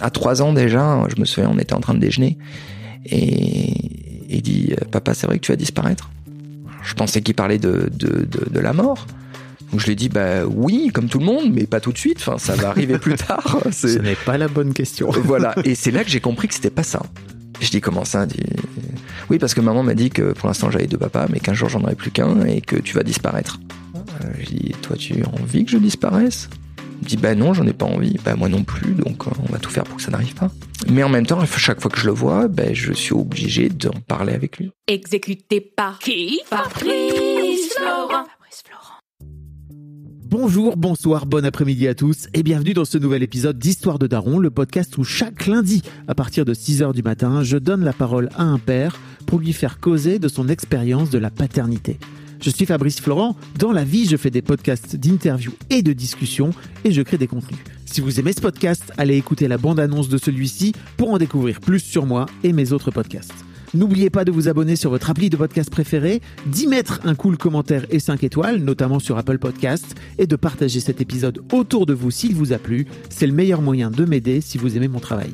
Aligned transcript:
À 0.00 0.10
trois 0.10 0.42
ans 0.42 0.52
déjà, 0.52 1.04
je 1.14 1.20
me 1.20 1.24
souviens, 1.24 1.50
on 1.52 1.58
était 1.58 1.74
en 1.74 1.80
train 1.80 1.94
de 1.94 1.98
déjeuner 1.98 2.38
et 3.04 3.74
il 4.28 4.42
dit 4.42 4.74
Papa, 4.90 5.14
c'est 5.14 5.26
vrai 5.26 5.38
que 5.38 5.44
tu 5.44 5.52
vas 5.52 5.56
disparaître 5.56 6.10
Je 6.82 6.94
pensais 6.94 7.22
qu'il 7.22 7.34
parlait 7.34 7.58
de, 7.58 7.90
de, 7.92 8.26
de, 8.26 8.50
de, 8.50 8.60
la 8.60 8.72
mort. 8.72 9.06
Donc 9.70 9.80
je 9.80 9.86
lui 9.86 9.92
ai 9.92 9.96
dit 9.96 10.08
Bah 10.08 10.44
oui, 10.46 10.90
comme 10.92 11.08
tout 11.08 11.18
le 11.18 11.24
monde, 11.24 11.52
mais 11.52 11.66
pas 11.66 11.80
tout 11.80 11.92
de 11.92 11.98
suite. 11.98 12.18
Enfin, 12.20 12.38
ça 12.38 12.54
va 12.54 12.68
arriver 12.68 12.98
plus 12.98 13.14
tard. 13.14 13.60
Ce 13.72 13.98
n'est 13.98 14.14
pas 14.14 14.38
la 14.38 14.48
bonne 14.48 14.74
question. 14.74 15.10
voilà. 15.24 15.54
Et 15.64 15.74
c'est 15.74 15.90
là 15.90 16.04
que 16.04 16.10
j'ai 16.10 16.20
compris 16.20 16.48
que 16.48 16.54
c'était 16.54 16.70
pas 16.70 16.82
ça. 16.82 17.02
Je 17.60 17.70
dis 17.70 17.80
comment 17.80 18.04
ça 18.04 18.24
dit... 18.24 18.44
Oui, 19.30 19.38
parce 19.38 19.52
que 19.52 19.60
maman 19.60 19.82
m'a 19.82 19.94
dit 19.94 20.10
que 20.10 20.32
pour 20.32 20.46
l'instant 20.46 20.70
j'avais 20.70 20.86
deux 20.86 20.96
papas, 20.96 21.26
mais 21.28 21.40
qu'un 21.40 21.54
jour 21.54 21.68
j'en 21.68 21.82
aurai 21.82 21.96
plus 21.96 22.12
qu'un 22.12 22.44
et 22.44 22.60
que 22.60 22.76
tu 22.76 22.94
vas 22.94 23.02
disparaître. 23.02 23.58
Euh, 23.96 24.30
je 24.38 24.46
dis 24.46 24.74
Toi, 24.82 24.96
tu 24.96 25.22
as 25.22 25.28
envie 25.28 25.64
que 25.64 25.70
je 25.70 25.78
disparaisse? 25.78 26.48
Il 26.98 27.04
me 27.04 27.08
dit 27.08 27.16
bah 27.16 27.34
non, 27.34 27.54
j'en 27.54 27.66
ai 27.66 27.72
pas 27.72 27.86
envie. 27.86 28.16
Bah 28.24 28.34
moi 28.36 28.48
non 28.48 28.64
plus, 28.64 28.92
donc 28.92 29.26
euh, 29.26 29.30
on 29.48 29.52
va 29.52 29.58
tout 29.58 29.70
faire 29.70 29.84
pour 29.84 29.96
que 29.96 30.02
ça 30.02 30.10
n'arrive 30.10 30.34
pas. 30.34 30.50
Mais 30.88 31.02
en 31.02 31.08
même 31.08 31.26
temps, 31.26 31.44
chaque 31.46 31.80
fois 31.80 31.90
que 31.90 31.98
je 31.98 32.06
le 32.06 32.12
vois, 32.12 32.48
bah, 32.48 32.72
je 32.72 32.92
suis 32.92 33.12
obligé 33.12 33.68
d'en 33.68 33.92
parler 34.06 34.32
avec 34.32 34.58
lui. 34.58 34.70
Exécuté 34.86 35.60
par 35.60 35.98
qui? 35.98 36.40
Fabrice 36.46 37.74
Florent. 37.74 38.26
Bonjour, 40.30 40.76
bonsoir, 40.76 41.24
bon 41.24 41.46
après-midi 41.46 41.88
à 41.88 41.94
tous 41.94 42.26
et 42.34 42.42
bienvenue 42.42 42.74
dans 42.74 42.84
ce 42.84 42.98
nouvel 42.98 43.22
épisode 43.22 43.58
d'Histoire 43.58 43.98
de 43.98 44.06
Daron, 44.06 44.38
le 44.38 44.50
podcast 44.50 44.98
où 44.98 45.04
chaque 45.04 45.46
lundi, 45.46 45.80
à 46.06 46.14
partir 46.14 46.44
de 46.44 46.52
6h 46.52 46.92
du 46.92 47.02
matin, 47.02 47.42
je 47.42 47.56
donne 47.56 47.82
la 47.82 47.94
parole 47.94 48.28
à 48.36 48.42
un 48.42 48.58
père 48.58 49.00
pour 49.26 49.38
lui 49.38 49.54
faire 49.54 49.80
causer 49.80 50.18
de 50.18 50.28
son 50.28 50.50
expérience 50.50 51.08
de 51.08 51.16
la 51.18 51.30
paternité. 51.30 51.98
Je 52.40 52.50
suis 52.50 52.66
Fabrice 52.66 53.00
Florent. 53.00 53.36
Dans 53.58 53.72
la 53.72 53.84
vie, 53.84 54.06
je 54.06 54.16
fais 54.16 54.30
des 54.30 54.42
podcasts 54.42 54.94
d'interviews 54.94 55.54
et 55.70 55.82
de 55.82 55.92
discussions 55.92 56.50
et 56.84 56.92
je 56.92 57.02
crée 57.02 57.18
des 57.18 57.26
contenus. 57.26 57.58
Si 57.84 58.00
vous 58.00 58.20
aimez 58.20 58.32
ce 58.32 58.40
podcast, 58.40 58.92
allez 58.96 59.16
écouter 59.16 59.48
la 59.48 59.58
bande-annonce 59.58 60.08
de 60.08 60.18
celui-ci 60.18 60.72
pour 60.96 61.10
en 61.10 61.18
découvrir 61.18 61.60
plus 61.60 61.80
sur 61.80 62.06
moi 62.06 62.26
et 62.44 62.52
mes 62.52 62.72
autres 62.72 62.90
podcasts. 62.90 63.34
N'oubliez 63.74 64.08
pas 64.08 64.24
de 64.24 64.30
vous 64.30 64.48
abonner 64.48 64.76
sur 64.76 64.90
votre 64.90 65.10
appli 65.10 65.30
de 65.30 65.36
podcast 65.36 65.68
préféré, 65.68 66.22
d'y 66.46 66.66
mettre 66.66 67.00
un 67.04 67.14
cool 67.14 67.36
commentaire 67.36 67.84
et 67.90 67.98
5 67.98 68.22
étoiles, 68.24 68.58
notamment 68.58 68.98
sur 68.98 69.18
Apple 69.18 69.38
Podcasts, 69.38 69.94
et 70.16 70.26
de 70.26 70.36
partager 70.36 70.80
cet 70.80 71.00
épisode 71.00 71.42
autour 71.52 71.84
de 71.84 71.92
vous 71.92 72.10
s'il 72.10 72.34
vous 72.34 72.52
a 72.52 72.58
plu. 72.58 72.86
C'est 73.10 73.26
le 73.26 73.34
meilleur 73.34 73.60
moyen 73.60 73.90
de 73.90 74.04
m'aider 74.04 74.40
si 74.40 74.58
vous 74.58 74.76
aimez 74.76 74.88
mon 74.88 75.00
travail. 75.00 75.32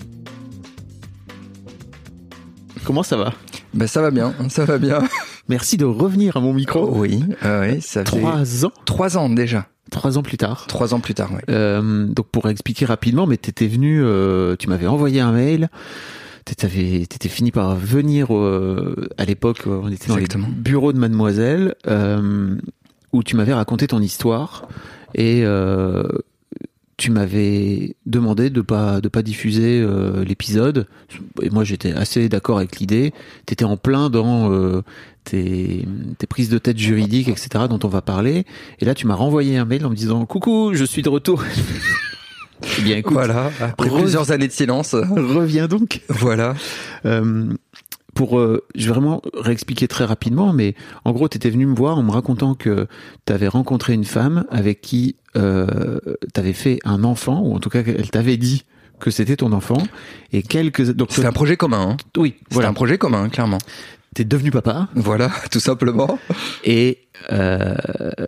Comment 2.84 3.02
ça 3.02 3.16
va? 3.16 3.34
Ben 3.72 3.86
ça 3.86 4.02
va 4.02 4.10
bien, 4.10 4.34
ça 4.48 4.64
va 4.64 4.78
bien. 4.78 5.00
Merci 5.48 5.76
de 5.76 5.84
revenir 5.84 6.36
à 6.36 6.40
mon 6.40 6.52
micro. 6.54 6.88
Oui, 6.90 7.22
euh, 7.44 7.72
oui, 7.74 7.80
ça 7.82 8.04
fait 8.04 8.18
trois 8.18 8.64
ans. 8.64 8.72
Trois 8.84 9.18
ans 9.18 9.28
déjà. 9.28 9.66
Trois 9.90 10.16
ans 10.18 10.22
plus 10.22 10.38
tard. 10.38 10.64
Trois 10.66 10.94
ans 10.94 11.00
plus 11.00 11.14
tard, 11.14 11.30
oui. 11.32 11.40
Euh, 11.50 12.06
donc 12.06 12.26
pour 12.28 12.48
expliquer 12.48 12.86
rapidement, 12.86 13.26
mais 13.26 13.36
t'étais 13.36 13.66
venu, 13.66 14.02
euh, 14.02 14.56
tu 14.58 14.68
m'avais 14.68 14.86
envoyé 14.86 15.20
un 15.20 15.32
mail. 15.32 15.68
T'étais, 16.44 16.68
t'étais 16.68 17.28
fini 17.28 17.50
par 17.50 17.74
venir 17.76 18.34
euh, 18.34 19.08
à 19.16 19.24
l'époque, 19.24 19.62
on 19.66 19.90
était 19.90 20.08
dans 20.08 20.16
Exactement. 20.16 20.48
les 20.48 20.54
bureaux 20.54 20.92
de 20.92 20.98
Mademoiselle, 20.98 21.74
euh, 21.86 22.56
où 23.12 23.22
tu 23.22 23.36
m'avais 23.36 23.54
raconté 23.54 23.86
ton 23.86 24.00
histoire 24.00 24.68
et 25.14 25.42
euh, 25.44 26.02
tu 26.96 27.10
m'avais 27.10 27.96
demandé 28.06 28.50
de 28.50 28.60
pas 28.60 29.00
de 29.00 29.08
pas 29.08 29.22
diffuser 29.22 29.80
euh, 29.80 30.24
l'épisode. 30.24 30.86
Et 31.42 31.50
moi 31.50 31.64
j'étais 31.64 31.92
assez 31.92 32.28
d'accord 32.28 32.58
avec 32.58 32.78
l'idée. 32.78 33.12
T'étais 33.46 33.64
en 33.64 33.76
plein 33.76 34.10
dans 34.10 34.52
euh, 34.52 34.82
tes, 35.24 35.86
tes 36.18 36.26
prises 36.26 36.48
de 36.48 36.58
tête 36.58 36.78
juridiques 36.78 37.28
etc 37.28 37.64
dont 37.68 37.80
on 37.82 37.88
va 37.88 38.02
parler. 38.02 38.44
Et 38.80 38.84
là 38.84 38.94
tu 38.94 39.06
m'as 39.06 39.14
renvoyé 39.14 39.56
un 39.56 39.64
mail 39.64 39.84
en 39.86 39.90
me 39.90 39.96
disant 39.96 40.24
coucou 40.26 40.72
je 40.74 40.84
suis 40.84 41.02
de 41.02 41.08
retour. 41.08 41.42
Eh 42.78 42.82
bien 42.82 42.96
écoute 42.96 43.12
voilà 43.12 43.50
après 43.60 43.90
plusieurs 43.90 44.30
années 44.30 44.46
de 44.46 44.52
silence. 44.52 44.94
reviens 44.94 45.66
donc. 45.66 46.00
Voilà. 46.08 46.54
Euh, 47.04 47.52
pour, 48.14 48.38
euh, 48.38 48.64
je 48.74 48.86
vais 48.86 48.92
vraiment 48.92 49.22
réexpliquer 49.34 49.88
très 49.88 50.04
rapidement, 50.04 50.52
mais 50.52 50.74
en 51.04 51.12
gros, 51.12 51.28
tu 51.28 51.36
étais 51.36 51.50
venu 51.50 51.66
me 51.66 51.74
voir 51.74 51.98
en 51.98 52.02
me 52.02 52.10
racontant 52.10 52.54
que 52.54 52.86
tu 53.26 53.32
avais 53.32 53.48
rencontré 53.48 53.92
une 53.92 54.04
femme 54.04 54.44
avec 54.50 54.80
qui 54.80 55.16
euh, 55.36 55.98
tu 56.32 56.40
avais 56.40 56.52
fait 56.52 56.78
un 56.84 57.04
enfant, 57.04 57.40
ou 57.40 57.54
en 57.54 57.60
tout 57.60 57.70
cas, 57.70 57.82
elle 57.84 58.10
t'avait 58.10 58.36
dit 58.36 58.64
que 59.00 59.10
c'était 59.10 59.36
ton 59.36 59.52
enfant, 59.52 59.82
et 60.32 60.42
quelques... 60.42 60.92
Donc, 60.92 61.08
c'est 61.10 61.26
un 61.26 61.32
projet 61.32 61.56
commun 61.56 61.90
hein. 61.90 61.96
oui, 62.16 62.36
c'est 62.48 62.54
voilà, 62.54 62.68
un 62.68 62.74
projet 62.74 62.96
commun 62.96 63.28
clairement. 63.28 63.58
T'es 64.14 64.24
devenu 64.24 64.52
papa, 64.52 64.88
voilà 64.94 65.30
tout 65.50 65.60
simplement. 65.60 66.18
Et 66.62 67.08
euh, 67.32 67.74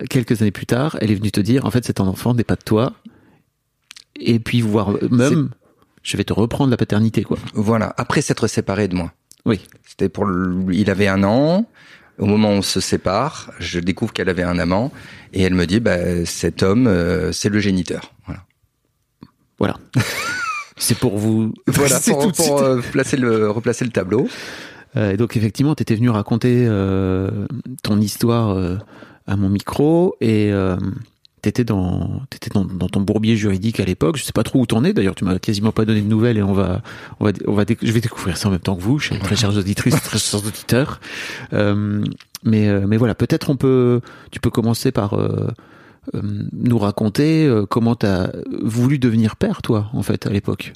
quelques 0.09 0.41
années 0.41 0.51
plus 0.51 0.65
tard, 0.65 0.97
elle 0.99 1.11
est 1.11 1.15
venue 1.15 1.31
te 1.31 1.39
dire, 1.39 1.65
en 1.65 1.71
fait, 1.71 1.85
cet 1.85 2.01
enfant 2.01 2.33
n'est 2.33 2.43
pas 2.43 2.55
de 2.55 2.63
toi, 2.63 2.93
et 4.19 4.39
puis 4.39 4.61
voir 4.61 4.91
même, 5.09 5.51
je 6.03 6.17
vais 6.17 6.25
te 6.25 6.33
reprendre 6.33 6.71
la 6.71 6.77
paternité, 6.77 7.23
quoi. 7.23 7.37
voilà 7.53 7.93
après 7.97 8.21
s'être 8.21 8.47
séparé 8.47 8.87
de 8.87 8.95
moi 8.95 9.13
Oui. 9.47 9.59
c'était 9.87 10.09
pour 10.09 10.25
le... 10.25 10.73
il 10.73 10.89
avait 10.91 11.07
un 11.07 11.23
an 11.23 11.65
au 12.19 12.25
moment 12.25 12.49
où 12.49 12.57
on 12.57 12.61
se 12.61 12.79
sépare 12.79 13.51
je 13.59 13.79
découvre 13.79 14.13
qu'elle 14.13 14.29
avait 14.29 14.43
un 14.43 14.59
amant 14.59 14.91
et 15.33 15.41
elle 15.41 15.55
me 15.55 15.65
dit 15.65 15.79
bah 15.79 15.97
cet 16.25 16.61
homme 16.61 16.85
euh, 16.87 17.31
c'est 17.31 17.49
le 17.49 17.59
géniteur 17.59 18.13
voilà 18.25 18.41
Voilà. 19.57 19.77
C'est 20.79 20.97
pour 20.99 21.17
vous. 21.17 21.53
voilà 21.65 21.99
C'est 22.01 22.11
pour, 22.11 22.31
tout 22.31 22.43
pour, 22.43 22.61
euh, 22.61 22.81
placer 22.91 23.17
le 23.17 23.49
replacer 23.49 23.83
le 23.85 23.91
tableau 23.91 24.27
Euh, 24.95 25.11
et 25.11 25.17
donc 25.17 25.35
effectivement, 25.35 25.75
tu 25.75 25.81
étais 25.83 25.95
venu 25.95 26.09
raconter 26.09 26.65
euh, 26.65 27.45
ton 27.83 27.99
histoire 27.99 28.51
euh, 28.51 28.77
à 29.27 29.35
mon 29.35 29.49
micro 29.49 30.15
et 30.21 30.49
euh, 30.51 30.77
t'étais 31.47 31.63
dans 31.63 32.21
t'étais 32.29 32.49
dans, 32.49 32.65
ton 32.65 33.01
bourbier 33.01 33.37
juridique 33.37 33.79
à 33.79 33.85
l'époque. 33.85 34.17
Je 34.17 34.23
sais 34.23 34.33
pas 34.33 34.43
trop 34.43 34.59
où 34.59 34.65
t'en 34.65 34.83
es. 34.83 34.93
D'ailleurs, 34.93 35.15
tu 35.15 35.23
m'as 35.23 35.39
quasiment 35.39 35.71
pas 35.71 35.85
donné 35.85 36.01
de 36.01 36.07
nouvelles 36.07 36.37
et 36.37 36.43
on 36.43 36.53
va 36.53 36.81
on 37.19 37.25
va 37.25 37.31
on 37.47 37.53
va 37.53 37.63
je 37.81 37.91
vais 37.91 38.01
découvrir 38.01 38.37
ça 38.37 38.49
en 38.49 38.51
même 38.51 38.59
temps 38.59 38.75
que 38.75 38.81
vous, 38.81 38.99
chers- 38.99 39.19
très 39.19 39.35
chères 39.35 39.55
auditrices, 39.55 40.01
très 40.03 40.19
chers 40.19 40.45
auditeurs. 40.45 40.99
Euh, 41.53 42.03
mais 42.43 42.67
euh, 42.67 42.85
mais 42.87 42.97
voilà, 42.97 43.15
peut-être 43.15 43.49
on 43.49 43.55
peut 43.55 44.01
tu 44.31 44.39
peux 44.39 44.49
commencer 44.49 44.91
par 44.91 45.13
euh, 45.13 45.47
nous 46.13 46.77
raconter 46.77 47.49
comment 47.69 47.95
t'as 47.95 48.31
voulu 48.61 48.99
devenir 48.99 49.35
père, 49.35 49.61
toi, 49.61 49.89
en 49.93 50.03
fait, 50.03 50.25
à 50.27 50.29
l'époque. 50.29 50.73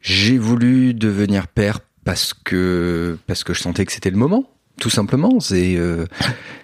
J'ai 0.00 0.36
voulu 0.36 0.92
devenir 0.92 1.48
père 1.48 1.80
parce 2.04 2.34
que 2.34 3.18
parce 3.26 3.44
que 3.44 3.54
je 3.54 3.60
sentais 3.62 3.86
que 3.86 3.92
c'était 3.92 4.10
le 4.10 4.18
moment, 4.18 4.50
tout 4.80 4.90
simplement. 4.90 5.40
C'est 5.40 5.76
euh, 5.76 6.06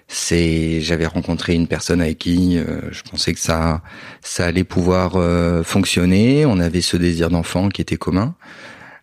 c'est 0.07 0.81
j'avais 0.81 1.05
rencontré 1.05 1.53
une 1.53 1.67
personne 1.67 2.01
avec 2.01 2.19
qui 2.19 2.57
euh, 2.57 2.81
je 2.91 3.01
pensais 3.03 3.33
que 3.33 3.39
ça 3.39 3.81
ça 4.21 4.45
allait 4.45 4.63
pouvoir 4.63 5.13
euh, 5.15 5.63
fonctionner. 5.63 6.45
On 6.45 6.59
avait 6.59 6.81
ce 6.81 6.97
désir 6.97 7.29
d'enfant 7.29 7.69
qui 7.69 7.81
était 7.81 7.97
commun. 7.97 8.35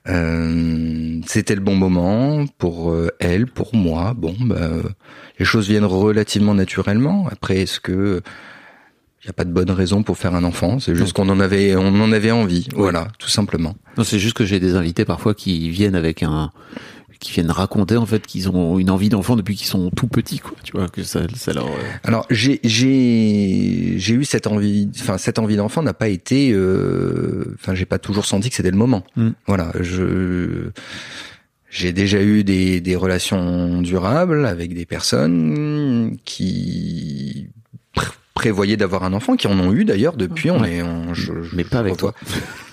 Euh, 0.08 1.20
c'était 1.26 1.54
le 1.54 1.60
bon 1.60 1.74
moment 1.76 2.46
pour 2.56 2.90
euh, 2.90 3.10
elle, 3.20 3.46
pour 3.46 3.74
moi. 3.74 4.14
Bon, 4.16 4.34
bah, 4.40 4.70
les 5.38 5.44
choses 5.44 5.68
viennent 5.68 5.84
relativement 5.84 6.54
naturellement. 6.54 7.28
Après, 7.30 7.58
est-ce 7.58 7.80
que 7.80 8.22
il 9.22 9.26
n'y 9.26 9.30
a 9.30 9.32
pas 9.32 9.44
de 9.44 9.52
bonne 9.52 9.70
raison 9.70 10.02
pour 10.02 10.16
faire 10.16 10.34
un 10.34 10.44
enfant? 10.44 10.78
C'est 10.78 10.94
juste 10.94 11.12
qu'on 11.12 11.28
en 11.28 11.40
avait, 11.40 11.74
on 11.76 12.00
en 12.00 12.12
avait 12.12 12.30
envie. 12.30 12.68
Voilà, 12.74 13.08
tout 13.18 13.28
simplement. 13.28 13.74
Non, 13.98 14.04
c'est 14.04 14.18
juste 14.18 14.36
que 14.36 14.44
j'ai 14.44 14.60
des 14.60 14.76
invités 14.76 15.04
parfois 15.04 15.34
qui 15.34 15.68
viennent 15.70 15.96
avec 15.96 16.22
un 16.22 16.52
qui 17.20 17.32
viennent 17.32 17.50
raconter 17.50 17.96
en 17.96 18.06
fait 18.06 18.26
qu'ils 18.26 18.48
ont 18.48 18.78
une 18.78 18.90
envie 18.90 19.08
d'enfant 19.08 19.34
depuis 19.36 19.56
qu'ils 19.56 19.66
sont 19.66 19.90
tout 19.90 20.06
petits 20.06 20.38
quoi 20.38 20.52
tu 20.62 20.72
vois 20.72 20.88
que 20.88 21.02
ça 21.02 21.22
ça 21.34 21.52
leur 21.52 21.66
euh, 21.66 21.70
Alors 22.04 22.26
j'ai 22.30 22.60
j'ai 22.64 23.94
j'ai 23.98 24.14
eu 24.14 24.24
cette 24.24 24.46
envie, 24.46 24.88
enfin 25.00 25.18
cette 25.18 25.38
envie 25.38 25.56
d'enfant 25.56 25.82
n'a 25.82 25.94
pas 25.94 26.08
été, 26.08 26.52
euh, 26.52 27.54
enfin 27.58 27.74
j'ai 27.74 27.86
pas 27.86 27.98
toujours 27.98 28.24
senti 28.26 28.50
que 28.50 28.54
c'était 28.56 28.70
le 28.70 28.76
moment. 28.76 29.04
Mm. 29.16 29.30
Voilà, 29.46 29.72
je 29.80 30.70
j'ai 31.70 31.92
déjà 31.92 32.22
eu 32.22 32.44
des 32.44 32.80
des 32.80 32.96
relations 32.96 33.82
durables 33.82 34.46
avec 34.46 34.72
des 34.74 34.86
personnes 34.86 36.16
qui 36.24 37.48
pr- 37.96 38.12
prévoyaient 38.34 38.76
d'avoir 38.76 39.02
un 39.04 39.12
enfant, 39.12 39.36
qui 39.36 39.48
en 39.48 39.58
ont 39.58 39.72
eu 39.72 39.84
d'ailleurs 39.84 40.16
depuis. 40.16 40.50
On 40.50 40.60
Ouais. 40.62 40.76
est, 40.76 40.82
on, 40.82 41.12
je, 41.14 41.32
je- 41.42 41.56
mais 41.56 41.64
pas 41.64 41.78
avec 41.80 41.96
toi. 41.96 42.14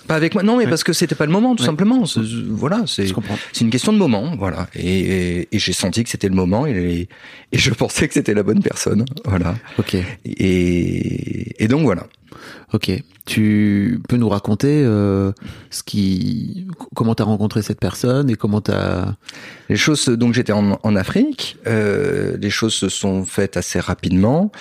Pas 0.07 0.15
avec 0.15 0.33
moi. 0.35 0.43
Non, 0.43 0.57
mais 0.57 0.65
Ouais. 0.65 0.69
parce 0.69 0.83
que 0.83 0.93
c'était 0.93 1.15
pas 1.15 1.25
le 1.25 1.31
moment, 1.31 1.55
tout 1.55 1.63
Ouais. 1.63 1.67
simplement. 1.67 2.05
C'est- 2.05 2.19
Voilà, 2.49 2.83
c'est 2.85 3.07
c'est 3.53 3.61
une 3.63 3.69
question 3.71 3.91
de 3.93 3.97
moment, 3.97 4.35
voilà. 4.37 4.67
Et, 4.75 4.99
et, 4.99 5.47
et 5.51 5.59
j'ai 5.59 5.73
senti 5.73 6.03
que 6.03 6.09
c'était 6.09 6.29
le 6.29 6.35
moment 6.35 6.67
et, 6.67 7.07
et 7.51 7.57
je 7.57 7.71
pensais 7.73 8.07
que 8.07 8.13
c'était 8.13 8.33
la 8.33 8.43
bonne 8.43 8.61
personne, 8.61 9.05
voilà. 9.25 9.55
ok 9.79 9.95
Et, 10.25 11.63
et 11.63 11.67
donc 11.67 11.81
voilà. 11.83 12.07
Ok. 12.73 12.91
Tu 13.25 13.99
peux 14.07 14.17
nous 14.17 14.29
raconter 14.29 14.83
euh, 14.85 15.31
ce 15.71 15.81
qui, 15.81 16.67
comment 16.93 17.15
t'as 17.15 17.23
rencontré 17.23 17.63
cette 17.63 17.79
personne 17.79 18.29
et 18.29 18.35
comment 18.35 18.61
t'as. 18.61 19.15
Les 19.67 19.77
choses, 19.77 20.05
donc 20.05 20.35
j'étais 20.35 20.53
en, 20.53 20.79
en 20.83 20.95
Afrique. 20.95 21.57
Euh, 21.65 22.37
les 22.37 22.51
choses 22.51 22.75
se 22.75 22.87
sont 22.87 23.25
faites 23.25 23.57
assez 23.57 23.79
rapidement. 23.79 24.51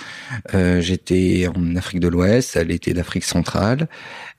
Euh, 0.55 0.81
j'étais 0.81 1.47
en 1.55 1.75
Afrique 1.75 1.99
de 1.99 2.07
l'Ouest, 2.07 2.55
elle 2.55 2.71
était 2.71 2.93
d'Afrique 2.93 3.23
centrale. 3.23 3.87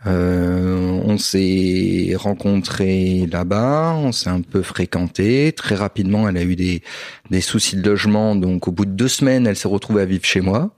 Euh, 0.06 1.00
on 1.04 1.18
s'est 1.18 2.12
rencontrés 2.16 3.28
là-bas, 3.30 3.94
on 3.96 4.12
s'est 4.12 4.30
un 4.30 4.40
peu 4.40 4.62
fréquenté. 4.62 5.52
Très 5.52 5.74
rapidement, 5.74 6.28
elle 6.28 6.36
a 6.36 6.42
eu 6.42 6.56
des, 6.56 6.82
des 7.30 7.40
soucis 7.40 7.76
de 7.76 7.88
logement, 7.88 8.36
donc 8.36 8.68
au 8.68 8.72
bout 8.72 8.86
de 8.86 8.90
deux 8.90 9.08
semaines, 9.08 9.46
elle 9.46 9.56
s'est 9.56 9.68
retrouvée 9.68 10.02
à 10.02 10.04
vivre 10.04 10.24
chez 10.24 10.40
moi. 10.40 10.75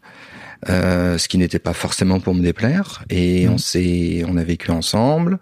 Euh, 0.69 1.19
ce 1.19 1.29
qui 1.29 1.39
n'était 1.39 1.61
pas 1.61 1.73
forcément 1.73 2.19
pour 2.21 2.35
me 2.35 2.43
déplaire. 2.43 3.05
Et 3.11 3.47
Mhm. 3.47 3.53
on 3.55 3.59
s'est, 3.59 4.25
on 4.27 4.37
a 4.37 4.43
vécu 4.45 4.71
ensemble. 4.73 5.39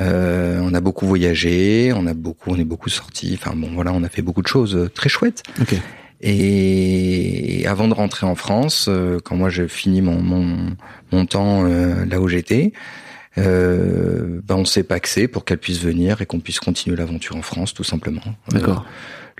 Euh, 0.00 0.60
on 0.62 0.74
a 0.74 0.80
beaucoup 0.80 1.06
voyagé, 1.06 1.92
on 1.94 2.06
a 2.06 2.14
beaucoup, 2.14 2.50
on 2.50 2.56
est 2.58 2.64
beaucoup 2.64 2.88
sortis. 2.88 3.38
Enfin 3.40 3.54
bon, 3.56 3.70
voilà, 3.72 3.92
on 3.92 4.02
a 4.02 4.08
fait 4.08 4.22
beaucoup 4.22 4.42
de 4.42 4.48
choses 4.48 4.74
euh, 4.76 4.88
très 4.88 5.08
chouettes. 5.08 5.42
Ok. 5.60 5.74
Et 6.20 7.64
avant 7.66 7.86
de 7.88 7.94
rentrer 7.94 8.26
en 8.26 8.34
France, 8.34 8.86
euh, 8.88 9.18
quand 9.24 9.36
moi 9.36 9.50
j'ai 9.50 9.68
fini 9.68 10.02
mon, 10.02 10.20
mon, 10.20 10.56
mon 11.12 11.26
temps 11.26 11.64
euh, 11.64 12.04
là 12.04 12.20
où 12.20 12.28
j'étais, 12.28 12.72
euh, 13.38 14.40
ben 14.44 14.56
on 14.56 14.64
s'est 14.64 14.82
paxé 14.82 15.28
pour 15.28 15.44
qu'elle 15.44 15.58
puisse 15.58 15.80
venir 15.80 16.20
et 16.20 16.26
qu'on 16.26 16.40
puisse 16.40 16.58
continuer 16.60 16.96
l'aventure 16.96 17.36
en 17.36 17.42
France, 17.42 17.72
tout 17.74 17.84
simplement. 17.84 18.22
D'accord. 18.50 18.84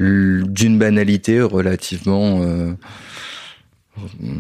Euh, 0.00 0.42
D'une 0.46 0.78
banalité 0.78 1.40
relativement 1.40 2.40
euh, 2.42 2.72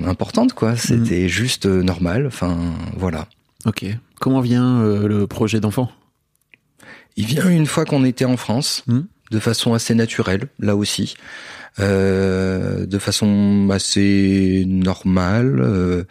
importante, 0.06 0.52
quoi. 0.52 0.76
C'était 0.76 1.28
juste 1.28 1.66
euh, 1.66 1.82
normal. 1.82 2.26
Enfin, 2.26 2.56
voilà. 2.96 3.28
Ok. 3.66 3.84
Comment 4.20 4.40
vient 4.40 4.80
euh, 4.80 5.08
le 5.08 5.26
projet 5.26 5.60
d'enfant? 5.60 5.90
Il 7.16 7.26
vient 7.26 7.48
une 7.48 7.66
fois 7.66 7.84
qu'on 7.84 8.04
était 8.04 8.24
en 8.24 8.36
France, 8.36 8.84
Hmm. 8.86 9.02
de 9.30 9.38
façon 9.40 9.74
assez 9.74 9.94
naturelle, 9.94 10.48
là 10.58 10.76
aussi, 10.76 11.16
euh, 11.80 12.86
de 12.86 12.98
façon 12.98 13.68
assez 13.70 14.64
normale. 14.66 15.60
Euh, 15.60 16.04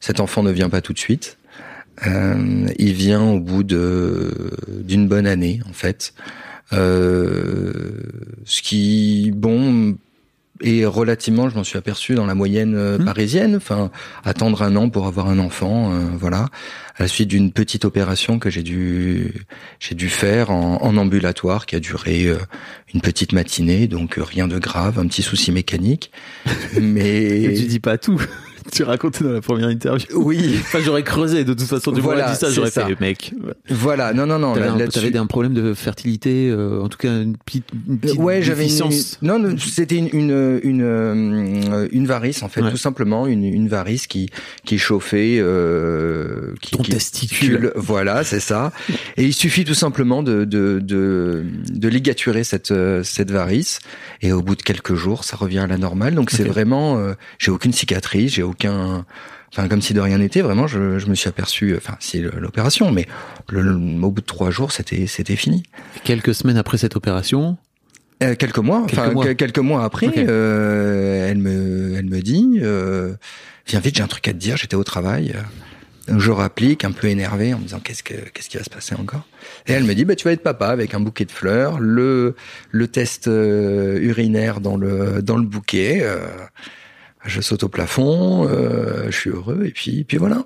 cet 0.00 0.20
enfant 0.20 0.42
ne 0.42 0.52
vient 0.52 0.68
pas 0.68 0.80
tout 0.82 0.92
de 0.92 0.98
suite. 0.98 1.38
Il 2.78 2.92
vient 2.94 3.22
au 3.22 3.40
bout 3.40 3.62
de 3.62 4.52
d'une 4.68 5.06
bonne 5.06 5.26
année, 5.26 5.60
en 5.68 5.72
fait. 5.74 6.14
Ce 6.72 8.62
qui, 8.62 9.32
bon, 9.34 9.96
est 10.62 10.84
relativement, 10.84 11.48
je 11.48 11.54
m'en 11.56 11.64
suis 11.64 11.78
aperçu 11.78 12.14
dans 12.14 12.26
la 12.26 12.34
moyenne 12.34 12.74
euh, 12.74 12.98
Hmm. 12.98 13.04
parisienne. 13.04 13.56
Enfin, 13.56 13.90
attendre 14.24 14.62
un 14.62 14.76
an 14.76 14.88
pour 14.90 15.06
avoir 15.06 15.28
un 15.28 15.38
enfant, 15.38 15.92
euh, 15.92 16.00
voilà. 16.18 16.48
À 16.96 17.04
la 17.04 17.08
suite 17.08 17.28
d'une 17.28 17.50
petite 17.50 17.84
opération 17.86 18.38
que 18.38 18.50
j'ai 18.50 18.62
dû 18.62 19.32
j'ai 19.78 19.94
dû 19.94 20.08
faire 20.10 20.50
en, 20.50 20.82
en 20.82 20.96
ambulatoire 20.98 21.64
qui 21.66 21.76
a 21.76 21.80
duré 21.80 22.26
euh, 22.26 22.36
une 22.92 23.00
petite 23.00 23.32
matinée, 23.32 23.86
donc 23.86 24.16
rien 24.18 24.46
de 24.48 24.58
grave, 24.58 24.98
un 24.98 25.06
petit 25.06 25.22
souci 25.22 25.50
mécanique. 25.52 26.10
Mais 26.80 27.54
Tu 27.56 27.64
dis 27.66 27.80
pas 27.80 27.96
tout. 27.96 28.20
tu 28.74 28.82
racontais 28.82 29.24
dans 29.24 29.32
la 29.32 29.40
première 29.40 29.68
interview. 29.70 30.06
oui, 30.14 30.56
Enfin, 30.60 30.78
j'aurais 30.82 31.02
creusé 31.02 31.44
de 31.44 31.52
toute 31.54 31.66
façon. 31.66 31.92
Du 31.92 32.00
Voilà, 32.00 32.22
voilà, 32.22 32.34
dit 32.34 32.40
ça, 32.40 32.50
j'aurais 32.50 32.70
fait, 32.70 33.00
mec. 33.00 33.34
voilà, 33.68 34.12
non, 34.12 34.26
non, 34.26 34.38
non. 34.38 34.54
T'avais 34.54 34.66
là- 34.66 34.72
un, 34.72 34.78
là-dessus- 34.78 35.00
t'avais 35.00 35.18
un 35.18 35.26
problème 35.26 35.54
de 35.54 35.74
fertilité, 35.74 36.48
euh, 36.50 36.80
en 36.82 36.88
tout 36.88 36.98
cas 36.98 37.20
une 37.22 37.36
petite, 37.36 37.64
une 37.88 37.98
petite 37.98 38.18
Ouais, 38.18 38.42
j'avais 38.42 38.68
une, 38.68 38.90
non, 39.22 39.38
non, 39.38 39.56
c'était 39.58 39.96
une 39.96 40.08
une 40.12 40.60
une, 40.62 40.82
euh, 40.82 41.88
une 41.90 42.06
varice 42.06 42.42
en 42.42 42.48
fait, 42.48 42.62
Ouais. 42.62 42.70
tout 42.70 42.76
simplement 42.76 43.26
une 43.26 43.44
une 43.44 43.68
varice 43.68 44.06
qui 44.06 44.28
qui 44.64 44.78
chauffait 44.78 45.38
euh, 45.40 46.54
qui, 46.60 46.72
Ton 46.72 46.82
qui- 46.82 46.92
testicule. 46.92 47.72
Voilà, 47.76 48.24
c'est 48.24 48.40
ça. 48.40 48.72
Et 49.16 49.24
il 49.24 49.32
suffit 49.34 49.64
tout 49.64 49.74
simplement 49.74 50.22
de 50.22 50.44
de 50.44 50.80
de, 50.82 51.44
de 51.72 51.88
ligaturer 51.88 52.44
cette 52.44 52.70
euh, 52.70 53.02
cette 53.02 53.30
varice 53.30 53.78
et 54.22 54.32
au 54.32 54.42
bout 54.42 54.54
de 54.56 54.62
quelques 54.62 54.94
jours, 54.94 55.24
ça 55.24 55.36
revient 55.36 55.58
à 55.60 55.66
la 55.66 55.78
normale. 55.78 56.14
Donc 56.14 56.30
c'est 56.30 56.44
vraiment 56.44 56.98
euh, 56.98 57.14
j'ai 57.38 57.50
aucune 57.50 57.72
cicatrice, 57.72 58.34
j'ai 58.34 58.42
aucun 58.42 58.59
Enfin, 58.68 59.66
comme 59.68 59.82
si 59.82 59.94
de 59.94 60.00
rien 60.00 60.18
n'était, 60.18 60.42
vraiment, 60.42 60.66
je, 60.68 60.98
je 61.00 61.06
me 61.08 61.14
suis 61.16 61.28
aperçu, 61.28 61.74
enfin, 61.76 61.96
si 61.98 62.20
le- 62.20 62.30
l'opération, 62.38 62.92
mais 62.92 63.06
le, 63.48 63.62
le- 63.62 63.74
au 63.74 64.10
bout 64.10 64.20
de 64.20 64.26
trois 64.26 64.50
jours, 64.50 64.70
c'était, 64.70 65.06
c'était 65.08 65.34
fini. 65.34 65.64
Quelques 66.04 66.34
semaines 66.34 66.56
après 66.56 66.78
cette 66.78 66.94
opération, 66.96 67.56
Euh, 68.22 68.34
quelques 68.36 68.58
mois, 68.58 68.84
Quelques 68.86 69.00
enfin 69.00 69.10
mois. 69.12 69.24
que- 69.24 69.32
quelques 69.32 69.58
mois 69.58 69.82
après, 69.82 70.06
Ok. 70.08 70.18
euh, 70.18 71.28
elle 71.30 71.38
me, 71.38 71.96
elle 71.98 72.04
me 72.04 72.20
dit, 72.20 72.58
euh, 72.62 73.14
viens 73.66 73.80
vite, 73.80 73.96
j'ai 73.96 74.02
un 74.02 74.06
truc 74.08 74.28
à 74.28 74.32
te 74.32 74.36
dire. 74.38 74.56
J'étais 74.56 74.76
au 74.76 74.84
travail, 74.84 75.34
euh, 76.08 76.14
je 76.18 76.30
rapplique, 76.30 76.84
un 76.84 76.92
peu 76.92 77.08
énervé, 77.08 77.52
en 77.54 77.58
me 77.58 77.64
disant 77.64 77.80
qu'est-ce 77.80 78.02
que, 78.04 78.14
qu'est-ce 78.32 78.50
qui 78.50 78.56
va 78.58 78.62
se 78.62 78.70
passer 78.70 78.94
encore? 78.94 79.26
Et 79.66 79.72
elle 79.72 79.82
me 79.84 79.94
dit, 79.94 80.04
bah 80.04 80.14
tu 80.14 80.26
vas 80.26 80.32
être 80.32 80.42
papa 80.44 80.68
avec 80.68 80.94
un 80.94 81.00
bouquet 81.00 81.24
de 81.24 81.32
fleurs, 81.32 81.80
le, 81.80 82.36
le 82.70 82.86
test 82.88 83.26
euh, 83.26 83.98
urinaire 84.00 84.60
dans 84.60 84.76
le, 84.76 85.22
dans 85.22 85.36
le 85.38 85.44
bouquet. 85.46 86.02
Je 87.24 87.40
saute 87.40 87.62
au 87.64 87.68
plafond, 87.68 88.46
euh, 88.48 89.06
je 89.10 89.16
suis 89.16 89.30
heureux, 89.30 89.62
et 89.66 89.70
puis, 89.70 90.04
puis 90.04 90.16
voilà. 90.16 90.44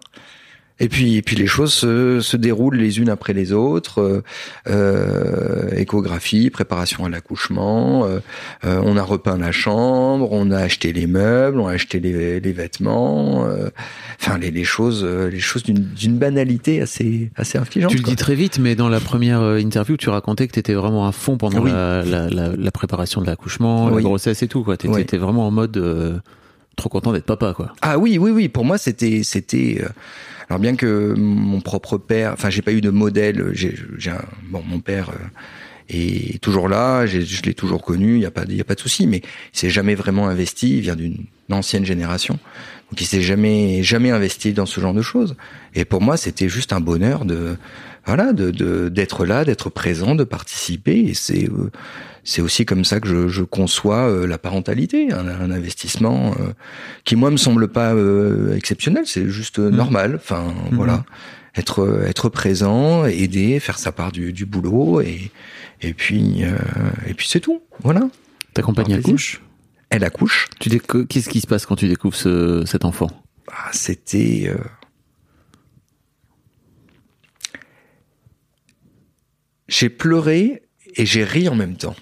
Et 0.80 0.88
puis, 0.88 1.14
et 1.16 1.22
puis 1.22 1.36
les 1.36 1.46
choses 1.46 1.72
se, 1.72 2.18
se 2.20 2.36
déroulent 2.36 2.74
les 2.74 2.98
unes 2.98 3.08
après 3.08 3.32
les 3.32 3.52
autres. 3.52 4.00
euh, 4.00 4.22
euh, 4.68 5.70
échographie, 5.76 6.50
préparation 6.50 7.04
à 7.04 7.08
l'accouchement. 7.08 8.06
euh, 8.06 8.18
euh, 8.64 8.80
on 8.84 8.96
a 8.96 9.02
repeint 9.02 9.38
la 9.38 9.52
chambre, 9.52 10.28
on 10.32 10.50
a 10.50 10.58
acheté 10.58 10.92
les 10.92 11.06
meubles, 11.06 11.60
on 11.60 11.68
a 11.68 11.72
acheté 11.74 12.00
les, 12.00 12.40
les 12.40 12.52
vêtements. 12.52 13.46
euh, 13.46 13.68
Enfin, 14.20 14.36
les, 14.38 14.50
les 14.50 14.64
choses, 14.64 15.04
euh, 15.04 15.28
les 15.30 15.38
choses 15.40 15.62
d'une 15.62 15.78
d'une 15.94 16.18
banalité 16.18 16.80
assez, 16.80 17.30
assez 17.36 17.56
affligeante. 17.58 17.90
tu 17.92 17.98
le 17.98 18.02
quoi. 18.02 18.10
dis 18.10 18.16
très 18.16 18.34
vite, 18.34 18.58
mais 18.58 18.74
dans 18.74 18.88
la 18.88 18.98
première 19.00 19.42
interview, 19.58 19.96
tu 19.96 20.08
racontais 20.08 20.48
que 20.48 20.52
tu 20.54 20.58
étais 20.58 20.74
vraiment 20.74 21.06
à 21.06 21.12
fond 21.12 21.36
pendant 21.36 21.62
Oui. 21.62 21.70
la, 21.70 22.02
la, 22.04 22.28
la, 22.28 22.48
la 22.56 22.70
préparation 22.72 23.20
de 23.20 23.26
l'accouchement, 23.26 23.88
la 23.90 23.96
Oui. 23.96 24.02
grossesse 24.02 24.42
et 24.42 24.48
tout. 24.48 24.64
quoi. 24.64 24.76
Tu 24.76 24.88
Oui. 24.88 25.00
étais 25.00 25.18
vraiment 25.18 25.46
en 25.46 25.50
mode 25.52 25.76
euh, 25.76 26.18
trop 26.76 26.88
content 26.88 27.12
d'être 27.12 27.26
papa. 27.26 27.52
quoi. 27.54 27.72
Ah 27.82 27.98
oui, 27.98 28.18
oui, 28.18 28.30
oui. 28.30 28.48
Pour 28.48 28.64
moi, 28.64 28.78
c'était, 28.78 29.22
c'était. 29.22 29.78
euh, 29.82 29.88
alors 30.48 30.60
bien 30.60 30.76
que 30.76 31.14
mon 31.16 31.60
propre 31.60 31.96
père, 31.98 32.32
enfin, 32.32 32.50
j'ai 32.50 32.62
pas 32.62 32.72
eu 32.72 32.80
de 32.80 32.90
modèle. 32.90 33.50
J'ai, 33.52 33.74
bon, 34.50 34.62
mon 34.66 34.80
père 34.80 35.10
euh, 35.10 35.14
est 35.88 36.40
toujours 36.42 36.68
là. 36.68 37.06
Je 37.06 37.42
l'ai 37.42 37.54
toujours 37.54 37.82
connu. 37.82 38.16
Il 38.16 38.22
y 38.22 38.26
a 38.26 38.30
pas, 38.30 38.44
il 38.48 38.56
y 38.56 38.60
a 38.60 38.64
pas 38.64 38.74
de 38.74 38.80
souci. 38.80 39.06
Mais 39.06 39.18
il 39.52 39.58
s'est 39.58 39.70
jamais 39.70 39.94
vraiment 39.94 40.28
investi. 40.28 40.76
Il 40.76 40.80
vient 40.80 40.96
d'une 40.96 41.24
ancienne 41.50 41.84
génération, 41.84 42.38
donc 42.90 43.00
il 43.00 43.06
s'est 43.06 43.20
jamais, 43.20 43.82
jamais 43.82 44.10
investi 44.10 44.54
dans 44.54 44.64
ce 44.66 44.80
genre 44.80 44.94
de 44.94 45.02
choses. 45.02 45.36
Et 45.74 45.84
pour 45.84 46.00
moi, 46.00 46.16
c'était 46.16 46.48
juste 46.48 46.72
un 46.72 46.80
bonheur 46.80 47.26
de, 47.26 47.56
voilà, 48.06 48.32
de, 48.32 48.50
de- 48.50 48.88
d'être 48.88 49.26
là, 49.26 49.44
d'être 49.44 49.68
présent, 49.68 50.14
de 50.14 50.24
participer. 50.24 51.00
Et 51.00 51.12
c'est, 51.14 51.44
euh, 51.50 51.70
c'est 52.24 52.40
aussi 52.42 52.64
comme 52.66 52.84
ça 52.84 53.00
que 53.00 53.08
je, 53.08 53.28
je 53.28 53.42
conçois 53.42 54.08
euh, 54.08 54.26
la 54.26 54.38
parentalité, 54.38 55.12
un, 55.12 55.28
un 55.28 55.50
investissement 55.50 56.34
euh, 56.40 56.52
qui 57.04 57.16
moi 57.16 57.30
me 57.30 57.36
semble 57.36 57.68
pas 57.68 57.94
euh, 57.94 58.56
exceptionnel, 58.56 59.04
c'est 59.06 59.28
juste 59.28 59.58
Mhm. 59.58 59.76
normal. 59.76 60.14
Enfin 60.16 60.54
voilà, 60.72 61.04
être 61.54 62.02
être 62.06 62.28
présent, 62.30 63.04
aider, 63.04 63.60
faire 63.60 63.78
sa 63.78 63.92
part 63.92 64.10
du, 64.10 64.32
du 64.32 64.46
boulot 64.46 65.00
et 65.02 65.30
et 65.82 65.92
puis 65.94 66.42
et 67.06 67.14
puis 67.14 67.26
c'est 67.28 67.40
tout. 67.40 67.62
Voilà. 67.82 68.08
Ta 68.54 68.62
compagne 68.62 68.94
accouche? 68.94 69.42
Elle 69.90 70.02
accouche. 70.04 70.48
tu 70.58 70.70
Qu'est-ce 71.08 71.28
qui 71.28 71.40
se 71.40 71.46
passe 71.46 71.66
quand 71.66 71.76
tu 71.76 71.88
découvres 71.88 72.16
ce, 72.16 72.64
cet 72.66 72.84
enfant? 72.84 73.08
Ah, 73.52 73.68
c'était 73.72 74.50
j'ai 79.68 79.88
pleuré 79.88 80.62
et 80.96 81.06
j'ai 81.06 81.24
ri 81.24 81.48
en 81.48 81.54
même 81.54 81.76
temps. 81.76 81.96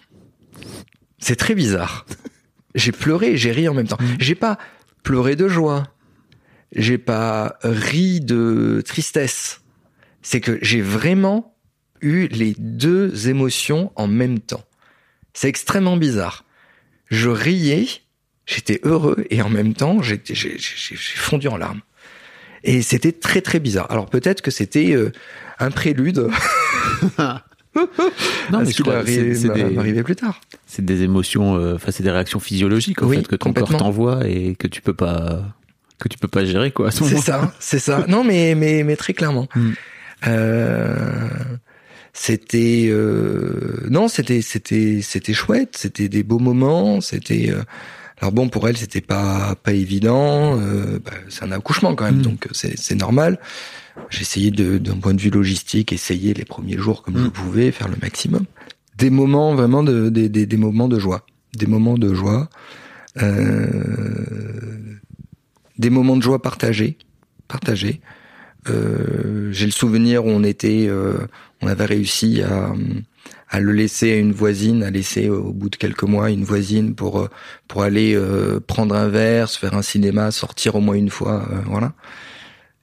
C'est 1.23 1.37
très 1.37 1.55
bizarre. 1.55 2.05
J'ai 2.75 2.91
pleuré 2.91 3.31
et 3.31 3.37
j'ai 3.37 3.53
ri 3.53 3.69
en 3.69 3.75
même 3.75 3.87
temps. 3.87 3.99
J'ai 4.19 4.35
pas 4.35 4.59
pleuré 5.05 5.37
de 5.37 5.47
joie. 5.47 5.85
J'ai 6.75 6.99
pas 6.99 7.59
ri 7.63 8.21
de 8.21 8.83
tristesse. 8.85 9.61
C'est 10.23 10.41
que 10.41 10.59
j'ai 10.63 10.83
vraiment 10.83 11.57
eu 12.01 12.27
les 12.27 12.57
deux 12.59 13.29
émotions 13.29 13.93
en 13.95 14.09
même 14.09 14.41
temps. 14.41 14.65
C'est 15.33 15.49
extrêmement 15.49 15.97
bizarre. 15.97 16.45
Je 17.09 17.29
riais, 17.29 17.87
j'étais 18.45 18.81
heureux 18.83 19.25
et 19.31 19.43
en 19.43 19.49
même 19.49 19.75
temps, 19.75 20.03
j'ai 20.03 20.21
fondu 21.15 21.47
en 21.47 21.57
larmes. 21.57 21.83
Et 22.65 22.83
c'était 22.83 23.13
très 23.13 23.43
très 23.43 23.61
bizarre. 23.61 23.89
Alors 23.93 24.11
peut-être 24.11 24.43
que 24.43 24.51
c'était 24.51 24.93
euh, 24.93 25.13
un 25.61 25.71
prélude 25.71 26.29
Non, 27.75 28.59
à 28.59 28.59
mais 28.61 28.65
ce 28.67 28.77
je 28.77 28.83
crois 28.83 29.03
que 29.03 29.11
c'est 29.35 30.03
plus 30.05 30.17
tard. 30.17 30.41
c'est 30.67 30.85
des 30.85 31.03
émotions, 31.03 31.57
euh, 31.57 31.75
enfin 31.77 31.91
c'est 31.91 32.03
des 32.03 32.11
réactions 32.11 32.39
physiologiques 32.41 33.03
en 33.03 33.07
Oui, 33.07 33.17
fait 33.19 33.29
que 33.29 33.37
ton 33.37 33.53
corps 33.53 33.77
t'envoie 33.77 34.27
et 34.29 34.55
que 34.57 34.67
tu 34.67 34.83
peux 34.83 34.95
pas 34.95 35.43
que 35.99 36.09
tu 36.09 36.19
peux 36.19 36.29
pas 36.29 36.45
gérer 36.45 36.71
quoi. 36.71 36.91
Ce 36.91 36.99
C'est 36.99 37.11
moment. 37.11 37.23
ça, 37.23 37.55
c'est 37.61 37.79
ça. 37.79 38.05
Non, 38.09 38.25
mais 38.25 38.55
mais 38.55 38.83
mais 38.83 38.97
très 38.97 39.15
clairement. 39.15 39.49
Mm. 39.55 39.71
Euh, 40.27 41.29
c'était 42.13 42.89
euh, 42.91 43.87
non, 43.89 44.09
c'était 44.09 44.43
c'était 44.43 45.01
c'était 45.03 45.33
chouette. 45.33 45.77
C'était 45.77 46.09
des 46.09 46.23
beaux 46.23 46.39
moments. 46.39 47.01
C'était 47.01 47.51
euh, 47.51 47.63
Alors 48.21 48.33
bon, 48.33 48.49
pour 48.49 48.69
elle, 48.69 48.77
c'était 48.77 49.01
pas 49.01 49.55
pas 49.63 49.73
évident. 49.73 50.59
Euh, 50.61 50.99
bah, 51.05 51.13
c'est 51.29 51.45
un 51.45 51.53
accouchement 51.53 51.95
quand 51.95 52.05
même, 52.05 52.19
Mm. 52.19 52.23
donc 52.23 52.49
c'est 52.53 52.79
c'est 52.79 52.95
normal. 52.97 53.39
Essayé 54.21 54.51
de 54.51 54.79
d'un 54.79 54.97
point 54.97 55.15
de 55.15 55.21
vue 55.21 55.31
logistique, 55.31 55.93
essayer 55.93 56.33
les 56.35 56.45
premiers 56.45 56.77
jours 56.79 57.03
comme 57.03 57.17
je 57.19 57.25
Mm. 57.25 57.31
pouvais, 57.31 57.71
faire 57.73 57.89
le 57.89 57.97
maximum. 58.01 58.45
Des 58.99 59.11
moments 59.11 59.55
vraiment 59.55 59.83
de 59.83 60.09
des 60.11 60.29
des, 60.29 60.47
des 60.47 60.57
moments 60.57 60.87
de 60.89 60.99
joie, 60.99 61.25
des 61.57 61.67
moments 61.67 61.99
de 61.99 62.13
joie, 62.15 62.49
euh, 63.23 64.97
des 65.79 65.91
moments 65.91 66.17
de 66.17 66.23
joie 66.23 66.41
partagés, 66.43 66.99
partagés. 67.49 68.01
Euh, 68.69 69.51
J'ai 69.53 69.67
le 69.67 69.73
souvenir 69.73 70.25
où 70.25 70.29
on 70.29 70.45
était, 70.45 70.87
euh, 70.89 71.27
on 71.61 71.67
avait 71.67 71.87
réussi 71.87 72.43
à 72.43 72.73
à 73.55 73.61
le 73.61 73.73
laisser 73.73 74.13
à 74.13 74.17
une 74.17 74.33
voisine, 74.33 74.83
à 74.83 74.91
laisser 74.91 75.29
au 75.29 75.53
bout 75.53 75.69
de 75.69 75.77
quelques 75.77 76.05
mois 76.05 76.31
une 76.31 76.45
voisine 76.45 76.95
pour 76.95 77.21
euh, 77.21 77.29
pour 77.69 77.83
aller 77.83 78.15
euh, 78.15 78.61
prendre 78.61 78.95
un 78.95 79.09
verre, 79.09 79.49
se 79.49 79.59
faire 79.59 79.75
un 79.75 79.83
cinéma, 79.83 80.31
sortir 80.31 80.75
au 80.77 80.81
moins 80.81 80.95
une 80.95 81.11
fois, 81.11 81.47
euh, 81.53 81.61
voilà. 81.67 81.93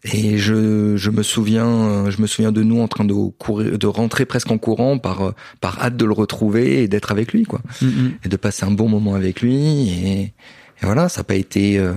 Et 0.06 0.38
je, 0.38 0.96
je 0.96 1.10
me 1.10 1.24
souviens, 1.24 1.68
euh, 1.68 2.10
je 2.12 2.22
me 2.22 2.28
souviens 2.28 2.54
de 2.54 2.64
nous 2.64 2.80
en 2.80 2.88
train 2.88 3.04
de 3.04 3.14
courir, 3.38 3.78
de 3.78 3.88
rentrer 3.88 4.26
presque 4.26 4.50
en 4.50 4.58
courant 4.58 4.98
par 4.98 5.22
euh, 5.22 5.32
par 5.60 5.82
hâte 5.84 5.98
de 5.98 6.06
le 6.06 6.14
retrouver 6.14 6.84
et 6.84 6.88
d'être 6.88 7.12
avec 7.12 7.34
lui, 7.34 7.44
quoi, 7.44 7.60
Mm, 7.82 7.86
mm. 7.88 8.12
et 8.24 8.30
de 8.30 8.38
passer 8.38 8.64
un 8.66 8.72
bon 8.72 8.88
moment 8.88 9.16
avec 9.16 9.42
lui. 9.42 9.90
Et, 9.90 10.22
et 10.22 10.32
voilà, 10.84 11.10
ça 11.10 11.20
n'a 11.20 11.24
pas 11.26 11.36
été 11.36 11.78
euh, 11.78 11.94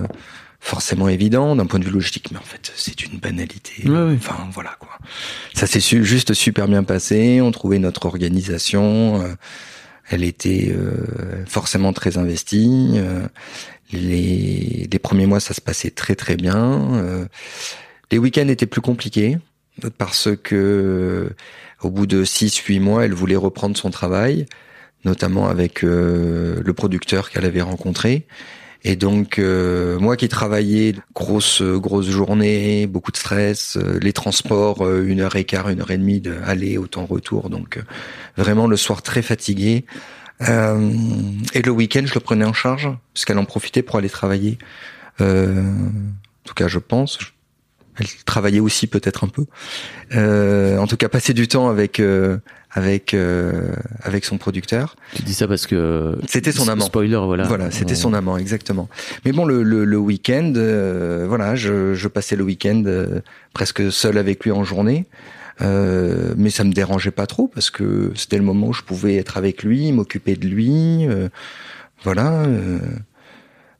forcément 0.58 1.08
évident 1.08 1.54
d'un 1.54 1.66
point 1.66 1.78
de 1.78 1.84
vue 1.84 1.92
logistique, 1.92 2.30
mais 2.32 2.38
en 2.38 2.42
fait, 2.42 2.72
c'est 2.74 3.04
une 3.04 3.20
banalité. 3.20 3.84
Ouais, 3.88 3.90
ouais. 3.92 4.14
Enfin, 4.16 4.48
voilà 4.52 4.76
quoi. 4.80 4.98
Ça 5.54 5.68
s'est 5.68 5.78
su- 5.80 6.04
juste 6.04 6.34
super 6.34 6.66
bien 6.66 6.82
passé. 6.82 7.40
On 7.40 7.52
trouvait 7.52 7.78
notre 7.78 8.06
organisation. 8.06 9.22
euh, 9.22 9.28
elle 10.10 10.24
était 10.24 10.74
euh, 10.76 11.44
forcément 11.46 11.92
très 11.92 12.18
investie. 12.18 12.98
les, 13.92 14.88
les 14.90 14.98
premiers 14.98 15.26
mois, 15.26 15.40
ça 15.40 15.54
se 15.54 15.60
passait 15.60 15.90
très 15.90 16.14
très 16.16 16.36
bien. 16.36 17.28
Euh, 18.12 18.16
les 18.16 18.18
week-ends 18.18 18.48
étaient 18.48 18.66
plus 18.66 18.80
compliqués 18.80 19.38
parce 19.98 20.28
que 20.42 21.30
au 21.82 21.90
bout 21.90 22.06
de 22.06 22.24
6-8 22.24 22.80
mois, 22.80 23.04
elle 23.04 23.14
voulait 23.14 23.36
reprendre 23.36 23.76
son 23.76 23.90
travail, 23.90 24.46
notamment 25.04 25.48
avec 25.48 25.82
euh, 25.82 26.60
le 26.64 26.72
producteur 26.72 27.30
qu'elle 27.30 27.44
avait 27.44 27.62
rencontré. 27.62 28.26
Et 28.84 28.96
donc 28.96 29.38
euh, 29.38 29.98
moi 30.00 30.16
qui 30.16 30.28
travaillais 30.28 30.94
grosse 31.14 31.62
grosse 31.62 32.08
journée, 32.08 32.88
beaucoup 32.88 33.12
de 33.12 33.16
stress, 33.16 33.76
euh, 33.76 34.00
les 34.02 34.12
transports 34.12 34.84
euh, 34.84 35.04
une 35.06 35.20
heure 35.20 35.36
et 35.36 35.44
quart, 35.44 35.68
une 35.68 35.80
heure 35.80 35.92
et 35.92 35.98
demie 35.98 36.20
de 36.20 36.36
aller 36.44 36.78
autant 36.78 37.06
retour, 37.06 37.48
donc 37.48 37.76
euh, 37.76 37.82
vraiment 38.36 38.66
le 38.66 38.76
soir 38.76 39.02
très 39.02 39.22
fatigué. 39.22 39.84
Euh, 40.48 40.90
et 41.54 41.62
le 41.62 41.70
week-end 41.70 42.02
je 42.04 42.14
le 42.14 42.20
prenais 42.20 42.44
en 42.44 42.52
charge 42.52 42.90
parce 43.14 43.24
qu'elle 43.24 43.38
en 43.38 43.44
profitait 43.44 43.82
pour 43.82 43.96
aller 43.98 44.10
travailler. 44.10 44.58
Euh, 45.20 45.62
en 45.62 46.44
tout 46.44 46.54
cas 46.54 46.66
je 46.66 46.80
pense. 46.80 47.18
Elle 48.02 48.24
travaillait 48.24 48.60
aussi 48.60 48.86
peut-être 48.86 49.24
un 49.24 49.28
peu. 49.28 49.44
Euh, 50.14 50.76
en 50.78 50.86
tout 50.86 50.96
cas 50.96 51.08
passer 51.08 51.32
du 51.34 51.48
temps 51.48 51.68
avec 51.68 52.00
euh, 52.00 52.36
avec 52.70 53.14
euh, 53.14 53.72
avec 54.02 54.24
son 54.24 54.38
producteur. 54.38 54.96
Tu 55.14 55.22
dis 55.22 55.34
ça 55.34 55.46
parce 55.48 55.66
que 55.66 56.18
C'était 56.26 56.52
son 56.52 56.68
amant. 56.68 56.84
Spoiler, 56.84 57.20
voilà. 57.24 57.44
Voilà, 57.44 57.70
c'était 57.70 57.92
On- 57.92 57.96
son 57.96 58.14
amant, 58.14 58.36
exactement. 58.36 58.88
Mais 59.24 59.32
bon, 59.32 59.44
le, 59.44 59.62
le, 59.62 59.84
le 59.84 59.96
week-end, 59.98 60.52
euh, 60.56 61.26
voilà, 61.28 61.54
je, 61.54 61.94
je 61.94 62.08
passais 62.08 62.36
le 62.36 62.44
week-end 62.44 62.82
euh, 62.86 63.20
presque 63.54 63.90
seul 63.92 64.18
avec 64.18 64.44
lui 64.44 64.50
en 64.52 64.64
journée. 64.64 65.06
Euh, 65.60 66.34
mais 66.36 66.50
ça 66.50 66.64
me 66.64 66.72
dérangeait 66.72 67.10
pas 67.10 67.26
trop 67.26 67.46
parce 67.46 67.70
que 67.70 68.10
c'était 68.16 68.38
le 68.38 68.42
moment 68.42 68.68
où 68.68 68.72
je 68.72 68.82
pouvais 68.82 69.16
être 69.16 69.36
avec 69.36 69.62
lui, 69.62 69.92
m'occuper 69.92 70.34
de 70.34 70.48
lui, 70.48 71.06
euh, 71.08 71.28
voilà. 72.04 72.42
euh, 72.44 72.78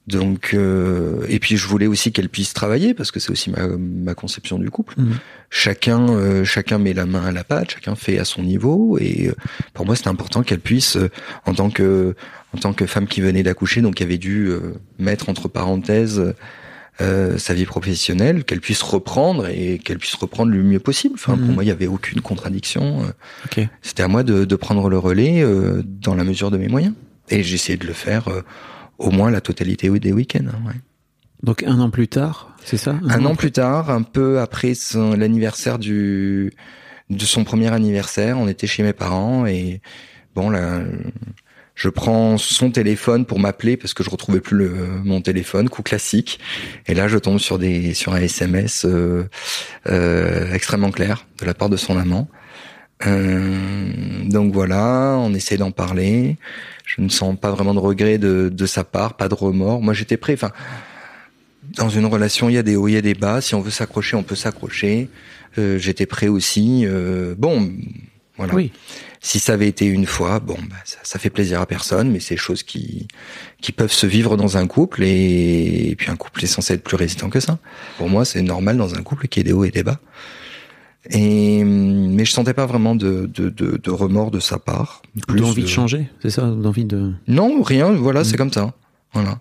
donc, 0.09 0.51
euh, 0.55 1.25
et 1.29 1.39
puis 1.39 1.57
je 1.57 1.67
voulais 1.69 1.87
aussi 1.87 2.11
qu'elle 2.11 2.29
puisse 2.29 2.53
travailler 2.55 2.93
parce 2.93 3.11
que 3.13 3.21
c'est 3.21 3.31
aussi 3.31 3.51
ma, 3.51 3.69
ma 3.69 4.15
conception 4.15 4.59
du 4.59 4.69
couple. 4.71 4.95
Mhm. 4.99 5.15
Chacun, 5.49 6.09
euh, 6.09 6.45
chacun 6.45 6.79
met 6.79 6.93
la 6.93 7.07
main 7.07 7.25
à 7.25 7.31
la 7.33 7.45
pâte, 7.45 7.73
chacun 7.73 7.95
fait 7.95 8.19
à 8.19 8.25
son 8.25 8.43
niveau. 8.43 8.99
Et 9.01 9.29
euh, 9.29 9.35
pour 9.75 9.87
moi, 9.87 9.95
c'était 9.95 10.09
important 10.09 10.43
qu'elle 10.43 10.61
puisse, 10.61 10.97
euh, 10.97 11.09
en 11.47 11.55
tant 11.55 11.71
que 11.71 12.15
en 12.55 12.59
tant 12.59 12.73
que 12.73 12.85
femme 12.87 13.07
qui 13.07 13.21
venait 13.21 13.43
d'accoucher, 13.43 13.81
donc 13.81 13.95
qui 13.95 14.03
avait 14.03 14.19
dû 14.19 14.47
euh, 14.49 14.75
mettre 14.99 15.29
entre 15.31 15.49
parenthèses 15.49 16.35
euh, 17.01 17.39
sa 17.39 17.55
vie 17.55 17.65
professionnelle, 17.65 18.45
qu'elle 18.45 18.61
puisse 18.61 18.83
reprendre 18.83 19.47
et 19.49 19.79
qu'elle 19.79 19.99
puisse 19.99 20.15
reprendre 20.17 20.51
le 20.53 20.63
mieux 20.63 20.79
possible. 20.81 21.15
Enfin, 21.15 21.39
pour 21.39 21.49
moi, 21.55 21.65
il 21.65 21.69
y 21.69 21.71
avait 21.71 21.87
aucune 21.87 22.21
contradiction. 22.21 23.05
euh, 23.05 23.07
Ok. 23.47 23.67
C'était 23.81 24.03
à 24.03 24.09
moi 24.09 24.23
de, 24.23 24.45
de 24.45 24.57
prendre 24.57 24.89
le 24.91 24.99
relais 24.99 25.43
euh, 25.43 25.83
dans 25.85 26.15
la 26.15 26.25
mesure 26.25 26.51
de 26.51 26.59
mes 26.59 26.69
moyens. 26.69 26.95
Et 27.31 27.39
essayé 27.41 27.79
de 27.79 27.87
le 27.87 27.95
faire 27.95 28.29
euh, 28.29 28.43
au 29.03 29.11
moins 29.11 29.31
la 29.31 29.41
totalité 29.41 29.89
des 29.91 30.13
week-ends. 30.13 30.47
hein, 30.49 30.67
ouais. 30.67 30.75
Donc 31.43 31.63
un 31.65 31.79
an 31.81 31.91
plus 31.91 32.07
tard, 32.09 32.55
c'est 32.65 32.77
ça? 32.77 32.99
Un 33.09 33.25
an 33.25 33.35
plus 33.35 33.51
tard, 33.51 33.91
un 33.91 34.03
peu 34.03 34.39
après 34.41 34.75
son- 34.75 35.15
l'anniversaire 35.17 35.79
du 35.79 36.53
de 37.11 37.25
son 37.25 37.45
premier 37.45 37.71
anniversaire, 37.73 38.39
on 38.39 38.49
était 38.49 38.67
chez 38.69 38.83
mes 38.83 38.93
parents 38.93 39.45
et 39.45 39.81
bon 40.35 40.49
là, 40.51 40.81
je 41.75 41.89
prends 41.89 42.39
son 42.39 42.71
téléphone 42.71 43.27
pour 43.27 43.39
m'appeler 43.41 43.77
parce 43.77 43.93
que 43.93 44.05
je 44.05 44.11
retrouvais 44.11 44.41
plus 44.41 44.57
le, 44.57 44.71
mon 45.05 45.21
téléphone, 45.21 45.69
coup 45.69 45.83
classique. 45.83 46.39
Et 46.87 46.95
là, 46.95 47.09
je 47.09 47.19
tombe 47.19 47.39
sur 47.39 47.59
des 47.59 47.93
sur 47.95 48.13
un 48.15 48.21
SMS 48.21 48.85
euh, 48.85 49.25
euh, 49.89 50.53
extrêmement 50.55 50.91
clair 50.93 51.27
de 51.41 51.45
la 51.45 51.55
part 51.55 51.69
de 51.71 51.77
son 51.77 51.99
amant. 51.99 52.29
Euh, 53.07 54.25
donc 54.25 54.53
voilà, 54.53 55.17
on 55.19 55.35
essaie 55.35 55.57
d'en 55.57 55.71
parler. 55.71 56.37
Je 56.85 57.01
ne 57.01 57.09
sens 57.09 57.37
pas 57.39 57.51
vraiment 57.51 57.75
de 57.75 57.79
regret 57.79 58.19
de, 58.19 58.51
de 58.53 58.67
sa 58.67 58.85
part, 58.85 59.15
pas 59.15 59.29
de 59.29 59.35
remords. 59.35 59.83
Moi, 59.83 59.95
j'étais 59.95 60.17
prêt. 60.17 60.35
Enfin, 60.35 60.53
dans 61.77 61.89
une 61.89 62.07
relation, 62.07 62.49
il 62.49 62.55
y 62.55 62.59
a 62.59 62.63
des 62.63 62.77
hauts, 62.77 62.89
il 62.89 62.95
y 62.95 62.97
a 62.97 63.03
des 63.03 63.15
bas. 63.15 63.41
Si 63.41 63.55
on 63.55 63.61
veut 63.61 63.71
s'accrocher, 63.71 64.17
on 64.17 64.23
peut 64.23 64.35
s'accrocher. 64.35 65.09
Euh, 65.59 65.79
j'étais 65.79 66.07
prêt 66.07 66.29
aussi. 66.29 66.83
Euh, 66.85 67.35
bon, 67.37 67.73
voilà. 68.37 68.55
Oui. 68.55 68.73
Si 69.25 69.39
ça 69.39 69.53
avait 69.53 69.69
été 69.69 69.87
une 69.87 70.07
fois, 70.07 70.41
bon, 70.41 70.57
bah, 70.69 70.77
ça, 70.85 70.99
ça 71.05 71.19
fait 71.21 71.31
plaisir 71.31 71.61
à 71.61 71.67
personne, 71.67 72.11
mais 72.11 72.19
c'est 72.19 72.37
choses 72.37 72.65
qui 72.65 73.07
qui 73.61 73.71
peuvent 73.71 73.93
se 73.93 74.07
vivre 74.07 74.37
dans 74.37 74.57
un 74.57 74.67
couple 74.67 75.05
et, 75.05 75.91
et 75.91 75.95
puis 75.95 76.11
un 76.11 76.17
couple 76.17 76.43
est 76.43 76.49
censé 76.49 76.75
être 76.75 76.83
plus 76.83 76.97
résistant 76.97 77.31
que 77.31 77.39
ça. 77.39 77.59
Pour 77.99 78.09
moi, 78.09 78.25
c'est 78.25 78.43
normal 78.43 78.77
dans 78.77 78.97
un 78.97 79.03
couple 79.03 79.29
qu'il 79.29 79.41
y 79.41 79.43
ait 79.43 79.51
des 79.51 79.53
hauts 79.53 79.65
et 79.65 79.71
des 79.71 79.85
bas. 79.85 80.01
Et 81.11 81.65
mais 81.65 82.25
je 82.25 82.31
sentais 82.31 82.55
pas 82.55 82.67
vraiment 82.67 82.95
de 82.95 83.27
de, 83.27 83.49
de, 83.49 83.77
de 83.83 83.91
remords 83.91 84.31
de 84.31 84.39
sa 84.41 84.59
part. 84.59 85.03
Plus 85.27 85.41
D'envie 85.41 85.63
de 85.63 85.69
changer, 85.69 86.09
c'est 86.23 86.31
ça 86.31 86.43
D'envie 86.49 86.85
de. 86.85 87.13
non, 87.27 87.63
rien, 87.63 87.91
voilà, 87.93 88.23
c'est 88.25 88.35
Mm. 88.35 88.39
comme 88.39 88.53
ça. 88.53 88.73
Voilà. 89.13 89.39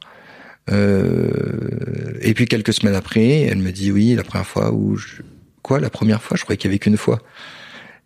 Euh, 0.72 2.14
et 2.22 2.34
puis 2.34 2.46
quelques 2.46 2.74
semaines 2.74 2.96
après, 2.96 3.42
elle 3.42 3.58
me 3.60 3.72
dit 3.72 3.92
oui, 3.92 4.16
la 4.16 4.24
première 4.24 4.46
fois 4.48 4.72
où 4.74 4.96
je... 4.96 5.22
Quoi, 5.62 5.80
la 5.80 5.90
première 5.90 6.22
fois? 6.22 6.38
Je 6.38 6.44
croyais 6.44 6.58
qu'il 6.58 6.70
y 6.70 6.72
avait 6.72 6.80
qu'une 6.80 6.98
fois. 6.98 7.20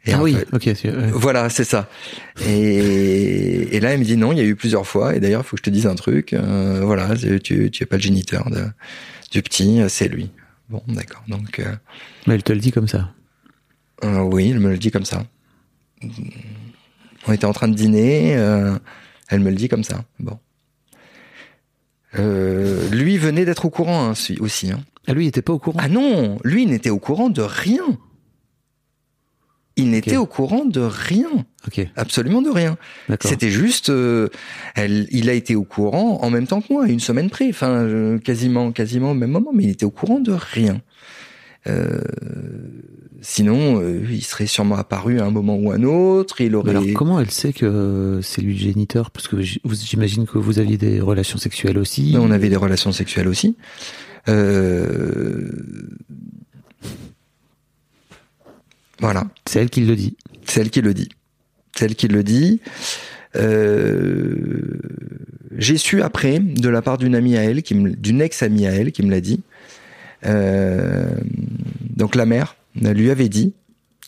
Et 0.05 0.13
ah 0.13 0.21
oui, 0.21 0.33
fait- 0.35 0.47
ok. 0.71 0.75
c'est- 0.77 0.89
ouais. 0.89 1.09
Voilà, 1.13 1.49
c'est 1.49 1.63
ça. 1.63 1.89
Et, 2.45 3.75
et 3.75 3.79
là, 3.79 3.91
elle 3.93 3.99
me 3.99 4.03
dit 4.05 4.17
non, 4.17 4.31
il 4.33 4.37
y 4.37 4.41
a 4.41 4.43
eu 4.43 4.55
plusieurs 4.55 4.85
fois. 4.85 5.15
Et 5.15 5.19
d'ailleurs, 5.19 5.41
il 5.41 5.47
faut 5.47 5.55
que 5.55 5.61
je 5.61 5.63
te 5.63 5.69
dise 5.69 5.87
un 5.87 5.95
truc. 5.95 6.33
Euh, 6.33 6.81
voilà, 6.83 7.15
tu, 7.15 7.39
tu, 7.39 7.71
tu 7.71 7.83
es 7.83 7.85
pas 7.85 7.95
le 7.95 8.01
géniteur 8.01 8.49
de, 8.51 8.65
du 9.31 9.41
petit, 9.41 9.81
c'est 9.87 10.07
lui. 10.07 10.29
Bon, 10.69 10.81
d'accord. 10.87 11.23
Donc, 11.27 11.59
euh, 11.59 11.73
Mais 12.27 12.35
elle 12.35 12.43
te 12.43 12.53
le 12.53 12.59
dit 12.59 12.71
comme 12.71 12.87
ça. 12.87 13.09
Euh, 14.03 14.19
oui, 14.21 14.49
elle 14.51 14.59
me 14.59 14.69
le 14.71 14.77
dit 14.77 14.91
comme 14.91 15.05
ça. 15.05 15.25
On 17.27 17.33
était 17.33 17.45
en 17.45 17.53
train 17.53 17.67
de 17.67 17.73
dîner, 17.75 18.35
euh, 18.37 18.77
elle 19.29 19.39
me 19.39 19.49
le 19.49 19.55
dit 19.55 19.67
comme 19.69 19.83
ça. 19.83 20.03
Bon. 20.19 20.37
Euh, 22.17 22.87
lui 22.89 23.17
venait 23.17 23.45
d'être 23.45 23.65
au 23.65 23.69
courant 23.69 24.05
hein, 24.09 24.15
si- 24.15 24.37
aussi. 24.39 24.71
Hein. 24.71 24.83
Ah 25.07 25.13
lui, 25.13 25.25
il 25.25 25.27
était 25.27 25.41
pas 25.41 25.53
au 25.53 25.59
courant? 25.59 25.79
Ah 25.81 25.89
non, 25.89 26.39
lui 26.43 26.63
il 26.63 26.69
n'était 26.69 26.89
au 26.89 26.99
courant 26.99 27.29
de 27.29 27.41
rien. 27.41 27.83
Il 29.77 29.89
n'était 29.89 30.15
au 30.15 30.25
courant 30.25 30.63
de 30.63 30.79
rien, 30.79 31.27
absolument 31.97 32.41
de 32.41 32.49
rien. 32.49 32.77
C'était 33.21 33.49
juste, 33.49 33.89
euh, 33.89 34.29
elle, 34.73 35.05
il 35.11 35.29
a 35.29 35.33
été 35.33 35.53
au 35.53 35.65
courant 35.65 36.21
en 36.23 36.29
même 36.29 36.47
temps 36.47 36.61
que 36.61 36.71
moi, 36.71 36.87
une 36.87 37.01
semaine 37.01 37.29
près, 37.29 37.49
enfin 37.49 37.71
euh, 37.83 38.17
quasiment, 38.17 38.71
quasiment 38.71 39.11
au 39.11 39.15
même 39.15 39.31
moment, 39.31 39.51
mais 39.53 39.65
il 39.65 39.69
était 39.71 39.83
au 39.85 39.91
courant 39.91 40.21
de 40.21 40.31
rien. 40.31 40.81
Euh, 41.67 41.99
sinon, 43.21 43.81
euh, 43.81 44.05
il 44.09 44.23
serait 44.23 44.45
sûrement 44.45 44.75
apparu 44.75 45.19
à 45.19 45.25
un 45.25 45.31
moment 45.31 45.55
ou 45.55 45.71
un 45.71 45.83
autre. 45.83 46.41
Il 46.41 46.55
aurait. 46.55 46.71
Alors 46.71 46.83
comment 46.93 47.19
elle 47.19 47.31
sait 47.31 47.53
que 47.53 48.19
c'est 48.21 48.41
lui 48.41 48.53
le 48.53 48.59
géniteur? 48.59 49.11
Parce 49.11 49.27
que 49.27 49.41
j'imagine 49.41 50.25
que 50.25 50.37
vous 50.37 50.59
aviez 50.59 50.77
des 50.77 50.99
relations 50.99 51.37
sexuelles 51.37 51.77
aussi. 51.77 52.11
Mais 52.13 52.19
on 52.19 52.31
avait 52.31 52.49
des 52.49 52.55
relations 52.55 52.91
sexuelles 52.91 53.27
aussi. 53.27 53.55
Euh... 54.27 55.49
Voilà. 58.99 59.27
C'est 59.45 59.59
elle 59.59 59.69
qui 59.69 59.81
le 59.81 59.95
dit. 59.95 60.15
C'est 60.45 60.61
elle 60.61 60.69
qui 60.69 60.81
le 60.81 60.93
dit. 60.93 61.09
C'est 61.75 61.85
elle 61.85 61.95
qui 61.95 62.07
le 62.07 62.23
dit. 62.23 62.61
Euh, 63.35 64.79
J'ai 65.57 65.77
su 65.77 66.01
après, 66.01 66.39
de 66.39 66.69
la 66.69 66.81
part 66.81 66.97
d'une 66.97 67.15
amie 67.15 67.37
à 67.37 67.43
elle, 67.43 67.61
d'une 67.61 68.21
ex-amie 68.21 68.65
à 68.67 68.71
elle, 68.71 68.91
qui 68.91 69.03
me 69.03 69.11
l'a 69.11 69.21
dit. 69.21 69.41
Euh, 70.25 71.09
Donc 71.95 72.15
la 72.15 72.25
mère 72.25 72.55
lui 72.75 73.09
avait 73.11 73.29
dit 73.29 73.53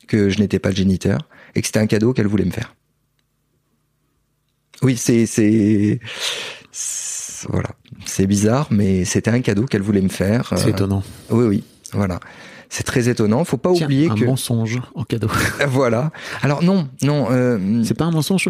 que 0.08 0.30
je 0.30 0.40
n'étais 0.40 0.60
pas 0.60 0.70
le 0.70 0.76
géniteur 0.76 1.20
et 1.56 1.62
que 1.62 1.68
c'était 1.68 1.80
un 1.80 1.88
cadeau 1.88 2.14
qu'elle 2.14 2.28
voulait 2.28 2.46
me 2.46 2.52
faire. 2.52 2.76
Oui, 4.82 4.96
c'est 4.98 5.26
c'est 5.26 6.00
voilà. 7.50 7.70
C'est 8.06 8.28
bizarre, 8.28 8.68
mais 8.72 9.06
c'était 9.06 9.32
un 9.32 9.42
cadeau 9.42 9.66
qu'elle 9.66 9.82
voulait 9.82 10.02
me 10.02 10.10
faire. 10.10 10.52
C'est 10.56 10.68
Euh, 10.68 10.70
étonnant. 10.70 11.04
Oui, 11.30 11.46
oui, 11.46 11.64
voilà. 11.94 12.20
C'est 12.70 12.84
très 12.84 13.08
étonnant. 13.10 13.44
Faut 13.46 13.58
pas 13.58 13.72
Tiens, 13.74 13.86
oublier 13.86 14.10
un 14.10 14.16
que 14.16 14.26
mensonge 14.26 14.80
en 14.96 15.04
cadeau. 15.04 15.30
voilà. 15.70 16.12
Alors 16.42 16.64
non, 16.64 16.90
non. 17.02 17.28
euh, 17.32 17.84
C'est 17.84 17.94
pas 17.98 18.06
un 18.06 18.12
mensonge? 18.12 18.50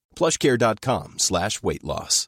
plushcare.com 0.15 1.13
slash 1.17 1.59
weight 1.63 1.83
loss. 1.83 2.27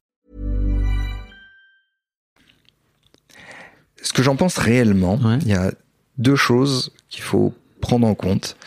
ce 4.06 4.12
que 4.12 4.22
j'en 4.22 4.36
pense 4.36 4.58
réellement, 4.58 5.16
Ouais. 5.16 5.40
il 5.44 5.48
y 5.48 5.54
a 5.54 5.72
deux 6.18 6.36
choses 6.36 6.92
qu'il 7.10 7.24
faut 7.24 7.54
prendre 7.80 8.06
en 8.06 8.16
compte. 8.16 8.58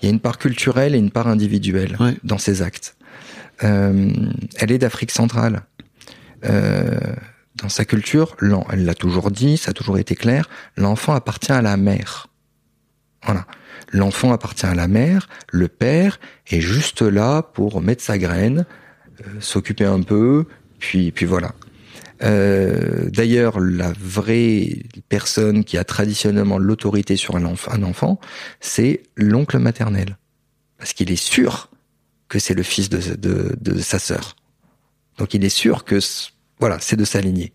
Il 0.00 0.06
y 0.06 0.08
a 0.08 0.10
une 0.10 0.20
part 0.20 0.38
culturelle 0.38 0.94
et 0.94 0.98
une 0.98 1.10
part 1.10 1.28
individuelle 1.28 1.96
Ouais. 2.00 2.16
dans 2.24 2.38
ces 2.38 2.62
actes. 2.62 2.96
Euh, 3.62 4.10
elle 4.56 4.72
est 4.72 4.78
d'Afrique 4.78 5.10
centrale. 5.10 5.64
Euh, 6.46 6.98
dans 7.56 7.68
sa 7.68 7.84
culture, 7.84 8.36
elle 8.70 8.86
l'a 8.86 8.94
toujours 8.94 9.30
dit, 9.30 9.58
ça 9.58 9.72
a 9.72 9.74
toujours 9.74 9.98
été 9.98 10.14
clair, 10.14 10.48
l'enfant 10.78 11.12
appartient 11.14 11.52
à 11.52 11.60
la 11.60 11.76
mère. 11.76 12.28
Voilà. 13.22 13.46
L'enfant 13.92 14.32
appartient 14.32 14.66
à 14.66 14.74
la 14.74 14.88
mère, 14.88 15.28
le 15.52 15.68
père 15.68 16.18
est 16.48 16.60
juste 16.60 17.02
là 17.02 17.42
pour 17.42 17.80
mettre 17.80 18.02
sa 18.02 18.18
graine, 18.18 18.66
euh, 19.20 19.40
s'occuper 19.40 19.84
un 19.84 20.02
peu, 20.02 20.46
puis, 20.78 21.12
puis 21.12 21.26
voilà. 21.26 21.54
Euh, 22.22 23.08
D'ailleurs, 23.10 23.60
la 23.60 23.92
vraie 23.92 24.82
personne 25.08 25.64
qui 25.64 25.78
a 25.78 25.84
traditionnellement 25.84 26.58
l'autorité 26.58 27.16
sur 27.16 27.36
un, 27.36 27.44
enf- 27.44 27.70
un 27.70 27.82
enfant, 27.82 28.18
c'est 28.60 29.02
l'oncle 29.16 29.58
maternel. 29.58 30.16
Parce 30.78 30.92
qu'il 30.92 31.10
est 31.10 31.16
sûr 31.16 31.70
que 32.28 32.38
c'est 32.38 32.54
le 32.54 32.62
fils 32.62 32.88
de, 32.88 33.16
de, 33.16 33.78
sa 33.80 33.98
sœur. 33.98 34.36
Donc 35.18 35.32
il 35.34 35.44
est 35.44 35.48
sûr 35.48 35.84
que 35.84 35.98
voilà, 36.58 36.78
c'est 36.80 36.96
de 36.96 37.04
sa 37.04 37.20
lignée. 37.20 37.52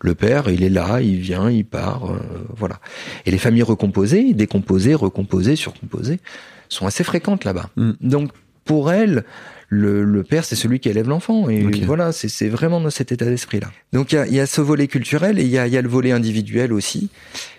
Le 0.00 0.14
père, 0.14 0.48
il 0.48 0.62
est 0.62 0.68
là, 0.68 1.00
il 1.00 1.20
vient, 1.20 1.50
il 1.50 1.64
part, 1.64 2.10
euh, 2.10 2.18
voilà. 2.56 2.80
Et 3.24 3.30
les 3.30 3.38
familles 3.38 3.62
recomposées, 3.62 4.34
décomposées, 4.34 4.94
recomposées, 4.94 5.56
surcomposées, 5.56 6.18
sont 6.68 6.86
assez 6.86 7.04
fréquentes 7.04 7.44
là-bas. 7.44 7.70
Mm. 7.76 7.92
Donc 8.00 8.30
pour 8.64 8.90
elle, 8.90 9.24
le, 9.68 10.04
le 10.04 10.22
père, 10.24 10.44
c'est 10.44 10.56
celui 10.56 10.80
qui 10.80 10.88
élève 10.88 11.08
l'enfant. 11.08 11.48
Et 11.48 11.62
voilà, 11.84 12.12
c'est 12.12 12.48
vraiment 12.48 12.80
dans 12.80 12.90
cet 12.90 13.12
état 13.12 13.26
d'esprit-là. 13.26 13.70
Donc 13.92 14.12
il 14.12 14.16
y 14.16 14.18
a, 14.18 14.26
il 14.26 14.34
y 14.34 14.40
a 14.40 14.46
ce 14.46 14.60
volet 14.60 14.88
culturel 14.88 15.38
et 15.38 15.42
il 15.42 15.50
y 15.50 15.58
a, 15.58 15.66
il 15.66 15.72
y 15.72 15.76
a 15.76 15.82
le 15.82 15.88
volet 15.88 16.12
individuel 16.12 16.72
aussi, 16.72 17.10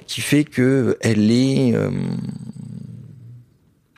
qui 0.08 0.22
fait 0.22 0.43
que 0.43 0.98
elle 1.02 1.32
est... 1.32 1.74
euh, 1.76 1.89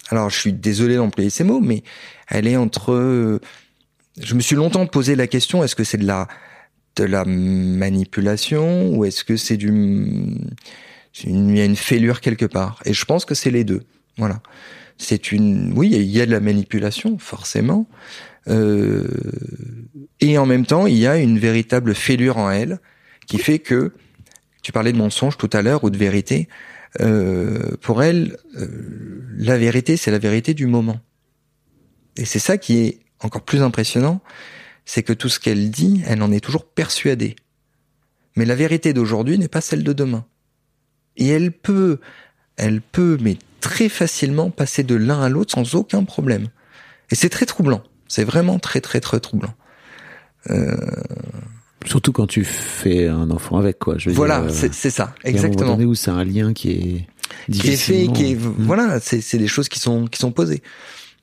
alors 0.09 0.29
je 0.29 0.39
suis 0.39 0.53
désolé 0.53 0.95
d'employer 0.97 1.29
ces 1.29 1.43
mots, 1.43 1.61
mais 1.61 1.83
elle 2.27 2.47
est 2.47 2.57
entre... 2.57 2.93
euh, 2.93 3.39
Je 4.21 4.35
me 4.35 4.41
suis 4.41 4.55
longtemps 4.55 4.85
posé 4.87 5.15
la 5.15 5.27
question, 5.27 5.63
est-ce 5.63 5.75
que 5.75 5.83
c'est 5.83 5.97
de 5.97 6.07
la 6.07 6.27
de 6.97 7.03
la 7.03 7.25
manipulation 7.25 8.89
ou 8.95 9.05
est-ce 9.05 9.23
que 9.23 9.37
c'est 9.37 9.57
du 9.57 9.71
il 11.23 11.57
y 11.57 11.61
a 11.61 11.65
une 11.65 11.75
fêlure 11.75 12.21
quelque 12.21 12.45
part? 12.45 12.81
Et 12.85 12.93
je 12.93 13.05
pense 13.05 13.25
que 13.25 13.33
c'est 13.33 13.49
les 13.49 13.63
deux. 13.63 13.83
Voilà. 14.17 14.41
C'est 14.97 15.31
une 15.31 15.73
oui 15.75 15.91
il 15.91 16.03
y 16.03 16.21
a 16.21 16.25
de 16.25 16.31
la 16.31 16.39
manipulation 16.39 17.17
forcément. 17.17 17.87
Euh, 18.47 19.07
et 20.19 20.37
en 20.37 20.45
même 20.45 20.65
temps 20.65 20.87
il 20.87 20.97
y 20.97 21.07
a 21.07 21.17
une 21.17 21.37
véritable 21.37 21.93
fêlure 21.93 22.37
en 22.37 22.49
elle 22.49 22.79
qui 23.27 23.37
fait 23.37 23.59
que 23.59 23.93
tu 24.61 24.71
parlais 24.71 24.93
de 24.93 24.97
mensonge 24.97 25.37
tout 25.37 25.49
à 25.53 25.61
l'heure 25.61 25.83
ou 25.83 25.89
de 25.89 25.97
vérité 25.97 26.47
euh, 27.01 27.75
pour 27.81 28.03
elle 28.03 28.37
euh, 28.57 28.67
la 29.37 29.57
vérité 29.57 29.97
c'est 29.97 30.11
la 30.11 30.19
vérité 30.19 30.53
du 30.53 30.65
moment. 30.65 30.99
Et 32.15 32.25
c'est 32.25 32.39
ça 32.39 32.57
qui 32.57 32.77
est 32.79 32.99
encore 33.19 33.43
plus 33.43 33.61
impressionnant 33.61 34.21
c'est 34.87 35.03
que 35.03 35.13
tout 35.13 35.29
ce 35.29 35.39
qu'elle 35.39 35.69
dit, 35.69 36.01
elle 36.07 36.23
en 36.23 36.31
est 36.31 36.39
toujours 36.39 36.65
persuadée. 36.65 37.35
Mais 38.35 38.45
la 38.45 38.55
vérité 38.55 38.93
d'aujourd'hui 38.93 39.37
n'est 39.37 39.47
pas 39.47 39.61
celle 39.61 39.83
de 39.83 39.93
demain. 39.93 40.25
Et 41.17 41.27
elle 41.27 41.51
peut, 41.51 41.99
elle 42.55 42.81
peut, 42.81 43.17
mais 43.21 43.37
très 43.59 43.89
facilement 43.89 44.49
passer 44.49 44.83
de 44.83 44.95
l'un 44.95 45.21
à 45.21 45.29
l'autre 45.29 45.53
sans 45.53 45.75
aucun 45.75 46.03
problème. 46.05 46.47
Et 47.11 47.15
c'est 47.15 47.29
très 47.29 47.45
troublant. 47.45 47.83
C'est 48.07 48.23
vraiment 48.23 48.59
très 48.59 48.79
très 48.81 49.01
très 49.01 49.19
troublant. 49.19 49.53
Surtout 51.85 52.11
quand 52.11 52.27
tu 52.27 52.43
fais 52.43 53.07
un 53.07 53.29
enfant 53.31 53.57
avec, 53.57 53.79
quoi. 53.79 53.97
Je 53.97 54.09
veux 54.09 54.15
Voilà, 54.15 54.41
euh, 54.41 54.49
c'est 54.49 54.89
ça, 54.89 55.03
un 55.03 55.07
moment 55.07 55.17
exactement. 55.23 55.71
donné 55.71 55.85
où 55.85 55.95
c'est 55.95 56.11
un 56.11 56.23
lien 56.23 56.53
qui 56.53 56.71
est 56.71 57.07
Qui 57.51 57.69
est 57.71 57.75
fait, 57.77 58.07
qui 58.13 58.31
est, 58.31 58.35
Mm. 58.35 58.55
voilà, 58.59 58.99
c'est 58.99 59.21
c'est 59.21 59.37
des 59.37 59.47
choses 59.47 59.69
qui 59.69 59.79
sont 59.79 60.05
qui 60.07 60.19
sont 60.19 60.31
posées. 60.31 60.61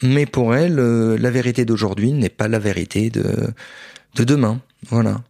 Mais 0.04 0.26
pour 0.26 0.54
elle, 0.54 0.78
euh, 0.78 1.16
la 1.18 1.30
vérité 1.30 1.64
d'aujourd'hui 1.64 2.12
n'est 2.12 2.28
pas 2.28 2.46
la 2.48 2.58
vérité 2.58 3.10
de 3.10 3.24
de 4.16 4.24
demain. 4.24 4.60
Voilà. 4.88 5.22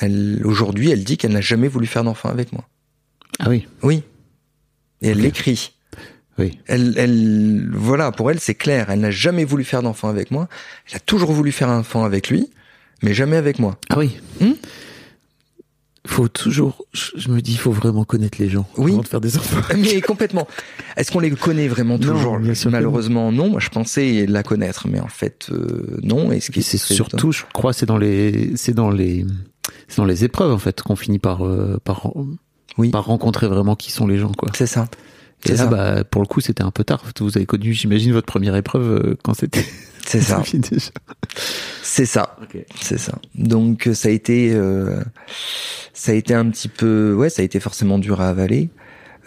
Elle 0.00 0.42
aujourd'hui, 0.44 0.90
elle 0.90 1.04
dit 1.04 1.16
qu'elle 1.16 1.32
n'a 1.32 1.40
jamais 1.40 1.68
voulu 1.68 1.86
faire 1.86 2.04
d'enfant 2.04 2.28
avec 2.28 2.52
moi. 2.52 2.68
Ah 3.38 3.48
oui, 3.48 3.66
Oui. 3.82 4.02
Et 5.02 5.08
elle 5.08 5.18
l'écrit. 5.20 5.72
oui. 6.38 6.58
Elle, 6.66 6.94
elle, 6.96 7.68
voilà, 7.72 8.10
pour 8.12 8.30
elle, 8.30 8.40
c'est 8.40 8.54
clair. 8.54 8.90
Elle 8.90 9.00
n'a 9.00 9.10
jamais 9.10 9.44
voulu 9.44 9.62
faire 9.64 9.82
d'enfant 9.82 10.08
avec 10.08 10.30
moi. 10.30 10.48
Elle 10.90 10.96
a 10.96 11.00
toujours 11.00 11.32
voulu 11.32 11.52
faire 11.52 11.68
un 11.68 11.80
enfant 11.80 12.04
avec 12.04 12.28
lui, 12.30 12.50
mais 13.02 13.14
jamais 13.14 13.36
avec 13.36 13.58
moi. 13.58 13.78
Ah 13.90 13.98
oui. 13.98 14.18
Hmm? 14.40 14.52
Faut 16.06 16.28
toujours, 16.28 16.84
je 16.92 17.28
me 17.30 17.40
dis, 17.40 17.52
il 17.52 17.58
faut 17.58 17.72
vraiment 17.72 18.04
connaître 18.04 18.38
les 18.40 18.48
gens 18.48 18.66
Oui. 18.76 18.92
avant 18.92 19.02
de 19.02 19.08
faire 19.08 19.20
des 19.20 19.36
enfants. 19.36 19.60
Mais 19.76 20.00
complètement. 20.00 20.46
Est-ce 20.96 21.10
qu'on 21.12 21.20
les 21.20 21.30
connaît 21.30 21.68
vraiment 21.68 21.98
Non, 21.98 22.12
toujours? 22.14 22.38
que 22.40 22.68
Malheureusement, 22.68 23.32
non. 23.32 23.50
Moi, 23.50 23.60
je 23.60 23.68
pensais 23.68 24.26
la 24.26 24.42
connaître, 24.42 24.88
mais 24.88 25.00
en 25.00 25.08
fait, 25.08 25.48
euh, 25.50 25.98
non. 26.02 26.32
Et 26.32 26.40
ce 26.40 26.50
qui 26.50 26.62
c'est 26.62 26.78
surtout, 26.78 27.32
je 27.32 27.42
crois, 27.52 27.72
c'est 27.72 27.86
dans 27.86 27.98
les, 27.98 28.52
c'est 28.56 28.74
dans 28.74 28.90
les, 28.90 29.24
c'est 29.88 29.98
dans 29.98 30.04
les 30.04 30.24
épreuves 30.24 30.52
en 30.52 30.58
fait 30.58 30.80
qu'on 30.82 30.96
finit 30.96 31.18
par, 31.18 31.44
euh, 31.46 31.78
par, 31.84 32.12
Oui. 32.78 32.90
par 32.90 33.04
rencontrer 33.06 33.46
vraiment 33.48 33.76
qui 33.76 33.90
sont 33.92 34.06
les 34.06 34.18
gens, 34.18 34.32
quoi. 34.32 34.50
C'est 34.54 34.66
ça. 34.66 34.88
Et 35.44 35.50
là, 35.50 35.56
ça. 35.56 35.66
bah, 35.66 36.04
pour 36.04 36.22
le 36.22 36.26
coup, 36.26 36.40
c'était 36.40 36.62
un 36.62 36.70
peu 36.70 36.82
tard. 36.82 37.02
Vous 37.20 37.36
avez 37.36 37.46
connu, 37.46 37.72
j'imagine, 37.72 38.12
votre 38.12 38.26
première 38.26 38.56
épreuve 38.56 38.90
euh, 38.90 39.16
quand 39.22 39.34
c'était. 39.34 39.64
C'est 40.06 40.20
ça. 40.20 40.42
C'est 41.82 42.06
ça. 42.06 42.36
C'est 42.80 42.98
ça. 42.98 43.18
Donc 43.34 43.88
euh, 43.88 43.94
ça 43.94 44.08
a 44.08 44.12
été, 44.12 44.54
euh, 44.54 45.02
ça 45.92 46.12
a 46.12 46.14
été 46.14 46.32
un 46.32 46.48
petit 46.48 46.68
peu, 46.68 47.12
ouais, 47.12 47.28
ça 47.28 47.42
a 47.42 47.44
été 47.44 47.58
forcément 47.60 47.98
dur 47.98 48.20
à 48.20 48.28
avaler. 48.28 48.70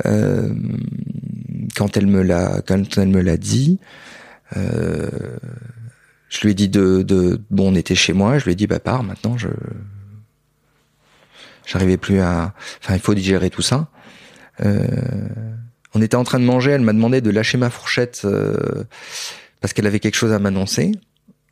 Euh, 0.06 0.54
quand 1.76 1.98
elle 1.98 2.08
me 2.08 2.22
l'a, 2.22 2.62
quand 2.65 2.98
elle 2.98 3.10
me 3.10 3.22
l'a 3.22 3.36
dit, 3.38 3.80
euh, 4.56 5.10
je 6.30 6.39
lui 6.42 6.52
ai 6.52 6.54
dit 6.54 6.70
de, 6.70 7.02
de, 7.02 7.42
bon, 7.52 7.74
on 7.74 7.76
était 7.76 7.96
chez 7.96 8.13
moi, 8.13 8.38
je 8.39 8.46
lui 8.46 8.54
ai 8.54 8.56
dit 8.56 8.68
bah 8.68 8.80
pars 8.80 9.04
maintenant, 9.04 9.38
je, 9.38 9.50
j'arrivais 11.65 11.98
plus 11.98 12.22
à, 12.22 12.54
enfin 12.82 12.94
il 12.94 13.02
faut 13.02 13.13
digérer 13.13 13.50
tout 13.50 13.62
ça. 13.62 13.89
Euh, 14.63 14.86
on 15.94 16.02
était 16.02 16.15
en 16.15 16.24
train 16.24 16.39
de 16.39 16.46
manger, 16.46 16.72
elle 16.72 16.82
m'a 16.82 16.94
demandé 16.94 17.20
de 17.20 17.30
lâcher 17.30 17.58
ma 17.58 17.70
fourchette 17.70 18.22
euh, 18.24 18.84
parce 19.62 19.74
qu'elle 19.74 19.88
avait 19.88 20.00
quelque 20.00 20.15
chose 20.15 20.32
à 20.34 20.39
m'annoncer 20.39 20.91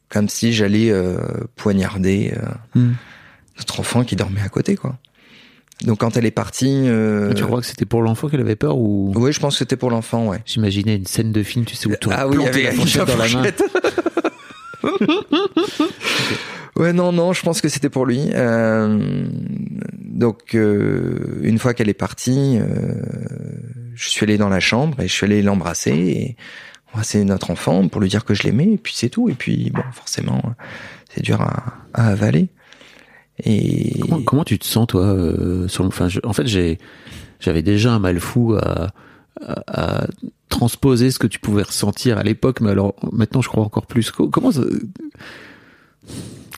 comme 0.10 0.30
si 0.30 0.54
j'allais 0.54 0.90
euh, 0.90 1.18
poignarder 1.56 2.34
euh, 2.38 2.46
Hmm. 2.80 2.94
notre 3.58 3.80
enfant 3.82 4.04
qui 4.06 4.16
dormait 4.16 4.42
à 4.42 4.50
côté, 4.50 4.76
quoi. 4.78 4.98
Donc 5.84 6.00
quand 6.00 6.18
elle 6.18 6.26
est 6.26 6.32
partie, 6.32 6.88
euh, 6.88 7.34
Tu 7.34 7.44
crois 7.44 7.60
que 7.60 7.66
c'était 7.68 7.86
pour 7.86 8.02
l'enfant 8.02 8.30
qu'elle 8.30 8.40
avait 8.40 8.56
peur 8.56 8.78
ou? 8.78 9.12
Oui, 9.16 9.32
je 9.34 9.40
pense 9.40 9.56
que 9.56 9.60
c'était 9.60 9.76
pour 9.76 9.92
l'enfant, 9.92 10.28
ouais. 10.28 10.42
J'imaginais 10.46 10.96
une 10.96 11.06
scène 11.06 11.32
de 11.32 11.44
film, 11.44 11.66
tu 11.66 11.76
sais, 11.76 11.88
où 11.88 11.94
tu 12.00 12.08
Ah 12.12 12.28
oui, 12.28 12.38
il 12.40 12.44
y 12.46 12.48
avait 12.48 12.64
la 12.64 12.72
fourchette 12.72 13.06
dans 13.06 13.18
la 13.18 13.28
main. 13.28 13.44
Ouais, 16.76 16.94
non, 16.94 17.12
non, 17.12 17.34
je 17.34 17.42
pense 17.42 17.60
que 17.60 17.70
c'était 17.70 17.90
pour 17.90 18.06
lui. 18.06 18.30
Euh, 18.36 19.26
donc, 20.00 20.54
euh, 20.54 21.40
une 21.42 21.58
fois 21.58 21.74
qu'elle 21.74 21.90
est 21.90 21.96
partie, 21.96 22.60
euh, 22.60 22.94
je 23.96 24.10
suis 24.10 24.24
allé 24.26 24.38
dans 24.38 24.50
la 24.50 24.60
chambre 24.60 25.00
et 25.00 25.08
je 25.08 25.14
suis 25.14 25.26
allé 25.26 25.42
l'embrasser 25.42 25.92
et 25.92 26.36
c'est 27.04 27.24
notre 27.24 27.52
enfant 27.52 27.88
pour 27.88 28.02
lui 28.02 28.10
dire 28.10 28.26
que 28.26 28.34
je 28.34 28.44
l'aimais 28.44 28.74
et 28.74 28.78
puis 28.78 28.94
c'est 28.96 29.10
tout. 29.10 29.30
Et 29.30 29.34
puis, 29.34 29.72
bon, 29.72 29.84
forcément, 29.92 30.42
c'est 31.10 31.22
dur 31.22 31.42
à, 31.42 31.74
à, 31.94 32.08
avaler. 32.08 32.50
Et 33.44 34.00
comment, 34.02 34.22
comment, 34.22 34.44
tu 34.44 34.58
te 34.58 34.66
sens 34.66 34.88
toi 34.88 35.06
euh, 35.06 35.68
sur 35.68 35.86
enfin, 35.86 36.08
je, 36.08 36.20
en 36.24 36.34
fait, 36.34 36.48
j'ai 36.48 36.80
j'avais 37.40 37.62
déjà 37.62 37.94
un 37.94 38.00
mal 38.00 38.20
fou 38.20 38.56
à, 38.56 38.88
à, 39.42 40.02
à, 40.02 40.08
transposer 40.50 41.12
ce 41.12 41.20
que 41.20 41.28
tu 41.28 41.40
pouvais 41.40 41.62
ressentir 41.62 42.18
à 42.18 42.24
l'époque, 42.24 42.62
mais 42.62 42.72
alors 42.72 42.96
maintenant 43.12 43.42
je 43.42 43.50
crois 43.50 43.64
encore 43.64 43.86
plus. 43.86 44.10
Comment 44.12 44.52
ça, 44.52 44.62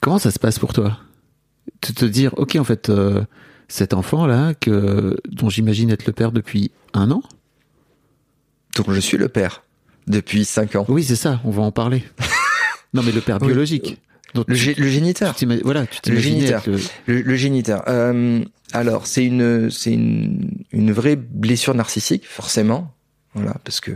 comment 0.01 0.19
ça 0.19 0.31
se 0.31 0.39
passe 0.39 0.59
pour 0.59 0.73
toi? 0.73 0.97
De 1.87 1.93
te 1.93 2.05
dire, 2.05 2.33
ok, 2.37 2.55
en 2.55 2.63
fait, 2.63 2.89
euh, 2.89 3.23
cet 3.67 3.93
enfant 3.93 4.25
là 4.25 4.53
que 4.53 5.17
dont 5.29 5.49
j'imagine 5.49 5.89
être 5.89 6.05
le 6.05 6.13
père 6.13 6.31
depuis 6.31 6.71
un 6.93 7.11
an, 7.11 7.21
dont 8.75 8.91
je 8.91 8.99
suis 8.99 9.17
le 9.17 9.27
père 9.27 9.63
depuis 10.09 10.43
cinq 10.43 10.75
ans. 10.75 10.85
Oui, 10.89 11.03
c'est 11.03 11.15
ça. 11.15 11.39
On 11.45 11.51
va 11.51 11.61
en 11.61 11.71
parler. 11.71 12.03
non, 12.93 13.01
mais 13.03 13.11
le 13.11 13.21
père 13.21 13.39
biologique. 13.39 14.01
Donc, 14.35 14.45
le, 14.47 14.55
tu, 14.55 14.73
le, 14.73 14.87
géniteur. 14.87 15.35
Tu 15.35 15.47
voilà, 15.63 15.85
tu 15.87 16.11
le 16.11 16.19
géniteur. 16.19 16.63
Le, 17.07 17.21
le, 17.21 17.35
géniteur. 17.35 17.83
Euh, 17.87 18.43
alors, 18.73 19.07
c'est 19.07 19.25
une, 19.25 19.71
c'est 19.71 19.93
une, 19.93 20.63
une 20.71 20.91
vraie 20.91 21.15
blessure 21.15 21.73
narcissique, 21.73 22.27
forcément. 22.27 22.93
Voilà, 23.33 23.55
parce 23.63 23.79
que 23.79 23.91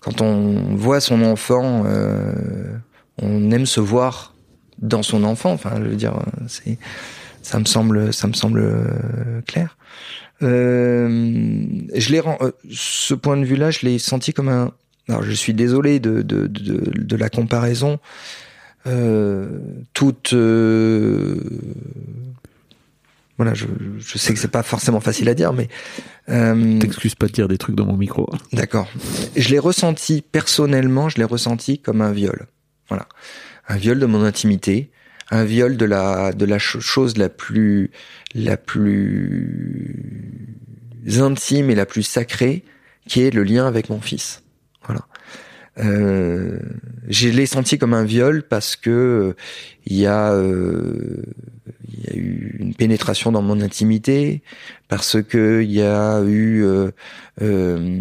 quand 0.00 0.20
on 0.20 0.76
voit 0.76 1.00
son 1.00 1.22
enfant, 1.22 1.84
euh, 1.86 2.32
on 3.20 3.50
aime 3.50 3.66
se 3.66 3.80
voir 3.80 4.34
dans 4.78 5.02
son 5.02 5.24
enfant. 5.24 5.52
Enfin, 5.52 5.72
je 5.78 5.88
veux 5.88 5.96
dire, 5.96 6.14
c'est, 6.46 6.78
ça 7.42 7.58
me 7.58 7.64
semble, 7.64 8.12
ça 8.12 8.28
me 8.28 8.34
semble 8.34 9.42
clair. 9.46 9.76
Euh, 10.42 11.66
je 11.94 12.12
l'ai, 12.12 12.22
ce 12.70 13.14
point 13.14 13.36
de 13.36 13.44
vue-là, 13.44 13.70
je 13.70 13.80
l'ai 13.86 13.98
senti 13.98 14.32
comme 14.32 14.48
un. 14.48 14.72
Alors, 15.08 15.22
je 15.22 15.32
suis 15.32 15.54
désolé 15.54 16.00
de 16.00 16.22
de, 16.22 16.46
de, 16.46 16.90
de 16.94 17.16
la 17.16 17.28
comparaison. 17.30 17.98
Euh, 18.86 19.58
toute 19.92 20.32
euh, 20.32 21.36
voilà, 23.36 23.52
je, 23.54 23.66
je, 23.98 24.18
sais 24.18 24.32
que 24.32 24.40
c'est 24.40 24.48
pas 24.48 24.62
forcément 24.62 25.00
facile 25.00 25.28
à 25.28 25.34
dire, 25.34 25.52
mais 25.52 25.68
euh, 26.28 26.78
t'excuses 26.78 27.14
pas 27.14 27.26
de 27.26 27.32
dire 27.32 27.48
des 27.48 27.58
trucs 27.58 27.76
dans 27.76 27.86
mon 27.86 27.96
micro. 27.96 28.28
D'accord. 28.52 28.88
Je 29.36 29.50
l'ai 29.50 29.58
ressenti 29.58 30.22
personnellement, 30.22 31.08
je 31.08 31.18
l'ai 31.18 31.24
ressenti 31.24 31.80
comme 31.80 32.00
un 32.00 32.12
viol. 32.12 32.46
Voilà, 32.88 33.06
un 33.68 33.76
viol 33.76 33.98
de 33.98 34.06
mon 34.06 34.24
intimité, 34.24 34.90
un 35.30 35.44
viol 35.44 35.76
de 35.76 35.84
la 35.84 36.32
de 36.32 36.44
la 36.46 36.58
chose 36.58 37.16
la 37.16 37.28
plus 37.28 37.90
la 38.34 38.56
plus 38.56 39.94
intime 41.18 41.70
et 41.70 41.74
la 41.74 41.86
plus 41.86 42.04
sacrée, 42.04 42.64
qui 43.06 43.22
est 43.22 43.30
le 43.30 43.42
lien 43.42 43.66
avec 43.66 43.90
mon 43.90 44.00
fils. 44.00 44.42
Euh, 45.78 46.58
je 47.08 47.28
l'ai 47.28 47.46
senti 47.46 47.78
comme 47.78 47.94
un 47.94 48.04
viol 48.04 48.42
parce 48.42 48.74
que 48.76 49.36
il 49.86 49.96
y 49.96 50.06
a 50.06 50.32
euh, 50.32 51.22
il 51.88 52.04
y 52.04 52.10
a 52.10 52.16
eu 52.16 52.56
une 52.58 52.74
pénétration 52.74 53.30
dans 53.32 53.42
mon 53.42 53.60
intimité 53.60 54.42
parce 54.88 55.22
que 55.22 55.62
il 55.62 55.70
y 55.70 55.82
a 55.82 56.20
eu 56.22 56.64
euh, 56.64 56.90
euh, 57.42 58.00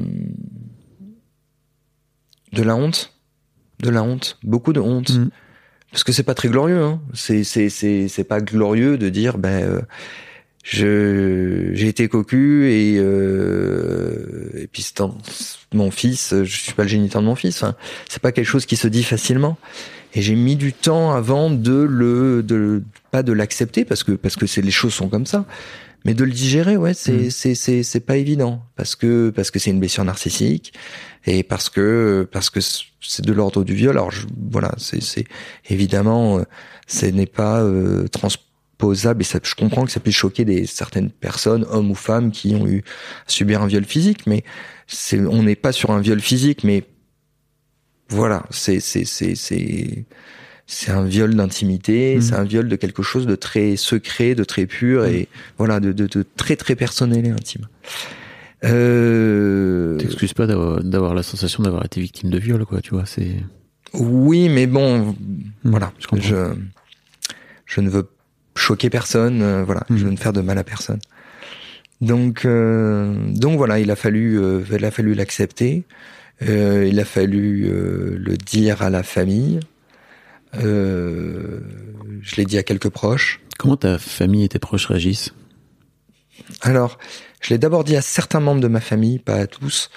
de 2.53 2.63
la 2.63 2.75
honte 2.75 3.13
de 3.79 3.89
la 3.89 4.03
honte 4.03 4.39
beaucoup 4.43 4.73
de 4.73 4.79
honte 4.79 5.11
Mm. 5.11 5.29
parce 5.91 6.03
que 6.03 6.11
c'est 6.11 6.23
pas 6.23 6.33
très 6.33 6.49
glorieux 6.49 6.81
hein. 6.83 7.01
c'est 7.13 7.43
c'est 7.43 7.69
c'est 7.69 8.07
c'est 8.07 8.23
pas 8.23 8.41
glorieux 8.41 8.97
de 8.97 9.09
dire 9.09 9.37
ben 9.37 9.63
euh, 9.63 9.81
je 10.69 11.69
j'ai 11.73 11.87
été 11.87 12.09
cocu 12.09 12.69
et 12.69 12.97
euh, 12.97 14.49
et 14.55 14.67
puis 14.67 14.81
c'est 14.81 15.01
mon 15.73 15.91
fils 15.91 16.33
je 16.43 16.57
suis 16.57 16.73
pas 16.73 16.83
le 16.83 16.89
géniteur 16.89 17.21
de 17.21 17.27
mon 17.27 17.35
fils 17.35 17.63
enfin, 17.63 17.75
c'est 18.09 18.21
pas 18.21 18.33
quelque 18.33 18.45
chose 18.45 18.65
qui 18.65 18.75
se 18.75 18.89
dit 18.89 19.03
facilement 19.03 19.57
et 20.13 20.21
j'ai 20.21 20.35
mis 20.35 20.57
du 20.57 20.73
temps 20.73 21.13
avant 21.13 21.49
de 21.49 21.71
le 21.89 22.43
de 22.43 22.83
pas 23.11 23.23
de 23.23 23.31
l'accepter 23.31 23.85
parce 23.85 24.03
que 24.03 24.11
parce 24.11 24.35
que 24.35 24.45
c'est 24.45 24.61
les 24.61 24.71
choses 24.71 24.93
sont 24.93 25.07
comme 25.07 25.25
ça 25.25 25.45
mais 26.03 26.13
de 26.13 26.25
le 26.25 26.31
digérer 26.31 26.75
ouais 26.75 26.93
c'est 26.93 27.13
Mhm. 27.13 27.29
c'est 27.29 27.55
c'est 27.55 27.83
c'est 27.83 28.01
pas 28.01 28.17
évident 28.17 28.61
parce 28.75 28.97
que 28.97 29.29
parce 29.29 29.51
que 29.51 29.59
c'est 29.59 29.71
une 29.71 29.79
blessure 29.79 30.03
narcissique 30.03 30.73
et 31.25 31.43
parce 31.43 31.69
que 31.69 32.27
parce 32.29 32.49
que 32.49 32.59
c'est 32.61 33.23
de 33.25 33.31
l'ordre 33.31 33.63
du 33.63 33.73
viol 33.73 33.91
alors 33.95 34.11
je, 34.11 34.27
voilà 34.51 34.73
c'est 34.77 35.01
c'est 35.01 35.23
évidemment 35.69 36.39
euh, 36.39 36.43
ce 36.87 37.05
n'est 37.05 37.25
pas 37.25 37.61
euh, 37.61 38.07
transposable 38.77 39.21
et 39.21 39.25
ça, 39.25 39.39
je 39.43 39.55
comprends 39.55 39.85
que 39.85 39.91
ça 39.91 39.99
puisse 39.99 40.15
choquer 40.15 40.45
des 40.45 40.65
certaines 40.67 41.09
personnes 41.09 41.65
hommes 41.69 41.89
ou 41.91 41.95
femmes 41.95 42.31
qui 42.31 42.55
ont 42.55 42.67
eu 42.67 42.83
à 43.25 43.29
subir 43.29 43.61
un 43.61 43.67
viol 43.67 43.83
physique 43.83 44.27
mais 44.27 44.43
c'est 44.85 45.19
on 45.19 45.43
n'est 45.43 45.55
pas 45.55 45.71
sur 45.71 45.91
un 45.91 45.99
viol 45.99 46.19
physique 46.19 46.63
mais 46.63 46.83
voilà 48.09 48.45
c'est 48.51 48.79
c'est 48.79 49.03
c'est 49.05 49.35
c'est 49.35 50.05
c'est 50.67 50.91
un 50.91 51.05
viol 51.05 51.33
d'intimité 51.35 52.15
Mhm. 52.15 52.21
c'est 52.21 52.35
un 52.35 52.43
viol 52.43 52.67
de 52.69 52.75
quelque 52.75 53.03
chose 53.03 53.25
de 53.25 53.35
très 53.35 53.77
secret 53.77 54.35
de 54.35 54.43
très 54.43 54.65
pur 54.67 55.05
et 55.05 55.27
voilà 55.57 55.79
de, 55.79 55.91
de, 55.91 56.07
de 56.07 56.25
très 56.35 56.55
très 56.55 56.75
personnel 56.75 57.25
et 57.25 57.31
intime 57.31 57.67
euh... 58.63 59.97
T'excuses 59.97 60.33
pas 60.33 60.47
d'avoir 60.47 60.83
d'avoir 60.83 61.13
la 61.13 61.23
sensation 61.23 61.63
d'avoir 61.63 61.85
été 61.85 62.01
victime 62.01 62.31
de 62.31 62.39
viol, 62.39 62.65
quoi. 62.65 62.81
Tu 62.81 62.89
vois, 62.89 63.05
c'est. 63.05 63.35
Oui, 63.93 64.49
mais 64.49 64.65
bon, 64.65 65.15
voilà. 65.63 65.93
je. 66.13 66.19
Je, 66.19 66.53
je 67.67 67.81
ne 67.81 67.89
veux 67.89 68.09
choquer 68.57 68.89
personne, 68.89 69.41
euh, 69.41 69.63
voilà. 69.63 69.83
Mhm. 69.89 69.97
Je 69.97 70.05
veux 70.05 70.11
ne 70.11 70.17
faire 70.17 70.33
de 70.33 70.41
mal 70.41 70.57
à 70.57 70.63
personne. 70.63 70.99
Donc, 72.01 72.45
euh, 72.45 73.13
donc 73.33 73.57
voilà, 73.57 73.79
il 73.79 73.89
a 73.89 73.95
fallu, 73.95 74.39
euh, 74.39 74.61
il 74.71 74.83
a 74.85 74.91
fallu 74.91 75.13
l'accepter. 75.13 75.83
Il 76.41 76.99
a 76.99 77.05
fallu 77.05 77.63
le 77.71 78.37
dire 78.37 78.83
à 78.83 78.91
la 78.91 79.01
famille. 79.01 79.59
Je 80.53 82.35
l'ai 82.35 82.45
dit 82.45 82.59
à 82.59 82.63
quelques 82.63 82.89
proches. 82.89 83.41
Comment 83.57 83.75
ta 83.77 83.97
famille 83.97 84.43
et 84.43 84.49
tes 84.49 84.59
proches 84.59 84.85
réagissent? 84.85 85.33
Alors, 86.61 86.99
je 87.41 87.49
l'ai 87.49 87.57
d'abord 87.57 87.83
dit 87.83 87.95
à 87.95 88.01
certains 88.03 88.39
membres 88.39 88.61
de 88.61 88.67
ma 88.67 88.81
famille, 88.81 89.17
pas 89.17 89.33
à 89.37 89.47
tous, 89.47 89.89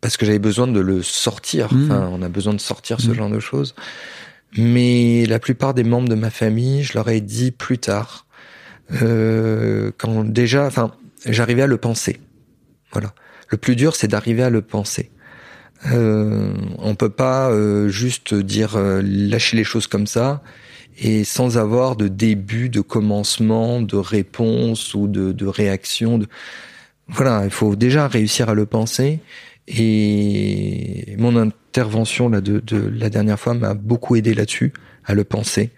parce 0.00 0.16
que 0.16 0.24
j'avais 0.24 0.38
besoin 0.38 0.66
de 0.66 0.80
le 0.80 1.02
sortir. 1.02 1.66
Enfin, 1.72 2.08
on 2.12 2.22
a 2.22 2.28
besoin 2.28 2.54
de 2.54 2.60
sortir 2.60 3.00
ce 3.00 3.08
Mhm. 3.08 3.14
genre 3.14 3.30
de 3.30 3.40
choses. 3.40 3.74
Mais 4.56 5.26
la 5.26 5.38
plupart 5.38 5.74
des 5.74 5.84
membres 5.84 6.08
de 6.08 6.14
ma 6.14 6.30
famille, 6.30 6.82
je 6.82 6.94
leur 6.94 7.08
ai 7.08 7.20
dit 7.20 7.50
plus 7.50 7.78
tard, 7.78 8.26
euh, 9.02 9.90
quand 9.98 10.24
déjà, 10.24 10.66
enfin, 10.66 10.92
j'arrivais 11.26 11.62
à 11.62 11.66
le 11.66 11.76
penser. 11.76 12.18
Voilà. 12.92 13.12
Le 13.48 13.58
plus 13.58 13.76
dur, 13.76 13.94
c'est 13.96 14.08
d'arriver 14.08 14.42
à 14.42 14.50
le 14.50 14.62
penser. 14.62 15.10
Euh, 15.92 16.52
on 16.78 16.94
peut 16.94 17.10
pas 17.10 17.50
euh, 17.50 17.88
juste 17.88 18.34
dire 18.34 18.76
euh, 18.76 19.00
lâcher 19.02 19.56
les 19.56 19.64
choses 19.64 19.86
comme 19.86 20.06
ça 20.08 20.42
et 20.98 21.22
sans 21.22 21.56
avoir 21.56 21.94
de 21.94 22.08
début, 22.08 22.68
de 22.68 22.80
commencement, 22.80 23.80
de 23.80 23.96
réponse 23.96 24.94
ou 24.94 25.06
de, 25.06 25.30
de 25.30 25.46
réaction. 25.46 26.18
De... 26.18 26.26
Voilà, 27.06 27.42
il 27.44 27.50
faut 27.50 27.76
déjà 27.76 28.08
réussir 28.08 28.48
à 28.48 28.54
le 28.54 28.66
penser. 28.66 29.20
Et 29.70 31.14
mon 31.18 31.36
intervention 31.36 32.28
là 32.28 32.40
de, 32.40 32.60
de 32.66 32.76
la 32.98 33.10
dernière 33.10 33.38
fois 33.38 33.54
m'a 33.54 33.74
beaucoup 33.74 34.16
aidé 34.16 34.34
là-dessus, 34.34 34.72
à 35.04 35.14
le 35.14 35.24
penser. 35.24 35.70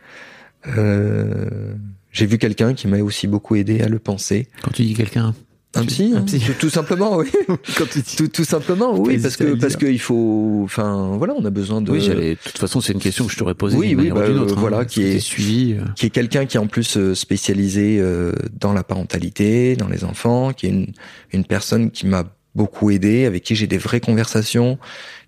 Euh, 0.79 1.75
J'ai 2.13 2.27
vu 2.27 2.39
quelqu'un 2.39 2.75
qui 2.75 2.87
m'a 2.89 2.99
aussi 2.99 3.27
beaucoup 3.27 3.57
aidé 3.57 3.81
à 3.83 3.89
le 3.89 3.99
penser. 3.99 4.49
Quand 4.63 4.71
tu 4.73 4.83
dis 4.83 4.95
quelqu'un. 4.95 5.35
Un 5.75 5.85
psy, 5.85 6.13
Un 6.15 6.19
hein, 6.19 6.23
psy. 6.27 6.41
Tout, 6.41 6.53
tout 6.63 6.69
simplement, 6.69 7.17
oui. 7.17 7.31
Quand 7.79 7.89
tu 7.89 8.01
dis. 8.01 8.17
tout, 8.17 8.27
tout 8.27 8.43
simplement, 8.45 8.93
oui, 8.99 9.19
parce 9.19 9.37
que 9.37 9.55
parce 9.55 9.77
qu'il 9.77 10.01
faut, 10.01 10.63
enfin, 10.65 11.15
voilà, 11.17 11.33
on 11.39 11.45
a 11.45 11.51
besoin 11.51 11.81
de 11.81 11.93
Oui. 11.93 12.09
De 12.09 12.35
toute 12.45 12.59
façon, 12.59 12.81
c'est 12.81 12.93
une 12.93 12.99
question 12.99 13.25
que 13.27 13.33
je 13.33 13.39
t'aurais 13.39 13.55
posée. 13.55 13.77
Oui, 13.77 13.95
oui, 13.97 14.11
bah, 14.11 14.25
ou 14.25 14.27
d'une 14.33 14.39
autre, 14.41 14.57
euh, 14.57 14.61
voilà, 14.61 14.79
hein. 14.79 14.85
qui 14.85 15.03
est- 15.03 15.21
suivi. 15.21 15.75
euh, 15.75 15.85
qui 15.95 16.07
est 16.07 16.11
quelqu'un 16.11 16.45
qui 16.47 16.57
est 16.57 16.61
en 16.61 16.67
plus 16.67 16.97
euh, 16.97 17.15
spécialisé 17.15 17.99
euh, 18.01 18.33
dans 18.59 18.73
la 18.73 18.83
parentalité, 18.83 19.77
dans 19.77 19.87
les 19.89 20.03
enfants, 20.03 20.53
qui 20.53 20.67
est 20.67 20.71
une, 20.71 20.93
une 21.33 21.45
personne 21.45 21.93
qui 21.93 22.05
m'a 22.09 22.25
beaucoup 22.55 22.91
aidé, 22.91 23.25
avec 23.27 23.43
qui 23.45 23.55
j'ai 23.57 23.67
des 23.67 23.79
vraies 23.79 24.01
conversations, 24.01 24.79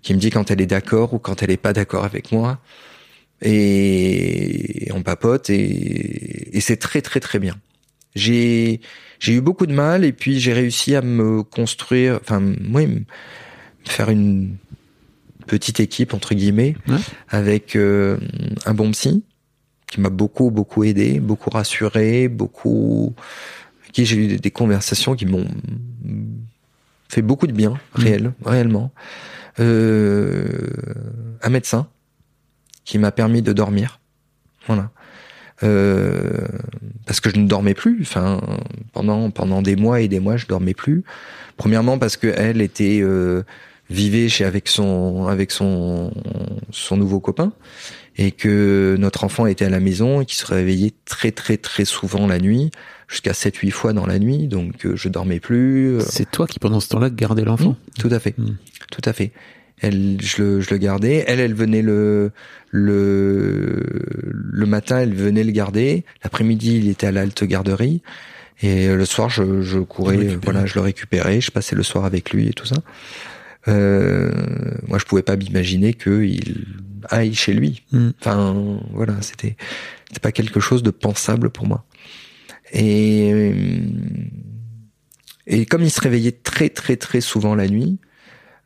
qui 0.01 0.13
me 0.13 0.19
dit 0.19 0.29
quand 0.29 0.51
elle 0.51 0.61
est 0.61 0.65
d'accord 0.67 1.13
ou 1.13 1.19
quand 1.19 1.41
elle 1.43 1.51
est 1.51 1.57
pas 1.57 1.73
d'accord 1.73 2.03
avec 2.05 2.31
moi. 2.31 2.59
Et 3.41 4.89
on 4.93 5.01
papote 5.03 5.49
et, 5.49 6.55
et 6.55 6.61
c'est 6.61 6.77
très 6.77 7.01
très 7.01 7.19
très 7.19 7.39
bien. 7.39 7.55
J'ai 8.15 8.79
j'ai 9.19 9.33
eu 9.33 9.41
beaucoup 9.41 9.65
de 9.65 9.73
mal 9.73 10.05
et 10.05 10.13
puis 10.13 10.39
j'ai 10.39 10.53
réussi 10.53 10.95
à 10.95 11.01
me 11.01 11.43
construire, 11.43 12.19
enfin 12.21 12.41
oui, 12.73 12.87
me 12.87 13.01
faire 13.85 14.09
une 14.09 14.55
petite 15.47 15.79
équipe 15.81 16.13
entre 16.13 16.33
guillemets 16.35 16.75
Ouais. 16.87 16.97
avec 17.27 17.75
euh, 17.75 18.17
un 18.65 18.73
bon 18.73 18.91
psy 18.91 19.23
qui 19.87 19.99
m'a 19.99 20.09
beaucoup 20.09 20.49
beaucoup 20.51 20.83
aidé, 20.85 21.19
beaucoup 21.19 21.49
rassuré, 21.49 22.27
beaucoup 22.29 23.13
qui 23.91 24.05
j'ai 24.05 24.15
eu 24.17 24.37
des 24.37 24.51
conversations 24.51 25.15
qui 25.15 25.25
m'ont 25.25 25.47
fait 27.13 27.21
beaucoup 27.21 27.47
de 27.47 27.53
bien, 27.53 27.75
réel, 27.93 28.33
réellement. 28.43 28.91
Euh, 29.59 30.49
un 31.41 31.49
médecin 31.49 31.87
qui 32.85 32.97
m'a 32.97 33.11
permis 33.11 33.41
de 33.41 33.53
dormir. 33.53 33.99
Voilà. 34.67 34.89
Euh, 35.61 36.47
parce 37.05 37.19
que 37.19 37.29
je 37.29 37.37
ne 37.37 37.47
dormais 37.47 37.75
plus. 37.75 37.99
Enfin, 38.01 38.41
pendant 38.91 39.29
pendant 39.29 39.61
des 39.61 39.75
mois 39.75 40.01
et 40.01 40.07
des 40.07 40.19
mois, 40.19 40.37
je 40.37 40.47
dormais 40.47 40.73
plus. 40.73 41.03
Premièrement 41.55 41.99
parce 41.99 42.17
que 42.17 42.27
elle 42.27 42.61
était 42.61 42.99
euh, 43.01 43.43
vivait 43.89 44.27
chez 44.27 44.43
avec 44.43 44.67
son 44.67 45.27
avec 45.27 45.51
son 45.51 46.11
son 46.71 46.97
nouveau 46.97 47.19
copain 47.19 47.53
et 48.17 48.31
que 48.31 48.95
notre 48.99 49.23
enfant 49.23 49.45
était 49.45 49.65
à 49.65 49.69
la 49.69 49.79
maison 49.79 50.21
et 50.21 50.25
qu'il 50.25 50.37
se 50.37 50.45
réveillait 50.45 50.93
très 51.05 51.31
très 51.31 51.57
très 51.57 51.85
souvent 51.85 52.27
la 52.27 52.39
nuit, 52.39 52.71
jusqu'à 53.07 53.33
7 53.33 53.55
8 53.57 53.71
fois 53.71 53.93
dans 53.93 54.05
la 54.05 54.19
nuit, 54.19 54.47
donc 54.47 54.85
euh, 54.85 54.95
je 54.95 55.09
dormais 55.09 55.39
plus. 55.39 55.99
C'est 56.07 56.29
toi 56.29 56.47
qui 56.47 56.59
pendant 56.59 56.79
ce 56.79 56.89
temps-là 56.89 57.09
gardais 57.09 57.43
l'enfant. 57.43 57.71
Mmh, 57.71 57.99
tout 57.99 58.09
à 58.11 58.19
fait. 58.19 58.37
Mmh. 58.37 58.55
Tout 58.91 59.01
à 59.05 59.13
fait. 59.13 59.31
Elle, 59.81 60.17
je 60.21 60.41
le, 60.41 60.61
je 60.61 60.69
le 60.69 60.77
gardais. 60.77 61.25
Elle, 61.27 61.39
elle 61.39 61.53
venait 61.53 61.81
le, 61.81 62.31
le, 62.71 63.83
le 64.31 64.65
matin, 64.65 64.99
elle 64.99 65.13
venait 65.13 65.43
le 65.43 65.51
garder. 65.51 66.05
L'après-midi, 66.23 66.77
il 66.77 66.89
était 66.89 67.07
à 67.07 67.11
l'halte 67.11 67.43
garderie. 67.43 68.01
Et 68.61 68.87
le 68.87 69.05
soir, 69.05 69.29
je, 69.29 69.61
je 69.61 69.79
courais, 69.79 70.37
voilà, 70.41 70.65
je 70.65 70.75
le 70.75 70.81
récupérais. 70.81 71.41
Je 71.41 71.51
passais 71.51 71.75
le 71.75 71.83
soir 71.83 72.05
avec 72.05 72.31
lui 72.31 72.47
et 72.47 72.53
tout 72.53 72.65
ça. 72.65 72.77
Euh, 73.67 74.31
moi, 74.87 74.97
je 74.97 75.05
pouvais 75.05 75.21
pas 75.21 75.35
m'imaginer 75.35 75.93
qu'il 75.93 76.65
aille 77.09 77.33
chez 77.33 77.53
lui. 77.53 77.83
Mm. 77.91 78.09
Enfin, 78.19 78.79
voilà, 78.91 79.21
c'était, 79.21 79.55
c'était 80.07 80.19
pas 80.19 80.31
quelque 80.31 80.59
chose 80.59 80.83
de 80.83 80.91
pensable 80.91 81.49
pour 81.49 81.67
moi. 81.67 81.85
Et, 82.71 83.53
et 85.47 85.65
comme 85.65 85.83
il 85.83 85.91
se 85.91 86.01
réveillait 86.01 86.31
très, 86.31 86.69
très, 86.69 86.95
très 86.95 87.21
souvent 87.21 87.55
la 87.55 87.67
nuit, 87.67 87.99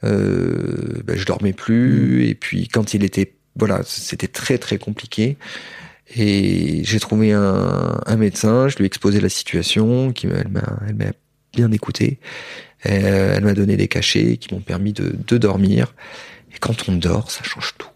euh, 0.03 1.01
ben, 1.05 1.17
je 1.17 1.25
dormais 1.25 1.53
plus. 1.53 2.27
Et 2.27 2.35
puis, 2.35 2.67
quand 2.67 2.93
il 2.93 3.03
était, 3.03 3.33
voilà, 3.55 3.81
c'était 3.83 4.27
très, 4.27 4.57
très 4.57 4.77
compliqué. 4.77 5.37
Et 6.15 6.83
j'ai 6.85 6.99
trouvé 6.99 7.33
un, 7.33 7.99
un, 8.05 8.15
médecin, 8.15 8.69
je 8.69 8.77
lui 8.77 8.85
ai 8.85 8.87
exposé 8.87 9.19
la 9.19 9.29
situation, 9.29 10.13
qui 10.13 10.27
elle 10.27 10.47
m'a, 10.47 10.79
elle 10.87 10.95
m'a 10.95 11.11
bien 11.53 11.71
écouté. 11.71 12.19
Euh, 12.85 13.35
elle 13.35 13.43
m'a 13.43 13.53
donné 13.53 13.75
des 13.75 13.87
cachets 13.87 14.37
qui 14.37 14.53
m'ont 14.53 14.61
permis 14.61 14.93
de, 14.93 15.15
de 15.27 15.37
dormir. 15.37 15.95
Et 16.53 16.59
quand 16.59 16.87
on 16.89 16.93
dort, 16.93 17.31
ça 17.31 17.43
change 17.43 17.73
tout. 17.77 17.89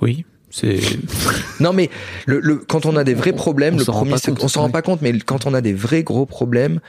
Oui, 0.00 0.24
c'est. 0.50 0.80
non 1.60 1.72
mais 1.72 1.90
le, 2.26 2.40
le, 2.40 2.56
quand 2.56 2.86
on 2.86 2.96
a 2.96 3.04
des 3.04 3.14
vrais 3.14 3.32
problèmes, 3.32 3.74
on 3.74 3.78
le 3.78 3.84
s'en 3.84 3.92
rend 3.92 4.00
premier, 4.04 4.20
compte, 4.20 4.44
on 4.44 4.48
s'en 4.48 4.62
rend 4.62 4.70
pas 4.70 4.82
compte, 4.82 5.02
mais 5.02 5.18
quand 5.18 5.46
on 5.46 5.54
a 5.54 5.60
des 5.60 5.72
vrais 5.72 6.02
gros 6.02 6.26
problèmes, 6.26 6.80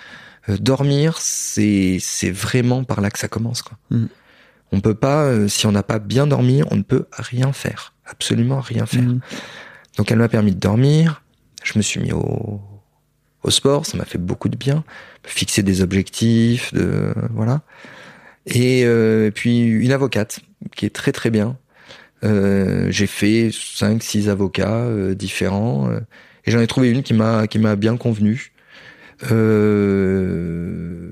euh, 0.49 0.57
dormir, 0.57 1.17
c'est 1.19 1.97
c'est 1.99 2.31
vraiment 2.31 2.83
par 2.83 3.01
là 3.01 3.09
que 3.09 3.19
ça 3.19 3.27
commence. 3.27 3.61
Quoi. 3.61 3.77
Mm. 3.89 4.05
On 4.71 4.81
peut 4.81 4.95
pas, 4.95 5.23
euh, 5.23 5.47
si 5.47 5.65
on 5.65 5.71
n'a 5.71 5.83
pas 5.83 5.99
bien 5.99 6.27
dormi, 6.27 6.61
on 6.69 6.75
ne 6.75 6.83
peut 6.83 7.05
rien 7.11 7.53
faire, 7.53 7.93
absolument 8.05 8.59
rien 8.59 8.85
faire. 8.85 9.03
Mm. 9.03 9.19
Donc 9.97 10.11
elle 10.11 10.19
m'a 10.19 10.29
permis 10.29 10.53
de 10.53 10.59
dormir. 10.59 11.23
Je 11.63 11.77
me 11.77 11.81
suis 11.81 11.99
mis 11.99 12.11
au, 12.11 12.61
au 13.45 13.51
sport, 13.51 13.86
ça 13.86 13.97
m'a 13.97 14.05
fait 14.05 14.17
beaucoup 14.17 14.49
de 14.49 14.58
bien. 14.58 14.84
Fixer 15.23 15.63
des 15.63 15.81
objectifs, 15.81 16.73
de 16.73 17.13
voilà. 17.31 17.62
Et 18.47 18.84
euh, 18.86 19.31
puis 19.31 19.62
une 19.62 19.91
avocate 19.91 20.39
qui 20.75 20.86
est 20.86 20.93
très 20.93 21.12
très 21.12 21.29
bien. 21.29 21.58
Euh, 22.23 22.88
j'ai 22.89 23.08
fait 23.08 23.51
cinq, 23.53 24.01
six 24.01 24.29
avocats 24.29 24.86
euh, 24.86 25.13
différents 25.13 25.89
euh, 25.89 25.99
et 26.45 26.51
j'en 26.51 26.60
ai 26.60 26.67
trouvé 26.67 26.89
une 26.89 27.03
qui 27.03 27.13
m'a 27.13 27.47
qui 27.47 27.60
m'a 27.60 27.75
bien 27.75 27.97
convenu. 27.97 28.51
Euh, 29.31 31.12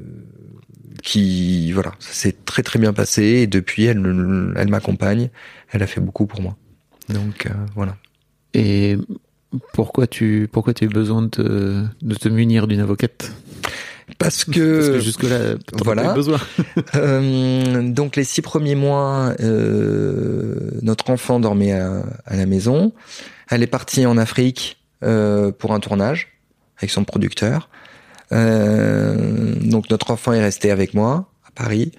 qui 1.03 1.71
voilà, 1.71 1.91
ça 1.99 2.13
s'est 2.13 2.35
très 2.45 2.63
très 2.63 2.79
bien 2.79 2.93
passé 2.93 3.23
et 3.23 3.47
depuis 3.47 3.85
elle 3.85 3.97
elle 4.57 4.69
m'accompagne. 4.69 5.29
Elle 5.71 5.83
a 5.83 5.87
fait 5.87 6.01
beaucoup 6.01 6.25
pour 6.25 6.41
moi. 6.41 6.57
Donc 7.09 7.45
euh, 7.45 7.53
voilà. 7.75 7.97
Et 8.55 8.97
pourquoi 9.73 10.07
tu 10.07 10.49
pourquoi 10.51 10.73
tu 10.73 10.83
as 10.83 10.87
eu 10.87 10.89
besoin 10.89 11.23
de 11.23 11.27
te, 11.27 11.83
de 12.01 12.15
te 12.15 12.29
munir 12.29 12.67
d'une 12.67 12.79
avocate? 12.79 13.31
Parce 14.17 14.17
Parce 14.17 14.45
que, 14.45 14.93
que 14.93 14.99
jusque-là, 14.99 15.55
t'en 15.65 15.83
voilà. 15.83 16.03
pas 16.03 16.13
besoin. 16.13 16.39
Euh, 16.95 17.89
donc 17.89 18.15
les 18.15 18.23
six 18.23 18.41
premiers 18.41 18.75
mois, 18.75 19.33
euh, 19.39 20.71
notre 20.81 21.09
enfant 21.09 21.39
dormait 21.39 21.71
à, 21.71 22.03
à 22.25 22.35
la 22.35 22.45
maison. 22.45 22.93
Elle 23.49 23.63
est 23.63 23.67
partie 23.67 24.05
en 24.05 24.17
Afrique 24.17 24.77
euh, 25.03 25.51
pour 25.51 25.73
un 25.73 25.79
tournage 25.79 26.29
avec 26.77 26.91
son 26.91 27.03
producteur. 27.03 27.69
Euh, 28.31 29.55
donc 29.61 29.89
notre 29.89 30.11
enfant 30.11 30.33
est 30.33 30.41
resté 30.41 30.71
avec 30.71 30.93
moi 30.93 31.29
à 31.45 31.51
Paris 31.51 31.91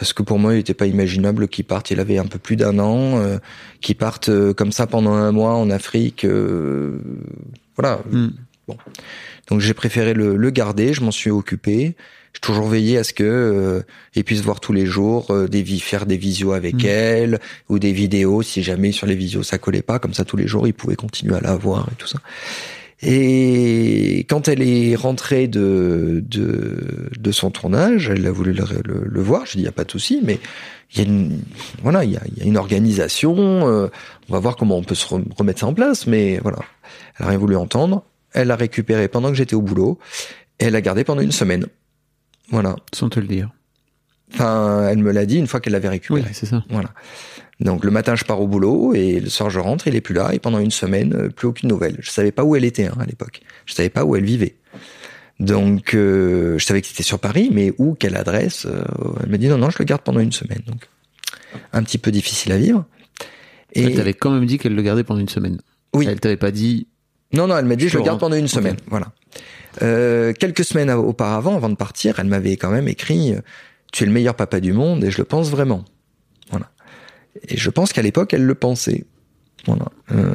parce 0.00 0.14
que 0.14 0.22
pour 0.22 0.38
moi 0.38 0.54
il 0.54 0.56
n'était 0.56 0.72
pas 0.72 0.86
imaginable 0.86 1.46
qu'il 1.46 1.66
parte. 1.66 1.90
Il 1.90 2.00
avait 2.00 2.16
un 2.16 2.24
peu 2.24 2.38
plus 2.38 2.56
d'un 2.56 2.78
an, 2.78 3.18
euh, 3.18 3.36
qu'il 3.82 3.96
parte 3.96 4.30
euh, 4.30 4.54
comme 4.54 4.72
ça 4.72 4.86
pendant 4.86 5.12
un 5.12 5.30
mois 5.30 5.56
en 5.56 5.68
Afrique. 5.68 6.24
euh, 6.24 6.98
voilà. 7.76 8.00
Mm. 8.10 8.28
Donc 9.48 9.60
j'ai 9.60 9.74
préféré 9.74 10.14
le, 10.14 10.36
le 10.36 10.50
garder, 10.50 10.94
je 10.94 11.02
m'en 11.02 11.10
suis 11.10 11.30
occupé. 11.30 11.96
J'ai 12.32 12.40
toujours 12.40 12.66
veillé 12.66 12.96
à 12.96 13.04
ce 13.04 13.12
que 13.12 13.24
euh, 13.24 13.82
il 14.14 14.24
puisse 14.24 14.40
voir 14.40 14.60
tous 14.60 14.72
les 14.72 14.86
jours 14.86 15.32
euh, 15.32 15.48
des 15.48 15.62
faire 15.64 16.06
des 16.06 16.16
visios 16.16 16.52
avec 16.52 16.76
Mm. 16.76 16.86
elle 16.86 17.40
ou 17.68 17.78
des 17.78 17.92
vidéos 17.92 18.40
si 18.40 18.62
jamais 18.62 18.92
sur 18.92 19.06
les 19.06 19.16
visios 19.16 19.42
ça 19.42 19.58
collait 19.58 19.82
pas 19.82 19.98
comme 19.98 20.14
ça 20.14 20.24
tous 20.24 20.38
les 20.38 20.46
jours 20.46 20.66
il 20.66 20.72
pouvait 20.72 20.96
continuer 20.96 21.36
à 21.36 21.40
la 21.42 21.56
voir 21.56 21.88
et 21.92 21.96
tout 21.96 22.06
ça. 22.06 22.20
Et 23.02 24.26
quand 24.28 24.48
elle 24.48 24.62
est 24.62 24.94
rentrée 24.94 25.48
de 25.48 26.22
de, 26.26 27.10
de 27.18 27.32
son 27.32 27.50
tournage, 27.50 28.10
elle 28.10 28.26
a 28.26 28.30
voulu 28.30 28.52
le, 28.52 28.64
le, 28.84 29.04
le 29.06 29.22
voir. 29.22 29.46
Je 29.46 29.52
dis 29.52 29.58
il 29.60 29.64
y 29.64 29.68
a 29.68 29.72
pas 29.72 29.84
de 29.84 29.90
souci, 29.90 30.20
mais 30.22 30.38
il 30.92 30.98
y 30.98 31.00
a 31.00 31.04
une 31.08 31.40
voilà 31.82 32.04
il 32.04 32.12
y 32.12 32.16
a, 32.16 32.20
il 32.30 32.38
y 32.38 32.42
a 32.42 32.44
une 32.44 32.58
organisation. 32.58 33.36
euh, 33.68 33.88
on 34.28 34.32
va 34.34 34.38
voir 34.40 34.56
comment 34.56 34.76
on 34.76 34.82
peut 34.82 34.94
se 34.94 35.06
re- 35.06 35.24
remettre 35.36 35.60
ça 35.60 35.66
en 35.66 35.74
place, 35.74 36.06
mais 36.06 36.38
voilà. 36.42 36.58
Elle 37.18 37.26
a 37.26 37.28
rien 37.30 37.38
voulu 37.38 37.56
entendre. 37.56 38.04
Elle 38.32 38.48
l'a 38.48 38.56
récupéré 38.56 39.08
pendant 39.08 39.30
que 39.30 39.34
j'étais 39.36 39.54
au 39.54 39.62
boulot. 39.62 39.98
Et 40.58 40.64
elle 40.66 40.74
l'a 40.74 40.82
gardé 40.82 41.02
pendant 41.04 41.22
une 41.22 41.32
semaine. 41.32 41.66
Voilà. 42.50 42.76
Sans 42.92 43.08
te 43.08 43.18
le 43.18 43.26
dire. 43.26 43.50
Enfin, 44.34 44.86
elle 44.90 44.98
me 44.98 45.10
l'a 45.10 45.24
dit 45.26 45.38
une 45.38 45.46
fois 45.46 45.58
qu'elle 45.60 45.72
l'avait 45.72 45.88
Oui, 45.88 45.94
récupéré. 45.94 46.28
c'est 46.32 46.46
ça. 46.46 46.62
Voilà. 46.68 46.90
Donc 47.60 47.84
le 47.84 47.90
matin, 47.90 48.16
je 48.16 48.24
pars 48.24 48.40
au 48.40 48.46
boulot 48.46 48.94
et 48.94 49.20
le 49.20 49.28
soir, 49.28 49.50
je 49.50 49.58
rentre, 49.60 49.86
il 49.86 49.94
est 49.94 50.00
plus 50.00 50.14
là. 50.14 50.30
Et 50.32 50.38
pendant 50.38 50.58
une 50.58 50.70
semaine, 50.70 51.14
euh, 51.14 51.28
plus 51.28 51.46
aucune 51.48 51.68
nouvelle. 51.68 51.96
Je 52.00 52.10
savais 52.10 52.32
pas 52.32 52.42
où 52.44 52.56
elle 52.56 52.64
était 52.64 52.86
hein, 52.86 52.96
à 52.98 53.04
l'époque. 53.04 53.40
Je 53.66 53.74
savais 53.74 53.90
pas 53.90 54.04
où 54.04 54.16
elle 54.16 54.24
vivait. 54.24 54.56
Donc, 55.40 55.94
euh, 55.94 56.58
je 56.58 56.64
savais 56.64 56.80
que 56.82 56.86
c'était 56.86 57.02
sur 57.02 57.18
Paris, 57.18 57.50
mais 57.52 57.72
où, 57.78 57.94
quelle 57.94 58.16
adresse 58.16 58.66
euh, 58.66 58.82
Elle 59.22 59.30
m'a 59.30 59.38
dit 59.38 59.48
non, 59.48 59.58
non, 59.58 59.70
je 59.70 59.78
le 59.78 59.84
garde 59.84 60.02
pendant 60.02 60.20
une 60.20 60.32
semaine. 60.32 60.60
Donc, 60.66 60.88
un 61.72 61.82
petit 61.82 61.98
peu 61.98 62.10
difficile 62.10 62.52
à 62.52 62.58
vivre. 62.58 62.84
Et 63.72 63.84
Elle 63.84 63.94
t'avait 63.94 64.14
quand 64.14 64.30
même 64.30 64.46
dit 64.46 64.58
qu'elle 64.58 64.74
le 64.74 64.82
gardait 64.82 65.04
pendant 65.04 65.20
une 65.20 65.28
semaine. 65.28 65.58
oui, 65.94 66.06
Elle 66.08 66.20
t'avait 66.20 66.36
pas 66.36 66.50
dit. 66.50 66.86
non, 67.32 67.46
non, 67.46 67.56
elle 67.56 67.64
m'a 67.64 67.76
dit 67.76 67.84
Je 67.84 67.92
je 67.94 67.98
le 67.98 68.04
garde 68.04 68.20
pendant 68.20 68.36
une 68.36 68.48
semaine. 68.48 68.76
Voilà. 68.88 69.12
Euh, 69.82 70.32
quelques 70.32 70.64
semaines 70.64 70.90
auparavant, 70.90 71.56
avant 71.56 71.68
de 71.68 71.76
partir, 71.76 72.18
elle 72.18 72.26
m'avait 72.26 72.56
quand 72.56 72.70
même 72.70 72.88
écrit 72.88 73.32
euh, 73.34 73.40
"Tu 73.92 74.02
es 74.02 74.06
le 74.06 74.12
meilleur 74.12 74.34
papa 74.34 74.60
du 74.60 74.72
monde" 74.72 75.04
et 75.04 75.10
je 75.10 75.18
le 75.18 75.24
pense 75.24 75.48
vraiment. 75.50 75.84
Et 77.48 77.56
je 77.56 77.70
pense 77.70 77.92
qu'à 77.92 78.02
l'époque, 78.02 78.34
elle 78.34 78.44
le 78.44 78.54
pensait. 78.54 79.04
Voilà. 79.66 79.86
Euh, 80.12 80.34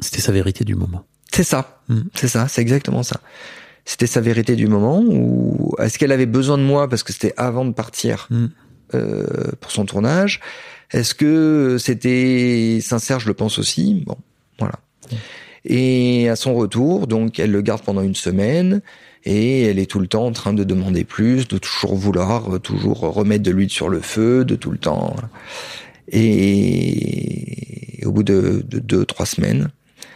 C'était 0.00 0.20
sa 0.20 0.32
vérité 0.32 0.64
du 0.64 0.74
moment. 0.74 1.04
c'est 1.32 1.44
ça. 1.44 1.80
Mm. 1.88 2.00
C'est 2.14 2.28
ça. 2.28 2.48
C'est 2.48 2.62
exactement 2.62 3.02
ça. 3.02 3.20
C'était 3.84 4.06
sa 4.08 4.20
vérité 4.20 4.56
du 4.56 4.66
moment 4.66 5.00
ou 5.06 5.74
est-ce 5.78 5.98
qu'elle 5.98 6.10
avait 6.12 6.26
besoin 6.26 6.58
de 6.58 6.62
moi 6.64 6.88
parce 6.88 7.02
que 7.04 7.12
c'était 7.12 7.34
avant 7.36 7.64
de 7.64 7.72
partir 7.72 8.26
Mm. 8.30 8.46
euh, 8.94 9.26
pour 9.60 9.70
son 9.70 9.84
tournage? 9.86 10.40
Est-ce 10.92 11.14
que 11.14 11.76
c'était 11.78 12.78
sincère? 12.82 13.18
Je 13.20 13.28
le 13.28 13.34
pense 13.34 13.58
aussi. 13.58 14.02
Bon, 14.06 14.16
voilà. 14.58 14.74
Et 15.64 16.28
à 16.28 16.36
son 16.36 16.54
retour, 16.54 17.06
donc, 17.08 17.38
elle 17.40 17.50
le 17.50 17.60
garde 17.60 17.82
pendant 17.82 18.02
une 18.02 18.14
semaine 18.14 18.82
et 19.26 19.62
elle 19.64 19.78
est 19.78 19.90
tout 19.90 19.98
le 19.98 20.06
temps 20.06 20.24
en 20.24 20.32
train 20.32 20.54
de 20.54 20.64
demander 20.64 21.04
plus, 21.04 21.48
de 21.48 21.58
toujours 21.58 21.96
vouloir, 21.96 22.54
euh, 22.54 22.58
toujours 22.58 23.00
remettre 23.00 23.42
de 23.42 23.50
l'huile 23.50 23.70
sur 23.70 23.88
le 23.88 24.00
feu, 24.00 24.44
de 24.44 24.54
tout 24.54 24.70
le 24.70 24.78
temps. 24.78 25.16
Et 26.10 28.00
au 28.06 28.12
bout 28.12 28.22
de, 28.22 28.64
de 28.66 28.78
deux, 28.78 29.04
trois 29.04 29.26
semaines, 29.26 29.68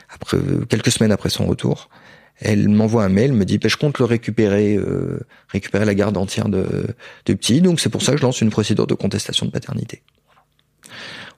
après 0.08 0.38
quelques 0.68 0.92
semaines 0.92 1.12
après 1.12 1.28
son 1.28 1.46
retour, 1.46 1.90
elle 2.38 2.68
m'envoie 2.68 3.04
un 3.04 3.08
mail, 3.08 3.32
me 3.32 3.44
dit 3.44 3.58
je 3.62 3.76
compte 3.76 3.98
le 3.98 4.04
récupérer, 4.04 4.76
euh, 4.76 5.20
récupérer 5.48 5.84
la 5.84 5.94
garde 5.94 6.16
entière 6.16 6.48
de, 6.48 6.86
de 7.26 7.34
petit, 7.34 7.60
donc 7.60 7.80
c'est 7.80 7.90
pour 7.90 8.02
ça 8.02 8.12
que 8.12 8.18
je 8.18 8.22
lance 8.22 8.40
une 8.40 8.50
procédure 8.50 8.86
de 8.86 8.94
contestation 8.94 9.44
de 9.44 9.50
paternité. 9.50 10.02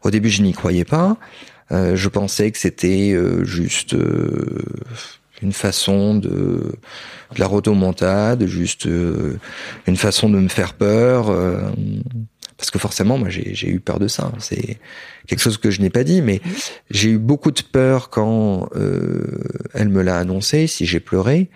Au 0.02 0.10
début, 0.10 0.28
je 0.28 0.42
n'y 0.42 0.52
croyais 0.52 0.84
pas. 0.84 1.16
Euh, 1.70 1.96
je 1.96 2.08
pensais 2.08 2.50
que 2.50 2.58
c'était 2.58 3.12
euh, 3.12 3.44
juste 3.44 3.94
euh, 3.94 4.62
une 5.42 5.52
façon 5.52 6.14
de, 6.14 6.72
la 7.36 7.46
rodomontade, 7.46 8.46
juste 8.46 8.86
euh, 8.86 9.38
une 9.86 9.96
façon 9.96 10.28
de 10.30 10.38
me 10.38 10.48
faire 10.48 10.74
peur. 10.74 11.30
euh, 11.30 11.70
parce 12.56 12.70
que 12.70 12.78
forcément, 12.78 13.18
moi, 13.18 13.28
j'ai 13.28 13.68
eu 13.68 13.80
peur 13.80 13.98
de 13.98 14.06
ça. 14.06 14.30
C'est 14.38 14.78
quelque 15.26 15.40
chose 15.40 15.58
que 15.58 15.70
je 15.70 15.80
n'ai 15.80 15.90
pas 15.90 16.04
dit, 16.04 16.22
mais 16.22 16.40
j'ai 16.90 17.10
eu 17.10 17.18
beaucoup 17.18 17.50
de 17.50 17.60
peur 17.60 18.08
quand 18.08 18.68
euh, 18.76 19.42
elle 19.74 19.88
me 19.88 20.00
l'a 20.00 20.16
annoncé. 20.16 20.68
Si 20.68 20.86
j'ai 20.86 21.00
pleuré, 21.00 21.50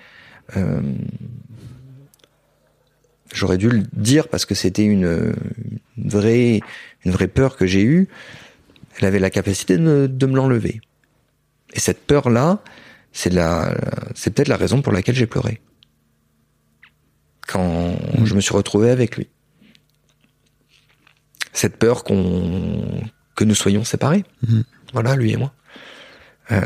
j'aurais 3.33 3.59
dû 3.59 3.69
le 3.69 3.85
dire 3.93 4.27
parce 4.27 4.47
que 4.47 4.57
c'était 4.57 4.85
une, 4.85 5.33
vraie, 5.97 6.61
une 7.05 7.13
vraie 7.13 7.29
peur 7.29 7.57
que 7.57 7.67
j'ai 7.67 7.83
eue. 7.83 8.09
elle 8.99 9.05
avait 9.07 9.21
la 9.21 9.31
capacité 9.31 9.77
de 9.77 10.09
de 10.11 10.27
me 10.27 10.35
l'enlever. 10.35 10.81
Et 11.75 11.79
cette 11.79 12.01
peur-là, 12.01 12.63
c'est 13.19 13.33
la, 13.33 13.75
c'est 14.15 14.31
peut-être 14.35 14.49
la 14.49 14.59
raison 14.59 14.83
pour 14.83 14.93
laquelle 14.93 15.15
j'ai 15.15 15.27
pleuré 15.27 15.61
quand 17.49 17.97
je 18.25 18.35
me 18.35 18.41
suis 18.41 18.53
retrouvé 18.55 18.91
avec 18.91 19.17
lui. 19.17 19.29
Cette 21.53 21.77
peur 21.79 22.05
qu'on 22.05 23.01
que 23.35 23.45
nous 23.45 23.55
soyons 23.55 23.85
séparés, 23.85 24.25
Mhm. 24.47 24.65
voilà, 24.93 25.17
lui 25.17 25.33
et 25.33 25.37
moi, 25.37 25.53
Euh, 26.53 26.61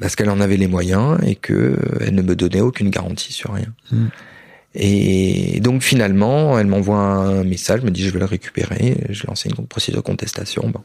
parce 0.00 0.16
qu'elle 0.16 0.30
en 0.30 0.40
avait 0.40 0.56
les 0.56 0.66
moyens 0.66 1.18
et 1.26 1.34
que 1.36 1.52
euh, 1.52 1.76
elle 2.00 2.14
ne 2.14 2.22
me 2.22 2.34
donnait 2.34 2.62
aucune 2.62 2.88
garantie 2.88 3.34
sur 3.34 3.52
rien. 3.52 3.70
Mhm. 3.92 4.08
Et 4.74 5.60
donc 5.60 5.82
finalement, 5.82 6.58
elle 6.58 6.68
m'envoie 6.68 6.96
un 6.98 7.44
message, 7.44 7.82
me 7.82 7.90
dit 7.90 8.02
je 8.02 8.10
vais 8.10 8.18
le 8.18 8.24
récupérer, 8.24 8.96
je 9.10 9.26
lance 9.26 9.44
une 9.44 9.66
procédure 9.66 10.00
de 10.02 10.06
contestation. 10.06 10.70
Bon. 10.70 10.82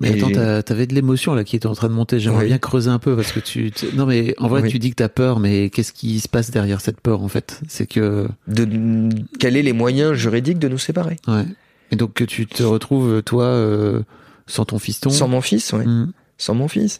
Mais 0.00 0.10
Et- 0.18 0.22
attends, 0.22 0.62
t'avais 0.62 0.86
de 0.86 0.94
l'émotion 0.94 1.34
là 1.34 1.44
qui 1.44 1.54
était 1.56 1.66
en 1.66 1.74
train 1.74 1.88
de 1.88 1.92
monter. 1.94 2.18
J'aimerais 2.18 2.42
Oui. 2.42 2.48
bien 2.48 2.58
creuser 2.58 2.90
un 2.90 2.98
peu 2.98 3.14
parce 3.14 3.32
que 3.32 3.40
tu. 3.40 3.72
Non 3.94 4.06
mais 4.06 4.34
en 4.38 4.48
vrai, 4.48 4.62
Oui. 4.62 4.68
tu 4.70 4.78
dis 4.78 4.90
que 4.90 4.96
t'as 4.96 5.08
peur, 5.08 5.38
mais 5.40 5.70
qu'est-ce 5.70 5.92
qui 5.92 6.18
se 6.20 6.28
passe 6.28 6.50
derrière 6.50 6.80
cette 6.80 7.00
peur 7.00 7.22
en 7.22 7.28
fait? 7.28 7.60
C'est 7.68 7.86
que 7.86 8.28
de 8.48 9.08
quels 9.38 9.56
est 9.56 9.62
les 9.62 9.72
moyens 9.72 10.14
juridiques 10.14 10.58
de 10.58 10.68
nous 10.68 10.78
séparer? 10.78 11.16
Ouais. 11.28 11.44
Et 11.90 11.96
donc 11.96 12.14
que 12.14 12.24
tu 12.24 12.46
te 12.46 12.62
retrouves 12.62 13.22
toi 13.22 13.44
euh, 13.44 14.02
sans 14.46 14.64
ton 14.64 14.78
fiston? 14.78 15.10
Sans 15.10 15.28
mon 15.28 15.40
fils, 15.40 15.72
oui. 15.72 15.86
Mhm. 15.86 16.12
Sans 16.38 16.54
mon 16.54 16.66
fils. 16.68 16.98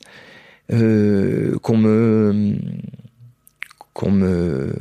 Euh, 0.73 1.59
qu'on 1.63 1.77
me 1.77 2.55
qu'on 3.93 4.11
me 4.11 4.73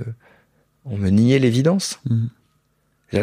on 0.85 0.97
me 0.97 1.09
niait 1.09 1.39
l'évidence. 1.39 1.99
Mhm. 2.09 2.29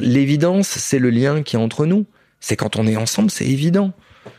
L'évidence, 0.01 0.69
c'est 0.69 0.99
le 1.01 1.11
lien 1.11 1.43
qui 1.43 1.57
est 1.57 1.59
entre 1.59 1.85
nous. 1.85 2.07
C'est 2.39 2.57
quand 2.57 2.77
on 2.77 2.87
est 2.87 2.97
ensemble, 2.97 3.31
c'est 3.31 3.47
évident. 3.47 3.93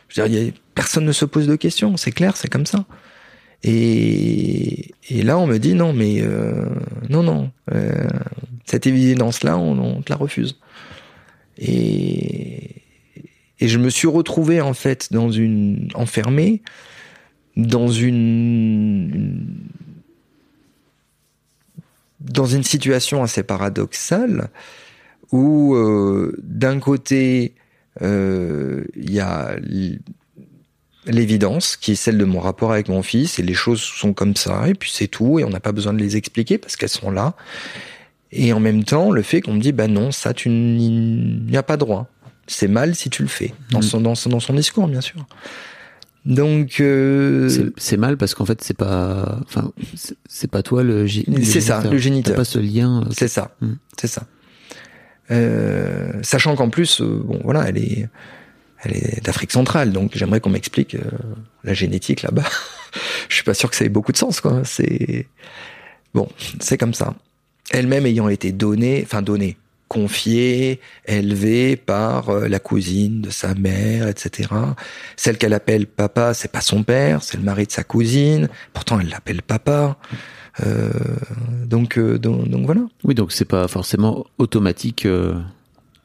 Je 0.08 0.22
veux 0.22 0.28
dire, 0.28 0.52
personne 0.74 1.04
ne 1.04 1.12
se 1.12 1.24
pose 1.24 1.46
de 1.46 1.56
questions, 1.56 1.96
c'est 1.96 2.12
clair, 2.12 2.36
c'est 2.36 2.48
comme 2.48 2.66
ça. 2.66 2.84
Et, 3.64 4.92
là, 5.10 5.38
on 5.38 5.46
me 5.46 5.58
dit 5.58 5.74
non, 5.74 5.92
mais 5.92 6.20
euh, 6.20 6.66
non, 7.08 7.22
non, 7.22 7.50
euh, 7.72 8.08
cette 8.64 8.86
évidence-là, 8.86 9.56
on, 9.56 10.02
te 10.02 10.10
la 10.10 10.16
refuse. 10.16 10.58
Et, 11.58 12.76
je 13.60 13.78
me 13.78 13.90
suis 13.90 14.08
retrouvé 14.08 14.60
en 14.60 14.74
fait 14.74 15.12
dans 15.12 15.30
une 15.30 15.88
enfermé 15.94 16.62
dans 17.56 17.88
une, 17.88 19.46
dans 22.18 22.46
une 22.46 22.64
situation 22.64 23.22
assez 23.22 23.42
paradoxale 23.42 24.48
où 25.30 25.74
euh, 25.74 26.36
d'un 26.42 26.80
côté 26.80 27.54
il 28.00 29.10
y 29.12 29.20
a 29.20 29.56
l'évidence 31.06 31.76
qui 31.76 31.92
est 31.92 31.96
celle 31.96 32.16
de 32.18 32.24
mon 32.24 32.38
rapport 32.40 32.72
avec 32.72 32.88
mon 32.88 33.02
fils 33.02 33.38
et 33.38 33.42
les 33.42 33.54
choses 33.54 33.80
sont 33.80 34.12
comme 34.14 34.36
ça 34.36 34.68
et 34.68 34.74
puis 34.74 34.90
c'est 34.94 35.08
tout 35.08 35.38
et 35.40 35.44
on 35.44 35.50
n'a 35.50 35.58
pas 35.60 35.72
besoin 35.72 35.92
de 35.92 35.98
les 35.98 36.16
expliquer 36.16 36.58
parce 36.58 36.76
qu'elles 36.76 36.88
sont 36.88 37.10
là 37.10 37.34
et 38.30 38.52
en 38.52 38.60
même 38.60 38.84
temps 38.84 39.10
le 39.10 39.22
fait 39.22 39.40
qu'on 39.40 39.54
me 39.54 39.60
dit 39.60 39.72
bah 39.72 39.88
non 39.88 40.12
ça 40.12 40.32
tu 40.32 40.48
n'y 40.48 41.56
as 41.56 41.64
pas 41.64 41.76
droit 41.76 42.08
c'est 42.46 42.68
mal 42.68 42.94
si 42.94 43.10
tu 43.10 43.22
le 43.22 43.28
fais 43.28 43.52
dans 43.70 43.78
Mhm. 43.78 43.82
son 43.82 44.00
dans 44.00 44.14
son 44.14 44.30
dans 44.30 44.40
son 44.40 44.54
discours 44.54 44.86
bien 44.86 45.00
sûr 45.00 45.26
donc 46.24 46.78
euh, 46.78 47.72
C'est- 47.76 47.96
mal 47.96 48.16
parce 48.16 48.36
qu'en 48.36 48.44
fait 48.46 48.62
c'est 48.62 48.76
pas. 48.76 49.40
Enfin, 49.42 49.72
c'est- 50.28 50.46
pas 50.48 50.62
toi 50.62 50.84
le. 50.84 51.04
gé- 51.04 51.24
le 51.28 51.42
C'est 51.44 51.60
ça, 51.60 51.82
le 51.82 51.98
géniteur. 51.98 52.36
Pas 52.36 52.44
ce 52.44 52.60
lien. 52.60 53.02
euh, 53.02 53.10
C'est 53.10 53.26
ça, 53.26 53.56
Mm. 53.60 53.72
c'est 54.00 54.06
ça. 54.06 54.22
Euh, 55.32 56.12
sachant 56.22 56.54
qu'en 56.56 56.68
plus, 56.68 57.00
euh, 57.00 57.22
bon, 57.24 57.40
voilà, 57.42 57.68
elle 57.68 57.78
est, 57.78 58.08
elle 58.82 58.96
est 58.96 59.24
d'Afrique 59.24 59.52
centrale, 59.52 59.92
donc 59.92 60.12
j'aimerais 60.14 60.40
qu'on 60.40 60.50
m'explique 60.50 60.94
euh, 60.94 61.00
la 61.64 61.74
génétique 61.74 62.22
là-bas. 62.22 62.44
Je 63.28 63.36
suis 63.36 63.44
pas 63.44 63.54
sûr 63.54 63.70
que 63.70 63.76
ça 63.76 63.84
ait 63.84 63.90
beaucoup 63.90 64.12
de 64.12 64.16
sens, 64.16 64.40
quoi. 64.40 64.62
C'est 64.64 65.26
bon, 66.12 66.28
c'est 66.60 66.76
comme 66.76 66.94
ça. 66.94 67.14
Elle-même 67.70 68.04
ayant 68.06 68.28
été 68.28 68.52
donnée, 68.52 69.02
enfin 69.04 69.22
donnée, 69.22 69.56
confiée, 69.88 70.80
élevée 71.06 71.76
par 71.76 72.32
la 72.32 72.58
cousine 72.58 73.22
de 73.22 73.30
sa 73.30 73.54
mère, 73.54 74.08
etc. 74.08 74.50
Celle 75.16 75.38
qu'elle 75.38 75.54
appelle 75.54 75.86
papa, 75.86 76.34
c'est 76.34 76.52
pas 76.52 76.60
son 76.60 76.82
père, 76.82 77.22
c'est 77.22 77.38
le 77.38 77.42
mari 77.42 77.66
de 77.66 77.72
sa 77.72 77.84
cousine. 77.84 78.48
Pourtant, 78.74 79.00
elle 79.00 79.08
l'appelle 79.08 79.42
papa. 79.42 79.96
Euh, 80.60 80.90
donc, 81.66 81.98
euh, 81.98 82.18
donc, 82.18 82.48
donc 82.48 82.66
voilà. 82.66 82.82
Oui, 83.04 83.14
donc 83.14 83.32
c'est 83.32 83.46
pas 83.46 83.68
forcément 83.68 84.26
automatique 84.38 85.06
euh, 85.06 85.34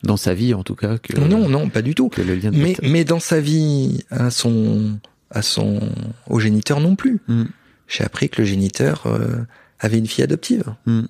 dans 0.04 0.18
sa 0.18 0.34
vie 0.34 0.54
en 0.54 0.64
tout 0.64 0.76
cas 0.76 0.98
que. 0.98 1.20
non, 1.20 1.50
non, 1.50 1.70
pas 1.70 1.82
du 1.82 1.96
tout. 1.96 2.10
Le 2.18 2.36
lien. 2.36 2.52
Mais, 2.54 2.76
mais 2.82 3.04
dans 3.04 3.20
sa 3.20 3.40
vie, 3.40 4.04
à 4.10 4.30
son, 4.32 5.00
à 5.32 5.42
son, 5.42 5.82
au 6.30 6.40
géniteur 6.40 6.80
non 6.80 6.96
plus. 6.96 7.20
Mm. 7.28 7.44
J'ai 7.88 8.04
appris 8.04 8.30
que 8.30 8.42
le 8.42 8.48
géniteur 8.48 9.04
euh, 9.08 9.38
avait 9.80 9.98
une 9.98 10.08
fille 10.08 10.24
adoptive 10.24 10.64
Mm. 10.86 11.02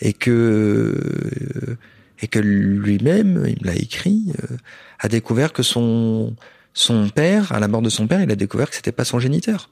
et 0.00 0.12
que 0.12 1.76
et 2.22 2.28
que 2.28 2.38
lui-même, 2.38 3.44
il 3.46 3.56
me 3.62 3.66
l'a 3.66 3.76
écrit, 3.76 4.32
euh, 4.42 4.56
a 4.98 5.08
découvert 5.08 5.52
que 5.52 5.62
son 5.62 6.34
son 6.72 7.08
père, 7.08 7.52
à 7.52 7.58
la 7.58 7.66
mort 7.66 7.82
de 7.82 7.88
son 7.88 8.06
père, 8.06 8.20
il 8.22 8.30
a 8.30 8.36
découvert 8.36 8.70
que 8.70 8.76
c'était 8.76 8.92
pas 8.92 9.04
son 9.04 9.18
géniteur. 9.18 9.70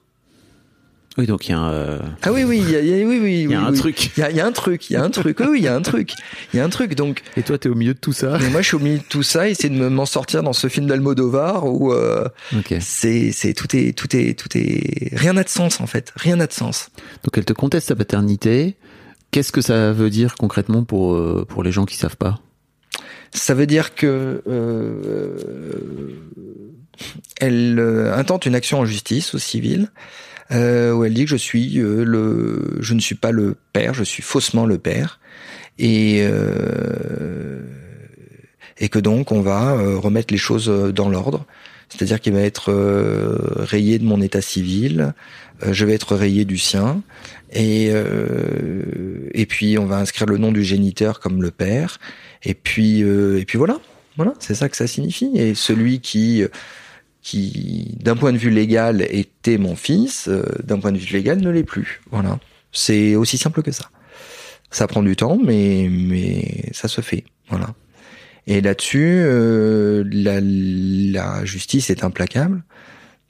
Oui, 1.18 1.26
donc 1.26 1.48
il 1.48 1.50
y 1.50 1.54
a 1.54 1.58
un. 1.58 1.70
euh, 1.72 1.98
Ah 2.22 2.32
oui, 2.32 2.44
oui, 2.44 2.58
il 2.62 2.70
y 2.70 2.76
a, 2.76 2.80
il 2.80 2.86
y 2.86 3.02
a- 3.02 3.04
oui, 3.06 3.18
oui, 3.20 3.42
Il 3.42 3.50
y 3.50 3.54
a 3.54 3.58
oui, 3.58 3.64
un 3.66 3.72
oui. 3.72 3.78
truc. 3.78 4.16
Il 4.16 4.20
y 4.20 4.22
a, 4.22 4.30
il 4.30 4.36
y 4.36 4.40
a 4.40 4.46
un 4.46 4.52
truc, 4.52 4.88
il 4.88 4.92
y 4.92 4.96
a 4.96 5.02
un 5.02 5.10
truc. 5.10 5.40
Oui, 5.40 5.58
il 5.58 5.64
y 5.64 5.68
a 5.68 5.74
un 5.74 5.82
truc, 5.82 6.12
il 6.54 6.56
y 6.58 6.60
a 6.60 6.64
un 6.64 6.68
truc. 6.68 6.94
Donc 6.94 7.22
Et 7.36 7.42
toi, 7.42 7.58
t'es 7.58 7.68
au 7.68 7.74
milieu 7.74 7.92
de 7.94 7.98
tout 7.98 8.12
ça. 8.12 8.38
Mais 8.40 8.48
moi, 8.50 8.62
je 8.62 8.68
suis 8.68 8.76
au 8.76 8.80
milieu 8.80 8.98
de 8.98 9.02
tout 9.02 9.24
ça, 9.24 9.48
essayer 9.48 9.68
de 9.68 9.74
me- 9.74 9.90
m'en 9.90 10.06
sortir 10.06 10.44
dans 10.44 10.52
ce 10.52 10.68
film 10.68 10.86
d'Almodovar 10.86 11.66
où 11.66 11.92
euh, 11.92 12.24
Ok. 12.56 12.74
c'est, 12.80 13.32
c'est 13.32 13.52
tout 13.52 13.74
est, 13.76 13.98
tout 13.98 14.14
est, 14.16 14.38
tout 14.38 14.56
est, 14.56 15.10
rien 15.16 15.32
n'a 15.32 15.42
de 15.42 15.48
sens 15.48 15.80
en 15.80 15.86
fait, 15.88 16.12
rien 16.14 16.36
n'a 16.36 16.46
de 16.46 16.52
sens. 16.52 16.88
Donc 17.24 17.36
elle 17.36 17.44
te 17.44 17.52
conteste 17.52 17.88
sa 17.88 17.96
paternité. 17.96 18.76
Qu'est-ce 19.32 19.50
que 19.50 19.60
ça 19.60 19.92
veut 19.92 20.10
dire 20.10 20.36
concrètement 20.36 20.84
pour 20.84 21.14
euh, 21.16 21.44
pour 21.48 21.62
les 21.64 21.72
gens 21.72 21.84
qui 21.84 21.96
savent 21.96 22.16
pas? 22.16 22.38
Ça 23.34 23.52
veut 23.54 23.66
dire 23.66 23.94
que 23.94 24.40
euh, 24.48 25.36
elle 27.40 27.78
euh, 27.78 28.14
intente 28.16 28.46
une 28.46 28.54
action 28.54 28.80
en 28.80 28.84
justice 28.86 29.34
au 29.34 29.38
civil 29.38 29.90
euh, 30.52 30.92
où 30.92 31.04
elle 31.04 31.14
dit 31.14 31.24
que 31.24 31.30
je 31.30 31.36
suis 31.36 31.78
euh, 31.78 32.04
le, 32.04 32.78
je 32.80 32.94
ne 32.94 33.00
suis 33.00 33.14
pas 33.14 33.30
le 33.30 33.56
père, 33.72 33.94
je 33.94 34.04
suis 34.04 34.22
faussement 34.22 34.66
le 34.66 34.78
père 34.78 35.20
et 35.78 36.20
euh, 36.22 37.62
et 38.78 38.88
que 38.88 38.98
donc 38.98 39.32
on 39.32 39.40
va 39.40 39.72
euh, 39.72 39.96
remettre 39.96 40.32
les 40.32 40.38
choses 40.38 40.68
euh, 40.68 40.92
dans 40.92 41.08
l'ordre. 41.08 41.46
C'est-à-dire 41.88 42.20
qu'il 42.20 42.34
va 42.34 42.40
être 42.40 42.70
euh, 42.70 43.38
rayé 43.56 43.98
de 43.98 44.04
mon 44.04 44.20
état 44.20 44.42
civil, 44.42 45.14
je 45.66 45.84
vais 45.86 45.94
être 45.94 46.14
rayé 46.14 46.44
du 46.44 46.58
sien, 46.58 47.02
et 47.50 47.90
et 49.32 49.46
puis 49.46 49.78
on 49.78 49.86
va 49.86 49.96
inscrire 49.96 50.26
le 50.26 50.36
nom 50.36 50.52
du 50.52 50.62
géniteur 50.62 51.18
comme 51.18 51.42
le 51.42 51.50
père, 51.50 51.98
et 52.44 52.52
puis 52.52 53.00
et 53.00 53.44
puis 53.46 53.56
voilà, 53.56 53.80
voilà, 54.16 54.34
c'est 54.38 54.54
ça 54.54 54.68
que 54.68 54.76
ça 54.76 54.86
signifie. 54.86 55.30
Et 55.34 55.54
celui 55.54 56.00
qui 56.00 56.44
qui 57.22 57.96
d'un 58.00 58.16
point 58.16 58.32
de 58.32 58.38
vue 58.38 58.50
légal 58.50 59.06
était 59.10 59.58
mon 59.58 59.76
fils, 59.76 60.28
euh, 60.28 60.42
d'un 60.62 60.78
point 60.78 60.92
de 60.92 60.98
vue 60.98 61.12
légal 61.12 61.40
ne 61.40 61.50
l'est 61.50 61.64
plus. 61.64 62.00
Voilà, 62.10 62.38
c'est 62.72 63.16
aussi 63.16 63.38
simple 63.38 63.62
que 63.62 63.72
ça. 63.72 63.90
Ça 64.70 64.86
prend 64.86 65.02
du 65.02 65.16
temps, 65.16 65.38
mais 65.42 65.88
mais 65.90 66.70
ça 66.72 66.88
se 66.88 67.00
fait. 67.00 67.24
Voilà. 67.48 67.74
Et 68.46 68.60
là-dessus, 68.60 69.20
euh, 69.20 70.04
la, 70.10 70.40
la 70.40 71.44
justice 71.44 71.90
est 71.90 72.02
implacable 72.02 72.62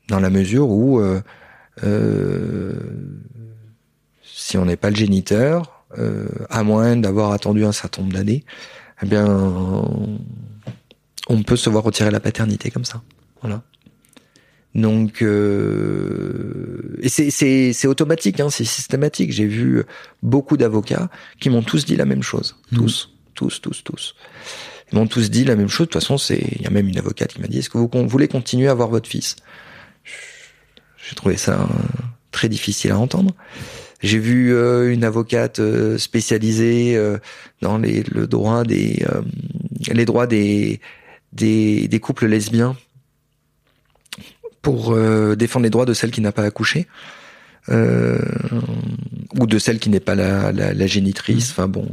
dans 0.08 0.20
la 0.20 0.30
mesure 0.30 0.68
où 0.70 1.00
euh, 1.00 1.20
euh, 1.84 2.72
si 4.22 4.56
on 4.58 4.64
n'est 4.64 4.76
pas 4.76 4.90
le 4.90 4.96
géniteur, 4.96 5.84
euh, 5.98 6.28
à 6.50 6.62
moins 6.62 6.96
d'avoir 6.96 7.32
attendu 7.32 7.64
un 7.64 7.72
certain 7.72 8.02
nombre 8.02 8.14
d'années, 8.14 8.44
eh 9.02 9.06
bien, 9.06 9.26
on 11.28 11.42
peut 11.44 11.56
se 11.56 11.70
voir 11.70 11.84
retirer 11.84 12.10
la 12.10 12.20
paternité 12.20 12.70
comme 12.70 12.84
ça. 12.84 13.02
Voilà. 13.42 13.62
Donc, 14.78 15.22
euh, 15.22 16.98
et 17.02 17.08
c'est 17.08 17.86
automatique, 17.86 18.38
hein, 18.38 18.48
c'est 18.48 18.64
systématique. 18.64 19.32
J'ai 19.32 19.46
vu 19.46 19.82
beaucoup 20.22 20.56
d'avocats 20.56 21.10
qui 21.40 21.50
m'ont 21.50 21.62
tous 21.62 21.84
dit 21.84 21.96
la 21.96 22.04
même 22.04 22.22
chose, 22.22 22.56
tous, 22.74 23.10
tous, 23.34 23.60
tous, 23.60 23.82
tous. 23.82 24.14
Ils 24.92 24.98
m'ont 24.98 25.06
tous 25.06 25.30
dit 25.30 25.44
la 25.44 25.56
même 25.56 25.68
chose. 25.68 25.88
De 25.88 25.92
toute 25.92 26.00
façon, 26.00 26.16
c'est 26.16 26.40
il 26.56 26.62
y 26.62 26.66
a 26.66 26.70
même 26.70 26.88
une 26.88 26.98
avocate 26.98 27.32
qui 27.32 27.40
m'a 27.40 27.48
dit 27.48 27.58
est-ce 27.58 27.70
que 27.70 27.78
vous 27.78 27.90
voulez 28.08 28.28
continuer 28.28 28.68
à 28.68 28.70
avoir 28.70 28.88
votre 28.88 29.08
fils? 29.08 29.36
J'ai 31.08 31.14
trouvé 31.16 31.36
ça 31.36 31.62
euh, 31.62 31.66
très 32.30 32.48
difficile 32.48 32.92
à 32.92 32.98
entendre. 32.98 33.34
J'ai 34.00 34.18
vu 34.18 34.54
euh, 34.54 34.92
une 34.92 35.02
avocate 35.02 35.58
euh, 35.58 35.98
spécialisée 35.98 36.96
euh, 36.96 37.18
dans 37.62 37.78
les, 37.78 38.04
le 38.04 38.28
droit 38.28 38.62
des 38.62 39.04
euh, 39.10 39.22
les 39.92 40.04
droits 40.04 40.28
des, 40.28 40.80
des 41.32 41.88
des 41.88 42.00
couples 42.00 42.26
lesbiens 42.26 42.76
pour 44.62 44.92
euh, 44.92 45.34
défendre 45.36 45.64
les 45.64 45.70
droits 45.70 45.86
de 45.86 45.94
celle 45.94 46.10
qui 46.10 46.20
n'a 46.20 46.32
pas 46.32 46.44
accouché. 46.44 46.86
euh, 47.70 48.18
ou 49.38 49.46
de 49.46 49.58
celle 49.58 49.78
qui 49.78 49.90
n'est 49.90 50.00
pas 50.00 50.14
la, 50.14 50.52
la, 50.52 50.72
la 50.72 50.86
génitrice. 50.86 51.50
Enfin 51.50 51.68
bon, 51.68 51.86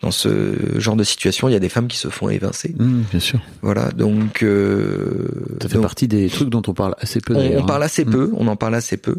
dans 0.00 0.10
ce 0.10 0.78
genre 0.78 0.96
de 0.96 1.04
situation, 1.04 1.48
il 1.48 1.52
y 1.52 1.54
a 1.54 1.58
des 1.60 1.68
femmes 1.68 1.86
qui 1.88 1.98
se 1.98 2.08
font 2.08 2.30
évincer. 2.30 2.74
Mmh, 2.78 3.02
bien 3.10 3.20
sûr. 3.20 3.40
Voilà, 3.60 3.90
donc 3.90 4.42
euh, 4.42 5.28
Ça 5.60 5.68
fait 5.68 5.74
donc, 5.74 5.82
partie 5.82 6.08
des 6.08 6.28
trucs 6.30 6.48
dont 6.48 6.62
on 6.66 6.72
parle 6.74 6.94
assez 6.98 7.20
peu. 7.20 7.34
on, 7.36 7.58
on 7.58 7.66
parle 7.66 7.82
hein. 7.82 7.86
assez 7.86 8.04
Mmh. 8.06 8.10
peu, 8.10 8.30
on 8.36 8.46
en 8.48 8.56
parle 8.56 8.74
assez 8.74 8.96
peu. 8.96 9.16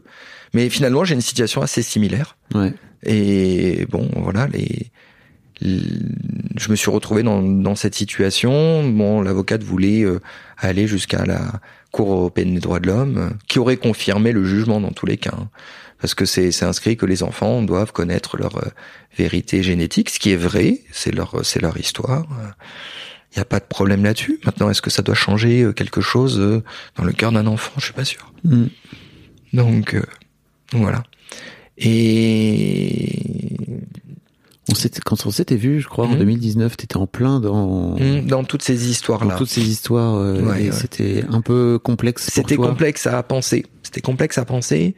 Mais 0.56 0.68
finalement, 0.70 1.04
j'ai 1.04 1.14
une 1.16 1.22
situation 1.22 1.62
assez 1.62 1.84
similaire. 1.84 2.38
Ouais. 2.56 2.74
Et 3.04 3.86
bon, 3.92 4.10
voilà, 4.16 4.48
les, 4.48 4.88
les- 5.62 5.82
je 6.64 6.72
me 6.72 6.76
suis 6.76 6.90
retrouvé 6.90 7.24
dans, 7.24 7.42
dans 7.42 7.76
cette 7.76 7.96
situation. 7.96 8.88
Bon, 8.90 9.22
l'avocate 9.22 9.64
voulait 9.64 10.04
euh, 10.04 10.20
aller 10.58 10.88
jusqu'à 10.88 11.26
la 11.26 11.42
Cour 11.92 12.12
européenne 12.12 12.56
des 12.56 12.60
droits 12.60 12.80
de 12.80 12.88
l'homme, 12.88 13.18
euh, 13.18 13.30
qui 13.48 13.60
aurait 13.60 13.78
confirmé 13.78 14.32
le 14.32 14.44
jugement 14.44 14.82
dans 14.82 14.92
tous 14.92 15.06
les 15.06 15.18
cas. 15.18 15.36
hein. 15.38 15.50
parce 16.00 16.16
que 16.16 16.26
c'est 16.26 16.64
inscrit 16.64 16.98
que 16.98 17.06
les 17.06 17.22
enfants 17.22 17.62
doivent 17.62 17.92
connaître 17.94 18.38
leur 18.38 18.58
euh, 18.58 18.70
vérité 19.18 19.62
génétique, 19.62 20.10
ce 20.10 20.20
qui 20.20 20.32
est 20.32 20.42
vrai, 20.50 20.80
c'est 20.92 21.14
leur 21.14 21.46
c'est 21.46 21.62
leur 21.62 21.78
histoire. 21.78 22.26
Il 23.32 23.38
n'y 23.38 23.42
a 23.42 23.46
pas 23.46 23.60
de 23.60 23.66
problème 23.66 24.04
là-dessus. 24.04 24.40
Maintenant, 24.46 24.70
est-ce 24.70 24.82
que 24.82 24.90
ça 24.90 25.02
doit 25.02 25.16
changer 25.16 25.64
euh, 25.64 25.72
quelque 25.74 26.02
chose 26.02 26.40
dans 26.98 27.04
le 27.04 27.14
cœur 27.14 27.32
d'un 27.32 27.48
enfant? 27.48 27.72
Je 27.78 27.86
suis 27.86 27.94
pas 27.94 28.06
sûr. 28.06 28.34
Mmh. 28.44 28.66
Donc 29.54 29.94
euh, 29.94 30.04
voilà. 30.74 31.04
Et 31.78 33.20
On 34.70 34.74
quand 35.06 35.26
on 35.26 35.32
s'était 35.32 35.58
vu, 35.58 35.82
je 35.82 35.88
crois, 35.90 36.06
en 36.06 36.12
Mhm. 36.14 36.20
2019, 36.20 36.78
t'étais 36.78 36.96
en 36.96 37.06
plein 37.06 37.40
dans, 37.42 37.98
Mm, 38.00 38.26
dans 38.28 38.44
toutes 38.46 38.62
ces 38.64 38.76
dans 38.76 38.82
histoires-là. 38.82 39.36
toutes 39.36 39.50
ces 39.50 39.62
histoires. 39.68 40.16
euh, 40.16 40.42
Ouais. 40.42 40.72
C'était 40.72 41.26
un 41.30 41.42
peu 41.42 41.80
complexe. 41.84 42.30
C'était 42.32 42.56
complexe 42.56 43.06
à 43.06 43.22
penser. 43.24 43.66
C'était 43.84 44.00
complexe 44.02 44.38
à 44.38 44.46
penser. 44.46 44.96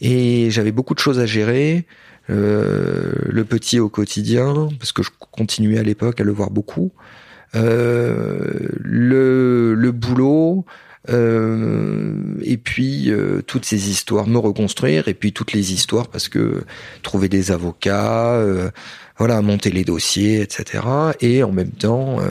Et 0.00 0.50
j'avais 0.50 0.70
beaucoup 0.72 0.94
de 0.94 1.00
choses 1.00 1.18
à 1.18 1.26
gérer. 1.26 1.84
Euh, 2.30 3.12
le 3.26 3.44
petit 3.44 3.80
au 3.80 3.88
quotidien, 3.88 4.68
parce 4.78 4.92
que 4.92 5.02
je 5.02 5.08
continuais 5.32 5.78
à 5.78 5.82
l'époque 5.82 6.20
à 6.20 6.24
le 6.24 6.32
voir 6.32 6.50
beaucoup. 6.50 6.92
Euh, 7.54 8.68
le, 8.80 9.74
le 9.74 9.92
boulot. 9.92 10.64
Euh, 11.10 12.14
et 12.42 12.56
puis 12.56 13.10
euh, 13.10 13.42
toutes 13.46 13.64
ces 13.64 13.90
histoires, 13.90 14.26
me 14.26 14.38
reconstruire, 14.38 15.08
et 15.08 15.14
puis 15.14 15.32
toutes 15.32 15.52
les 15.52 15.72
histoires 15.72 16.08
parce 16.08 16.28
que 16.28 16.64
trouver 17.02 17.28
des 17.28 17.50
avocats, 17.50 18.34
euh, 18.34 18.70
voilà, 19.16 19.40
monter 19.42 19.70
les 19.70 19.84
dossiers, 19.84 20.40
etc. 20.40 20.84
Et 21.20 21.42
en 21.42 21.52
même 21.52 21.70
temps 21.70 22.20
euh, 22.20 22.30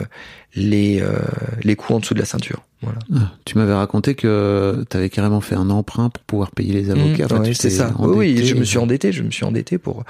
les 0.54 1.00
euh, 1.00 1.18
les 1.62 1.76
coups 1.76 1.96
en 1.96 2.00
dessous 2.00 2.14
de 2.14 2.20
la 2.20 2.26
ceinture. 2.26 2.62
Voilà. 2.82 2.98
Ah, 3.14 3.32
tu 3.44 3.58
m'avais 3.58 3.74
raconté 3.74 4.14
que 4.14 4.84
t'avais 4.88 5.10
carrément 5.10 5.40
fait 5.40 5.56
un 5.56 5.70
emprunt 5.70 6.10
pour 6.10 6.22
pouvoir 6.24 6.50
payer 6.52 6.72
les 6.72 6.90
avocats. 6.90 7.26
Mmh, 7.26 7.38
ouais, 7.40 7.48
tu 7.48 7.54
c'est 7.54 7.70
ça. 7.70 7.92
Oui, 7.98 8.04
endetté. 8.04 8.18
oui, 8.18 8.46
je 8.46 8.54
me 8.54 8.64
suis 8.64 8.78
endetté, 8.78 9.12
je 9.12 9.22
me 9.22 9.30
suis 9.30 9.44
endetté 9.44 9.78
pour 9.78 10.04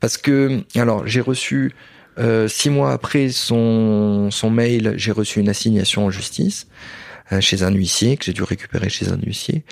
parce 0.00 0.16
que 0.16 0.60
alors 0.76 1.06
j'ai 1.06 1.20
reçu 1.20 1.72
euh, 2.18 2.46
six 2.46 2.70
mois 2.70 2.92
après 2.92 3.30
son 3.30 4.30
son 4.30 4.50
mail, 4.50 4.94
j'ai 4.96 5.12
reçu 5.12 5.40
une 5.40 5.48
assignation 5.48 6.06
en 6.06 6.10
justice 6.10 6.68
chez 7.40 7.62
un 7.62 7.70
huissier 7.70 8.16
que 8.16 8.24
j'ai 8.24 8.32
dû 8.32 8.42
récupérer 8.42 8.88
chez 8.88 9.08
un 9.08 9.18
huissier 9.24 9.64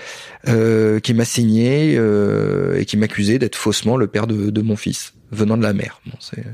euh, 0.48 1.00
qui 1.00 1.12
m'a 1.14 1.24
signé 1.24 1.96
euh, 1.96 2.78
et 2.78 2.84
qui 2.84 2.96
m'accusait 2.96 3.38
d'être 3.38 3.56
faussement 3.56 3.96
le 3.96 4.06
père 4.06 4.26
de, 4.26 4.50
de 4.50 4.62
mon 4.62 4.76
fils 4.76 5.14
venant 5.30 5.56
de 5.56 5.62
la 5.62 5.72
mère. 5.72 6.00
Bon, 6.06 6.16
c'est 6.20 6.44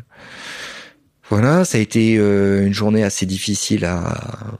voilà, 1.28 1.64
ça 1.64 1.78
a 1.78 1.80
été 1.80 2.16
euh, 2.18 2.66
une 2.66 2.72
journée 2.74 3.02
assez 3.02 3.26
difficile 3.26 3.84
à. 3.84 4.58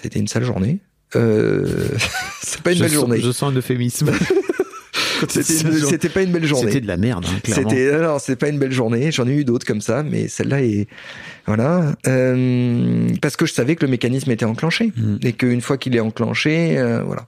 C'était 0.00 0.18
une 0.18 0.28
sale 0.28 0.44
journée. 0.44 0.78
Euh... 1.16 1.66
c'est 2.42 2.60
pas 2.60 2.72
une 2.72 2.78
je 2.78 2.82
belle 2.82 2.90
sens- 2.90 3.00
journée. 3.00 3.20
Je 3.20 3.30
sens 3.32 3.52
un 3.52 3.56
euphémisme. 3.56 4.10
C'était 5.30 6.08
pas 6.08 6.22
une 6.22 6.32
belle 6.32 6.44
journée. 6.44 6.66
C'était 6.68 6.80
de 6.80 6.86
la 6.86 6.96
merde, 6.96 7.24
hein. 7.28 7.38
C'était 7.44 7.90
alors 7.90 8.20
c'est 8.20 8.36
pas 8.36 8.48
une 8.48 8.58
belle 8.58 8.72
journée. 8.72 9.10
J'en 9.12 9.26
ai 9.26 9.32
eu 9.32 9.44
d'autres 9.44 9.66
comme 9.66 9.80
ça, 9.80 10.02
mais 10.02 10.28
celle-là 10.28 10.62
est 10.62 10.86
voilà 11.46 11.94
Euh, 12.06 13.08
parce 13.20 13.36
que 13.36 13.46
je 13.46 13.52
savais 13.52 13.76
que 13.76 13.84
le 13.84 13.90
mécanisme 13.90 14.30
était 14.30 14.44
enclenché 14.44 14.92
Mm. 14.96 15.16
et 15.22 15.32
qu'une 15.32 15.60
fois 15.60 15.76
qu'il 15.78 15.94
est 15.96 16.00
enclenché, 16.00 16.78
euh, 16.78 17.02
voilà. 17.02 17.26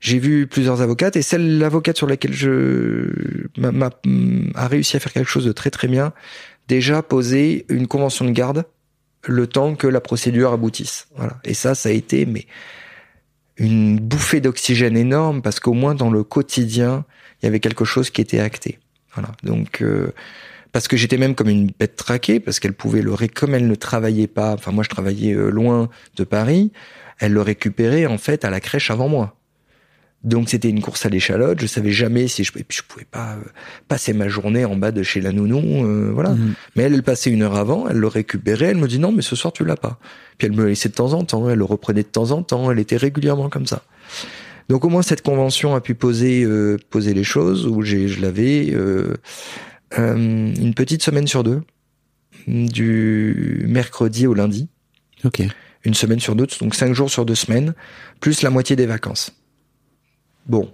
J'ai 0.00 0.18
vu 0.18 0.46
plusieurs 0.46 0.82
avocates 0.82 1.16
et 1.16 1.22
celle 1.22 1.58
l'avocate 1.58 1.96
sur 1.96 2.06
laquelle 2.06 2.34
je 2.34 3.46
m'a- 3.56 3.72
m'a- 3.72 3.90
a 4.54 4.68
réussi 4.68 4.96
à 4.96 5.00
faire 5.00 5.12
quelque 5.12 5.30
chose 5.30 5.46
de 5.46 5.52
très 5.52 5.70
très 5.70 5.88
bien. 5.88 6.12
Déjà 6.68 7.02
poser 7.02 7.64
une 7.68 7.86
convention 7.86 8.24
de 8.24 8.30
garde 8.30 8.64
le 9.26 9.46
temps 9.46 9.74
que 9.74 9.86
la 9.86 10.00
procédure 10.00 10.52
aboutisse. 10.52 11.08
Voilà. 11.16 11.38
Et 11.44 11.54
ça, 11.54 11.74
ça 11.74 11.88
a 11.88 11.92
été 11.92 12.26
mais 12.26 12.46
une 13.56 13.98
bouffée 13.98 14.40
d'oxygène 14.40 14.96
énorme 14.96 15.40
parce 15.42 15.60
qu'au 15.60 15.72
moins 15.72 15.94
dans 15.94 16.10
le 16.10 16.22
quotidien, 16.22 17.04
il 17.42 17.46
y 17.46 17.48
avait 17.48 17.60
quelque 17.60 17.84
chose 17.84 18.10
qui 18.10 18.20
était 18.20 18.40
acté. 18.40 18.78
Voilà. 19.14 19.30
Donc 19.42 19.82
euh, 19.82 20.12
parce 20.72 20.88
que 20.88 20.96
j'étais 20.96 21.16
même 21.18 21.34
comme 21.34 21.48
une 21.48 21.70
bête 21.78 21.96
traquée 21.96 22.38
parce 22.40 22.60
qu'elle 22.60 22.74
pouvait 22.74 23.02
le 23.02 23.14
ré- 23.14 23.28
comme 23.28 23.54
elle 23.54 23.66
ne 23.66 23.74
travaillait 23.74 24.26
pas. 24.26 24.52
Enfin 24.54 24.72
moi 24.72 24.84
je 24.84 24.88
travaillais 24.90 25.34
euh, 25.34 25.48
loin 25.50 25.88
de 26.16 26.24
Paris, 26.24 26.70
elle 27.18 27.32
le 27.32 27.40
récupérait 27.42 28.06
en 28.06 28.18
fait 28.18 28.44
à 28.44 28.50
la 28.50 28.60
crèche 28.60 28.90
avant 28.90 29.08
moi. 29.08 29.32
Donc 30.24 30.48
c'était 30.48 30.68
une 30.70 30.80
course 30.82 31.06
à 31.06 31.08
l'échalote. 31.08 31.60
Je 31.60 31.66
savais 31.66 31.92
jamais 31.92 32.26
si 32.26 32.42
je 32.42 32.50
puis 32.52 32.64
je 32.68 32.82
pouvais 32.82 33.04
pas 33.08 33.34
euh, 33.34 33.44
passer 33.86 34.12
ma 34.12 34.28
journée 34.28 34.64
en 34.64 34.76
bas 34.76 34.90
de 34.90 35.02
chez 35.02 35.20
la 35.20 35.30
nounou. 35.30 35.84
euh, 35.86 36.10
voilà. 36.12 36.30
Mhm. 36.30 36.54
Mais 36.74 36.82
elle, 36.84 36.94
elle 36.94 37.02
passait 37.02 37.30
une 37.30 37.42
heure 37.42 37.54
avant, 37.56 37.88
elle 37.88 37.98
le 37.98 38.08
récupérait, 38.08 38.66
elle 38.66 38.76
me 38.78 38.88
dit 38.88 38.98
non, 38.98 39.12
mais 39.12 39.22
ce 39.22 39.36
soir 39.36 39.52
tu 39.52 39.64
l'as 39.64 39.76
pas. 39.76 39.98
Puis 40.38 40.46
elle 40.48 40.54
me 40.54 40.64
laissait 40.66 40.88
de 40.88 40.94
temps 40.94 41.12
en 41.12 41.24
temps, 41.24 41.48
elle 41.48 41.58
le 41.58 41.64
reprenait 41.64 42.02
de 42.02 42.08
temps 42.08 42.32
en 42.32 42.42
temps, 42.42 42.70
elle 42.70 42.78
était 42.80 42.96
régulièrement 42.96 43.48
comme 43.48 43.66
ça. 43.66 43.82
Donc 44.68 44.84
au 44.84 44.88
moins 44.88 45.02
cette 45.02 45.22
convention 45.22 45.74
a 45.74 45.80
pu 45.80 45.94
poser 45.94 46.44
euh, 46.44 46.76
poser 46.90 47.14
les 47.14 47.24
choses 47.24 47.66
où 47.66 47.82
j'ai 47.82 48.08
je 48.08 48.20
l'avais 48.20 48.72
euh, 48.74 49.14
euh, 49.98 50.16
une 50.16 50.74
petite 50.74 51.02
semaine 51.02 51.26
sur 51.26 51.44
deux 51.44 51.62
du 52.46 53.64
mercredi 53.68 54.26
au 54.26 54.34
lundi, 54.34 54.68
Ok. 55.24 55.42
une 55.84 55.94
semaine 55.94 56.20
sur 56.20 56.36
deux, 56.36 56.46
donc 56.60 56.74
cinq 56.74 56.92
jours 56.92 57.10
sur 57.10 57.24
deux 57.24 57.34
semaines, 57.34 57.74
plus 58.20 58.42
la 58.42 58.50
moitié 58.50 58.76
des 58.76 58.86
vacances. 58.86 59.32
Bon, 60.46 60.70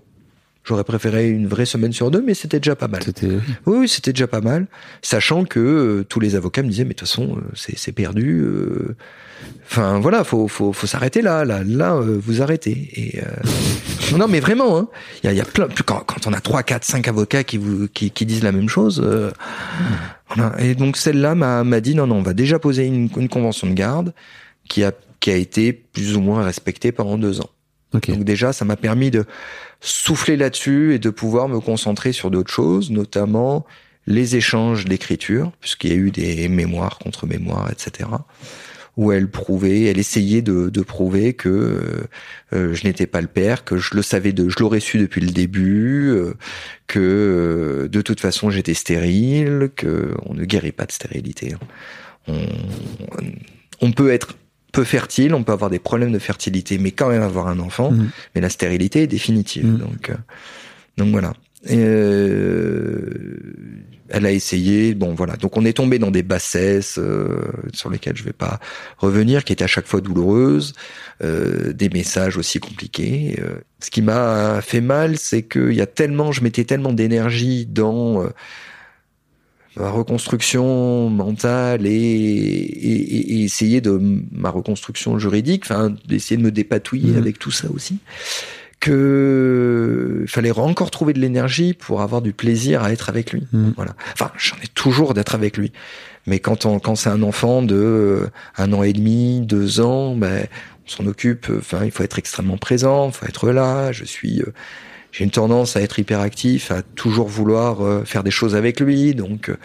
j'aurais 0.65 0.85
préféré 0.85 1.29
une 1.29 1.47
vraie 1.47 1.67
semaine 1.67 1.93
sur 1.93 2.11
deux, 2.11 2.23
mais 2.23 2.35
c'était 2.35 2.61
déjà 2.61 2.77
pas 2.77 2.89
mal. 2.89 3.03
C'était. 3.03 3.27
Oui, 3.67 3.79
oui, 3.81 3.89
c'était 3.89 4.13
déjà 4.13 4.27
pas 4.27 4.41
mal, 4.41 4.67
sachant 5.03 5.45
que 5.45 5.59
euh, 5.61 6.05
tous 6.09 6.21
les 6.21 6.35
avocats 6.37 6.63
me 6.63 6.69
disaient, 6.69 6.85
mais 6.85 6.95
de 6.95 6.99
toute 6.99 7.09
façon, 7.09 7.37
euh, 7.37 7.41
c'est 7.55 7.77
c'est 7.79 7.93
perdu. 7.93 8.41
euh. 8.43 8.97
Enfin, 9.67 9.99
voilà, 9.99 10.23
faut, 10.23 10.47
faut, 10.47 10.73
faut 10.73 10.87
s'arrêter 10.87 11.21
là, 11.21 11.45
là, 11.45 11.63
là, 11.65 11.95
euh, 11.97 12.17
vous 12.23 12.43
arrêtez. 12.43 12.91
Et 12.95 13.19
euh, 13.21 14.17
non, 14.17 14.29
mais 14.29 14.39
vraiment, 14.39 14.79
hein, 14.79 14.89
il 15.23 15.27
y 15.27 15.31
a, 15.31 15.33
y 15.33 15.41
a 15.41 15.45
plein. 15.45 15.67
Quand, 15.85 16.05
quand 16.07 16.27
on 16.29 16.33
a 16.33 16.41
trois, 16.41 16.63
quatre, 16.63 16.85
cinq 16.85 17.09
avocats 17.09 17.43
qui 17.43 17.57
vous, 17.57 17.89
qui, 17.89 18.13
qui 18.13 18.25
disent 18.25 18.45
la 18.45 18.53
même 18.53 18.69
chose, 18.69 19.03
euh, 19.05 19.33
voilà. 20.29 20.55
Et 20.61 20.77
donc 20.77 20.97
celle-là 20.97 21.35
m'a 21.35 21.65
m'a 21.65 21.81
dit, 21.81 21.97
non, 21.97 22.07
non, 22.07 22.17
on 22.17 22.23
va 22.23 22.35
déjà 22.35 22.61
poser 22.61 22.87
une, 22.87 23.09
une 23.17 23.29
convention 23.29 23.67
de 23.67 23.75
garde 23.75 24.13
qui 24.69 24.85
a, 24.85 24.93
qui 25.19 25.31
a 25.33 25.37
été 25.37 25.73
plus 25.73 26.17
ou 26.17 26.21
moins 26.21 26.45
respectée 26.45 26.93
pendant 26.93 27.19
deux 27.19 27.41
ans. 27.41 27.51
Ok. 27.95 28.11
Donc 28.11 28.25
déjà, 28.25 28.53
ça 28.53 28.65
m'a 28.65 28.77
permis 28.77 29.11
de 29.11 29.25
souffler 29.83 30.37
là-dessus 30.37 30.95
et 30.95 30.99
de 30.99 31.11
pouvoir 31.11 31.49
me 31.49 31.61
concentrer 31.61 32.13
sur 32.13 32.31
d'autres 32.31 32.53
choses, 32.53 32.91
notamment 32.91 33.67
les 34.07 34.37
échanges 34.37 34.85
d'écriture, 34.87 35.53
puisqu'il 35.61 35.91
y 35.91 35.93
a 35.93 35.97
eu 35.97 36.11
des 36.11 36.49
mémoires 36.49 36.99
contre 36.99 37.27
mémoires, 37.27 37.71
etc. 37.71 38.09
Où 38.97 39.11
elle 39.11 39.29
prouvait, 39.29 39.85
elle 39.85 39.99
essayait 39.99 40.43
de, 40.43 40.69
de 40.69 40.81
prouver 40.83 41.35
que 41.35 41.49
euh, 41.49 42.09
euh, 42.53 42.75
je 42.75 42.87
n'étais 42.87 43.07
pas 43.07 43.21
le 43.21 43.27
père, 43.27 43.65
que 43.65 43.77
je 43.77 43.95
le 43.95 44.03
savais, 44.03 44.33
de, 44.33 44.49
je 44.49 44.57
l'aurais 44.61 44.81
su 44.81 44.99
depuis 44.99 45.21
le 45.21 45.31
début, 45.31 46.11
euh, 46.11 46.35
que 46.87 47.01
euh, 47.01 47.89
de 47.89 48.03
toute 48.03 48.21
façon 48.21 48.51
j'étais 48.51 48.75
stérile, 48.75 49.71
que 49.75 50.15
on 50.27 50.35
ne 50.35 50.45
guérit 50.45 50.73
pas 50.73 50.85
de 50.87 50.93
stérilité. 50.93 51.55
hein. 51.55 51.59
On, 52.29 52.39
on 53.81 53.93
peut 53.93 54.13
être 54.13 54.37
peu 54.73 54.85
fertile, 54.85 55.35
on 55.35 55.45
peut 55.45 55.53
avoir 55.53 55.71
des 55.71 55.79
problèmes 55.79 56.13
de 56.13 56.19
fertilité, 56.19 56.79
mais 56.79 56.91
quand 56.91 57.09
même 57.09 57.23
avoir 57.23 57.47
un 57.49 57.59
enfant. 57.59 57.93
Mhm. 57.93 58.11
Mais 58.35 58.41
la 58.41 58.49
stérilité 58.49 59.03
est 59.03 59.07
définitive. 59.07 59.67
Mhm. 59.67 59.79
Donc, 59.79 60.11
euh, 60.11 60.15
donc 60.97 61.11
voilà. 61.11 61.35
Et, 61.69 61.77
euh, 61.79 63.53
elle 64.13 64.27
a 64.27 64.31
essayé. 64.31 64.95
Bon 64.95 65.15
voilà. 65.15 65.37
Donc 65.37 65.57
on 65.57 65.65
est 65.65 65.73
tombé 65.73 65.99
dans 65.99 66.11
des 66.11 66.23
bassesses 66.23 66.99
euh, 66.99 67.51
sur 67.73 67.91
lesquelles 67.91 68.17
je 68.17 68.25
vais 68.25 68.33
pas 68.33 68.61
revenir, 68.99 69.45
qui 69.45 69.53
étaient 69.53 69.65
à 69.65 69.69
chaque 69.69 69.87
fois 69.87 70.01
douloureuses, 70.01 70.75
euh, 71.25 71.73
des 71.73 71.89
messages 71.89 72.37
aussi 72.37 72.61
compliqués. 72.61 73.39
Euh, 73.41 73.55
ce 73.81 73.91
qui 73.91 74.03
m'a 74.03 74.61
fait 74.61 74.81
mal, 74.81 75.19
c'est 75.19 75.43
qu'il 75.43 75.73
y 75.73 75.81
a 75.81 75.87
tellement, 75.87 76.31
je 76.31 76.43
mettais 76.43 76.65
tellement 76.65 76.93
d'énergie 76.93 77.67
dans 77.67 78.23
euh, 78.23 78.29
ma 79.77 79.91
reconstruction 79.91 81.09
mentale 81.09 81.87
et, 81.87 81.91
et, 81.91 83.37
et 83.37 83.43
essayer 83.45 83.81
de 83.81 83.99
ma 84.33 84.51
reconstruction 84.51 85.19
juridique, 85.19 85.65
enfin 85.65 85.95
d'essayer 86.07 86.37
de 86.37 86.43
me 86.43 86.51
dépatouiller 86.53 87.13
Mhm. 87.13 87.19
avec 87.19 87.39
tout 87.39 87.51
ça 87.51 87.69
aussi, 87.71 87.99
que 88.93 90.25
fallait 90.29 90.51
encore 90.53 90.91
trouver 90.91 91.13
de 91.13 91.21
l'énergie 91.21 91.73
pour 91.73 92.03
avoir 92.03 92.21
du 92.23 92.33
plaisir 92.33 92.83
à 92.83 92.93
être 92.93 93.09
avec 93.09 93.33
lui. 93.33 93.47
Mhm. 93.53 93.73
Voilà. 93.77 93.95
Enfin, 94.13 94.31
j'en 94.37 94.57
ai 94.57 94.69
toujours 94.75 95.15
d'être 95.15 95.35
avec 95.35 95.57
lui, 95.57 95.73
mais 96.27 96.39
quand 96.41 96.67
on 96.67 96.79
quand 96.79 96.95
c'est 96.97 97.11
un 97.11 97.23
enfant 97.23 97.63
de 97.63 98.29
un 98.57 98.73
an 98.73 98.83
et 98.83 98.93
demi, 98.93 99.41
deux 99.41 99.81
ans, 99.81 100.15
ben 100.17 100.47
on 100.87 100.91
s'en 100.91 101.07
occupe. 101.07 101.47
Enfin, 101.57 101.85
il 101.85 101.91
faut 101.91 102.03
être 102.03 102.19
extrêmement 102.19 102.59
présent, 102.59 103.09
il 103.09 103.13
faut 103.13 103.27
être 103.27 103.51
là. 103.51 103.93
Je 103.93 104.05
suis 104.05 104.41
euh, 104.43 104.53
j'ai 105.13 105.25
une 105.25 105.31
tendance 105.31 105.77
à 105.77 105.81
être 105.83 105.99
hyperactif, 105.99 106.71
à 106.73 106.83
toujours 106.83 107.29
vouloir 107.29 107.83
euh, 107.85 108.05
faire 108.05 108.25
des 108.25 108.31
choses 108.33 108.57
avec 108.57 108.81
lui, 108.81 109.15
donc 109.15 109.51
euh, 109.51 109.57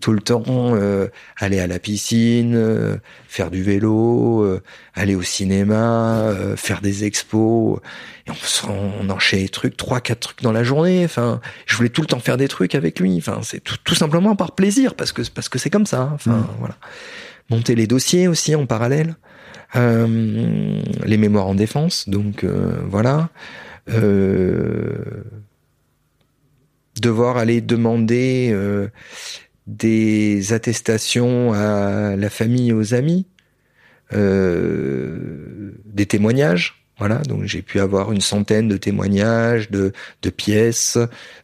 tout 0.00 0.12
le 0.12 0.20
temps 0.20 0.42
euh, 0.48 1.06
aller 1.38 1.60
à 1.60 1.66
la 1.66 1.78
piscine, 1.78 2.54
euh, 2.56 2.96
faire 3.28 3.50
du 3.50 3.62
vélo, 3.62 4.42
euh, 4.42 4.60
aller 4.94 5.14
au 5.14 5.22
cinéma, 5.22 6.22
euh, 6.22 6.56
faire 6.56 6.80
des 6.80 7.04
expos. 7.04 7.78
Et 8.26 8.30
on, 8.32 8.34
se- 8.34 8.66
on 8.66 9.08
enchaînait 9.10 9.44
des 9.44 9.48
trucs, 9.48 9.76
trois, 9.76 10.00
quatre 10.00 10.20
trucs 10.20 10.42
dans 10.42 10.50
la 10.52 10.64
journée. 10.64 11.04
Enfin, 11.04 11.40
je 11.66 11.76
voulais 11.76 11.88
tout 11.88 12.00
le 12.02 12.08
temps 12.08 12.18
faire 12.18 12.36
des 12.36 12.48
trucs 12.48 12.74
avec 12.74 12.98
lui. 13.00 13.16
Enfin, 13.16 13.38
c'est 13.42 13.60
tout, 13.60 13.76
tout 13.84 13.94
simplement 13.94 14.34
par 14.36 14.52
plaisir, 14.56 14.94
parce 14.94 15.12
que 15.12 15.22
parce 15.34 15.48
que 15.48 15.58
c'est 15.58 15.70
comme 15.70 15.86
ça. 15.86 16.10
Enfin, 16.14 16.48
voilà. 16.58 16.74
Monter 17.48 17.74
les 17.76 17.86
dossiers 17.86 18.28
aussi 18.28 18.54
en 18.54 18.66
parallèle, 18.66 19.14
Euh, 19.74 20.82
les 21.06 21.16
mémoires 21.16 21.46
en 21.46 21.54
défense. 21.54 22.08
Donc 22.08 22.44
euh, 22.44 22.76
voilà. 22.88 23.30
Euh, 23.88 25.24
devoir 27.00 27.36
aller 27.36 27.60
demander 27.60 28.50
euh, 28.52 28.88
des 29.66 30.52
attestations 30.52 31.52
à 31.52 32.16
la 32.16 32.30
famille 32.30 32.70
et 32.70 32.72
aux 32.72 32.94
amis, 32.94 33.26
euh, 34.12 35.72
des 35.84 36.06
témoignages. 36.06 36.78
Voilà, 36.98 37.18
donc 37.22 37.46
j'ai 37.46 37.62
pu 37.62 37.80
avoir 37.80 38.12
une 38.12 38.20
centaine 38.20 38.68
de 38.68 38.76
témoignages, 38.76 39.70
de, 39.70 39.92
de 40.20 40.30
pièces, 40.30 40.98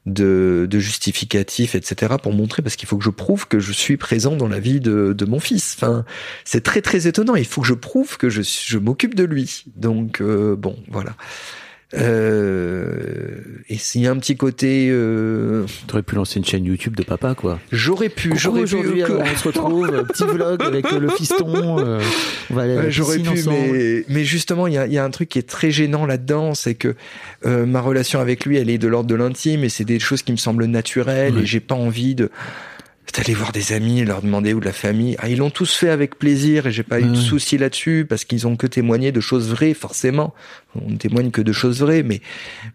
de, 0.07 0.69
de 0.71 0.79
justificatifs, 0.79 1.75
etc. 1.75 2.15
pour 2.23 2.33
montrer, 2.33 2.63
parce 2.63 2.77
qu'il 2.77 2.87
faut 2.87 2.99
que 2.99 3.05
je 3.05 3.11
prouve 3.11 3.49
que 3.49 3.59
je 3.59 3.73
suis 3.73 3.97
présent 3.97 4.37
dans 4.37 4.47
la 4.47 4.61
vie 4.61 4.79
de, 4.79 5.13
de 5.15 5.25
mon 5.25 5.41
fils. 5.41 5.75
Enfin, 5.77 6.05
c'est 6.45 6.63
très 6.63 6.81
très 6.81 7.09
étonnant. 7.09 7.35
Il 7.35 7.47
faut 7.47 7.63
que 7.63 7.67
je 7.67 7.75
prouve 7.75 8.19
que 8.19 8.29
je, 8.29 8.43
je 8.43 8.79
m'occupe 8.79 9.17
de 9.17 9.25
lui. 9.25 9.65
Donc 9.75 10.21
euh, 10.21 10.55
bon, 10.55 10.77
voilà. 10.89 11.17
Euh, 11.95 13.37
et 13.69 13.77
s'il 13.79 14.03
y 14.03 14.07
a 14.07 14.11
un 14.11 14.17
petit 14.19 14.37
côté, 14.37 14.89
euh, 14.91 15.65
T'aurais 15.87 16.03
pu 16.03 16.15
lancer 16.17 16.39
une 16.39 16.45
chaîne 16.45 16.65
YouTube 16.65 16.97
de 16.97 17.03
papa, 17.03 17.35
quoi. 17.35 17.59
j'aurais 17.73 18.09
pu, 18.09 18.33
j'aurais 18.37 18.61
pu, 18.61 18.65
aujourd'hui, 18.65 19.01
que- 19.03 19.07
alors, 19.13 19.23
on 19.33 19.37
se 19.37 19.45
retrouve, 19.49 20.05
petit 20.09 20.25
vlog 20.25 20.63
avec 20.63 20.87
euh, 20.93 20.99
le 20.99 21.09
fiston. 21.11 21.79
euh, 21.79 22.01
on 22.51 22.55
va 22.55 22.63
aller 22.63 22.73
à 22.73 22.77
la 22.77 22.83
Ouais, 22.85 22.91
J'aurais 22.91 23.19
pu, 23.19 23.29
ensemble. 23.29 23.57
mais, 23.73 24.05
mais 24.09 24.25
justement, 24.25 24.67
il 24.67 24.75
y 24.75 24.79
a, 24.79 24.87
il 24.87 24.93
y 24.93 24.99
a 24.99 25.05
un 25.05 25.11
truc 25.11 25.29
qui 25.29 25.39
est 25.39 25.49
très 25.49 25.71
gênant 25.71 26.07
là-dedans, 26.07 26.55
c'est 26.55 26.75
que 26.75 26.95
euh, 27.47 27.67
ma 27.67 27.81
relation 27.81 28.21
avec 28.21 28.45
lui, 28.45 28.57
elle 28.59 28.71
est 28.71 28.79
de 28.79 28.89
l'ordre 28.89 29.09
de 29.09 29.15
l'intime, 29.15 29.65
et 29.65 29.69
c'est 29.69 29.85
des 29.85 29.99
choses 29.99 30.23
qui 30.23 30.33
me 30.33 30.37
semblent 30.37 30.65
naturelles, 30.67 31.39
et 31.39 31.47
j'ai 31.47 31.61
pas 31.61 31.75
envie 31.75 32.15
de 32.15 32.31
d'aller 33.17 33.35
voir 33.35 33.53
des 33.53 33.73
amis, 33.73 34.05
leur 34.05 34.23
demander 34.23 34.53
ou 34.55 34.61
de 34.61 34.65
la 34.65 34.73
famille. 34.73 35.17
Ah, 35.19 35.29
ils 35.29 35.39
l'ont 35.39 35.51
tous 35.51 35.75
fait 35.75 35.89
avec 35.89 36.19
plaisir, 36.19 36.67
et 36.67 36.73
j'ai 36.73 36.83
pas 36.83 37.01
eu 37.01 37.05
de 37.05 37.11
Ouais. 37.11 37.17
souci 37.17 37.57
là-dessus, 37.59 38.07
parce 38.09 38.25
qu'ils 38.25 38.47
ont 38.47 38.57
que 38.57 38.67
témoigné 38.67 39.13
de 39.13 39.21
choses 39.21 39.49
vraies, 39.49 39.75
forcément. 39.75 40.35
On 40.75 40.91
ne 40.91 40.97
témoigne 40.97 41.31
que 41.31 41.41
de 41.43 41.53
choses 41.53 41.81
vraies, 41.81 42.03
mais 42.03 42.21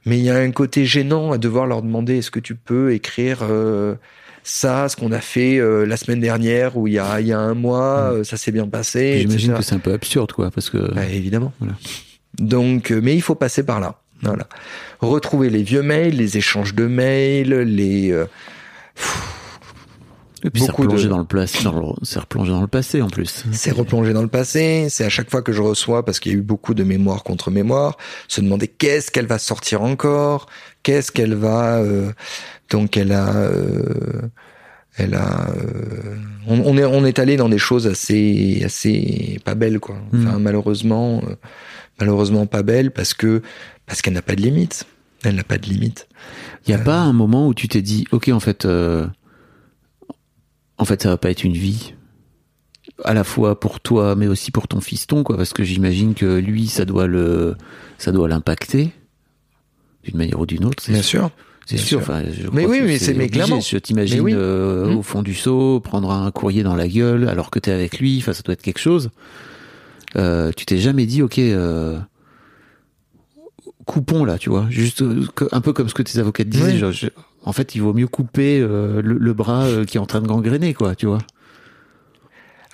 mais 0.05 0.17
il 0.17 0.23
y 0.25 0.29
a 0.29 0.35
un 0.35 0.51
côté 0.51 0.85
gênant 0.85 1.31
à 1.31 1.37
devoir 1.37 1.67
leur 1.67 1.81
demander 1.81 2.17
est-ce 2.17 2.31
que 2.31 2.39
tu 2.39 2.55
peux 2.55 2.93
écrire 2.93 3.39
euh, 3.43 3.95
ça, 4.43 4.89
ce 4.89 4.95
qu'on 4.97 5.11
a 5.11 5.21
fait 5.21 5.57
euh, 5.59 5.85
la 5.85 5.95
semaine 5.97 6.19
dernière 6.19 6.75
ou 6.77 6.87
il 6.87 6.93
y 6.93 6.99
a 6.99 7.21
il 7.21 7.27
y 7.27 7.31
a 7.31 7.39
un 7.39 7.53
mois, 7.53 8.11
euh, 8.13 8.23
ça 8.23 8.35
s'est 8.35 8.51
bien 8.51 8.67
passé. 8.67 9.19
J'imagine 9.21 9.53
que 9.53 9.61
c'est 9.63 9.75
un 9.75 9.79
peu 9.79 9.93
absurde, 9.93 10.31
quoi, 10.33 10.51
parce 10.51 10.69
que. 10.69 10.93
Bah, 10.93 11.05
évidemment. 11.05 11.53
Voilà. 11.59 11.75
Donc, 12.39 12.91
euh, 12.91 12.99
mais 13.03 13.15
il 13.15 13.21
faut 13.21 13.35
passer 13.35 13.63
par 13.63 13.79
là. 13.79 13.99
Voilà. 14.23 14.47
Retrouver 14.99 15.49
les 15.49 15.63
vieux 15.63 15.81
mails, 15.83 16.15
les 16.15 16.37
échanges 16.37 16.73
de 16.73 16.87
mails, 16.87 17.53
les. 17.61 18.11
euh, 18.11 18.25
Et 20.43 20.49
puis 20.49 20.61
c'est 20.61 20.71
replongé 20.83 21.03
de- 21.05 21.09
dans 21.09 21.17
le 21.19 21.23
passé, 21.25 21.57
c'est 22.03 22.19
replongé 22.19 22.51
dans 22.51 22.61
le 22.61 22.67
passé 22.67 23.01
en 23.01 23.07
plus. 23.09 23.43
c'est 23.53 23.71
replongé 23.71 24.13
dans 24.13 24.21
le 24.21 24.27
passé. 24.27 24.87
C'est 24.89 25.05
à 25.05 25.09
chaque 25.09 25.29
fois 25.29 25.41
que 25.41 25.51
je 25.53 25.61
reçois, 25.61 26.03
parce 26.03 26.19
qu'il 26.19 26.31
y 26.31 26.35
a 26.35 26.37
eu 26.37 26.41
beaucoup 26.41 26.73
de 26.73 26.83
mémoire 26.83 27.23
contre 27.23 27.49
mémoire, 27.51 27.97
se 28.27 28.41
demander 28.41 28.67
qu'est-ce 28.67 29.09
qu'elle 29.11 29.25
va 29.27 29.37
sortir 29.39 29.81
encore, 29.83 30.47
qu'est-ce 30.83 31.11
qu'elle 31.11 31.33
va. 31.35 31.77
euh, 31.77 32.11
donc, 32.69 32.97
elle 32.97 33.11
a. 33.13 33.29
euh, 33.35 34.21
elle 34.97 35.15
a. 35.15 35.49
euh, 35.55 36.15
on, 36.47 36.59
on 36.65 36.77
est 36.77 36.85
on 36.85 37.05
est 37.05 37.17
allé 37.19 37.35
dans 37.37 37.49
des 37.49 37.57
choses 37.57 37.87
assez 37.87 38.61
assez 38.65 39.39
pas 39.43 39.55
belles 39.55 39.79
quoi. 39.79 39.95
Enfin, 40.13 40.37
malheureusement 40.39 41.21
euh, 41.27 41.35
malheureusement 41.99 42.45
pas 42.45 42.61
belles 42.63 42.91
parce 42.91 43.13
que 43.13 43.41
parce 43.85 44.01
qu'elle 44.01 44.13
n'a 44.13 44.21
pas 44.21 44.35
de 44.35 44.41
limite. 44.41 44.85
Elle 45.23 45.35
n'a 45.35 45.43
pas 45.43 45.57
de 45.57 45.65
limite. 45.67 46.07
Il 46.67 46.71
y 46.71 46.73
a 46.73 46.77
pas 46.79 46.97
un 46.99 47.13
moment 47.13 47.47
où 47.47 47.53
tu 47.53 47.67
t'es 47.69 47.81
dit, 47.81 48.05
ok, 48.11 48.27
en 48.29 48.39
fait, 48.41 48.65
euh, 48.65 49.07
en 50.77 50.85
fait, 50.85 51.01
ça 51.03 51.09
va 51.09 51.17
pas 51.17 51.29
être 51.31 51.43
une 51.43 51.53
vie, 51.53 51.93
à 53.03 53.13
la 53.13 53.23
fois 53.23 53.59
pour 53.59 53.79
toi, 53.79 54.15
mais 54.15 54.27
aussi 54.27 54.51
pour 54.51 54.67
ton 54.67 54.81
fiston, 54.81 55.23
quoi, 55.23 55.37
parce 55.37 55.53
que 55.53 55.63
j'imagine 55.63 56.13
que 56.13 56.37
lui, 56.39 56.67
ça 56.67 56.85
doit 56.85 57.07
le, 57.07 57.55
ça 57.97 58.11
doit 58.11 58.27
l'impacter 58.27 58.91
d'une 60.03 60.17
manière 60.17 60.39
ou 60.39 60.45
d'une 60.45 60.65
autre. 60.65 60.81
c'est 60.83 60.91
Bien 60.91 61.01
sûr. 61.01 61.19
sûr. 61.21 61.31
C'est 61.65 61.77
sûr. 61.77 61.87
sûr. 61.87 61.99
Enfin, 62.01 62.23
je 62.29 62.47
Mais 62.51 62.65
oui, 62.65 62.81
mais 62.83 62.97
c'est- 62.99 63.13
mais 63.13 63.29
clairement. 63.29 63.61
Je 63.61 63.77
t'imagine 63.77 64.19
oui. 64.19 64.33
euh, 64.35 64.93
au 64.95 65.01
fond 65.01 65.21
du 65.21 65.33
seau, 65.33 65.79
prendre 65.79 66.11
un 66.11 66.29
courrier 66.31 66.61
dans 66.61 66.75
la 66.75 66.89
gueule 66.89 67.29
alors 67.29 67.51
que 67.51 67.59
t'es 67.59 67.71
avec 67.71 67.99
lui. 67.99 68.17
Enfin, 68.19 68.33
ça 68.33 68.41
doit 68.41 68.51
être 68.53 68.61
quelque 68.61 68.79
chose. 68.81 69.11
Euh, 70.17 70.51
tu 70.57 70.65
t'es 70.65 70.77
jamais 70.77 71.05
dit, 71.05 71.21
ok, 71.21 71.39
euh, 71.39 71.97
coupons 73.85 74.25
là, 74.25 74.37
tu 74.37 74.49
vois, 74.49 74.67
juste 74.69 75.01
euh, 75.01 75.25
un 75.51 75.61
peu 75.61 75.73
comme 75.73 75.89
ce 75.89 75.93
que 75.93 76.03
tes 76.03 76.19
avocats 76.19 76.43
te 76.43 76.49
disaient. 76.49 76.73
Oui. 76.73 76.77
genre, 76.77 76.91
je- 76.91 77.07
en 77.43 77.53
fait, 77.53 77.75
il 77.75 77.81
vaut 77.81 77.93
mieux 77.93 78.07
couper 78.07 78.59
euh, 78.59 79.01
le, 79.01 79.17
le 79.17 79.33
bras 79.33 79.65
euh, 79.65 79.85
qui 79.85 79.97
est 79.97 79.99
en 79.99 80.05
train 80.05 80.21
de 80.21 80.27
gangréner, 80.27 80.73
quoi, 80.73 80.95
tu 80.95 81.05
vois. 81.05 81.19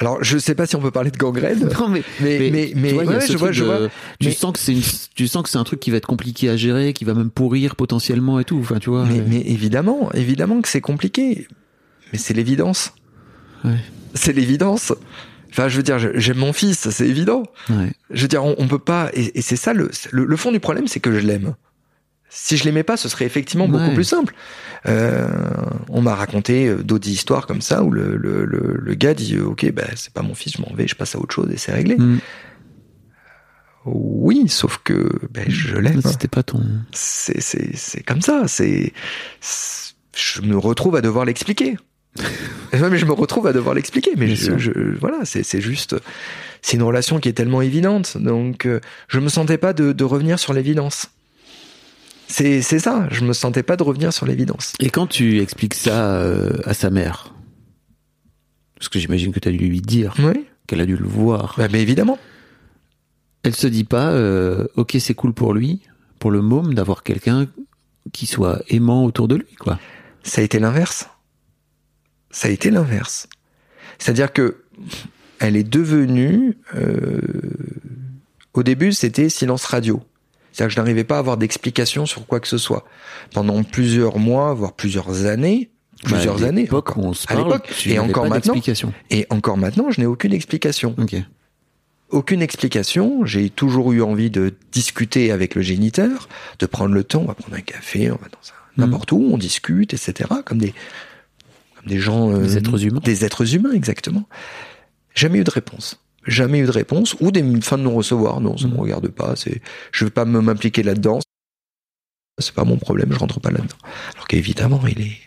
Alors, 0.02 0.24
je 0.24 0.38
sais 0.38 0.56
pas 0.56 0.66
si 0.66 0.78
on 0.78 0.80
peut 0.82 0.92
parler 0.92 1.12
de 1.12 1.18
gangrène. 1.18 1.70
Non, 1.80 1.90
mais 1.90 2.04
Mais, 2.22 2.50
mais, 2.52 2.72
mais, 2.76 2.90
tu 2.90 2.94
vois, 2.96 3.04
ouais, 3.06 3.28
je 3.28 3.38
vois, 3.38 3.52
je 3.52 3.64
de- 3.64 3.68
vois. 3.70 3.80
Tu 4.20 4.28
Mais- 4.28 4.32
sens 4.34 4.54
que 4.54 4.60
c'est 4.60 4.72
une, 4.74 4.82
tu 5.14 5.28
sens 5.28 5.44
que 5.44 5.50
c'est 5.50 5.58
un 5.58 5.64
truc 5.66 5.80
qui 5.82 5.92
va 5.92 5.98
être 5.98 6.06
compliqué 6.08 6.50
à 6.50 6.56
gérer, 6.56 6.94
qui 6.94 7.04
va 7.04 7.14
même 7.14 7.30
pourrir 7.30 7.76
potentiellement 7.76 8.40
et 8.40 8.46
tout. 8.46 8.60
Enfin, 8.60 8.80
tu 8.80 8.90
vois. 8.90 9.06
Mais, 9.06 9.22
mais 9.28 9.42
évidemment, 9.42 10.10
évidemment 10.14 10.62
que 10.62 10.70
c'est 10.70 10.80
compliqué. 10.82 11.48
Mais 12.14 12.18
c'est 12.20 12.34
l'évidence. 12.34 12.94
Ouais. 13.66 13.76
C'est 14.14 14.32
l'évidence. 14.32 14.94
Enfin, 15.52 15.68
je 15.68 15.76
veux 15.78 15.84
dire, 15.84 15.98
j'aime 16.16 16.38
mon 16.38 16.54
fils, 16.54 16.90
c'est 16.92 17.08
évident. 17.08 17.44
ouais. 17.70 17.92
Je 18.12 18.22
veux 18.22 18.28
dire, 18.30 18.46
on, 18.46 18.56
on 18.58 18.68
peut 18.70 18.80
pas. 18.80 19.10
Et, 19.14 19.38
et 19.40 19.42
c'est 19.42 19.56
ça 19.58 19.74
le, 19.74 19.92
le, 20.12 20.24
le 20.24 20.36
fond 20.38 20.52
du 20.54 20.60
problème, 20.62 20.88
c'est 20.88 21.00
que 21.02 21.12
je 21.12 21.20
l'aime. 21.26 21.56
Si 22.32 22.58
je 22.58 22.64
l'aimais 22.66 22.84
pas, 22.84 22.96
ce 22.96 23.10
serait 23.10 23.26
effectivement 23.26 23.68
beaucoup 23.68 23.94
plus 23.96 24.04
simple. 24.04 24.36
Euh, 24.86 25.28
on 25.90 26.02
m'a 26.02 26.14
raconté 26.16 26.68
euh, 26.68 26.78
d'autres 26.84 27.08
histoires 27.10 27.48
comme 27.48 27.62
ça 27.62 27.84
où 27.84 27.90
le, 27.92 28.16
le, 28.16 28.46
le, 28.46 28.76
le 28.80 28.94
gars 28.94 29.14
dit 29.16 29.36
euh, 29.36 29.46
ok, 29.46 29.72
ben 29.72 29.88
c'est 29.96 30.14
pas 30.14 30.22
mon 30.22 30.36
fils, 30.36 30.54
je 30.58 30.62
m'en 30.62 30.72
vais, 30.76 30.88
je 30.88 30.96
passe 30.96 31.16
à 31.16 31.20
autre 31.20 31.34
chose 31.34 31.50
et 31.52 31.58
c'est 31.58 31.72
réglé. 31.74 31.96
Mm. 31.98 32.20
Oui, 33.86 34.48
sauf 34.50 34.80
que 34.84 35.10
ben, 35.32 35.46
je 35.48 35.76
l'aime. 35.78 36.02
C'était 36.12 36.28
pas 36.28 36.44
ton. 36.44 36.62
C'est 36.92 37.42
c'est 37.42 37.76
c'est 37.76 38.04
comme 38.04 38.22
ça. 38.22 38.44
C'est 38.48 38.94
je 40.16 40.42
me 40.42 40.58
retrouve 40.58 40.96
à 40.96 41.02
devoir 41.02 41.26
l'expliquer. 41.26 41.78
Mais 42.74 42.98
je 42.98 43.06
me 43.06 43.14
retrouve 43.14 43.48
à 43.48 43.54
devoir 43.54 43.74
l'expliquer. 43.76 44.12
Mais 44.18 44.28
je, 44.36 44.58
je- 44.58 44.98
voilà, 45.00 45.20
c'est 45.24 45.44
c'est 45.44 45.62
juste 45.62 45.96
c'est 46.62 46.76
une 46.78 46.84
relation 46.84 47.20
qui 47.20 47.30
est 47.30 47.34
tellement 47.34 47.62
évidente. 47.62 48.18
Donc 48.18 48.66
euh, 48.66 48.80
je 49.08 49.20
me 49.20 49.30
sentais 49.30 49.58
pas 49.58 49.74
de, 49.74 49.94
de 49.94 50.04
revenir 50.04 50.40
sur 50.40 50.54
l'évidence. 50.54 51.08
C'est 52.32 52.62
c'est 52.62 52.78
ça. 52.80 53.08
Je 53.10 53.26
me 53.26 53.34
sentais 53.34 53.64
pas 53.64 53.76
de 53.76 53.82
revenir 53.84 54.14
sur 54.14 54.26
l'évidence. 54.28 54.74
Et 54.80 54.92
quand 54.92 55.08
tu 55.08 55.40
expliques 55.42 55.74
ça 55.74 56.16
euh, 56.18 56.58
à 56.64 56.74
sa 56.76 56.90
mère, 56.92 57.34
parce 58.76 58.88
que 58.88 59.00
j'imagine 59.00 59.32
que 59.34 59.40
tu 59.40 59.50
as 59.50 59.52
dû 59.52 59.58
lui 59.58 59.82
dire, 59.82 60.14
Oui. 60.20 60.46
qu'elle 60.68 60.80
a 60.82 60.86
dû 60.86 60.96
le 60.96 61.08
voir, 61.08 61.56
Bah, 61.58 61.68
mais 61.72 61.82
évidemment. 61.82 62.20
elle 63.44 63.56
se 63.56 63.66
dit 63.68 63.84
pas, 63.84 64.12
euh, 64.12 64.68
ok, 64.76 64.96
c'est 65.00 65.16
cool 65.16 65.34
pour 65.34 65.54
lui, 65.56 65.82
pour 66.20 66.30
le 66.30 66.42
môme, 66.44 66.76
d'avoir 66.76 67.02
quelqu'un 67.04 67.48
qui 68.14 68.28
soit 68.28 68.62
aimant 68.70 69.06
autour 69.06 69.28
de 69.28 69.36
lui, 69.36 69.56
quoi. 69.60 69.80
Ça 70.24 70.42
a 70.42 70.44
été 70.44 70.60
l'inverse. 70.60 71.10
Ça 72.30 72.48
a 72.48 72.52
été 72.52 72.70
l'inverse. 72.70 73.28
C'est-à-dire 73.98 74.32
que 74.32 74.64
elle 75.40 75.56
est 75.56 75.64
devenue. 75.64 76.58
euh, 76.76 77.20
au 78.54 78.62
début, 78.64 78.92
c'était 78.94 79.30
silence 79.30 79.66
radio. 79.66 80.04
C'est-à-dire 80.60 80.72
que 80.72 80.76
je 80.76 80.80
n'arrivais 80.82 81.04
pas 81.06 81.16
à 81.16 81.20
avoir 81.20 81.38
d'explication 81.38 82.06
sur 82.06 82.26
quoi 82.26 82.42
que 82.42 82.48
ce 82.50 82.58
soit. 82.58 82.84
Pendant 83.34 83.64
plusieurs 83.64 84.20
mois, 84.20 84.54
voire 84.54 84.74
plusieurs 84.74 85.26
années, 85.26 85.70
plusieurs 86.04 86.38
Bah, 86.38 86.46
à 86.46 86.48
années. 86.50 86.64
l'époque 86.64 86.98
on 86.98 87.14
se 87.14 87.24
à 87.30 87.36
parle, 87.36 87.46
l'époque. 87.48 87.70
tu 87.78 87.92
Et 87.92 87.98
encore 88.00 88.28
maintenant. 88.28 88.56
Et 89.10 89.26
encore 89.30 89.56
maintenant, 89.58 89.90
je 89.90 90.02
n'ai 90.02 90.06
aucune 90.06 90.34
explication. 90.34 90.96
Aucune 92.10 92.42
explication. 92.42 93.24
J'ai 93.26 93.50
toujours 93.50 93.94
eu 93.94 94.02
envie 94.02 94.30
de 94.30 94.54
discuter 94.74 95.32
avec 95.32 95.56
le 95.56 95.62
géniteur, 95.62 96.28
de 96.60 96.66
prendre 96.66 96.94
le 96.94 97.06
temps. 97.06 97.22
On 97.22 97.26
va 97.28 97.36
prendre 97.36 97.56
un 97.56 97.62
café, 97.62 98.12
on 98.12 98.16
va 98.16 98.28
dans 98.30 98.50
un- 98.50 98.84
Mhm. 98.86 98.92
n'importe 98.92 99.12
où, 99.14 99.30
on 99.32 99.38
discute, 99.38 99.94
etc. 99.94 100.30
Comme 100.46 100.58
des, 100.58 100.74
comme 101.78 101.86
des 101.88 102.00
gens. 102.00 102.32
euh, 102.34 102.40
Des 102.44 102.58
êtres 102.58 102.84
humains. 102.84 103.00
Des 103.02 103.24
êtres 103.24 103.56
humains, 103.56 103.72
exactement. 103.72 104.28
Jamais 105.16 105.40
eu 105.40 105.44
de 105.46 105.52
réponse. 105.52 106.02
Jamais 106.26 106.60
eu 106.60 106.66
de 106.66 106.72
réponse 106.72 107.16
ou 107.20 107.32
des 107.32 107.44
fins 107.62 107.78
de 107.78 107.84
non 107.84 107.96
recevoir. 107.96 108.42
Non, 108.42 108.58
ça 108.58 108.68
Mhm. 108.68 108.74
me 108.74 108.80
regarde 108.80 109.08
pas. 109.10 109.36
C'est, 109.36 109.62
je 109.92 110.06
veux 110.06 110.12
pas 110.12 110.26
m'impliquer 110.26 110.84
là-dedans. 110.84 111.20
C'est 112.40 112.54
pas 112.54 112.64
mon 112.66 112.78
problème. 112.78 113.12
Je 113.12 113.18
rentre 113.20 113.40
pas 113.40 113.52
là-dedans. 113.52 113.76
Alors 114.16 114.28
qu'évidemment, 114.28 114.82
il 114.88 115.02
est, 115.02 115.18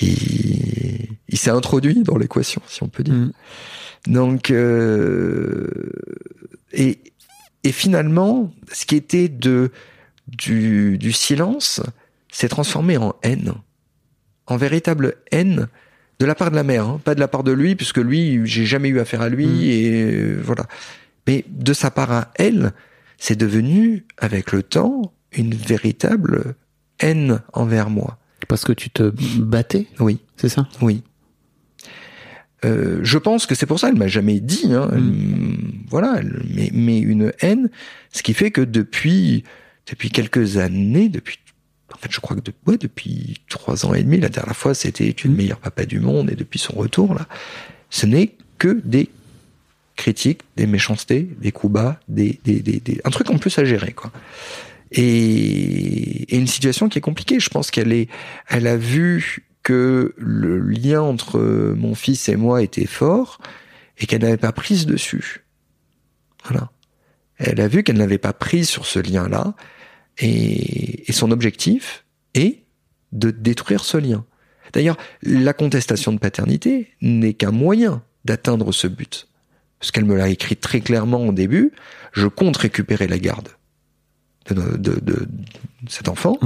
il, 0.00 1.08
il 1.28 1.38
s'est 1.38 1.50
introduit 1.50 2.02
dans 2.02 2.16
l'équation, 2.16 2.62
si 2.66 2.82
on 2.82 2.88
peut 2.88 3.02
dire. 3.02 3.14
Mm. 3.14 3.32
Donc, 4.06 4.50
euh, 4.50 5.68
et, 6.72 7.00
et 7.64 7.72
finalement, 7.72 8.52
ce 8.72 8.86
qui 8.86 8.96
était 8.96 9.28
de 9.28 9.70
du, 10.28 10.96
du 10.96 11.12
silence 11.12 11.82
s'est 12.30 12.48
transformé 12.48 12.96
en 12.96 13.14
haine, 13.22 13.52
en 14.46 14.56
véritable 14.56 15.16
haine 15.32 15.68
de 16.20 16.26
la 16.26 16.34
part 16.34 16.50
de 16.50 16.56
la 16.56 16.62
mère, 16.62 16.86
hein, 16.86 17.00
pas 17.02 17.14
de 17.16 17.20
la 17.20 17.28
part 17.28 17.42
de 17.42 17.50
lui, 17.52 17.74
puisque 17.74 17.96
lui, 17.98 18.40
j'ai 18.44 18.66
jamais 18.66 18.88
eu 18.90 19.00
affaire 19.00 19.22
à 19.22 19.28
lui, 19.28 19.46
Mm. 19.46 19.60
et 19.62 19.90
euh, 20.12 20.40
voilà. 20.44 20.66
Mais 21.26 21.44
de 21.48 21.72
sa 21.72 21.90
part 21.90 22.12
à 22.12 22.30
elle, 22.36 22.72
c'est 23.18 23.36
devenu, 23.38 24.04
avec 24.18 24.52
le 24.52 24.62
temps, 24.62 25.12
une 25.32 25.54
véritable 25.54 26.54
haine 27.00 27.40
envers 27.52 27.88
moi. 27.90 28.18
Parce 28.48 28.64
que 28.64 28.72
tu 28.72 28.90
te 28.90 29.12
battais, 29.40 29.86
Oui, 29.98 30.20
c'est 30.36 30.48
ça? 30.48 30.68
Oui. 30.82 31.02
Euh, 32.64 32.98
je 33.02 33.16
pense 33.16 33.46
que 33.46 33.54
c'est 33.54 33.64
pour 33.66 33.80
ça, 33.80 33.88
elle 33.88 33.96
m'a 33.96 34.06
jamais 34.08 34.38
dit, 34.40 34.72
hein, 34.74 34.90
elle- 34.92 35.56
voilà, 35.88 36.16
elle- 36.18 36.42
mais, 36.54 36.70
mais 36.74 36.98
une 36.98 37.32
haine, 37.40 37.70
ce 38.12 38.22
qui 38.22 38.34
fait 38.34 38.50
que 38.50 38.60
depuis, 38.60 39.44
depuis 39.90 40.10
quelques 40.10 40.58
années, 40.58 41.08
depuis, 41.08 41.38
en 41.94 41.98
fait, 41.98 42.10
je 42.10 42.20
crois 42.20 42.36
que 42.36 42.42
de- 42.42 42.52
ouais, 42.66 42.78
depuis 42.78 43.40
trois 43.48 43.84
ans 43.86 43.94
et 43.94 44.02
demi, 44.02 44.18
la 44.18 44.28
dernière 44.28 44.56
fois, 44.56 44.74
c'était 44.74 45.12
tu 45.12 45.26
es 45.26 45.30
le 45.30 45.36
meilleur 45.36 45.58
papa 45.58 45.84
du 45.86 46.00
monde, 46.00 46.30
et 46.30 46.36
depuis 46.36 46.58
son 46.58 46.74
retour, 46.74 47.14
là, 47.14 47.26
ce 47.90 48.06
n'est 48.06 48.32
que 48.58 48.80
des 48.84 49.10
critiques, 49.96 50.42
des 50.56 50.66
méchancetés, 50.66 51.28
des 51.40 51.52
coups 51.52 51.72
bas, 51.74 52.00
des, 52.08 52.40
des, 52.44 52.60
des, 52.60 52.80
des- 52.80 53.00
un 53.04 53.10
truc 53.10 53.28
en 53.30 53.38
plus 53.38 53.58
à 53.58 53.64
gérer, 53.64 53.92
quoi. 53.92 54.10
Et, 54.92 56.34
et 56.34 56.36
une 56.36 56.46
situation 56.46 56.88
qui 56.88 56.98
est 56.98 57.02
compliquée. 57.02 57.38
Je 57.38 57.48
pense 57.48 57.70
qu'elle 57.70 57.92
est, 57.92 58.08
elle 58.48 58.66
a 58.66 58.76
vu 58.76 59.46
que 59.62 60.14
le 60.16 60.58
lien 60.58 61.00
entre 61.02 61.38
mon 61.76 61.94
fils 61.94 62.28
et 62.28 62.36
moi 62.36 62.62
était 62.62 62.86
fort 62.86 63.38
et 63.98 64.06
qu'elle 64.06 64.22
n'avait 64.22 64.36
pas 64.36 64.52
prise 64.52 64.86
dessus. 64.86 65.44
Voilà. 66.44 66.70
Elle 67.36 67.60
a 67.60 67.68
vu 67.68 67.82
qu'elle 67.84 67.98
n'avait 67.98 68.18
pas 68.18 68.32
prise 68.32 68.68
sur 68.68 68.84
ce 68.86 68.98
lien-là 68.98 69.54
et, 70.20 71.08
et 71.08 71.12
son 71.12 71.30
objectif 71.30 72.04
est 72.34 72.62
de 73.12 73.30
détruire 73.30 73.84
ce 73.84 73.96
lien. 73.96 74.24
D'ailleurs, 74.72 74.96
la 75.22 75.52
contestation 75.52 76.12
de 76.12 76.18
paternité 76.18 76.90
n'est 77.00 77.34
qu'un 77.34 77.50
moyen 77.50 78.02
d'atteindre 78.24 78.70
ce 78.72 78.86
but. 78.86 79.26
Parce 79.80 79.90
qu'elle 79.90 80.04
me 80.04 80.16
l'a 80.16 80.28
écrit 80.28 80.56
très 80.56 80.80
clairement 80.80 81.26
au 81.26 81.32
début, 81.32 81.72
je 82.12 82.26
compte 82.26 82.56
récupérer 82.58 83.08
la 83.08 83.18
garde 83.18 83.48
de, 84.48 84.54
de, 84.54 84.76
de- 84.76 85.00
de 85.00 85.26
cet 85.88 86.08
enfant 86.08 86.38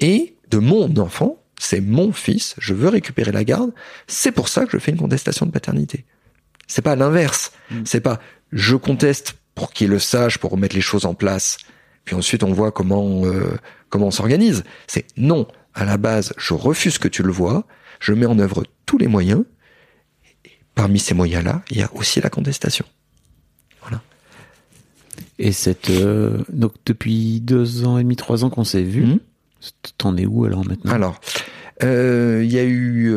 et 0.00 0.34
de 0.50 0.58
mon 0.58 0.96
enfant, 0.98 1.42
c'est 1.58 1.80
mon 1.80 2.12
fils, 2.12 2.54
je 2.58 2.72
veux 2.74 2.88
récupérer 2.88 3.32
la 3.32 3.44
garde, 3.44 3.72
c'est 4.06 4.32
pour 4.32 4.48
ça 4.48 4.64
que 4.64 4.72
je 4.72 4.78
fais 4.78 4.92
une 4.92 4.98
contestation 4.98 5.44
de 5.46 5.50
paternité. 5.50 6.04
C'est 6.68 6.82
pas 6.82 6.96
l'inverse. 6.96 7.52
C'est 7.84 8.00
pas 8.00 8.20
je 8.52 8.76
conteste 8.76 9.34
pour 9.54 9.72
qu'il 9.72 9.88
le 9.90 9.98
sache, 9.98 10.38
pour 10.38 10.50
remettre 10.52 10.74
les 10.76 10.80
choses 10.82 11.04
en 11.04 11.14
place, 11.14 11.58
puis 12.04 12.14
ensuite 12.16 12.42
on 12.42 12.52
voit 12.52 12.72
comment 12.72 13.24
euh, 13.24 13.56
comment 13.88 14.06
on 14.08 14.10
s'organise. 14.10 14.64
C'est 14.86 15.06
non, 15.16 15.46
à 15.74 15.84
la 15.84 15.96
base, 15.96 16.32
je 16.38 16.54
refuse 16.54 16.98
que 16.98 17.08
tu 17.08 17.22
le 17.22 17.30
vois, 17.32 17.66
je 18.00 18.12
mets 18.12 18.26
en 18.26 18.38
œuvre 18.38 18.64
tous 18.86 18.98
les 18.98 19.08
moyens. 19.08 19.44
Et 20.44 20.50
parmi 20.74 20.98
ces 20.98 21.14
moyens-là, 21.14 21.62
il 21.70 21.78
y 21.78 21.82
a 21.82 21.90
aussi 21.94 22.20
la 22.20 22.30
contestation. 22.30 22.84
Et 25.38 25.52
cette 25.52 25.90
euh, 25.90 26.38
donc 26.52 26.72
depuis 26.86 27.40
deux 27.40 27.84
ans 27.84 27.98
et 27.98 28.02
demi, 28.02 28.16
trois 28.16 28.44
ans 28.44 28.50
qu'on 28.50 28.64
s'est 28.64 28.82
vu, 28.82 29.02
Mhm. 29.04 29.18
t'en 29.98 30.16
es 30.16 30.26
où 30.26 30.44
alors 30.44 30.64
maintenant? 30.64 30.92
Alors, 30.92 31.20
euh, 31.82 32.42
il 32.44 32.52
y 32.52 32.58
a 32.58 32.64
eu 32.64 33.16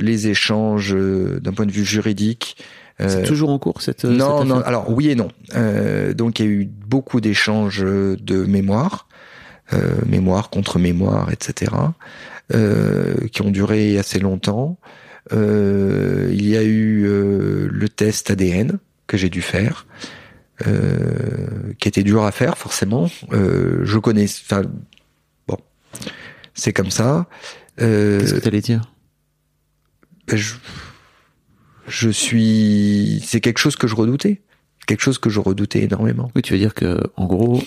les 0.00 0.28
échanges 0.28 0.94
d'un 0.94 1.52
point 1.52 1.66
de 1.66 1.72
vue 1.72 1.84
juridique. 1.84 2.56
C'est 3.08 3.22
Euh, 3.22 3.26
toujours 3.26 3.50
en 3.50 3.58
cours 3.58 3.82
cette 3.82 4.04
non, 4.04 4.38
cette 4.38 4.48
non. 4.48 4.60
Alors 4.62 4.90
oui 4.90 5.08
et 5.10 5.14
non. 5.14 5.28
Euh, 5.54 6.14
donc 6.14 6.38
il 6.40 6.46
y 6.46 6.48
a 6.48 6.50
eu 6.50 6.64
beaucoup 6.66 7.20
d'échanges 7.20 7.80
de 7.82 8.44
mémoire, 8.44 9.08
euh, 9.72 9.92
mémoire 10.06 10.50
contre 10.50 10.78
mémoire, 10.78 11.30
etc. 11.32 11.72
qui 13.32 13.42
ont 13.42 13.50
duré 13.50 13.98
assez 13.98 14.18
longtemps. 14.18 14.78
Il 15.30 16.46
y 16.46 16.56
a 16.56 16.62
eu 16.62 17.04
le 17.70 17.88
test 17.88 18.30
ADN 18.30 18.78
que 19.06 19.16
j'ai 19.16 19.30
dû 19.30 19.40
faire, 19.42 19.86
euh, 20.66 21.72
qui 21.78 21.88
était 21.88 22.02
dur 22.02 22.24
à 22.24 22.32
faire 22.32 22.58
forcément. 22.58 23.08
Euh, 23.32 23.80
je 23.84 23.98
connais. 23.98 24.24
Enfin, 24.24 24.62
bon, 25.48 25.56
c'est 26.54 26.72
comme 26.72 26.90
ça. 26.90 27.26
Euh, 27.80 28.20
Qu'est-ce 28.20 28.34
que 28.34 28.40
t'allais 28.40 28.60
dire? 28.60 28.82
ben, 30.28 30.36
je, 30.36 30.54
je 31.88 32.10
suis. 32.10 33.22
C'est 33.24 33.40
quelque 33.40 33.58
chose 33.58 33.76
que 33.76 33.86
je 33.86 33.94
redoutais. 33.94 34.40
Quelque 34.86 35.02
chose 35.02 35.18
que 35.18 35.30
je 35.30 35.40
redoutais 35.40 35.82
énormément. 35.84 36.30
Oui, 36.34 36.42
tu 36.42 36.52
veux 36.52 36.58
dire 36.58 36.74
que 36.74 37.00
en 37.16 37.26
gros, 37.26 37.62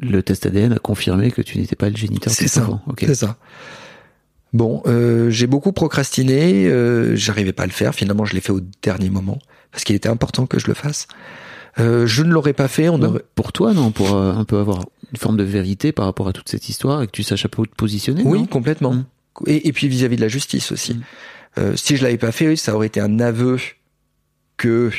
le 0.00 0.22
test 0.22 0.46
ADN 0.46 0.72
a 0.72 0.78
confirmé 0.78 1.30
que 1.30 1.42
tu 1.42 1.58
n'étais 1.58 1.76
pas 1.76 1.90
le 1.90 1.96
géniteur 1.96 2.32
C'est 2.32 2.48
ça. 2.48 2.66
C'est 2.98 3.14
ça. 3.14 3.36
Bon, 4.54 4.82
euh, 4.86 5.28
j'ai 5.30 5.46
beaucoup 5.46 5.72
procrastiné. 5.72 6.66
Euh, 6.66 7.14
J'arrivais 7.16 7.52
pas 7.52 7.64
à 7.64 7.66
le 7.66 7.72
faire. 7.72 7.94
Finalement, 7.94 8.24
je 8.24 8.34
l'ai 8.34 8.40
fait 8.40 8.52
au 8.52 8.60
dernier 8.82 9.10
moment 9.10 9.38
parce 9.72 9.84
qu'il 9.84 9.94
était 9.94 10.08
important 10.08 10.46
que 10.46 10.58
je 10.58 10.66
le 10.68 10.74
fasse. 10.74 11.06
Euh, 11.78 12.06
je 12.06 12.22
ne 12.22 12.32
l'aurais 12.32 12.54
pas 12.54 12.68
fait. 12.68 12.88
On 12.88 12.96
Non, 12.98 13.08
aurait. 13.08 13.24
Pour 13.34 13.52
toi, 13.52 13.74
non, 13.74 13.90
pour 13.90 14.16
un 14.16 14.44
peu 14.44 14.58
avoir 14.58 14.86
une 15.12 15.18
forme 15.18 15.36
de 15.36 15.42
vérité 15.44 15.92
par 15.92 16.06
rapport 16.06 16.28
à 16.28 16.32
toute 16.32 16.48
cette 16.48 16.68
histoire 16.68 17.02
et 17.02 17.06
que 17.06 17.12
tu 17.12 17.22
saches 17.22 17.44
un 17.44 17.48
peu 17.48 17.62
où 17.62 17.66
te 17.66 17.74
positionner. 17.74 18.22
Oui, 18.24 18.46
complètement. 18.48 18.94
Mm. 18.94 19.04
Et, 19.46 19.68
et 19.68 19.72
puis 19.72 19.86
vis-à-vis 19.88 20.16
de 20.16 20.22
la 20.22 20.28
justice 20.28 20.72
aussi. 20.72 20.94
Mm. 20.94 21.02
Euh, 21.58 21.76
si 21.76 21.96
je 21.96 22.04
l'avais 22.04 22.18
pas 22.18 22.32
fait, 22.32 22.56
ça 22.56 22.74
aurait 22.74 22.86
été 22.86 23.00
un 23.00 23.20
aveu 23.20 23.58
que 24.56 24.90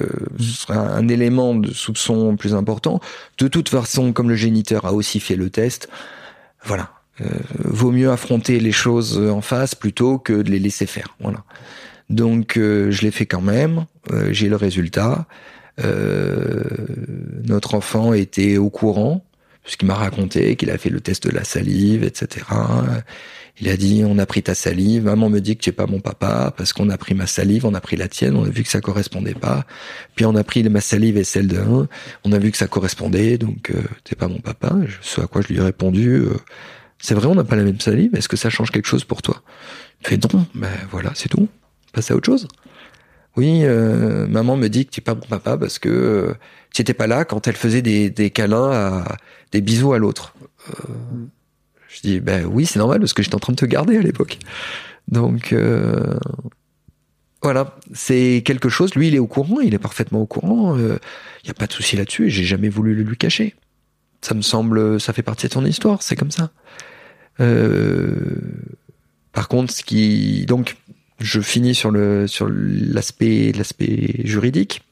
euh, 0.00 0.06
Mm. 0.38 0.42
ce 0.42 0.62
serait 0.62 0.76
un, 0.76 1.08
élément 1.08 1.54
de 1.54 1.72
soupçon 1.72 2.36
plus 2.36 2.54
important. 2.54 3.00
De 3.38 3.48
toute 3.48 3.68
façon, 3.68 4.12
comme 4.12 4.28
le 4.28 4.36
géniteur 4.36 4.84
a 4.84 4.92
aussi 4.92 5.20
fait 5.20 5.36
le 5.36 5.50
test, 5.50 5.88
voilà, 6.64 6.90
euh, 7.20 7.26
vaut 7.64 7.92
mieux 7.92 8.10
affronter 8.10 8.60
les 8.60 8.72
choses 8.72 9.18
en 9.18 9.40
face 9.40 9.74
plutôt 9.74 10.18
que 10.18 10.32
de 10.32 10.50
les 10.50 10.58
laisser 10.58 10.86
faire. 10.86 11.16
Voilà. 11.20 11.44
Donc 12.10 12.56
euh, 12.56 12.90
je 12.90 13.02
l'ai 13.02 13.10
fait 13.10 13.26
quand 13.26 13.40
même. 13.40 13.86
J'ai 14.30 14.48
le 14.48 14.56
résultat. 14.56 15.26
Notre 17.44 17.74
enfant 17.74 18.12
était 18.12 18.56
au 18.56 18.70
courant 18.70 19.24
puisqu'il 19.64 19.86
m'a 19.86 19.94
raconté 19.94 20.54
qu'il 20.54 20.70
a 20.70 20.78
fait 20.78 20.90
le 20.90 21.00
test 21.00 21.26
de 21.26 21.32
la 21.32 21.42
salive, 21.42 22.04
etc. 22.04 22.46
Il 23.58 23.68
a 23.68 23.76
dit 23.76 24.02
on 24.06 24.18
a 24.18 24.26
pris 24.26 24.42
ta 24.42 24.54
salive, 24.54 25.04
maman 25.04 25.30
me 25.30 25.40
dit 25.40 25.56
que 25.56 25.62
tu 25.62 25.70
es 25.70 25.72
pas 25.72 25.86
mon 25.86 26.00
papa 26.00 26.52
parce 26.56 26.72
qu'on 26.72 26.90
a 26.90 26.98
pris 26.98 27.14
ma 27.14 27.26
salive, 27.26 27.64
on 27.64 27.74
a 27.74 27.80
pris 27.80 27.96
la 27.96 28.08
tienne, 28.08 28.36
on 28.36 28.44
a 28.44 28.48
vu 28.48 28.62
que 28.62 28.68
ça 28.68 28.80
correspondait 28.80 29.34
pas. 29.34 29.64
Puis 30.14 30.26
on 30.26 30.34
a 30.34 30.44
pris 30.44 30.62
ma 30.68 30.80
salive 30.80 31.16
et 31.16 31.24
celle 31.24 31.48
de 31.48 31.58
un, 31.58 31.88
on 32.24 32.32
a 32.32 32.38
vu 32.38 32.50
que 32.50 32.58
ça 32.58 32.66
correspondait, 32.66 33.38
donc 33.38 33.70
euh, 33.70 33.82
t'es 34.04 34.14
pas 34.14 34.28
mon 34.28 34.40
papa. 34.40 34.74
Ce 35.00 35.20
à 35.20 35.26
quoi 35.26 35.40
je 35.40 35.48
lui 35.48 35.56
ai 35.56 35.62
répondu 35.62 36.10
euh, 36.10 36.36
c'est 36.98 37.14
vrai 37.14 37.26
on 37.26 37.34
n'a 37.34 37.44
pas 37.44 37.56
la 37.56 37.64
même 37.64 37.80
salive, 37.80 38.14
est-ce 38.14 38.28
que 38.28 38.36
ça 38.36 38.50
change 38.50 38.70
quelque 38.70 38.88
chose 38.88 39.04
pour 39.04 39.22
toi? 39.22 39.42
Il 40.02 40.08
fait 40.08 40.32
non, 40.32 40.46
ben 40.54 40.70
voilà 40.90 41.12
c'est 41.14 41.28
tout, 41.28 41.48
passe 41.92 42.10
à 42.10 42.16
autre 42.16 42.26
chose. 42.26 42.48
Oui, 43.36 43.60
euh, 43.64 44.26
maman 44.26 44.56
me 44.56 44.68
dit 44.68 44.86
que 44.86 44.90
tu 44.90 45.00
es 45.00 45.04
pas 45.04 45.14
mon 45.14 45.20
papa 45.20 45.58
parce 45.58 45.78
que 45.78 45.88
euh, 45.90 46.34
tu 46.72 46.80
étais 46.80 46.94
pas 46.94 47.06
là 47.06 47.26
quand 47.26 47.46
elle 47.46 47.56
faisait 47.56 47.82
des, 47.82 48.08
des 48.08 48.30
câlins, 48.30 48.70
à, 48.72 49.16
des 49.52 49.60
bisous 49.60 49.92
à 49.92 49.98
l'autre. 49.98 50.34
Euh, 50.70 50.72
je 51.88 52.00
dis 52.02 52.20
ben 52.20 52.46
oui, 52.46 52.66
c'est 52.66 52.78
normal 52.78 53.00
parce 53.00 53.12
que 53.12 53.22
j'étais 53.22 53.34
en 53.34 53.40
train 53.40 53.52
de 53.52 53.58
te 53.58 53.66
garder 53.66 53.96
à 53.96 54.02
l'époque. 54.02 54.38
Donc 55.08 55.52
euh, 55.52 56.18
voilà, 57.42 57.76
c'est 57.92 58.42
quelque 58.44 58.68
chose. 58.68 58.94
Lui, 58.94 59.08
il 59.08 59.14
est 59.14 59.20
au 59.20 59.26
courant, 59.26 59.60
il 59.60 59.74
est 59.74 59.78
parfaitement 59.78 60.20
au 60.20 60.26
courant. 60.26 60.76
Il 60.76 60.98
n'y 61.44 61.50
a 61.50 61.54
pas 61.54 61.66
de 61.66 61.72
souci 61.72 61.96
là-dessus. 61.96 62.26
et 62.26 62.30
J'ai 62.30 62.44
jamais 62.44 62.68
voulu 62.68 62.94
le 62.94 63.02
lui 63.02 63.16
cacher. 63.16 63.54
Ça 64.20 64.34
me 64.34 64.42
semble, 64.42 65.00
ça 65.00 65.12
fait 65.12 65.22
partie 65.22 65.46
de 65.46 65.52
ton 65.52 65.64
histoire. 65.64 66.02
C'est 66.02 66.16
comme 66.16 66.32
ça. 66.32 66.50
Euh, 67.40 68.16
par 69.32 69.48
contre, 69.48 69.72
ce 69.72 69.82
qui 69.82 70.46
donc 70.46 70.76
je 71.20 71.40
finis 71.40 71.74
sur 71.74 71.90
le 71.90 72.26
sur 72.26 72.48
l'aspect 72.50 73.52
l'aspect 73.52 74.22
juridique. 74.24 74.82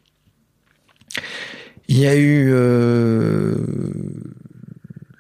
Il 1.89 1.99
y 1.99 2.07
a 2.07 2.17
eu 2.17 2.51
euh, 2.53 3.57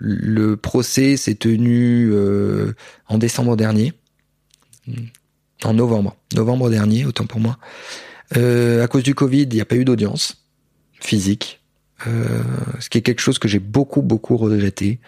le 0.04 0.56
procès 0.56 1.16
s'est 1.16 1.34
tenu 1.34 2.10
euh, 2.12 2.74
en 3.08 3.18
décembre 3.18 3.56
dernier, 3.56 3.92
en 5.64 5.72
novembre, 5.72 6.16
novembre 6.34 6.70
dernier, 6.70 7.06
autant 7.06 7.26
pour 7.26 7.40
moi. 7.40 7.58
Euh, 8.36 8.84
à 8.84 8.88
cause 8.88 9.02
du 9.02 9.14
Covid, 9.14 9.42
il 9.42 9.54
n'y 9.54 9.60
a 9.60 9.64
pas 9.64 9.76
eu 9.76 9.84
d'audience 9.84 10.44
physique, 11.00 11.60
euh, 12.06 12.42
ce 12.80 12.90
qui 12.90 12.98
est 12.98 13.02
quelque 13.02 13.20
chose 13.20 13.38
que 13.38 13.48
j'ai 13.48 13.58
beaucoup 13.58 14.02
beaucoup 14.02 14.36
regretté, 14.36 15.00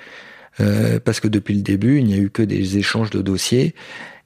parce 1.04 1.20
que 1.20 1.28
depuis 1.28 1.54
le 1.54 1.60
début, 1.60 1.98
il 1.98 2.06
n'y 2.06 2.14
a 2.14 2.16
eu 2.16 2.30
que 2.30 2.42
des 2.42 2.78
échanges 2.78 3.10
de 3.10 3.20
dossiers 3.20 3.74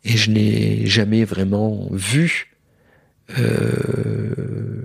et 0.05 0.17
je 0.17 0.31
n'ai 0.31 0.87
jamais 0.87 1.25
vraiment 1.25 1.89
vu 1.91 2.51
euh, 3.39 4.35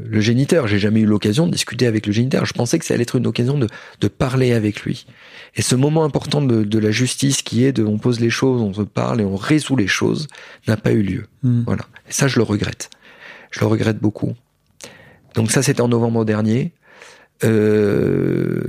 le 0.08 0.22
géniteur. 0.22 0.68
J'ai 0.68 0.80
jamais 0.80 1.02
eu 1.02 1.06
l'occasion 1.06 1.48
de 1.48 1.52
discuter 1.52 1.88
avec 1.88 2.06
le 2.06 2.14
géniteur. 2.14 2.46
Je 2.46 2.54
pensais 2.54 2.78
que 2.80 2.86
ça 2.86 2.94
allait 2.94 3.04
être 3.04 3.16
une 3.16 3.28
occasion 3.28 3.58
de, 3.58 3.68
de 4.02 4.08
parler 4.08 4.54
avec 4.54 4.82
lui. 4.82 5.06
Et 5.56 5.62
ce 5.62 5.76
moment 5.76 6.03
important 6.03 6.41
de, 6.41 6.64
de 6.64 6.80
la 6.80 6.91
justice 6.91 7.41
qui 7.41 7.64
est 7.64 7.72
de 7.72 7.84
on 7.84 7.97
pose 7.97 8.20
les 8.20 8.30
choses, 8.30 8.62
on 8.62 8.74
se 8.74 8.82
parle 8.82 9.22
et 9.22 9.26
on 9.26 9.36
résout 9.36 9.76
les 9.76 9.88
choses 9.88 10.28
n'a 10.68 10.78
pas 10.78 10.91
eu 10.91 11.01
lieu. 11.01 11.26
Mm. 11.43 11.62
Voilà. 11.66 11.86
Et 12.10 12.12
ça, 12.12 12.28
je 12.28 12.38
le 12.38 12.43
regrette. 12.43 12.89
Je 13.51 13.62
le 13.62 13.68
regrette 13.68 13.99
beaucoup. 13.99 14.34
Donc 15.34 15.51
ça, 15.51 15.62
c'était 15.64 15.82
en 15.82 15.88
novembre 15.88 16.26
dernier. 16.26 16.74
Euh, 17.43 18.62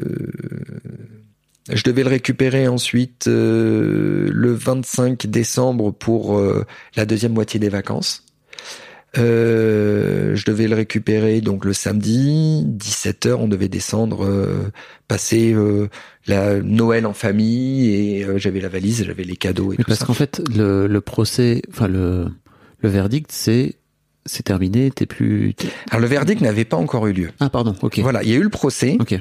Je 1.71 1.83
devais 1.83 2.05
le 2.05 2.11
récupérer 2.11 2.69
ensuite 2.69 3.27
euh, 3.27 4.29
le 4.33 4.53
25 4.53 5.27
décembre 5.27 5.93
pour 5.93 6.39
euh, 6.39 6.65
la 6.95 7.07
deuxième 7.07 7.33
moitié 7.33 7.59
des 7.59 7.69
vacances. 7.69 8.26
Euh, 9.19 10.35
je 10.37 10.45
devais 10.45 10.69
le 10.69 10.75
récupérer 10.77 11.41
donc 11.41 11.65
le 11.65 11.73
samedi, 11.73 12.65
17h, 12.67 13.35
on 13.35 13.49
devait 13.49 13.69
descendre, 13.69 14.25
euh, 14.25 14.71
passer 15.09 15.53
euh, 15.55 15.89
la 16.27 16.61
Noël 16.61 17.07
en 17.07 17.13
famille 17.15 17.91
et 17.95 18.25
euh, 18.25 18.39
j'avais 18.39 18.61
la 18.61 18.69
valise, 18.69 19.05
j'avais 19.05 19.25
les 19.25 19.37
cadeaux 19.37 19.73
et 19.73 19.77
Mais 19.79 19.85
tout 19.85 19.89
parce 19.89 20.01
ça. 20.01 20.07
qu'en 20.07 20.15
fait, 20.15 20.43
le, 20.55 20.87
le 20.87 21.01
procès, 21.01 21.63
enfin 21.71 21.89
le, 21.89 22.27
le 22.81 22.89
verdict, 22.89 23.31
c'est 23.33 23.77
c'est 24.29 24.43
terminé. 24.43 24.91
T'es 24.91 25.07
plus. 25.07 25.55
t'es- 25.55 25.69
Alors 25.91 26.01
le 26.01 26.09
verdict 26.09 26.41
n'avait 26.41 26.65
pas 26.65 26.77
encore 26.77 27.07
eu 27.07 27.13
lieu. 27.13 27.31
Ah 27.39 27.49
pardon. 27.49 27.77
Ok. 27.83 28.01
Voilà, 28.01 28.25
il 28.25 28.31
y 28.31 28.33
a 28.33 28.37
eu 28.37 28.43
le 28.43 28.49
procès, 28.49 28.97
Ok. 29.01 29.15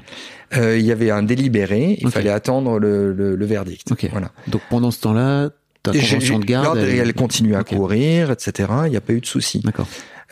euh, 0.58 0.78
il 0.80 0.86
y 0.86 0.92
avait 0.92 1.12
un 1.12 1.22
délibéré, 1.22 1.98
il 2.02 2.10
fallait 2.10 2.32
attendre 2.32 2.80
le, 2.80 3.14
le, 3.14 3.36
le 3.36 3.46
verdict. 3.46 3.92
Ok. 3.92 4.08
Voilà. 4.12 4.32
Donc 4.48 4.62
pendant 4.70 4.90
ce 4.90 5.00
temps-là, 5.02 5.52
ta 5.86 6.00
convention 6.00 6.40
de 6.40 6.46
garde. 6.46 6.78
elle 6.78 7.14
continue 7.14 7.56
à 7.56 7.64
courir, 7.64 8.32
etc. 8.32 8.70
Il 8.86 8.92
n'y 8.92 8.98
a 8.98 9.02
pas 9.02 9.14
eu 9.14 9.22
de 9.22 9.26
souci. 9.26 9.60
D'accord. 9.64 9.88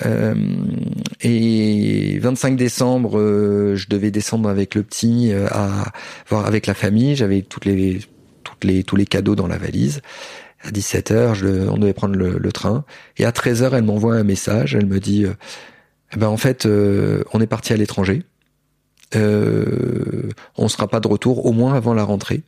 Euh, 0.06 0.34
et 1.22 2.18
25 2.20 2.56
décembre, 2.58 3.20
euh, 3.20 3.76
je 3.76 3.88
devais 3.90 4.10
descendre 4.12 4.50
avec 4.50 4.74
le 4.76 4.84
petit 4.84 5.32
euh, 5.32 5.48
à 5.52 5.92
voir 6.30 6.46
avec 6.48 6.66
la 6.68 6.74
famille. 6.74 7.16
J'avais 7.16 7.42
toutes 7.44 7.66
les, 7.66 8.00
toutes 8.44 8.64
les, 8.64 8.84
tous 8.84 8.96
les 8.96 9.06
cadeaux 9.06 9.36
dans 9.36 9.48
la 9.48 9.58
valise. 9.58 10.02
À 10.64 10.72
17h, 10.72 11.36
je, 11.36 11.46
le- 11.46 11.70
on 11.70 11.78
devait 11.78 11.94
prendre 11.94 12.16
le, 12.16 12.38
le 12.40 12.52
train. 12.52 12.86
Et 13.18 13.26
à 13.26 13.32
13h, 13.32 13.70
elle 13.74 13.84
m'envoie 13.84 14.16
un 14.16 14.24
message. 14.24 14.76
Elle 14.76 14.88
me 14.88 15.00
dit, 15.00 15.26
euh, 15.26 15.34
eh 16.16 16.18
ben 16.18 16.28
en 16.28 16.38
fait, 16.38 16.66
euh, 16.66 17.24
on 17.34 17.40
est 17.42 17.48
parti 17.48 17.72
à 17.74 17.78
l'étranger. 17.78 18.24
On 19.16 20.68
sera 20.68 20.88
pas 20.88 21.00
de 21.00 21.08
retour, 21.08 21.46
au 21.46 21.52
moins 21.52 21.76
avant 21.76 21.94
la 21.94 22.04
rentrée. 22.04 22.42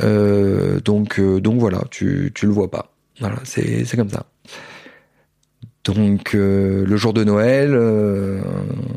Euh, 0.00 0.80
donc, 0.80 1.18
euh, 1.18 1.40
donc 1.40 1.58
voilà, 1.60 1.82
tu, 1.90 2.32
tu 2.34 2.46
le 2.46 2.52
vois 2.52 2.70
pas. 2.70 2.94
Voilà, 3.20 3.36
c'est, 3.44 3.84
c'est 3.84 3.96
comme 3.96 4.10
ça. 4.10 4.26
Donc 5.84 6.34
euh, 6.34 6.84
le 6.84 6.96
jour 6.96 7.14
de 7.14 7.24
Noël, 7.24 7.70
euh, 7.72 8.40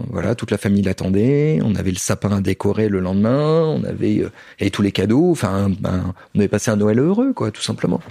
voilà, 0.10 0.36
toute 0.36 0.52
la 0.52 0.58
famille 0.58 0.82
l'attendait. 0.82 1.60
On 1.64 1.76
avait 1.76 1.92
le 1.92 1.98
sapin 1.98 2.32
à 2.32 2.42
décorer 2.42 2.90
le 2.90 3.00
lendemain. 3.00 3.64
On 3.66 3.84
avait 3.86 4.20
euh, 4.20 4.32
et 4.60 4.70
tous 4.70 4.82
les 4.82 4.92
cadeaux. 4.92 5.32
Enfin, 5.32 5.72
ben, 5.80 6.14
on 6.36 6.40
avait 6.40 6.50
passé 6.50 6.72
un 6.72 6.76
Noël 6.76 7.00
heureux, 7.00 7.32
quoi, 7.34 7.52
tout 7.52 7.62
simplement. 7.62 8.02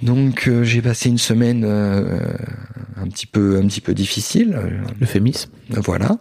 Donc 0.00 0.48
j'ai 0.62 0.80
passé 0.80 1.08
une 1.08 1.18
semaine 1.18 1.64
un 1.64 3.08
petit 3.08 3.26
peu 3.26 3.58
un 3.58 3.66
petit 3.66 3.80
peu 3.80 3.94
difficile. 3.94 4.56
L'euphémisme. 5.00 5.50
voilà. 5.70 6.16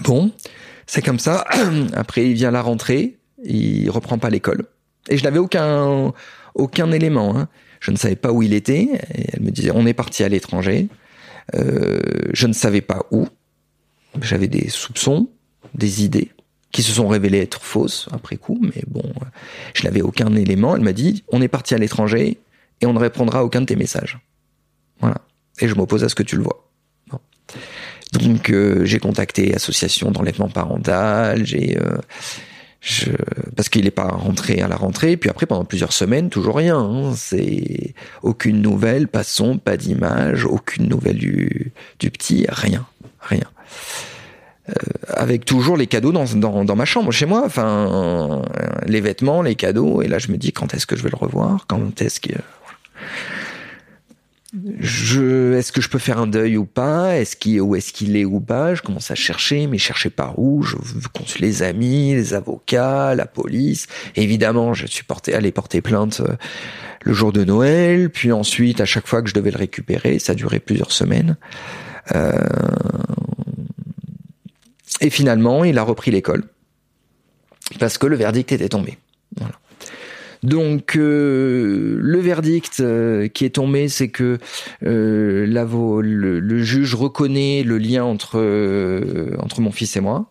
Bon, 0.00 0.32
c'est 0.86 1.02
comme 1.02 1.18
ça. 1.18 1.44
Après, 1.92 2.26
il 2.26 2.32
vient 2.32 2.50
la 2.50 2.62
rentrée, 2.62 3.18
il 3.44 3.90
reprend 3.90 4.18
pas 4.18 4.30
l'école. 4.30 4.64
Et 5.08 5.16
je 5.16 5.24
n'avais 5.24 5.38
aucun 5.38 6.12
aucun 6.54 6.92
élément. 6.92 7.36
Hein. 7.36 7.48
Je 7.80 7.90
ne 7.90 7.96
savais 7.96 8.16
pas 8.16 8.32
où 8.32 8.42
il 8.42 8.54
était. 8.54 8.88
Et 9.14 9.26
elle 9.32 9.42
me 9.42 9.50
disait, 9.50 9.70
on 9.74 9.86
est 9.86 9.94
parti 9.94 10.24
à 10.24 10.28
l'étranger. 10.28 10.88
Euh, 11.54 12.00
je 12.32 12.46
ne 12.46 12.52
savais 12.52 12.80
pas 12.80 13.06
où. 13.10 13.26
J'avais 14.22 14.48
des 14.48 14.68
soupçons, 14.68 15.28
des 15.74 16.04
idées 16.04 16.30
qui 16.70 16.82
se 16.82 16.92
sont 16.92 17.06
révélées 17.06 17.40
être 17.40 17.62
fausses 17.62 18.08
après 18.10 18.36
coup, 18.36 18.58
mais 18.60 18.82
bon, 18.88 19.04
je 19.74 19.84
n'avais 19.84 20.02
aucun 20.02 20.34
élément. 20.34 20.74
Elle 20.74 20.82
m'a 20.82 20.92
dit, 20.92 21.22
on 21.28 21.40
est 21.40 21.48
parti 21.48 21.74
à 21.74 21.78
l'étranger 21.78 22.38
et 22.80 22.86
on 22.86 22.92
ne 22.92 22.98
répondra 22.98 23.40
à 23.40 23.42
aucun 23.44 23.60
de 23.60 23.66
tes 23.66 23.76
messages. 23.76 24.18
Voilà. 25.00 25.18
Et 25.60 25.68
je 25.68 25.74
m'oppose 25.76 26.02
à 26.02 26.08
ce 26.08 26.16
que 26.16 26.24
tu 26.24 26.36
le 26.36 26.42
vois. 26.42 26.68
Donc 28.12 28.50
euh, 28.50 28.84
j'ai 28.84 28.98
contacté 28.98 29.54
association 29.54 30.10
d'enlèvement 30.10 30.48
parental, 30.48 31.44
j'ai 31.46 31.78
euh, 31.78 31.96
parce 33.56 33.68
qu'il 33.68 33.84
n'est 33.84 33.90
pas 33.90 34.08
rentré 34.08 34.60
à 34.60 34.68
la 34.68 34.76
rentrée, 34.76 35.16
puis 35.16 35.30
après 35.30 35.46
pendant 35.46 35.64
plusieurs 35.64 35.92
semaines 35.92 36.28
toujours 36.30 36.56
rien. 36.56 36.78
hein. 36.78 37.12
c'est 37.16 37.94
aucune 38.22 38.60
nouvelle, 38.60 39.08
pas 39.08 39.24
son, 39.24 39.58
pas 39.58 39.76
d'image, 39.76 40.44
aucune 40.44 40.88
nouvelle 40.88 41.16
du, 41.18 41.72
petit, 41.98 42.46
rien, 42.48 42.86
rien. 43.20 43.44
Euh, 44.68 44.72
avec 45.08 45.44
toujours 45.44 45.76
les 45.76 45.86
cadeaux 45.86 46.12
dans, 46.12 46.24
dans, 46.36 46.64
dans 46.64 46.76
ma 46.76 46.84
chambre 46.84 47.12
chez 47.12 47.26
moi, 47.26 47.42
enfin 47.44 48.42
les 48.86 49.00
vêtements, 49.00 49.42
les 49.42 49.54
cadeaux, 49.54 50.02
et 50.02 50.08
là 50.08 50.18
je 50.18 50.30
me 50.30 50.36
dis 50.36 50.52
quand 50.52 50.74
est-ce 50.74 50.86
que 50.86 50.96
je 50.96 51.02
vais 51.02 51.10
le 51.10 51.18
revoir, 51.18 51.66
quand 51.66 52.00
est-ce 52.00 52.20
que 52.20 52.32
je, 54.78 55.54
est-ce 55.54 55.72
que 55.72 55.80
je 55.80 55.88
peux 55.88 55.98
faire 55.98 56.18
un 56.18 56.26
deuil 56.26 56.56
ou 56.56 56.64
pas? 56.64 57.16
Est-ce 57.16 57.36
qu'il, 57.36 57.60
où 57.60 57.74
est-ce 57.74 57.92
qu'il 57.92 58.16
est 58.16 58.24
ou 58.24 58.40
pas? 58.40 58.74
Je 58.74 58.82
commence 58.82 59.10
à 59.10 59.14
chercher, 59.14 59.66
mais 59.66 59.78
chercher 59.78 60.10
par 60.10 60.38
où 60.38 60.62
Je 60.62 60.76
consulte 61.12 61.40
les 61.40 61.62
amis, 61.62 62.14
les 62.14 62.34
avocats, 62.34 63.14
la 63.14 63.26
police. 63.26 63.86
Évidemment, 64.16 64.74
je 64.74 64.86
suis 64.86 65.04
porté, 65.04 65.34
allé 65.34 65.50
porter 65.52 65.80
plainte 65.80 66.20
euh, 66.20 66.34
le 67.02 67.12
jour 67.12 67.32
de 67.32 67.44
Noël, 67.44 68.10
puis 68.10 68.32
ensuite, 68.32 68.80
à 68.80 68.84
chaque 68.84 69.06
fois 69.06 69.22
que 69.22 69.28
je 69.28 69.34
devais 69.34 69.50
le 69.50 69.58
récupérer, 69.58 70.18
ça 70.18 70.34
duré 70.34 70.60
plusieurs 70.60 70.92
semaines. 70.92 71.36
Euh, 72.14 72.32
Et 75.00 75.10
finalement, 75.10 75.64
il 75.64 75.78
a 75.78 75.82
repris 75.82 76.10
l'école 76.10 76.44
parce 77.78 77.98
que 77.98 78.06
le 78.06 78.16
verdict 78.16 78.52
était 78.52 78.68
tombé. 78.68 78.98
Voilà. 79.36 79.54
Donc 80.44 80.96
euh, 80.96 81.96
le 82.00 82.18
verdict 82.18 82.80
euh, 82.80 83.28
qui 83.28 83.46
est 83.46 83.54
tombé, 83.54 83.88
c'est 83.88 84.08
que 84.08 84.36
euh, 84.84 85.46
le, 85.46 86.38
le 86.38 86.58
juge 86.62 86.94
reconnaît 86.94 87.62
le 87.62 87.78
lien 87.78 88.04
entre 88.04 88.38
euh, 88.38 89.34
entre 89.38 89.62
mon 89.62 89.72
fils 89.72 89.96
et 89.96 90.00
moi, 90.00 90.30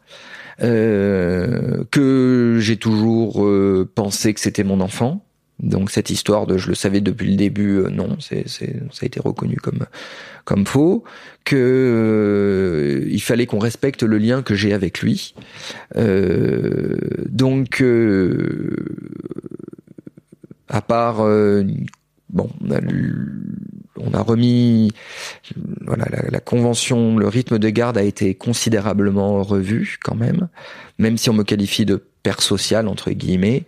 euh, 0.61 1.83
que 1.89 2.57
j'ai 2.59 2.77
toujours 2.77 3.43
euh, 3.43 3.89
pensé 3.95 4.35
que 4.35 4.39
c'était 4.39 4.63
mon 4.63 4.81
enfant. 4.81 5.25
Donc 5.59 5.89
cette 5.89 6.09
histoire 6.09 6.45
de 6.45 6.57
je 6.57 6.69
le 6.69 6.75
savais 6.75 7.01
depuis 7.01 7.29
le 7.29 7.35
début, 7.35 7.83
non, 7.91 8.17
c'est 8.19 8.47
ça 8.47 8.65
a 9.01 9.05
été 9.05 9.19
reconnu 9.19 9.55
comme 9.55 9.85
comme 10.45 10.67
faux. 10.67 11.03
Que 11.43 11.55
euh, 11.57 13.07
il 13.09 13.21
fallait 13.21 13.45
qu'on 13.45 13.59
respecte 13.59 14.03
le 14.03 14.17
lien 14.17 14.43
que 14.43 14.53
j'ai 14.55 14.73
avec 14.73 15.01
lui. 15.01 15.33
Euh, 15.95 16.97
donc 17.29 17.83
à 20.69 20.81
part 20.81 21.21
euh, 21.21 21.63
bon 22.29 22.49
on 22.61 22.71
a, 22.71 22.79
on 23.97 24.13
a 24.13 24.21
remis 24.21 24.91
voilà 25.81 26.05
la, 26.09 26.29
la, 26.29 26.39
convention 26.39 27.17
le 27.17 27.27
rythme 27.27 27.59
de 27.59 27.69
garde 27.69 27.97
a 27.97 28.03
été 28.03 28.35
considérablement 28.35 29.43
revu 29.43 29.97
quand 30.03 30.15
même. 30.15 30.47
Même 30.99 31.17
si 31.17 31.29
on 31.29 31.33
me 31.33 31.43
qualifie 31.43 31.85
de 31.85 32.03
père 32.23 32.41
social 32.41 32.87
entre 32.87 33.11
guillemets 33.11 33.65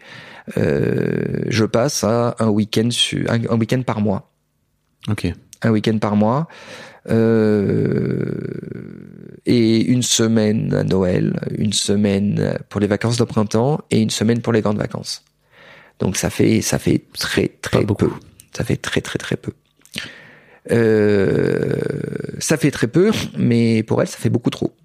euh, 0.57 1.43
je 1.47 1.65
passe 1.65 2.03
à 2.03 2.35
un 2.39 2.49
week-end 2.49 2.89
un, 3.27 3.41
un 3.49 3.57
week-end 3.57 3.81
par 3.81 4.01
mois. 4.01 4.31
Ok. 5.07 5.31
Un 5.61 5.71
week-end 5.71 5.97
par 5.97 6.15
mois. 6.15 6.47
Euh, 7.09 8.25
et 9.45 9.83
une 9.85 10.01
semaine 10.01 10.73
à 10.73 10.83
Noël 10.83 11.39
une 11.55 11.73
semaine 11.73 12.57
pour 12.69 12.81
les 12.81 12.87
vacances 12.87 13.17
de 13.17 13.23
printemps 13.23 13.79
et 13.91 14.01
une 14.01 14.09
semaine 14.09 14.41
pour 14.41 14.53
les 14.53 14.61
grandes 14.61 14.79
vacances 14.79 15.23
donc 15.99 16.17
ça 16.17 16.29
fait 16.29 16.61
ça 16.61 16.79
fait 16.79 17.03
très 17.17 17.49
très 17.61 17.85
peu. 17.85 18.09
Ça 18.55 18.63
fait 18.63 18.77
très 18.77 19.01
très 19.01 19.19
très 19.19 19.35
peu. 19.35 19.51
Euh, 20.71 21.79
ça 22.39 22.57
fait 22.57 22.71
très 22.71 22.87
peu, 22.87 23.11
mais 23.37 23.83
pour 23.83 24.01
elle 24.01 24.07
ça 24.07 24.17
fait 24.17 24.29
beaucoup 24.29 24.49
trop. 24.49 24.75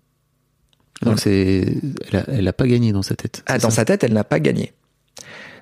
Donc 1.02 1.18
c'est, 1.18 1.66
elle 2.10 2.18
a, 2.18 2.24
elle 2.28 2.48
a 2.48 2.52
pas 2.52 2.66
gagné 2.66 2.92
dans 2.92 3.02
sa 3.02 3.16
tête. 3.16 3.42
Ah, 3.46 3.58
dans 3.58 3.70
sa 3.70 3.84
tête, 3.84 4.04
elle 4.04 4.12
n'a 4.12 4.24
pas 4.24 4.38
gagné. 4.38 4.74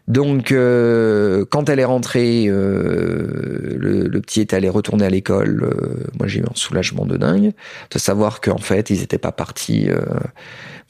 Donc, 0.09 0.53
euh, 0.53 1.45
quand 1.51 1.69
elle 1.69 1.79
est 1.79 1.85
rentrée, 1.85 2.47
euh, 2.49 3.77
le, 3.79 4.09
le, 4.09 4.21
petit 4.23 4.41
est 4.41 4.55
allé 4.55 4.71
retourner 4.71 5.05
à 5.05 5.11
l'école. 5.11 5.65
Euh, 5.65 6.07
moi, 6.19 6.27
j'ai 6.27 6.41
eu 6.41 6.45
un 6.45 6.55
soulagement 6.55 7.05
de 7.05 7.19
dingue 7.19 7.53
de 7.91 7.99
savoir 7.99 8.41
qu'en 8.41 8.57
fait, 8.57 8.89
ils 8.89 9.01
n'étaient 9.01 9.19
pas 9.19 9.33
partis. 9.33 9.91
Euh, 9.91 10.01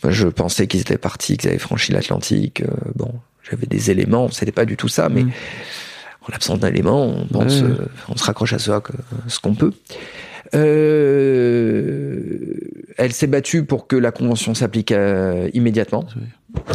moi, 0.05 0.13
je 0.13 0.29
pensais 0.29 0.69
qu'ils 0.69 0.81
étaient 0.81 0.99
partis, 0.99 1.37
qu'ils 1.37 1.51
avaient 1.51 1.59
franchi 1.59 1.91
l'Atlantique. 1.91 2.63
Euh, 2.63 2.69
bon, 2.95 3.13
j'avais 3.51 3.67
des 3.67 3.91
éléments, 3.91 4.31
c'était 4.31 4.53
pas 4.53 4.65
du 4.65 4.77
tout 4.77 4.89
ça, 4.89 5.09
mais 5.09 5.25
mmh. 5.25 5.33
en 6.23 6.33
l'absence 6.33 6.61
d'éléments, 6.61 7.07
on 7.07 7.27
pense, 7.27 7.61
ouais. 7.61 7.69
on 8.09 8.17
se 8.17 8.25
raccroche 8.25 8.53
à 8.53 8.59
ce, 8.59 8.71
ce 9.27 9.41
qu'on 9.41 9.55
peut. 9.55 9.73
Euh, 10.55 12.19
elle 12.97 13.13
s'est 13.13 13.27
battue 13.27 13.65
pour 13.65 13.87
que 13.87 13.97
la 13.97 14.13
convention 14.13 14.55
s'applique 14.55 14.93
euh, 14.93 15.51
immédiatement. 15.53 16.07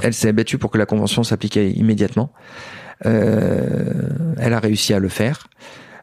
Elle 0.04 0.14
s'est 0.14 0.32
battue 0.32 0.58
pour 0.58 0.72
que 0.72 0.78
la 0.78 0.86
convention 0.86 1.24
s'applique 1.24 1.56
immédiatement. 1.56 2.32
Euh, 3.06 3.92
elle 4.38 4.54
a 4.54 4.60
réussi 4.60 4.94
à 4.94 5.00
le 5.00 5.10
faire. 5.10 5.48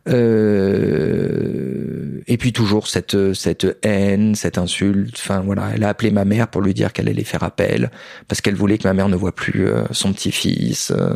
Euh, 0.08 1.90
et 2.26 2.36
puis 2.36 2.52
toujours 2.52 2.86
cette 2.86 3.34
cette 3.34 3.78
haine, 3.82 4.34
cette 4.34 4.56
insulte. 4.56 5.16
Enfin 5.16 5.40
voilà, 5.40 5.70
elle 5.74 5.84
a 5.84 5.88
appelé 5.88 6.10
ma 6.10 6.24
mère 6.24 6.48
pour 6.48 6.62
lui 6.62 6.74
dire 6.74 6.92
qu'elle 6.92 7.08
allait 7.08 7.24
faire 7.24 7.42
appel 7.42 7.90
parce 8.28 8.40
qu'elle 8.40 8.54
voulait 8.54 8.78
que 8.78 8.88
ma 8.88 8.94
mère 8.94 9.08
ne 9.08 9.16
voit 9.16 9.34
plus 9.34 9.66
euh, 9.66 9.84
son 9.90 10.12
petit-fils. 10.12 10.90
Euh, 10.90 11.12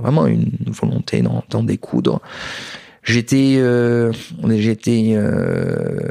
vraiment 0.00 0.26
une 0.26 0.50
volonté 0.66 1.22
d'en 1.22 1.62
découdre. 1.62 2.20
J'étais 3.04 3.56
euh, 3.58 4.12
j'étais 4.48 5.12
euh, 5.14 6.08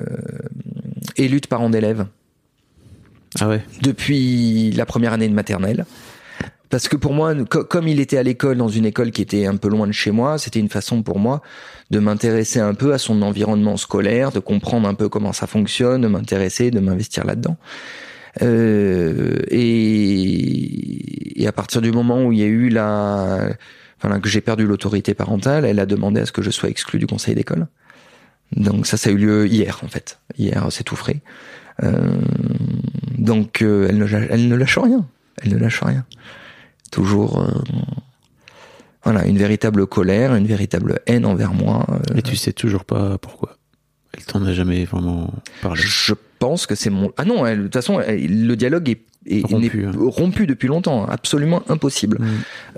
élu 1.18 1.42
de 1.42 1.48
parent 1.48 1.70
d'élève. 1.70 2.06
Ah 3.40 3.50
ouais. 3.50 3.64
Depuis 3.82 4.72
la 4.72 4.86
première 4.86 5.14
année 5.14 5.28
de 5.28 5.34
maternelle 5.34 5.86
parce 6.74 6.88
que 6.88 6.96
pour 6.96 7.14
moi, 7.14 7.36
co- 7.46 7.64
comme 7.66 7.88
il 7.88 8.00
était 8.00 8.18
à 8.18 8.24
l'école, 8.24 8.58
dans 8.58 8.68
une 8.68 8.86
école 8.88 9.12
qui 9.12 9.22
était 9.22 9.46
un 9.46 9.58
peu 9.58 9.70
loin 9.70 9.86
de 9.86 9.92
chez 9.92 10.10
moi, 10.10 10.40
c'était 10.40 10.60
une 10.60 10.70
façon 10.70 11.04
pour 11.04 11.20
moi 11.20 11.44
de 11.92 12.00
m'intéresser 12.00 12.60
un 12.60 12.74
peu 12.74 12.94
à 12.94 12.98
son 12.98 13.22
environnement 13.22 13.78
scolaire, 13.78 14.32
de 14.32 14.40
comprendre 14.40 14.88
un 14.88 14.96
peu 14.96 15.08
comment 15.08 15.34
ça 15.34 15.46
fonctionne, 15.46 16.02
de 16.02 16.08
m'intéresser, 16.08 16.72
de 16.72 16.80
m'investir 16.80 17.26
là-dedans. 17.26 17.58
Euh, 18.42 19.38
et, 19.50 21.44
et 21.44 21.48
à 21.48 21.52
partir 21.52 21.80
du 21.80 21.92
moment 21.92 22.26
où 22.26 22.32
il 22.32 22.40
y 22.40 22.44
a 22.44 22.48
eu 22.48 22.70
la, 22.70 23.50
enfin 24.02 24.20
que 24.20 24.28
j'ai 24.28 24.42
perdu 24.42 24.66
l'autorité 24.66 25.14
parentale, 25.14 25.66
elle 25.66 25.80
a 25.80 25.86
demandé 25.86 26.22
à 26.22 26.26
ce 26.26 26.32
que 26.32 26.42
je 26.42 26.50
sois 26.50 26.70
exclu 26.70 26.98
du 26.98 27.06
conseil 27.06 27.36
d'école. 27.36 27.68
Donc 28.56 28.88
ça, 28.88 28.98
ça 28.98 29.12
a 29.12 29.14
eu 29.14 29.18
lieu 29.18 29.46
hier 29.48 29.80
en 29.84 29.90
fait. 29.90 30.18
Hier, 30.40 30.66
c'est 30.72 30.84
tout 30.84 30.96
frais. 30.96 31.22
Euh, 31.84 32.18
donc 33.20 33.62
euh, 33.62 33.88
elle 33.88 34.00
ne 34.48 34.56
lâche 34.56 34.80
rien. 34.80 35.06
Elle 35.44 35.52
ne 35.54 35.58
lâche 35.60 35.82
rien. 35.84 36.04
Toujours, 36.94 37.41
euh, 37.41 37.52
voilà, 39.04 39.26
une 39.26 39.38
véritable 39.38 39.86
colère, 39.88 40.36
une 40.36 40.46
véritable 40.48 41.00
haine 41.08 41.26
envers 41.26 41.54
moi. 41.54 41.86
euh, 41.89 42.18
Et 42.18 42.22
tu 42.22 42.36
sais 42.36 42.54
toujours 42.54 42.86
pas 42.86 43.18
pourquoi. 43.18 43.58
Elle 44.16 44.24
t'en 44.26 44.46
a 44.46 44.54
jamais 44.54 44.86
vraiment 44.86 45.34
parlé. 45.64 45.82
Je 45.84 46.14
pense 46.38 46.68
que 46.68 46.76
c'est 46.76 46.91
mon. 46.91 47.12
Ah 47.18 47.26
non, 47.26 47.46
elle- 47.48 47.58
de 47.58 47.64
toute 47.64 47.74
façon, 47.74 48.00
elle- 48.00 48.46
le 48.46 48.56
dialogue 48.56 48.88
est, 48.89 49.02
est- 49.26 49.44
Rompu, 49.46 49.78
n'est- 49.80 49.86
hein. 49.88 49.91
rompu 49.98 50.46
depuis 50.46 50.68
longtemps, 50.68 51.06
absolument 51.06 51.64
impossible. 51.68 52.20
Mm. 52.20 52.26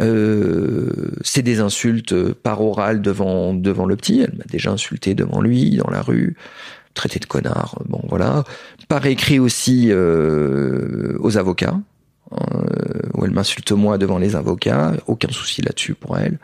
Euh, 0.01 0.91
c'est 1.21 1.41
des 1.41 1.59
insultes 1.59 2.15
par 2.33 2.61
oral 2.61 3.01
devant 3.01 3.53
devant 3.53 3.85
le 3.85 3.97
petit. 3.97 4.21
Elle 4.21 4.35
m'a 4.37 4.45
déjà 4.49 4.71
insulté 4.71 5.13
devant 5.13 5.41
lui 5.41 5.75
dans 5.75 5.89
la 5.91 6.01
rue, 6.01 6.37
traité 6.93 7.19
de 7.19 7.25
connard. 7.25 7.79
Bon 7.89 8.01
voilà. 8.07 8.45
Par 8.87 9.05
écrit 9.05 9.39
aussi 9.39 9.87
euh, 9.91 11.17
aux 11.19 11.37
avocats. 11.37 11.77
Euh, 12.31 13.09
où 13.13 13.25
elle 13.25 13.31
m'insulte 13.31 13.71
moi 13.71 13.97
devant 13.97 14.17
les 14.17 14.35
avocats, 14.35 14.93
aucun 15.07 15.29
souci 15.31 15.61
là-dessus 15.61 15.93
pour 15.93 16.17
elle. 16.17 16.39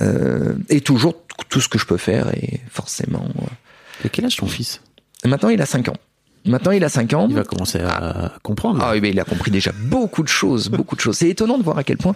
Euh, 0.00 0.54
et 0.68 0.80
toujours 0.80 1.14
tout 1.48 1.60
ce 1.60 1.68
que 1.68 1.78
je 1.78 1.86
peux 1.86 1.96
faire 1.98 2.28
et 2.34 2.60
forcément. 2.70 3.24
euh, 3.42 4.04
Et 4.04 4.08
quel 4.08 4.24
âge 4.24 4.36
ton 4.36 4.46
fils? 4.46 4.80
Maintenant 5.24 5.50
il 5.50 5.60
a 5.60 5.66
5 5.66 5.88
ans. 5.88 5.96
Maintenant 6.44 6.72
il 6.72 6.82
a 6.82 6.88
5 6.88 7.12
ans. 7.14 7.26
Il 7.28 7.36
va 7.36 7.44
commencer 7.44 7.78
à 7.80 8.32
comprendre. 8.42 8.80
Ah 8.82 8.92
oui, 8.92 9.00
mais 9.00 9.10
il 9.10 9.20
a 9.20 9.24
compris 9.24 9.50
déjà 9.50 9.70
beaucoup 9.84 10.22
de 10.22 10.28
choses, 10.28 10.68
beaucoup 10.68 10.96
de 10.96 11.00
choses. 11.00 11.18
C'est 11.18 11.28
étonnant 11.28 11.58
de 11.58 11.62
voir 11.62 11.78
à 11.78 11.84
quel 11.84 11.98
point 11.98 12.14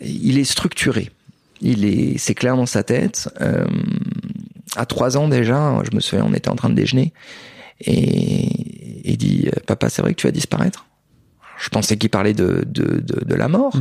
il 0.00 0.38
est 0.38 0.44
structuré. 0.44 1.10
Il 1.60 1.84
est, 1.84 2.18
c'est 2.18 2.34
clair 2.34 2.56
dans 2.56 2.66
sa 2.66 2.82
tête. 2.82 3.28
Euh, 3.40 3.64
à 4.76 4.86
trois 4.86 5.16
ans 5.16 5.28
déjà, 5.28 5.76
je 5.90 5.94
me 5.96 6.00
souviens, 6.00 6.24
on 6.28 6.34
était 6.34 6.48
en 6.50 6.56
train 6.56 6.70
de 6.70 6.74
déjeuner 6.74 7.12
et 7.80 8.48
il 9.10 9.16
dit 9.16 9.48
euh, 9.48 9.58
"Papa, 9.66 9.88
c'est 9.88 10.02
vrai 10.02 10.14
que 10.14 10.20
tu 10.20 10.26
vas 10.26 10.30
disparaître?" 10.32 10.86
Je 11.62 11.68
pensais 11.68 11.96
qu'il 11.96 12.10
parlait 12.10 12.34
de 12.34 12.64
de, 12.66 13.00
de, 13.00 13.24
de 13.24 13.34
la 13.34 13.48
mort. 13.48 13.74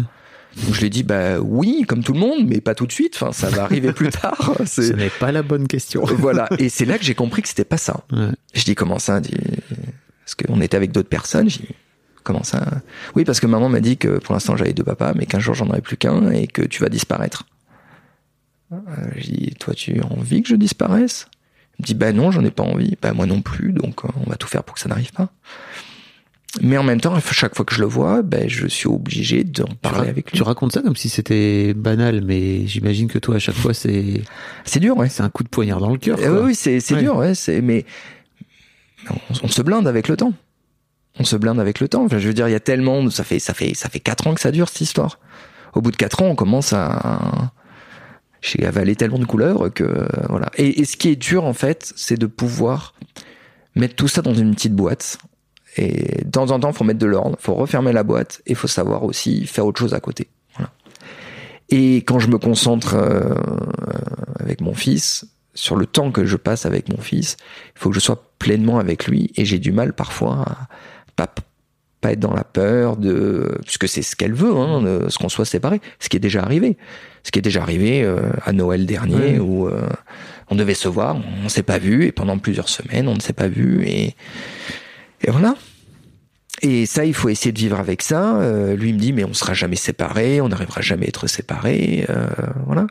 Donc 0.66 0.74
je 0.74 0.80
lui 0.82 0.88
ai 0.88 0.90
dit 0.90 1.04
"Bah 1.04 1.40
oui, 1.40 1.84
comme 1.88 2.04
tout 2.04 2.14
le 2.14 2.20
monde, 2.20 2.46
mais 2.46 2.60
pas 2.62 2.76
tout 2.76 2.86
de 2.86 2.92
suite. 2.92 3.14
Enfin, 3.16 3.32
ça 3.32 3.50
va 3.50 3.64
arriver 3.64 3.94
plus 3.94 4.10
tard." 4.10 4.54
Ce 4.66 4.82
n'est 4.94 5.10
pas 5.10 5.32
la 5.32 5.44
bonne 5.44 5.68
question. 5.68 6.04
voilà. 6.06 6.48
Et 6.60 6.70
c'est 6.70 6.86
là 6.86 6.98
que 6.98 7.04
j'ai 7.06 7.16
compris 7.16 7.42
que 7.42 7.48
c'était 7.48 7.64
pas 7.64 7.78
ça. 7.78 8.02
Ouais. 8.12 8.28
Je 8.54 8.64
dis 8.66 8.76
comment 8.76 9.00
ça? 9.00 9.20
Dit, 9.22 9.34
Parce 10.26 10.36
qu'on 10.36 10.60
était 10.62 10.78
avec 10.78 10.92
d'autres 10.92 11.10
personnes. 11.10 11.50
Je 11.50 11.60
dis 11.60 11.70
comment 12.24 12.44
ça? 12.44 12.66
Oui, 13.16 13.24
parce 13.24 13.40
que 13.40 13.48
maman 13.48 13.70
m'a 13.70 13.80
dit 13.80 13.98
que 13.98 14.20
pour 14.20 14.34
l'instant 14.34 14.56
j'avais 14.58 14.74
deux 14.74 14.84
papas, 14.84 15.14
mais 15.16 15.26
qu'un 15.26 15.40
jour 15.40 15.56
j'en 15.56 15.68
aurai 15.70 15.82
plus 15.82 15.98
qu'un 15.98 16.30
et 16.32 16.48
que 16.48 16.62
tu 16.62 16.82
vas 16.84 16.90
disparaître. 16.90 17.46
Euh, 18.74 18.78
je 19.16 19.24
dis 19.24 19.56
toi 19.60 19.74
tu 19.74 20.00
as 20.02 20.06
envie 20.06 20.42
que 20.44 20.50
je 20.50 20.56
disparaisse? 20.56 21.28
Il 21.80 21.84
me 21.84 21.86
dit 21.88 21.94
bah 21.96 22.12
non, 22.14 22.30
j'en 22.32 22.44
ai 22.44 22.52
pas 22.52 22.64
envie. 22.64 22.96
Bah 23.02 23.14
moi 23.14 23.26
non 23.26 23.42
plus, 23.42 23.72
donc 23.72 24.04
euh, 24.06 24.10
on 24.26 24.30
va 24.30 24.36
tout 24.36 24.48
faire 24.48 24.64
pour 24.64 24.76
que 24.76 24.82
ça 24.82 24.90
n'arrive 24.90 25.12
pas. 25.14 25.30
Mais 26.62 26.78
en 26.78 26.84
même 26.84 27.00
temps, 27.00 27.18
chaque 27.32 27.56
fois 27.56 27.64
que 27.64 27.74
je 27.74 27.80
le 27.80 27.86
vois, 27.88 28.24
ben 28.24 28.50
je 28.50 28.68
suis 28.68 28.88
obligé 28.88 29.46
d'en 29.46 29.68
parler 29.82 30.10
avec 30.10 30.32
lui. 30.32 30.38
tu 30.38 30.44
racontes 30.44 30.74
ça 30.74 30.82
comme 30.82 30.98
si 30.98 31.08
c'était 31.08 31.74
banal, 31.74 32.22
mais 32.26 32.68
j'imagine 32.68 33.08
que 33.08 33.20
toi, 33.20 33.36
à 33.38 33.40
chaque 33.40 33.56
fois, 33.56 33.74
c'est 33.74 34.22
C'est 34.66 34.82
dur, 34.82 34.98
ouais. 34.98 35.08
c'est 35.08 35.24
un 35.24 35.30
coup 35.30 35.44
de 35.44 35.48
poignard 35.48 35.80
dans 35.80 35.92
le 35.92 35.98
cœur. 35.98 36.18
Quoi. 36.18 36.44
oui, 36.44 36.54
c'est 36.56 36.82
Ouais. 36.92 37.02
dur, 37.02 37.16
ouais, 37.16 37.36
c'est 37.36 37.62
mais 37.62 37.86
on, 39.10 39.16
on 39.44 39.48
se 39.48 39.62
blinde 39.62 39.88
avec 39.88 40.10
le 40.10 40.18
temps. 40.18 40.34
On 41.20 41.24
se 41.24 41.38
blinde 41.38 41.60
avec 41.60 41.80
le 41.80 41.88
temps. 41.88 42.04
Enfin, 42.04 42.20
je 42.20 42.28
veux 42.28 42.34
dire, 42.34 42.48
il 42.50 42.52
y 42.52 42.56
a 42.56 42.60
tellement, 42.60 43.10
ça 43.10 43.24
fait 43.24 43.40
ça 43.40 43.54
fait 43.54 43.74
ça 43.74 43.88
fait 43.90 44.00
quatre 44.02 44.28
ans 44.28 44.34
que 44.34 44.42
ça 44.42 44.52
dure 44.52 44.68
cette 44.68 44.82
histoire. 44.82 45.20
Au 45.74 45.80
bout 45.82 45.92
de 45.92 45.96
quatre 45.98 46.22
ans, 46.22 46.28
on 46.28 46.36
commence 46.36 46.74
à 46.74 47.52
j'ai 48.42 48.66
avalé 48.66 48.96
tellement 48.96 49.20
de 49.20 49.26
couleurs 49.26 49.72
que 49.74 49.84
euh, 49.84 50.08
voilà. 50.28 50.50
Et, 50.58 50.82
et 50.82 50.86
ce 50.86 50.98
qui 50.98 51.10
est 51.10 51.16
dur 51.16 51.46
en 51.46 51.54
fait, 51.54 51.94
c'est 51.96 52.18
de 52.18 52.26
pouvoir 52.26 52.94
mettre 53.76 53.96
tout 53.96 54.08
ça 54.10 54.22
dans 54.22 54.34
une 54.34 54.54
petite 54.54 54.74
boîte. 54.74 55.18
Et 55.78 56.24
de 56.26 56.32
temps 56.32 56.52
en 56.52 56.60
temps, 56.60 56.74
faut 56.74 56.84
mettre 56.84 57.00
de 57.00 57.06
l'ordre, 57.06 57.38
faut 57.40 57.56
refermer 57.56 57.94
la 57.94 58.04
boîte 58.04 58.42
et 58.46 58.56
faut 58.56 58.68
savoir 58.68 59.04
aussi 59.04 59.46
faire 59.46 59.66
autre 59.66 59.80
chose 59.80 59.94
à 59.94 60.00
côté. 60.00 60.28
Voilà. 60.56 60.72
Et 61.70 61.98
quand 61.98 62.20
je 62.20 62.28
me 62.28 62.38
concentre 62.38 62.96
euh, 62.96 63.34
avec 64.40 64.62
mon 64.62 64.74
fils, 64.74 65.26
sur 65.54 65.76
le 65.76 65.86
temps 65.86 66.12
que 66.12 66.26
je 66.26 66.38
passe 66.38 66.66
avec 66.66 66.90
mon 66.90 67.02
fils, 67.02 67.38
il 67.76 67.80
faut 67.80 67.90
que 67.90 67.96
je 67.96 68.00
sois 68.00 68.24
pleinement 68.40 68.80
avec 68.80 69.08
lui 69.08 69.32
et 69.36 69.46
j'ai 69.46 69.60
du 69.60 69.72
mal 69.72 69.94
parfois 69.94 70.46
à 70.48 70.68
pas, 71.16 71.28
pas 72.00 72.14
être 72.14 72.20
dans 72.20 72.34
la 72.34 72.44
peur 72.44 72.98
de 72.98 73.58
puisque 73.64 73.88
c'est 73.88 74.02
ce 74.02 74.16
qu'elle 74.16 74.34
veut, 74.34 74.56
hein, 74.56 74.82
de 74.82 75.10
ce 75.10 75.18
qu'on 75.18 75.30
soit 75.30 75.46
séparés, 75.46 75.82
ce 76.00 76.10
qui 76.10 76.18
est 76.18 76.22
déjà 76.22 76.42
arrivé, 76.42 76.78
ce 77.24 77.32
qui 77.32 77.40
est 77.40 77.42
déjà 77.42 77.62
arrivé 77.62 78.04
euh, 78.04 78.22
à 78.44 78.54
Noël 78.54 78.86
dernier 78.86 79.40
où 79.40 79.68
euh, 79.68 79.90
on 80.50 80.56
devait 80.56 80.74
se 80.74 80.88
voir, 80.88 81.18
on 81.44 81.50
s'est 81.50 81.64
pas 81.64 81.78
vu 81.78 82.06
et 82.06 82.12
pendant 82.12 82.38
plusieurs 82.38 82.70
semaines 82.70 83.08
on 83.08 83.16
ne 83.16 83.22
s'est 83.22 83.34
pas 83.34 83.48
vu 83.48 83.84
et 83.86 84.16
et 85.24 85.32
voilà. 85.32 85.56
Et 86.64 86.86
ça, 86.86 87.06
il 87.06 87.14
faut 87.16 87.30
essayer 87.30 87.52
de 87.52 87.58
vivre 87.58 87.80
avec 87.80 88.04
ça. 88.04 88.36
Euh, 88.36 88.76
lui 88.76 88.90
il 88.90 88.96
me 88.96 89.00
dit, 89.00 89.14
mais 89.14 89.24
on 89.24 89.34
sera 89.34 89.54
jamais 89.56 89.76
séparés, 89.78 90.42
on 90.42 90.50
n'arrivera 90.50 90.82
jamais 90.82 91.06
à 91.06 91.10
être 91.10 91.26
séparés. 91.26 92.06
Euh, 92.10 92.28
voilà. 92.68 92.86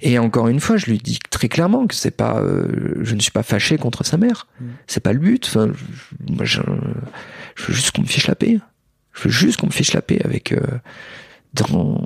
Et 0.00 0.18
encore 0.20 0.46
une 0.46 0.60
fois, 0.60 0.76
je 0.76 0.86
lui 0.86 0.98
dis 0.98 1.18
très 1.30 1.48
clairement 1.48 1.88
que 1.88 1.94
c'est 1.96 2.12
pas, 2.12 2.38
euh, 2.40 2.94
je 3.02 3.14
ne 3.16 3.20
suis 3.20 3.32
pas 3.32 3.42
fâché 3.42 3.78
contre 3.78 4.04
sa 4.04 4.16
mère. 4.16 4.46
C'est 4.86 5.00
pas 5.02 5.12
le 5.12 5.18
but. 5.18 5.44
Enfin, 5.48 5.72
je, 6.42 6.60
je 7.56 7.62
veux 7.66 7.74
juste 7.74 7.90
qu'on 7.90 8.02
me 8.02 8.06
fiche 8.06 8.28
la 8.28 8.36
paix. 8.36 8.60
Je 9.12 9.24
veux 9.24 9.30
juste 9.30 9.58
qu'on 9.60 9.66
me 9.66 9.72
fiche 9.72 9.92
la 9.92 10.02
paix 10.02 10.20
avec 10.24 10.52
euh, 10.52 10.60
dans 11.54 12.00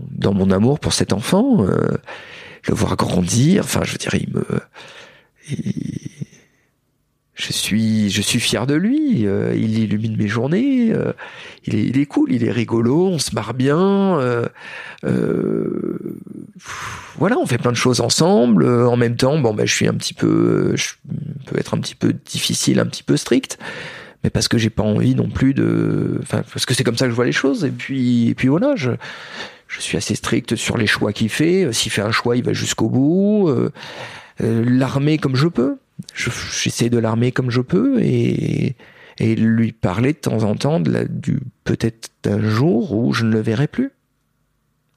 dans 0.00 0.34
mon 0.34 0.50
amour 0.52 0.78
pour 0.78 0.92
cet 0.92 1.12
enfant, 1.12 1.64
euh, 1.64 1.96
le 2.68 2.74
voir 2.74 2.94
grandir. 2.96 3.64
Enfin, 3.64 3.80
je 3.82 3.92
veux 3.92 3.98
dire, 3.98 4.14
il 4.14 4.28
me, 4.32 4.44
il- 5.50 6.09
je 7.40 7.52
suis, 7.52 8.10
je 8.10 8.22
suis 8.22 8.38
fier 8.40 8.66
de 8.66 8.74
lui. 8.74 9.26
euh, 9.26 9.54
il 9.56 9.78
illumine 9.78 10.16
mes 10.16 10.28
journées. 10.28 10.92
euh, 10.92 11.12
il, 11.66 11.74
est, 11.74 11.84
il 11.84 11.98
est 11.98 12.06
cool, 12.06 12.32
il 12.32 12.44
est 12.44 12.50
rigolo, 12.52 13.06
on 13.08 13.18
se 13.18 13.34
marre 13.34 13.54
bien. 13.54 14.18
euh, 14.20 14.46
euh, 15.04 15.98
voilà, 17.18 17.38
on 17.38 17.46
fait 17.46 17.58
plein 17.58 17.72
de 17.72 17.76
choses 17.76 18.00
ensemble. 18.00 18.64
euh, 18.64 18.86
en 18.88 18.96
même 18.96 19.16
temps, 19.16 19.38
bon, 19.38 19.54
bah, 19.54 19.64
je 19.66 19.74
suis 19.74 19.88
un 19.88 19.94
petit 19.94 20.14
peu, 20.14 20.74
je 20.76 20.90
peux 21.46 21.58
être 21.58 21.74
un 21.74 21.78
petit 21.80 21.94
peu 21.94 22.12
difficile, 22.12 22.78
un 22.80 22.86
petit 22.86 23.02
peu 23.02 23.16
strict, 23.16 23.58
mais 24.22 24.30
parce 24.30 24.48
que 24.48 24.58
j'ai 24.58 24.70
pas 24.70 24.82
envie 24.82 25.14
non 25.14 25.28
plus 25.30 25.54
de, 25.54 26.18
enfin, 26.22 26.42
parce 26.52 26.66
que 26.66 26.74
c'est 26.74 26.84
comme 26.84 26.96
ça 26.96 27.06
que 27.06 27.10
je 27.10 27.16
vois 27.16 27.24
les 27.24 27.32
choses. 27.32 27.64
Et 27.64 27.70
puis, 27.70 28.28
et 28.28 28.34
puis 28.34 28.48
voilà, 28.48 28.74
je, 28.76 28.90
je 29.66 29.80
suis 29.80 29.96
assez 29.96 30.14
strict 30.14 30.56
sur 30.56 30.76
les 30.76 30.86
choix 30.86 31.12
qu'il 31.12 31.30
fait. 31.30 31.72
S'il 31.72 31.90
fait 31.90 32.02
un 32.02 32.12
choix, 32.12 32.36
il 32.36 32.44
va 32.44 32.52
jusqu'au 32.52 32.88
bout. 32.90 33.48
Euh, 33.48 33.70
l'armer 34.42 35.18
comme 35.18 35.36
je 35.36 35.48
peux. 35.48 35.76
Je- 36.14 36.30
J'essaie 36.62 36.90
de 36.90 36.98
l'armer 36.98 37.32
comme 37.32 37.50
je 37.50 37.60
peux 37.60 38.00
et, 38.02 38.76
et 39.18 39.34
lui 39.36 39.72
parler 39.72 40.12
de 40.12 40.18
temps 40.18 40.42
en 40.44 40.54
temps 40.56 40.80
de 40.80 40.90
la, 40.90 41.04
du 41.04 41.40
peut-être 41.64 42.10
d'un 42.22 42.40
jour 42.42 42.92
où 42.96 43.12
je 43.12 43.24
ne 43.24 43.32
le 43.32 43.40
verrai 43.40 43.66
plus. 43.68 43.90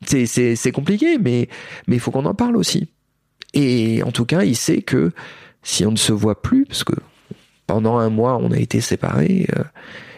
C'est, 0.05 0.71
compliqué, 0.73 1.17
mais 1.17 1.47
mais 1.87 1.95
il 1.95 1.99
faut 1.99 2.11
qu'on 2.11 2.25
en 2.25 2.33
parle 2.33 2.57
aussi. 2.57 2.89
Et 3.53 4.03
en 4.03 4.11
tout 4.11 4.25
cas, 4.25 4.43
il 4.43 4.55
sait 4.57 4.81
que 4.81 5.11
si 5.61 5.85
on 5.85 5.91
ne 5.91 5.97
se 5.97 6.11
voit 6.11 6.41
plus, 6.41 6.65
parce 6.65 6.83
que 6.83 6.93
pendant 7.67 7.97
un 7.97 8.09
mois 8.09 8.37
on 8.37 8.51
a 8.51 8.57
été 8.57 8.81
séparés, 8.81 9.47
euh, 9.55 9.63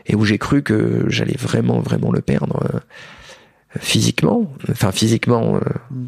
et 0.07 0.15
où 0.15 0.25
j'ai 0.25 0.39
cru 0.39 0.63
que 0.63 1.05
j'allais 1.07 1.37
vraiment 1.37 1.79
vraiment 1.81 2.11
le 2.11 2.21
perdre 2.21 2.59
euh, 2.73 2.79
physiquement, 3.79 4.51
enfin 4.71 4.91
physiquement, 4.91 5.57
euh, 5.57 5.59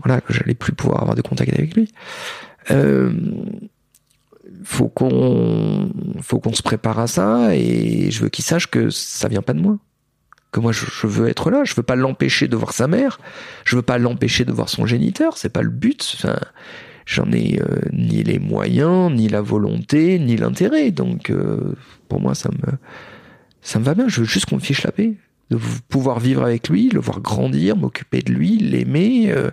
voilà, 0.04 0.22
que 0.22 0.34
j'allais 0.34 0.56
plus 0.56 0.74
pouvoir 0.74 1.02
avoir 1.02 1.16
de 1.16 1.22
contact 1.22 1.54
avec 1.54 1.76
lui. 1.76 1.92
Faut 4.64 4.90
qu'on 4.90 5.90
faut 6.22 6.40
qu'on 6.40 6.54
se 6.54 6.64
prépare 6.64 7.00
à 7.00 7.08
ça 7.08 7.56
et 7.56 8.10
je 8.12 8.22
veux 8.24 8.30
qu'il 8.30 8.46
sache 8.46 8.68
que 8.68 8.90
ça 8.90 9.28
vient 9.28 9.42
pas 9.42 9.54
de 9.54 9.62
moi. 9.62 9.78
Que 10.52 10.60
moi 10.60 10.72
je, 10.72 11.08
veux 11.08 11.28
être 11.28 11.52
là. 11.52 11.64
Je 11.66 11.76
veux 11.76 11.84
pas 11.84 11.96
l'empêcher 11.96 12.48
de 12.48 12.56
voir 12.56 12.74
sa 12.74 12.88
mère. 12.88 13.20
Je 13.66 13.76
veux 13.76 13.82
pas 13.82 13.98
l'empêcher 13.98 14.46
de 14.46 14.52
voir 14.52 14.70
son 14.70 14.86
géniteur. 14.86 15.38
C'est 15.38 15.50
pas 15.50 15.62
le 15.62 15.70
but. 15.70 16.16
Enfin 16.18 16.38
j'en 17.06 17.32
ai 17.32 17.62
euh, 17.62 17.80
ni 17.94 18.24
les 18.24 18.40
moyens 18.40 19.12
ni 19.12 19.30
la 19.30 19.42
volonté 19.42 20.20
ni 20.20 20.38
l'intérêt. 20.38 20.92
Donc 20.92 21.30
euh, 21.30 21.76
pour 22.08 22.22
moi 22.22 22.34
ça 22.34 22.50
me 22.50 22.74
ça 23.62 23.80
me 23.80 23.84
va 23.84 23.94
bien. 23.94 24.08
Je 24.08 24.22
veux 24.22 24.28
juste 24.28 24.46
qu'on 24.48 24.56
me 24.56 24.62
fiche 24.62 24.84
la 24.84 24.92
paix. 24.92 25.14
De 25.50 25.58
pouvoir 25.88 26.20
vivre 26.20 26.44
avec 26.44 26.68
lui 26.68 26.90
le 26.90 27.00
voir 27.00 27.22
grandir 27.22 27.78
m'occuper 27.78 28.22
de 28.22 28.34
lui 28.34 28.58
l'aimer 28.58 29.32
euh, 29.32 29.50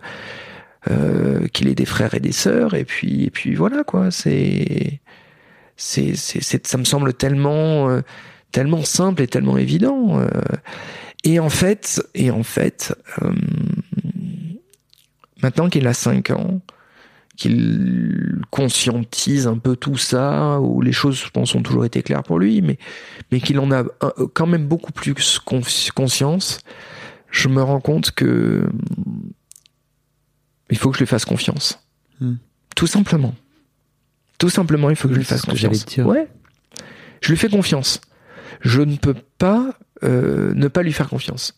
euh, 0.91 1.47
qu'il 1.49 1.69
ait 1.69 1.75
des 1.75 1.87
frères 1.87 2.15
et 2.15 2.21
des 2.21 2.33
sœurs 2.33 2.75
et 2.75 2.85
puis 2.85 3.25
et 3.25 3.31
puis 3.31 3.55
voilà 3.55 3.85
quoi. 3.85 4.11
C'est 4.11 5.01
c'est 5.77 6.15
c'est 6.17 6.67
ça 6.67 6.79
me 6.79 6.85
semble 6.85 7.15
tellement 7.15 7.89
euh, 7.89 8.03
tellement 8.53 8.85
simple 8.85 9.23
et 9.23 9.27
tellement 9.27 9.57
évident 9.59 10.21
euh, 10.21 10.29
Et 11.25 11.41
en 11.41 11.49
fait, 11.49 12.03
et 12.15 12.31
en 12.31 12.45
fait, 12.45 12.95
euh, 13.23 13.33
maintenant 15.43 15.69
qu'il 15.69 15.87
a 15.89 15.95
5 15.95 16.31
ans, 16.31 16.61
qu'il 17.37 18.43
conscientise 18.51 19.49
un 19.49 19.59
peu 19.59 19.75
tout 19.75 19.97
ça, 19.97 20.61
où 20.61 20.83
les 20.83 20.93
choses, 20.93 21.19
je 21.19 21.31
pense, 21.31 21.57
ont 21.57 21.63
toujours 21.63 21.85
été 21.85 22.03
claires 22.05 22.23
pour 22.23 22.39
lui, 22.39 22.63
mais, 22.63 22.79
mais 23.33 23.41
qu'il 23.41 23.59
en 23.59 23.73
a 23.73 23.83
quand 24.35 24.47
même 24.47 24.69
beaucoup 24.69 24.93
plus 24.93 25.41
conscience, 25.93 26.61
je 27.31 27.49
me 27.49 27.61
rends 27.61 27.81
compte 27.81 28.13
que 28.13 28.69
il 30.75 30.79
faut 30.79 30.91
que 30.91 30.97
je 30.97 31.05
lui 31.05 31.07
fasse 31.07 31.25
confiance. 31.25 31.79
Hmm. 32.21 32.35
Tout 32.75 32.89
simplement. 32.89 33.33
Tout 34.39 34.51
simplement, 34.51 34.91
il 34.91 34.97
faut 34.97 35.07
que 35.07 35.15
je 35.15 35.21
lui 35.21 35.25
fasse 35.25 35.43
confiance. 35.43 35.87
dire. 35.87 36.05
Ouais. 36.05 36.27
Je 37.21 37.31
lui 37.31 37.37
fais 37.37 37.49
confiance. 37.49 38.01
Je 38.61 38.83
ne 38.83 38.97
peux 38.97 39.15
pas 39.39 39.79
euh, 40.03 40.53
ne 40.55 40.67
pas 40.67 40.83
lui 40.83 40.93
faire 40.93 41.09
confiance. 41.09 41.57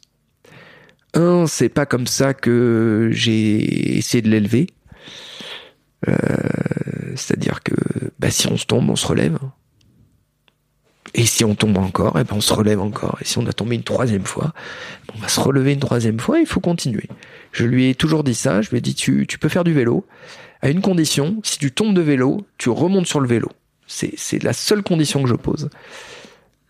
Un, 1.14 1.46
c'est 1.46 1.70
pas 1.70 1.86
comme 1.86 2.06
ça 2.06 2.34
que 2.34 3.08
j'ai 3.10 3.96
essayé 3.96 4.20
de 4.20 4.28
l'élever. 4.28 4.66
Euh, 6.06 6.14
C'est-à-dire 7.14 7.62
que 7.62 7.74
bah, 8.18 8.30
si 8.30 8.46
on 8.48 8.58
se 8.58 8.66
tombe, 8.66 8.90
on 8.90 8.96
se 8.96 9.06
relève. 9.06 9.38
Et 11.18 11.24
si 11.24 11.44
on 11.44 11.54
tombe 11.54 11.78
encore, 11.78 12.18
eh 12.20 12.24
ben 12.24 12.36
on 12.36 12.42
se 12.42 12.52
relève 12.52 12.78
encore. 12.78 13.16
Et 13.22 13.24
si 13.24 13.38
on 13.38 13.46
a 13.46 13.52
tombé 13.54 13.74
une 13.74 13.82
troisième 13.82 14.26
fois, 14.26 14.52
on 15.14 15.18
va 15.18 15.28
se 15.28 15.40
relever 15.40 15.72
une 15.72 15.80
troisième 15.80 16.20
fois, 16.20 16.38
il 16.38 16.46
faut 16.46 16.60
continuer. 16.60 17.08
Je 17.52 17.64
lui 17.64 17.88
ai 17.88 17.94
toujours 17.94 18.22
dit 18.22 18.34
ça, 18.34 18.60
je 18.60 18.68
lui 18.68 18.78
ai 18.78 18.80
dit 18.82 18.94
tu, 18.94 19.26
tu 19.26 19.38
peux 19.38 19.48
faire 19.48 19.64
du 19.64 19.72
vélo, 19.72 20.06
à 20.60 20.68
une 20.68 20.82
condition, 20.82 21.40
si 21.42 21.58
tu 21.58 21.72
tombes 21.72 21.94
de 21.94 22.02
vélo, 22.02 22.46
tu 22.58 22.68
remontes 22.68 23.06
sur 23.06 23.20
le 23.20 23.28
vélo. 23.28 23.48
C'est 23.86 24.12
c'est 24.18 24.42
la 24.42 24.52
seule 24.52 24.82
condition 24.82 25.22
que 25.22 25.28
je 25.30 25.34
pose. 25.34 25.70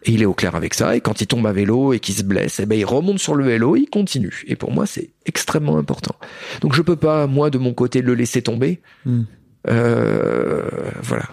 Et 0.05 0.12
il 0.12 0.22
est 0.22 0.26
au 0.26 0.34
clair 0.34 0.55
avec 0.55 0.74
ça, 0.74 0.94
et 0.94 1.01
quand 1.01 1.20
il 1.20 1.26
tombe 1.26 1.47
à 1.49 1.53
vélo 1.53 1.92
et 1.92 1.99
qu'il 1.99 2.14
se 2.14 2.22
blesse, 2.22 2.61
eh 2.61 2.66
ben 2.66 2.78
il 2.78 2.84
remonte 2.84 3.18
sur 3.18 3.34
le 3.34 3.44
vélo, 3.44 3.74
il 3.74 3.90
continue. 3.90 4.44
Et 4.47 4.55
pour 4.55 4.70
moi, 4.70 4.86
c'est 4.86 5.11
extrêmement 5.24 5.76
important. 5.76 6.14
Donc 6.61 6.72
je 6.72 6.82
peux 6.82 6.94
pas, 6.94 7.26
moi, 7.26 7.51
de 7.51 7.59
mon 7.59 7.74
côté, 7.74 8.01
le 8.01 8.14
laisser 8.14 8.42
tomber. 8.42 8.80
Hmm. 9.07 9.22
Euh, 9.68 10.68
voilà. 11.03 11.24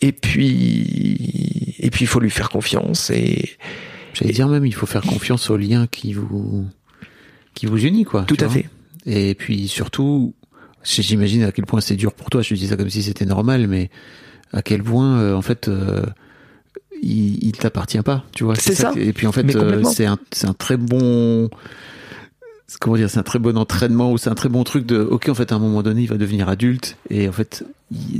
Et 0.00 0.12
puis, 0.12 1.74
et 1.78 1.90
puis 1.90 2.04
il 2.04 2.08
faut 2.08 2.20
lui 2.20 2.30
faire 2.30 2.48
confiance 2.48 3.10
et 3.10 3.56
J'allais 4.14 4.32
dire 4.32 4.48
même, 4.48 4.64
il 4.64 4.74
faut 4.74 4.86
faire 4.86 5.02
confiance 5.02 5.50
au 5.50 5.56
lien 5.56 5.86
qui 5.88 6.12
vous, 6.12 6.66
qui 7.54 7.66
vous 7.66 7.84
unit, 7.84 8.04
quoi. 8.04 8.22
tout 8.22 8.36
à 8.40 8.46
vois. 8.46 8.54
fait. 8.54 8.68
Et 9.06 9.34
puis 9.34 9.68
surtout, 9.68 10.34
j'imagine 10.84 11.42
à 11.42 11.52
quel 11.52 11.66
point 11.66 11.80
c'est 11.80 11.96
dur 11.96 12.12
pour 12.12 12.30
toi. 12.30 12.40
Je 12.40 12.50
te 12.50 12.54
dis 12.54 12.68
ça 12.68 12.76
comme 12.76 12.90
si 12.90 13.02
c'était 13.02 13.26
normal, 13.26 13.66
mais 13.66 13.90
à 14.52 14.62
quel 14.62 14.82
point, 14.82 15.18
euh, 15.18 15.34
en 15.34 15.42
fait, 15.42 15.68
euh, 15.68 16.02
il, 17.02 17.44
il 17.44 17.52
t'appartient 17.52 18.00
pas, 18.02 18.24
tu 18.32 18.44
vois. 18.44 18.54
C'est 18.54 18.74
ça. 18.74 18.92
Et 18.96 19.12
puis 19.12 19.26
en 19.26 19.32
fait, 19.32 19.54
euh, 19.56 19.82
c'est 19.82 20.06
un, 20.06 20.18
c'est 20.32 20.46
un 20.46 20.54
très 20.54 20.76
bon, 20.76 21.50
comment 22.80 22.96
dire, 22.96 23.10
c'est 23.10 23.18
un 23.18 23.22
très 23.24 23.38
bon 23.38 23.56
entraînement 23.58 24.10
ou 24.12 24.18
c'est 24.18 24.30
un 24.30 24.34
très 24.34 24.48
bon 24.48 24.64
truc 24.64 24.86
de, 24.86 24.98
ok, 25.00 25.28
en 25.28 25.34
fait, 25.34 25.52
à 25.52 25.56
un 25.56 25.58
moment 25.58 25.82
donné, 25.82 26.02
il 26.02 26.08
va 26.08 26.16
devenir 26.16 26.48
adulte 26.48 26.96
et 27.10 27.28
en 27.28 27.32
fait, 27.32 27.64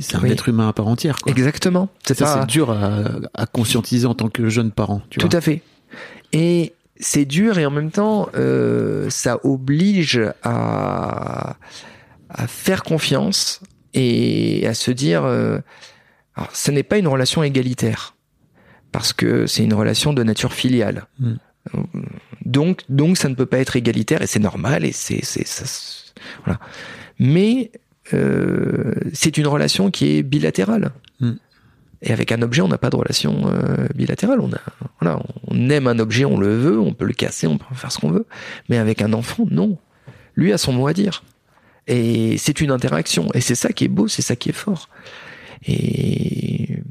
c'est 0.01 0.17
un 0.17 0.21
Oui. 0.21 0.31
être 0.31 0.49
humain 0.49 0.69
à 0.69 0.73
part 0.73 0.87
entière, 0.87 1.19
quoi. 1.19 1.33
Exactement. 1.33 1.89
C'est 2.07 2.17
Ça, 2.17 2.25
pas 2.27 2.41
c'est 2.41 2.47
dur 2.47 2.71
à, 2.71 3.01
à 3.35 3.47
conscientiser 3.47 4.07
en 4.07 4.15
tant 4.15 4.29
que 4.29 4.49
jeune 4.49 4.71
parent, 4.71 5.03
tu 5.11 5.19
tout 5.19 5.27
vois. 5.29 5.37
à 5.37 5.41
fait. 5.41 5.63
Et 6.33 6.75
c'est 7.01 7.25
dur 7.25 7.59
et 7.59 7.67
en 7.67 7.71
même 7.71 7.91
temps, 7.91 8.29
euh, 8.37 9.09
ça 9.11 9.41
oblige 9.45 10.21
à, 10.43 11.57
à 12.29 12.47
faire 12.47 12.83
confiance 12.83 13.61
et 13.95 14.67
à 14.67 14.75
se 14.75 14.91
dire, 14.91 15.25
euh, 15.25 15.59
alors, 16.37 16.51
ce 16.53 16.71
n'est 16.71 16.83
pas 16.83 16.99
une 16.99 17.09
relation 17.09 17.43
égalitaire 17.43 18.15
parce 18.93 19.13
que 19.13 19.47
c'est 19.47 19.65
une 19.65 19.75
relation 19.75 20.13
de 20.13 20.23
nature 20.23 20.53
filiale. 20.53 21.07
Mm. 21.19 21.35
Donc, 22.45 22.83
donc 22.89 23.17
ça 23.17 23.29
ne 23.29 23.35
peut 23.35 23.47
pas 23.47 23.59
être 23.59 23.77
égalitaire 23.77 24.23
et 24.23 24.27
c'est 24.27 24.41
normal 24.41 24.85
et 24.85 24.93
c'est, 24.93 25.25
c'est, 25.25 25.47
voilà. 26.45 26.61
Mais 27.19 27.71
euh, 28.13 28.95
c'est 29.13 29.39
une 29.39 29.47
relation 29.47 29.91
qui 29.91 30.17
est 30.17 30.23
bilatérale. 30.23 30.93
Mm. 31.21 31.33
Et 32.03 32.13
avec 32.13 32.33
un 32.33 32.43
objet, 32.43 32.61
on 32.61 32.69
n'a 32.69 32.77
pas 32.77 32.91
de 32.91 32.97
relation 32.97 33.45
euh, 33.47 33.87
bilatérale. 33.95 34.41
On 34.41 34.53
a, 34.53 34.61
voilà, 35.01 35.23
on 35.49 35.71
aime 35.71 35.87
un 35.87 35.99
objet, 35.99 36.27
on 36.27 36.37
le 36.37 36.55
veut, 36.55 36.79
on 36.79 36.93
peut 36.93 37.07
le 37.07 37.15
casser, 37.15 37.47
on 37.47 37.57
peut 37.57 37.65
en 37.71 37.75
faire 37.75 37.91
ce 37.91 37.99
qu'on 37.99 38.11
veut. 38.11 38.27
Mais 38.69 38.77
avec 38.77 39.01
un 39.01 39.15
enfant, 39.15 39.47
non. 39.51 39.79
Lui 40.35 40.53
a 40.53 40.59
son 40.59 40.73
mot 40.73 40.87
à 40.87 40.93
dire. 40.93 41.25
Et 41.87 42.37
c'est 42.37 42.61
une 42.61 42.71
interaction. 42.71 43.29
Et 43.33 43.41
c'est 43.41 43.55
ça 43.55 43.73
qui 43.73 43.85
est 43.85 43.89
beau, 43.89 44.07
c'est 44.07 44.23
ça 44.23 44.37
qui 44.37 44.51
est 44.51 44.55
fort. 44.55 44.91
Et, 45.67 46.83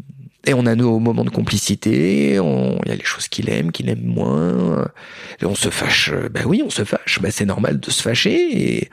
et 0.45 0.53
on 0.53 0.65
a 0.65 0.75
nos 0.75 0.99
moments 0.99 1.23
de 1.23 1.29
complicité. 1.29 2.31
Il 2.33 2.89
y 2.89 2.91
a 2.91 2.95
les 2.95 3.03
choses 3.03 3.27
qu'il 3.29 3.49
aime, 3.49 3.71
qu'il 3.71 3.89
aime 3.89 4.03
moins. 4.03 4.89
Et 5.41 5.45
on 5.45 5.55
se 5.55 5.69
fâche. 5.69 6.09
euh, 6.13 6.27
Ben 6.29 6.43
oui, 6.45 6.61
on 6.65 6.69
se 6.69 6.83
fâche. 6.83 7.19
Ben 7.21 7.31
c'est 7.31 7.45
normal 7.45 7.79
de 7.79 7.89
se 7.89 8.01
fâcher. 8.01 8.89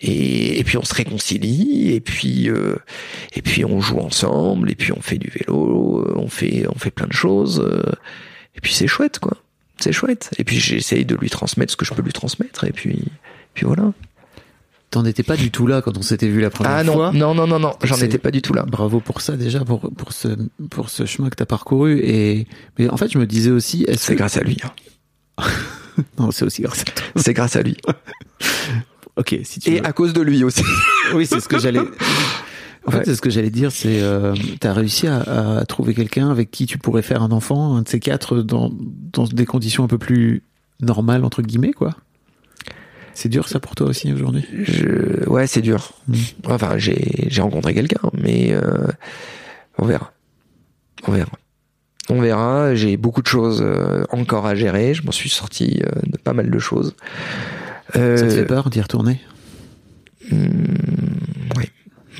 Et, 0.00 0.58
et, 0.58 0.64
puis 0.64 0.78
on 0.78 0.84
se 0.84 0.94
réconcilie. 0.94 1.92
Et 1.92 2.00
puis 2.00 2.48
euh, 2.48 2.76
et 3.34 3.42
puis 3.42 3.64
on 3.66 3.80
joue 3.80 3.98
ensemble. 3.98 4.70
Et 4.70 4.74
puis 4.74 4.92
on 4.92 5.00
fait 5.02 5.18
du 5.18 5.28
vélo. 5.28 6.00
euh, 6.06 6.12
On 6.16 6.28
fait 6.28 6.66
on 6.74 6.78
fait 6.78 6.90
plein 6.90 7.06
de 7.06 7.12
choses. 7.12 7.62
Et 8.56 8.60
puis 8.60 8.72
c'est 8.72 8.86
chouette, 8.86 9.18
quoi. 9.18 9.36
C'est 9.78 9.92
chouette. 9.92 10.30
Et 10.38 10.44
puis 10.44 10.58
j'essaye 10.58 11.04
de 11.04 11.16
lui 11.16 11.28
transmettre 11.28 11.72
ce 11.72 11.76
que 11.76 11.84
je 11.84 11.92
peux 11.92 12.02
lui 12.02 12.12
transmettre. 12.12 12.64
Et 12.64 12.72
puis 12.72 13.04
puis 13.52 13.66
voilà. 13.66 13.92
T'en 14.94 15.04
étais 15.04 15.24
pas 15.24 15.36
du 15.36 15.50
tout 15.50 15.66
là 15.66 15.82
quand 15.82 15.98
on 15.98 16.02
s'était 16.02 16.28
vu 16.28 16.40
la 16.40 16.50
première 16.50 16.70
Ah 16.72 16.84
non, 16.84 16.92
fois. 16.92 17.10
non, 17.12 17.34
non, 17.34 17.48
non, 17.48 17.58
non. 17.58 17.72
J'en 17.82 17.96
étais 17.96 18.18
pas 18.18 18.30
du 18.30 18.42
tout 18.42 18.54
là. 18.54 18.62
Bravo 18.64 19.00
pour 19.00 19.20
ça 19.22 19.36
déjà, 19.36 19.64
pour, 19.64 19.80
pour, 19.92 20.12
ce, 20.12 20.28
pour 20.70 20.88
ce 20.88 21.04
chemin 21.04 21.30
que 21.30 21.34
t'as 21.34 21.46
parcouru. 21.46 21.98
Et, 21.98 22.46
mais 22.78 22.88
en 22.88 22.96
fait, 22.96 23.10
je 23.10 23.18
me 23.18 23.26
disais 23.26 23.50
aussi, 23.50 23.84
C'est 23.96 24.12
que... 24.12 24.18
grâce 24.18 24.36
à 24.36 24.42
lui. 24.42 24.56
hein. 24.62 25.42
Non, 26.18 26.30
c'est 26.30 26.44
aussi 26.44 26.62
grâce 26.62 26.82
à 26.82 26.84
toi. 26.84 27.04
C'est 27.16 27.34
grâce 27.34 27.56
à 27.56 27.62
lui. 27.62 27.76
Ok, 29.16 29.36
si 29.44 29.60
tu 29.60 29.70
Et 29.70 29.80
veux. 29.80 29.86
à 29.86 29.92
cause 29.92 30.12
de 30.12 30.20
lui 30.22 30.42
aussi. 30.42 30.62
Oui, 31.14 31.24
c'est 31.26 31.38
ce 31.40 31.48
que 31.48 31.58
j'allais... 31.58 31.80
En 32.86 32.90
fait, 32.90 33.04
c'est 33.04 33.14
ce 33.14 33.20
que 33.22 33.30
j'allais 33.30 33.50
dire, 33.50 33.72
c'est 33.72 34.02
euh, 34.02 34.34
t'as 34.60 34.72
réussi 34.74 35.06
à, 35.06 35.58
à 35.58 35.64
trouver 35.66 35.94
quelqu'un 35.94 36.30
avec 36.30 36.50
qui 36.50 36.66
tu 36.66 36.78
pourrais 36.78 37.02
faire 37.02 37.22
un 37.22 37.30
enfant, 37.32 37.76
un 37.76 37.82
de 37.82 37.88
ces 37.88 37.98
quatre, 38.00 38.38
dans, 38.42 38.70
dans 39.12 39.24
des 39.24 39.46
conditions 39.46 39.84
un 39.84 39.86
peu 39.88 39.98
plus 39.98 40.42
normales, 40.80 41.24
entre 41.24 41.40
guillemets, 41.42 41.72
quoi. 41.72 41.96
C'est 43.14 43.28
dur 43.28 43.48
ça 43.48 43.60
pour 43.60 43.74
toi 43.74 43.86
aussi 43.88 44.12
aujourd'hui? 44.12 44.44
Je... 44.64 45.28
Ouais, 45.28 45.46
c'est 45.46 45.60
dur. 45.62 45.92
Mm. 46.08 46.14
Enfin, 46.46 46.78
j'ai 46.78 47.26
j'ai 47.28 47.42
rencontré 47.42 47.72
quelqu'un, 47.74 48.00
mais 48.12 48.52
euh, 48.52 48.86
on 49.78 49.86
verra. 49.86 50.12
On 51.06 51.12
verra. 51.12 51.30
On 52.10 52.20
verra. 52.20 52.74
J'ai 52.74 52.96
beaucoup 52.96 53.22
de 53.22 53.26
choses 53.26 53.62
euh, 53.62 54.04
encore 54.10 54.46
à 54.46 54.54
gérer. 54.54 54.94
Je 54.94 55.04
m'en 55.04 55.12
suis 55.12 55.30
sorti 55.30 55.80
euh, 55.84 56.00
de 56.06 56.16
pas 56.18 56.32
mal 56.32 56.50
de 56.50 56.58
choses. 56.58 56.94
Euh, 57.96 58.16
Ça 58.16 58.24
te 58.26 58.30
fait 58.30 58.44
peur 58.46 58.68
d'y 58.70 58.80
retourner? 58.80 59.20
Hmm, 60.30 60.36
ouais, 61.56 61.70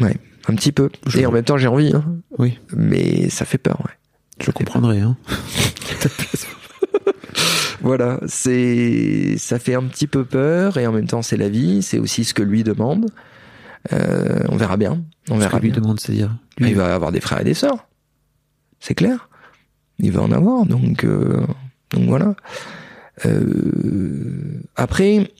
ouais, 0.01 0.16
un 0.49 0.55
petit 0.55 0.72
peu. 0.72 0.90
Je 1.07 1.18
Et 1.18 1.20
vois. 1.22 1.30
en 1.30 1.32
même 1.32 1.45
temps, 1.45 1.57
j'ai 1.59 1.68
envie. 1.68 1.92
Hein, 1.95 2.05
Oui, 2.38 2.59
mais 2.76 3.28
ça 3.30 3.45
fait 3.45 3.59
peur. 3.59 3.80
Ouais. 3.84 3.92
je 4.45 4.51
comprendrais. 4.53 5.01
Hein. 5.01 5.16
Voilà, 7.85 8.18
c'est 8.26 9.37
ça 9.39 9.59
fait 9.59 9.74
un 9.74 9.85
petit 9.85 10.07
peu 10.07 10.24
peur 10.24 10.78
et 10.78 10.87
en 10.87 10.93
même 10.93 11.07
temps 11.07 11.22
c'est 11.22 11.37
la 11.37 11.49
vie, 11.49 11.82
c'est 11.82 11.99
aussi 11.99 12.24
ce 12.24 12.35
que 12.35 12.43
lui 12.43 12.64
demande. 12.64 13.11
Euh, 13.93 14.41
on 14.49 14.57
verra 14.57 14.76
bien, 14.76 15.03
on 15.28 15.35
Ce 15.35 15.41
verra 15.41 15.59
que 15.59 15.62
lui 15.64 15.70
bien. 15.70 15.80
demande, 15.80 16.01
c'est-à-dire 16.01 16.30
Ah, 16.61 16.66
Il 16.66 16.74
va 16.74 16.95
avoir 16.95 17.12
des 17.12 17.20
frères 17.20 17.41
et 17.41 17.45
des 17.45 17.55
sœurs, 17.55 17.87
c'est 18.80 18.95
clair. 18.95 19.28
Il 19.99 20.11
va 20.12 20.22
en 20.22 20.32
avoir, 20.32 20.66
donc 20.66 21.05
euh, 21.05 21.41
donc 21.91 22.09
voilà. 22.09 22.35
Euh, 23.26 24.61
après, 24.76 25.30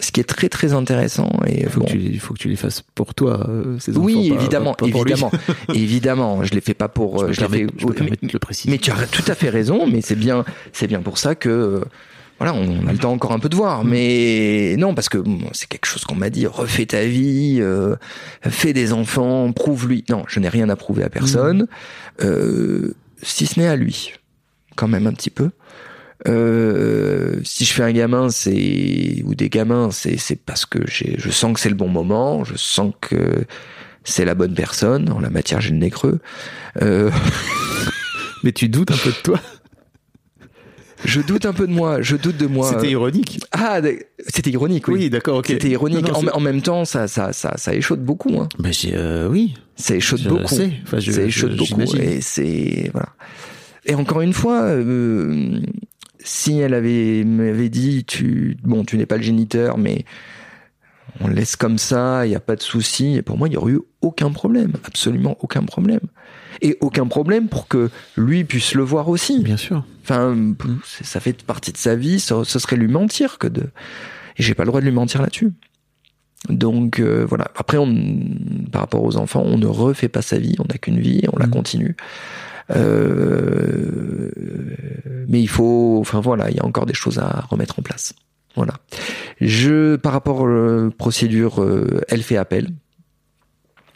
ce 0.00 0.10
qui 0.12 0.20
est 0.20 0.24
très 0.24 0.48
très 0.48 0.72
intéressant 0.72 1.30
et 1.46 1.60
Il 1.62 1.68
faut, 1.68 1.80
bon, 1.80 1.86
que 1.86 1.92
tu, 1.92 1.98
il 2.00 2.20
faut 2.20 2.34
que 2.34 2.38
tu 2.38 2.48
les 2.48 2.56
fasses 2.56 2.82
pour 2.94 3.14
toi, 3.14 3.46
euh, 3.48 3.78
ces 3.78 3.96
oui 3.96 4.32
évidemment, 4.34 4.74
pas- 4.74 4.86
pas 4.86 4.98
évidemment, 4.98 5.30
évidemment, 5.74 6.42
je 6.44 6.52
les 6.54 6.60
fais 6.60 6.74
pas 6.74 6.88
pour. 6.88 7.18
Je 7.20 7.24
euh, 7.24 7.32
je 7.32 7.40
les 7.42 7.48
fais- 7.48 7.66
mais- 8.04 8.28
de 8.28 8.32
le 8.32 8.38
préciser. 8.38 8.70
mais 8.70 8.78
tu 8.78 8.90
as 8.90 9.06
tout 9.06 9.24
à 9.28 9.34
fait 9.34 9.50
raison, 9.50 9.86
mais 9.86 10.00
c'est 10.00 10.16
bien, 10.16 10.44
c'est 10.72 10.86
bien 10.86 11.00
pour 11.02 11.18
ça 11.18 11.34
que 11.34 11.82
voilà, 12.38 12.54
on 12.54 12.86
a 12.86 12.92
le 12.92 12.96
temps 12.98 13.12
encore 13.12 13.32
un 13.32 13.38
peu 13.38 13.50
de 13.50 13.56
voir. 13.56 13.84
Mais 13.84 14.74
non, 14.78 14.94
parce 14.94 15.10
que 15.10 15.18
bon, 15.18 15.38
c'est 15.52 15.68
quelque 15.68 15.84
chose 15.86 16.04
qu'on 16.04 16.14
m'a 16.14 16.30
dit. 16.30 16.46
Refais 16.46 16.86
ta 16.86 17.04
vie, 17.04 17.58
euh, 17.60 17.96
fais 18.42 18.72
des 18.72 18.94
enfants, 18.94 19.52
prouve-lui. 19.52 20.04
Non, 20.08 20.24
je 20.26 20.40
n'ai 20.40 20.48
rien 20.48 20.70
à 20.70 20.76
prouver 20.76 21.02
à 21.04 21.10
personne, 21.10 21.66
euh, 22.22 22.94
si 23.22 23.44
ce 23.46 23.60
n'est 23.60 23.66
à 23.68 23.76
lui, 23.76 24.14
quand 24.76 24.88
même 24.88 25.06
un 25.06 25.12
petit 25.12 25.28
peu. 25.28 25.50
Euh, 26.28 27.40
si 27.44 27.64
je 27.64 27.72
fais 27.72 27.82
un 27.82 27.92
gamin, 27.92 28.28
c'est 28.28 29.22
ou 29.24 29.34
des 29.34 29.48
gamins, 29.48 29.90
c'est 29.90 30.18
c'est 30.18 30.36
parce 30.36 30.66
que 30.66 30.78
j'ai, 30.86 31.14
je 31.18 31.30
sens 31.30 31.54
que 31.54 31.60
c'est 31.60 31.70
le 31.70 31.74
bon 31.74 31.88
moment, 31.88 32.44
je 32.44 32.56
sens 32.56 32.92
que 33.00 33.44
c'est 34.04 34.24
la 34.24 34.34
bonne 34.34 34.54
personne. 34.54 35.10
En 35.10 35.20
la 35.20 35.30
matière, 35.30 35.60
j'ai 35.60 35.70
le 35.70 35.76
nez 35.78 35.90
creux. 35.90 36.18
Euh, 36.82 37.10
Mais 38.44 38.52
tu 38.52 38.68
doutes 38.68 38.90
un 38.90 38.96
peu 38.96 39.10
de 39.10 39.22
toi. 39.22 39.40
Je 41.04 41.22
doute 41.22 41.46
un 41.46 41.54
peu 41.54 41.66
de 41.66 41.72
moi, 41.72 42.02
je 42.02 42.16
doute 42.16 42.36
de 42.36 42.46
moi. 42.46 42.68
C'était 42.70 42.90
ironique. 42.90 43.40
Ah, 43.52 43.80
c'était 44.28 44.50
ironique, 44.50 44.86
oui. 44.88 44.94
Oui, 44.94 45.10
d'accord, 45.10 45.38
ok. 45.38 45.46
C'était 45.46 45.70
ironique. 45.70 46.06
Non, 46.06 46.22
non, 46.22 46.30
en, 46.34 46.40
même 46.40 46.60
temps, 46.60 46.84
ça, 46.84 47.08
ça, 47.08 47.32
ça, 47.32 47.54
ça 47.56 47.74
échaude 47.74 48.04
beaucoup. 48.04 48.38
Hein. 48.38 48.48
Mais 48.62 48.72
j'ai, 48.74 48.92
euh, 48.94 49.26
oui. 49.26 49.54
Ça 49.76 49.94
échaude 49.94 50.20
Je 50.20 50.28
beaucoup. 50.28 50.54
sais. 50.54 50.72
Enfin, 50.82 50.98
je- 51.00 51.10
ça 51.10 51.22
je- 51.22 51.26
échaude 51.26 51.56
beaucoup. 51.56 51.80
Et 51.96 52.20
c'est 52.20 52.90
voilà. 52.92 53.08
Et 53.86 53.94
encore 53.94 54.20
une 54.20 54.34
fois, 54.34 54.60
euh, 54.64 55.60
si 56.22 56.58
elle 56.58 56.74
avait 56.74 57.24
m'avait 57.24 57.68
dit 57.68 58.04
tu 58.04 58.56
bon 58.62 58.84
tu 58.84 58.96
n'es 58.96 59.06
pas 59.06 59.16
le 59.16 59.22
géniteur 59.22 59.78
mais 59.78 60.04
on 61.20 61.28
le 61.28 61.34
laisse 61.34 61.56
comme 61.56 61.78
ça, 61.78 62.24
il 62.24 62.30
n'y 62.30 62.36
a 62.36 62.40
pas 62.40 62.56
de 62.56 62.62
souci. 62.62 63.16
Et 63.16 63.22
pour 63.22 63.36
moi, 63.36 63.48
il 63.48 63.52
n'y 63.52 63.56
aurait 63.56 63.72
eu 63.72 63.80
aucun 64.00 64.30
problème, 64.30 64.72
absolument 64.84 65.36
aucun 65.40 65.62
problème. 65.64 66.00
Et 66.62 66.76
aucun 66.80 67.06
problème 67.06 67.48
pour 67.48 67.68
que 67.68 67.90
lui 68.16 68.44
puisse 68.44 68.74
le 68.74 68.82
voir 68.82 69.08
aussi. 69.08 69.42
Bien 69.42 69.56
sûr. 69.56 69.84
Enfin, 70.02 70.54
ça 71.02 71.20
fait 71.20 71.42
partie 71.42 71.72
de 71.72 71.76
sa 71.76 71.96
vie, 71.96 72.20
ce, 72.20 72.44
serait 72.44 72.76
lui 72.76 72.88
mentir 72.88 73.38
que 73.38 73.48
de. 73.48 73.62
Et 74.36 74.42
j'ai 74.42 74.54
pas 74.54 74.62
le 74.64 74.68
droit 74.68 74.80
de 74.80 74.86
lui 74.86 74.92
mentir 74.92 75.20
là-dessus. 75.20 75.52
Donc 76.48 77.00
euh, 77.00 77.26
voilà. 77.28 77.50
Après, 77.56 77.76
on, 77.76 77.94
par 78.72 78.82
rapport 78.82 79.02
aux 79.02 79.16
enfants, 79.16 79.42
on 79.44 79.58
ne 79.58 79.66
refait 79.66 80.08
pas 80.08 80.22
sa 80.22 80.38
vie, 80.38 80.56
on 80.58 80.64
n'a 80.68 80.78
qu'une 80.78 81.00
vie, 81.00 81.22
on 81.32 81.38
la 81.38 81.46
Mhm. 81.46 81.52
continue. 81.52 81.96
Euh, 82.70 84.30
mais 85.28 85.40
il 85.40 85.48
faut, 85.48 85.98
enfin 86.00 86.20
voilà, 86.20 86.50
il 86.50 86.56
y 86.56 86.60
a 86.60 86.64
encore 86.64 86.86
des 86.86 86.94
choses 86.94 87.18
à 87.18 87.46
remettre 87.48 87.78
en 87.78 87.82
place. 87.82 88.12
Voilà. 88.56 88.74
Je, 89.40 89.96
par 89.96 90.12
rapport 90.12 90.40
aux 90.40 90.90
procédures, 90.90 91.62
euh, 91.62 92.00
elle 92.08 92.22
fait 92.22 92.36
appel. 92.36 92.68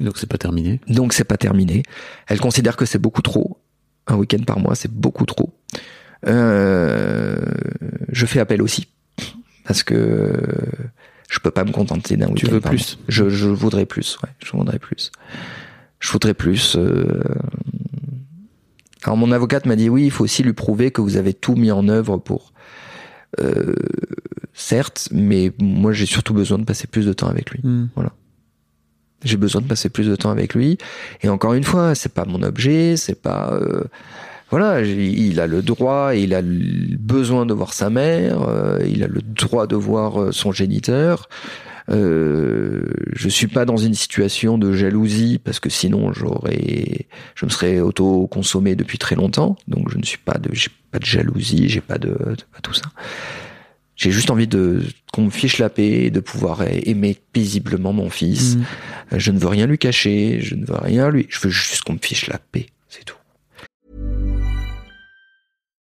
Donc 0.00 0.18
c'est 0.18 0.28
pas 0.28 0.38
terminé. 0.38 0.80
Donc 0.88 1.12
c'est 1.12 1.24
pas 1.24 1.36
terminé. 1.36 1.82
Elle 2.26 2.40
considère 2.40 2.76
que 2.76 2.84
c'est 2.84 2.98
beaucoup 2.98 3.22
trop. 3.22 3.58
Un 4.06 4.16
week-end 4.16 4.42
par 4.44 4.58
mois, 4.58 4.74
c'est 4.74 4.90
beaucoup 4.92 5.24
trop. 5.26 5.54
Euh, 6.26 7.36
je 8.10 8.26
fais 8.26 8.40
appel 8.40 8.62
aussi 8.62 8.88
parce 9.66 9.82
que 9.82 10.32
je 11.28 11.38
peux 11.38 11.50
pas 11.50 11.64
me 11.64 11.72
contenter 11.72 12.16
d'un 12.16 12.26
week-end. 12.28 12.46
Tu 12.46 12.52
veux 12.52 12.60
par 12.60 12.70
plus 12.70 12.96
mois. 12.96 13.04
Je, 13.08 13.28
je 13.28 13.48
voudrais 13.48 13.86
plus. 13.86 14.18
Ouais, 14.22 14.30
je 14.44 14.52
voudrais 14.52 14.78
plus. 14.78 15.10
Je 16.00 16.12
voudrais 16.12 16.34
plus. 16.34 16.76
euh. 16.76 17.22
Alors 19.04 19.16
mon 19.16 19.32
avocate 19.32 19.66
m'a 19.66 19.76
dit 19.76 19.88
oui, 19.88 20.04
il 20.04 20.10
faut 20.10 20.24
aussi 20.24 20.42
lui 20.42 20.54
prouver 20.54 20.90
que 20.90 21.00
vous 21.00 21.16
avez 21.16 21.34
tout 21.34 21.54
mis 21.54 21.70
en 21.70 21.88
œuvre 21.88 22.16
pour. 22.16 22.52
Euh, 23.40 23.74
certes, 24.54 25.08
mais 25.12 25.52
moi 25.60 25.92
j'ai 25.92 26.06
surtout 26.06 26.34
besoin 26.34 26.58
de 26.58 26.64
passer 26.64 26.86
plus 26.86 27.06
de 27.06 27.12
temps 27.12 27.28
avec 27.28 27.50
lui. 27.50 27.60
Hmm. 27.62 27.88
J'ai 29.24 29.36
besoin 29.36 29.62
de 29.62 29.66
passer 29.66 29.88
plus 29.88 30.06
de 30.06 30.16
temps 30.16 30.30
avec 30.30 30.54
lui. 30.54 30.78
Et 31.22 31.28
encore 31.28 31.54
une 31.54 31.64
fois, 31.64 31.94
c'est 31.94 32.12
pas 32.12 32.24
mon 32.26 32.42
objet, 32.42 32.96
c'est 32.96 33.20
pas. 33.20 33.52
euh, 33.54 33.84
voilà, 34.50 34.82
il 34.82 35.40
a 35.40 35.46
le 35.46 35.62
droit 35.62 36.14
il 36.14 36.32
a 36.34 36.40
le 36.42 36.96
besoin 36.96 37.44
de 37.46 37.54
voir 37.54 37.72
sa 37.72 37.90
mère, 37.90 38.42
euh, 38.42 38.78
il 38.86 39.02
a 39.02 39.08
le 39.08 39.20
droit 39.22 39.66
de 39.66 39.76
voir 39.76 40.20
euh, 40.20 40.32
son 40.32 40.52
géniteur. 40.52 41.28
Euh, 41.90 42.82
je 43.14 43.28
suis 43.28 43.46
pas 43.46 43.64
dans 43.66 43.76
une 43.76 43.92
situation 43.94 44.56
de 44.56 44.72
jalousie 44.72 45.38
parce 45.42 45.60
que 45.60 45.68
sinon 45.68 46.12
j'aurais, 46.12 47.06
je 47.34 47.44
me 47.44 47.50
serais 47.50 47.80
auto-consommé 47.80 48.74
depuis 48.74 48.96
très 48.98 49.16
longtemps. 49.16 49.56
Donc 49.68 49.90
je 49.90 49.98
ne 49.98 50.02
suis 50.02 50.18
pas 50.18 50.38
de, 50.38 50.48
j'ai 50.54 50.70
pas 50.90 50.98
de 50.98 51.04
jalousie, 51.04 51.68
j'ai 51.68 51.80
pas 51.82 51.98
de, 51.98 52.08
de- 52.08 52.36
pas 52.52 52.60
tout 52.62 52.72
ça. 52.74 52.86
J'ai 53.96 54.10
juste 54.10 54.30
envie 54.30 54.48
de 54.48 54.82
qu'on 55.12 55.26
me 55.26 55.30
fiche 55.30 55.58
la 55.58 55.68
paix, 55.68 56.10
de 56.10 56.20
pouvoir 56.20 56.62
aimer 56.62 57.16
paisiblement 57.32 57.92
mon 57.92 58.10
fils. 58.10 58.56
Euh, 59.12 59.18
Je 59.18 59.30
ne 59.30 59.38
veux 59.38 59.46
rien 59.48 59.66
lui 59.66 59.78
cacher, 59.78 60.38
je 60.40 60.54
ne 60.54 60.64
veux 60.64 60.74
rien 60.76 61.10
lui. 61.10 61.26
Je 61.28 61.38
veux 61.40 61.50
juste 61.50 61.82
qu'on 61.82 61.92
me 61.92 61.98
fiche 62.02 62.26
la 62.28 62.38
paix, 62.38 62.66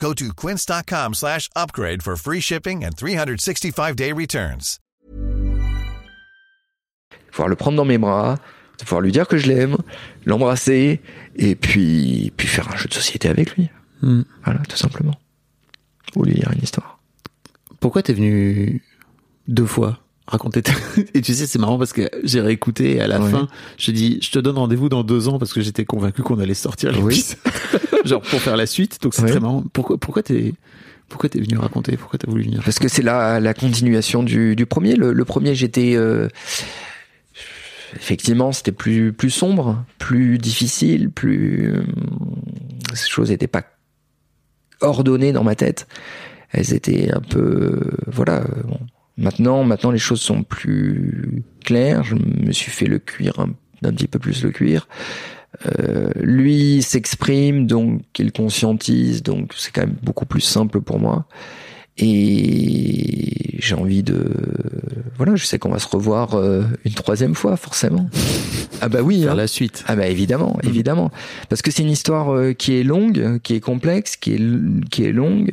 Go 0.00 0.12
to 0.14 0.32
quince.com 0.34 1.14
slash 1.14 1.48
upgrade 1.54 2.02
for 2.02 2.16
free 2.16 2.40
shipping 2.40 2.84
and 2.84 2.96
365-day 2.96 4.12
returns. 4.12 4.78
Pouvoir 7.32 7.48
le 7.48 7.56
prendre 7.56 7.76
dans 7.76 7.84
mes 7.84 7.98
bras, 7.98 8.36
pouvoir 8.78 9.00
lui 9.02 9.12
dire 9.12 9.28
que 9.28 9.36
je 9.36 9.46
l'aime, 9.46 9.76
l'embrasser, 10.24 11.00
et 11.34 11.54
puis, 11.54 12.32
puis 12.36 12.48
faire 12.48 12.72
un 12.72 12.76
jeu 12.76 12.88
de 12.88 12.94
société 12.94 13.28
avec 13.28 13.56
lui. 13.56 13.68
Hmm. 14.02 14.22
Voilà, 14.44 14.60
tout 14.68 14.76
simplement. 14.76 15.14
Ou 16.14 16.24
lui 16.24 16.34
lire 16.34 16.50
une 16.52 16.62
histoire. 16.62 16.98
Pourquoi 17.80 18.02
t'es 18.02 18.14
venu 18.14 18.82
deux 19.48 19.66
fois? 19.66 20.00
Raconter. 20.26 20.62
Et 21.14 21.20
tu 21.22 21.34
sais, 21.34 21.46
c'est 21.46 21.58
marrant 21.58 21.78
parce 21.78 21.92
que 21.92 22.08
j'ai 22.24 22.40
réécouté 22.40 22.96
et 22.96 23.00
à 23.00 23.06
la 23.06 23.20
fin, 23.20 23.48
je 23.78 23.90
dis, 23.92 24.18
je 24.22 24.30
te 24.30 24.38
donne 24.38 24.56
rendez-vous 24.58 24.88
dans 24.88 25.04
deux 25.04 25.28
ans 25.28 25.38
parce 25.38 25.52
que 25.52 25.60
j'étais 25.60 25.84
convaincu 25.84 26.22
qu'on 26.22 26.38
allait 26.40 26.54
sortir 26.54 26.92
Oui. 27.02 27.24
Genre 28.04 28.20
pour 28.22 28.40
faire 28.40 28.56
la 28.56 28.66
suite. 28.66 29.00
Donc 29.02 29.14
c'est 29.14 29.22
Oui. 29.22 29.30
très 29.30 29.40
marrant. 29.40 29.62
Pourquoi, 29.72 29.98
pourquoi 29.98 30.22
t'es, 30.22 30.54
pourquoi 31.08 31.28
t'es 31.28 31.40
venu 31.40 31.56
raconter? 31.58 31.96
Pourquoi 31.96 32.18
t'as 32.18 32.28
voulu 32.30 32.42
venir? 32.44 32.60
Parce 32.64 32.78
que 32.80 32.88
c'est 32.88 33.02
la, 33.02 33.38
la 33.40 33.54
continuation 33.54 34.22
du, 34.24 34.56
du 34.56 34.66
premier. 34.66 34.96
Le, 34.96 35.12
le 35.12 35.24
premier, 35.24 35.54
j'étais... 35.54 35.94
euh, 35.94 36.28
effectivement, 37.94 38.52
c'était 38.52 38.72
plus, 38.72 39.12
plus 39.12 39.30
sombre, 39.30 39.84
plus 39.98 40.38
difficile, 40.38 41.10
plus... 41.10 41.72
euh, 41.72 41.82
ces 42.94 43.08
choses 43.08 43.30
n'étaient 43.30 43.46
pas 43.46 43.62
ordonnées 44.80 45.32
dans 45.32 45.44
ma 45.44 45.54
tête. 45.54 45.86
Elles 46.50 46.74
étaient 46.74 47.10
un 47.12 47.20
peu... 47.20 47.80
voilà. 48.06 48.42
euh, 48.42 48.62
bon. 48.64 48.78
Maintenant, 49.18 49.64
maintenant, 49.64 49.90
les 49.90 49.98
choses 49.98 50.20
sont 50.20 50.42
plus 50.42 51.42
claires. 51.64 52.02
Je 52.04 52.14
me 52.16 52.52
suis 52.52 52.70
fait 52.70 52.86
le 52.86 52.98
cuir 52.98 53.38
un, 53.40 53.50
un 53.86 53.92
petit 53.92 54.08
peu 54.08 54.18
plus 54.18 54.42
le 54.44 54.50
cuir. 54.50 54.88
Euh, 55.78 56.10
lui 56.20 56.82
s'exprime, 56.82 57.66
donc 57.66 58.02
il 58.18 58.30
conscientise, 58.30 59.22
donc 59.22 59.52
c'est 59.56 59.72
quand 59.72 59.82
même 59.86 59.96
beaucoup 60.02 60.26
plus 60.26 60.42
simple 60.42 60.80
pour 60.82 60.98
moi. 61.00 61.26
Et 61.98 63.56
j'ai 63.58 63.74
envie 63.74 64.02
de, 64.02 64.30
voilà, 65.16 65.34
je 65.34 65.46
sais 65.46 65.58
qu'on 65.58 65.70
va 65.70 65.78
se 65.78 65.88
revoir 65.88 66.34
euh, 66.34 66.62
une 66.84 66.92
troisième 66.92 67.34
fois, 67.34 67.56
forcément. 67.56 68.08
Ah 68.82 68.90
bah 68.90 69.00
oui, 69.00 69.22
Faire 69.22 69.32
hein. 69.32 69.36
la 69.36 69.46
suite. 69.46 69.84
Ah 69.86 69.96
bah 69.96 70.06
évidemment, 70.06 70.58
Mhm. 70.62 70.68
évidemment, 70.68 71.10
parce 71.48 71.62
que 71.62 71.70
c'est 71.70 71.82
une 71.82 71.88
histoire 71.90 72.34
euh, 72.34 72.52
qui 72.52 72.74
est 72.74 72.82
longue, 72.82 73.38
qui 73.42 73.54
est 73.54 73.60
complexe, 73.60 74.16
qui 74.16 74.34
est 74.34 74.40
qui 74.90 75.04
est 75.04 75.12
longue, 75.12 75.52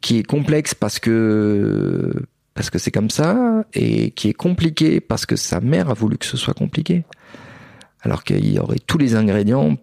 qui 0.00 0.16
est 0.16 0.22
complexe 0.22 0.74
parce 0.74 0.98
que 0.98 2.14
parce 2.54 2.70
que 2.70 2.78
c'est 2.78 2.90
comme 2.90 3.10
ça 3.10 3.64
et 3.74 4.10
qui 4.10 4.28
est 4.28 4.34
compliquée 4.34 5.00
parce 5.00 5.26
que 5.26 5.36
sa 5.36 5.60
mère 5.60 5.88
a 5.90 5.94
voulu 5.94 6.18
que 6.18 6.26
ce 6.26 6.36
soit 6.36 6.54
compliqué. 6.54 7.04
Alors 8.02 8.24
qu'il 8.24 8.52
y 8.52 8.58
aurait 8.58 8.78
tous 8.86 8.98
les 8.98 9.14
ingrédients, 9.14 9.76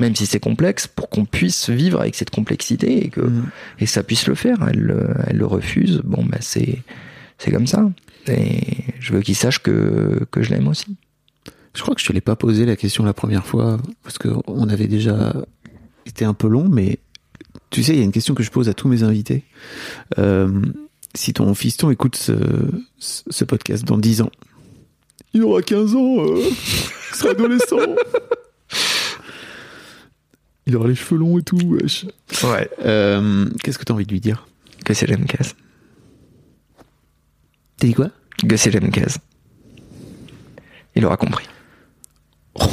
même 0.00 0.14
si 0.16 0.26
c'est 0.26 0.40
complexe, 0.40 0.86
pour 0.86 1.08
qu'on 1.08 1.24
puisse 1.24 1.70
vivre 1.70 2.00
avec 2.00 2.14
cette 2.14 2.30
complexité 2.30 3.04
et 3.04 3.08
que 3.10 3.20
Hmm. 3.20 3.44
et 3.78 3.86
ça 3.86 4.02
puisse 4.02 4.26
le 4.26 4.34
faire. 4.34 4.56
Elle, 4.68 4.80
le- 4.80 5.14
elle 5.26 5.36
le 5.36 5.46
refuse. 5.46 6.00
Bon, 6.04 6.24
bah 6.24 6.38
c'est 6.40 6.82
c'est 7.38 7.50
comme 7.52 7.66
ça. 7.66 7.88
Et 8.26 8.60
je 8.98 9.12
veux 9.14 9.20
qu'il 9.22 9.36
sache 9.36 9.60
que 9.60 10.26
que 10.30 10.42
je 10.42 10.50
l'aime 10.50 10.68
aussi. 10.68 10.96
Je 11.74 11.82
crois 11.82 11.94
que 11.94 12.00
je 12.00 12.06
te 12.06 12.12
l'ai 12.12 12.20
pas 12.20 12.34
posé 12.36 12.66
la 12.66 12.74
question 12.76 13.04
la 13.04 13.14
première 13.14 13.46
fois 13.46 13.78
parce 14.02 14.18
que 14.18 14.28
on 14.48 14.68
avait 14.68 14.88
déjà 14.88 15.32
été 16.06 16.24
un 16.24 16.34
peu 16.34 16.48
long, 16.48 16.68
mais 16.68 16.98
tu 17.70 17.84
sais, 17.84 17.92
il 17.92 17.98
y 17.98 18.02
a 18.02 18.04
une 18.04 18.10
question 18.12 18.34
que 18.34 18.42
je 18.42 18.50
pose 18.50 18.68
à 18.68 18.74
tous 18.74 18.88
mes 18.88 19.04
invités. 19.04 19.44
Euh, 20.18 20.60
si 21.14 21.32
ton 21.32 21.54
fiston 21.54 21.90
écoute 21.90 22.16
ce, 22.16 22.32
ce 22.98 23.44
podcast 23.44 23.84
dans 23.84 23.98
10 23.98 24.22
ans, 24.22 24.30
il 25.32 25.42
aura 25.44 25.62
15 25.62 25.94
ans, 25.94 26.16
euh, 26.20 26.42
il 26.42 27.16
sera 27.16 27.30
adolescent. 27.30 27.76
Il 30.66 30.76
aura 30.76 30.88
les 30.88 30.94
cheveux 30.94 31.18
longs 31.18 31.38
et 31.38 31.42
tout, 31.42 31.58
wesh. 31.64 32.06
Ouais. 32.44 32.70
Euh, 32.84 33.48
Qu'est-ce 33.62 33.78
que 33.78 33.84
tu 33.84 33.90
as 33.92 33.94
envie 33.94 34.06
de 34.06 34.12
lui 34.12 34.20
dire? 34.20 34.46
Que 34.84 34.94
c'est 34.94 35.06
l'MKS. 35.06 35.54
T'as 37.78 37.86
dit 37.86 37.94
quoi? 37.94 38.10
Que 38.48 38.56
c'est 38.56 38.70
l'MKS. 38.70 39.18
Il 40.94 41.04
aura 41.06 41.16
compris. 41.16 41.46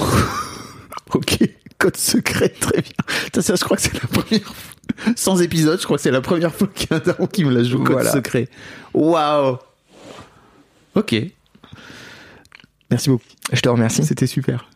Ok, 1.13 1.39
code 1.77 1.97
secret, 1.97 2.49
très 2.49 2.81
bien. 2.81 3.41
Ça, 3.41 3.55
je 3.55 3.63
crois 3.63 3.77
que 3.77 3.83
c'est 3.83 3.93
la 3.93 4.07
première 4.07 4.43
fois. 4.53 5.13
Sans 5.15 5.41
épisode, 5.41 5.79
je 5.79 5.85
crois 5.85 5.97
que 5.97 6.03
c'est 6.03 6.11
la 6.11 6.21
première 6.21 6.53
fois 6.53 6.67
qu'il 6.73 6.87
y 6.89 6.93
a 6.93 6.97
un 6.97 6.99
daron 6.99 7.27
qui 7.27 7.43
me 7.45 7.51
la 7.53 7.63
joue 7.63 7.83
code 7.83 7.93
Voilà. 7.93 8.11
secret. 8.11 8.47
Waouh 8.93 9.57
Ok. 10.95 11.15
Merci 12.89 13.09
beaucoup. 13.09 13.23
Je 13.51 13.59
te 13.61 13.69
remercie. 13.69 14.03
C'était 14.05 14.27
super. 14.27 14.69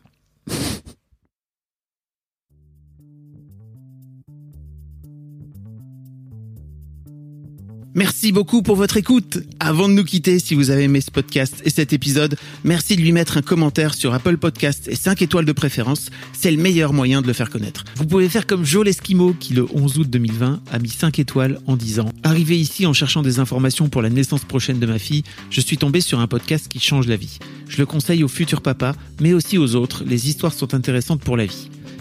Merci 7.94 8.32
beaucoup 8.32 8.62
pour 8.62 8.78
votre 8.78 8.96
écoute. 8.96 9.40
Avant 9.60 9.90
de 9.90 9.94
nous 9.94 10.06
quitter, 10.06 10.40
si 10.40 10.56
vous 10.56 10.70
avez 10.70 10.84
aimé 10.84 11.02
ce 11.02 11.12
podcast 11.12 11.62
et 11.66 11.70
cet 11.70 11.92
épisode, 11.92 12.38
merci 12.64 12.96
de 12.96 13.02
lui 13.02 13.12
mettre 13.12 13.36
un 13.36 13.42
commentaire 13.42 13.94
sur 13.94 14.14
Apple 14.14 14.38
Podcast 14.38 14.88
et 14.88 14.96
5 14.96 15.22
étoiles 15.22 15.44
de 15.44 15.52
préférence. 15.52 16.10
C'est 16.32 16.52
le 16.52 16.62
meilleur 16.62 16.94
moyen 16.94 17.22
de 17.22 17.28
le 17.28 17.34
faire 17.34 17.50
connaître. 17.50 17.84
Vous 17.98 18.06
pouvez 18.06 18.30
faire 18.30 18.48
comme 18.48 18.64
Joel 18.64 18.88
Esquimau 18.88 19.36
qui 19.38 19.54
le 19.54 19.68
11 19.74 19.98
août 19.98 20.10
2020 20.10 20.62
a 20.72 20.80
mis 20.80 20.88
5 20.90 21.20
étoiles 21.20 21.60
en 21.68 21.76
disant 21.76 22.10
Arrivé 22.24 22.58
ici 22.58 22.86
en 22.86 22.94
cherchant 22.94 23.24
des 23.24 23.40
informations 23.40 23.90
pour 23.90 24.02
la 24.02 24.10
naissance 24.10 24.46
prochaine 24.46 24.80
de 24.80 24.86
ma 24.86 24.98
fille, 24.98 25.24
je 25.50 25.60
suis 25.60 25.78
tombé 25.78 26.00
sur 26.00 26.22
un 26.22 26.28
podcast 26.28 26.70
qui 26.70 26.80
change 26.80 27.08
la 27.08 27.18
vie. 27.18 27.40
Je 27.68 27.78
le 27.78 27.86
conseille 27.86 28.24
aux 28.24 28.30
futurs 28.30 28.62
papas, 28.62 28.96
mais 29.20 29.34
aussi 29.34 29.58
aux 29.58 29.76
autres. 29.76 30.06
Les 30.06 30.30
histoires 30.30 30.54
sont 30.54 30.74
intéressantes 30.74 31.22
pour 31.22 31.36
la 31.36 31.46
vie. 31.46 31.70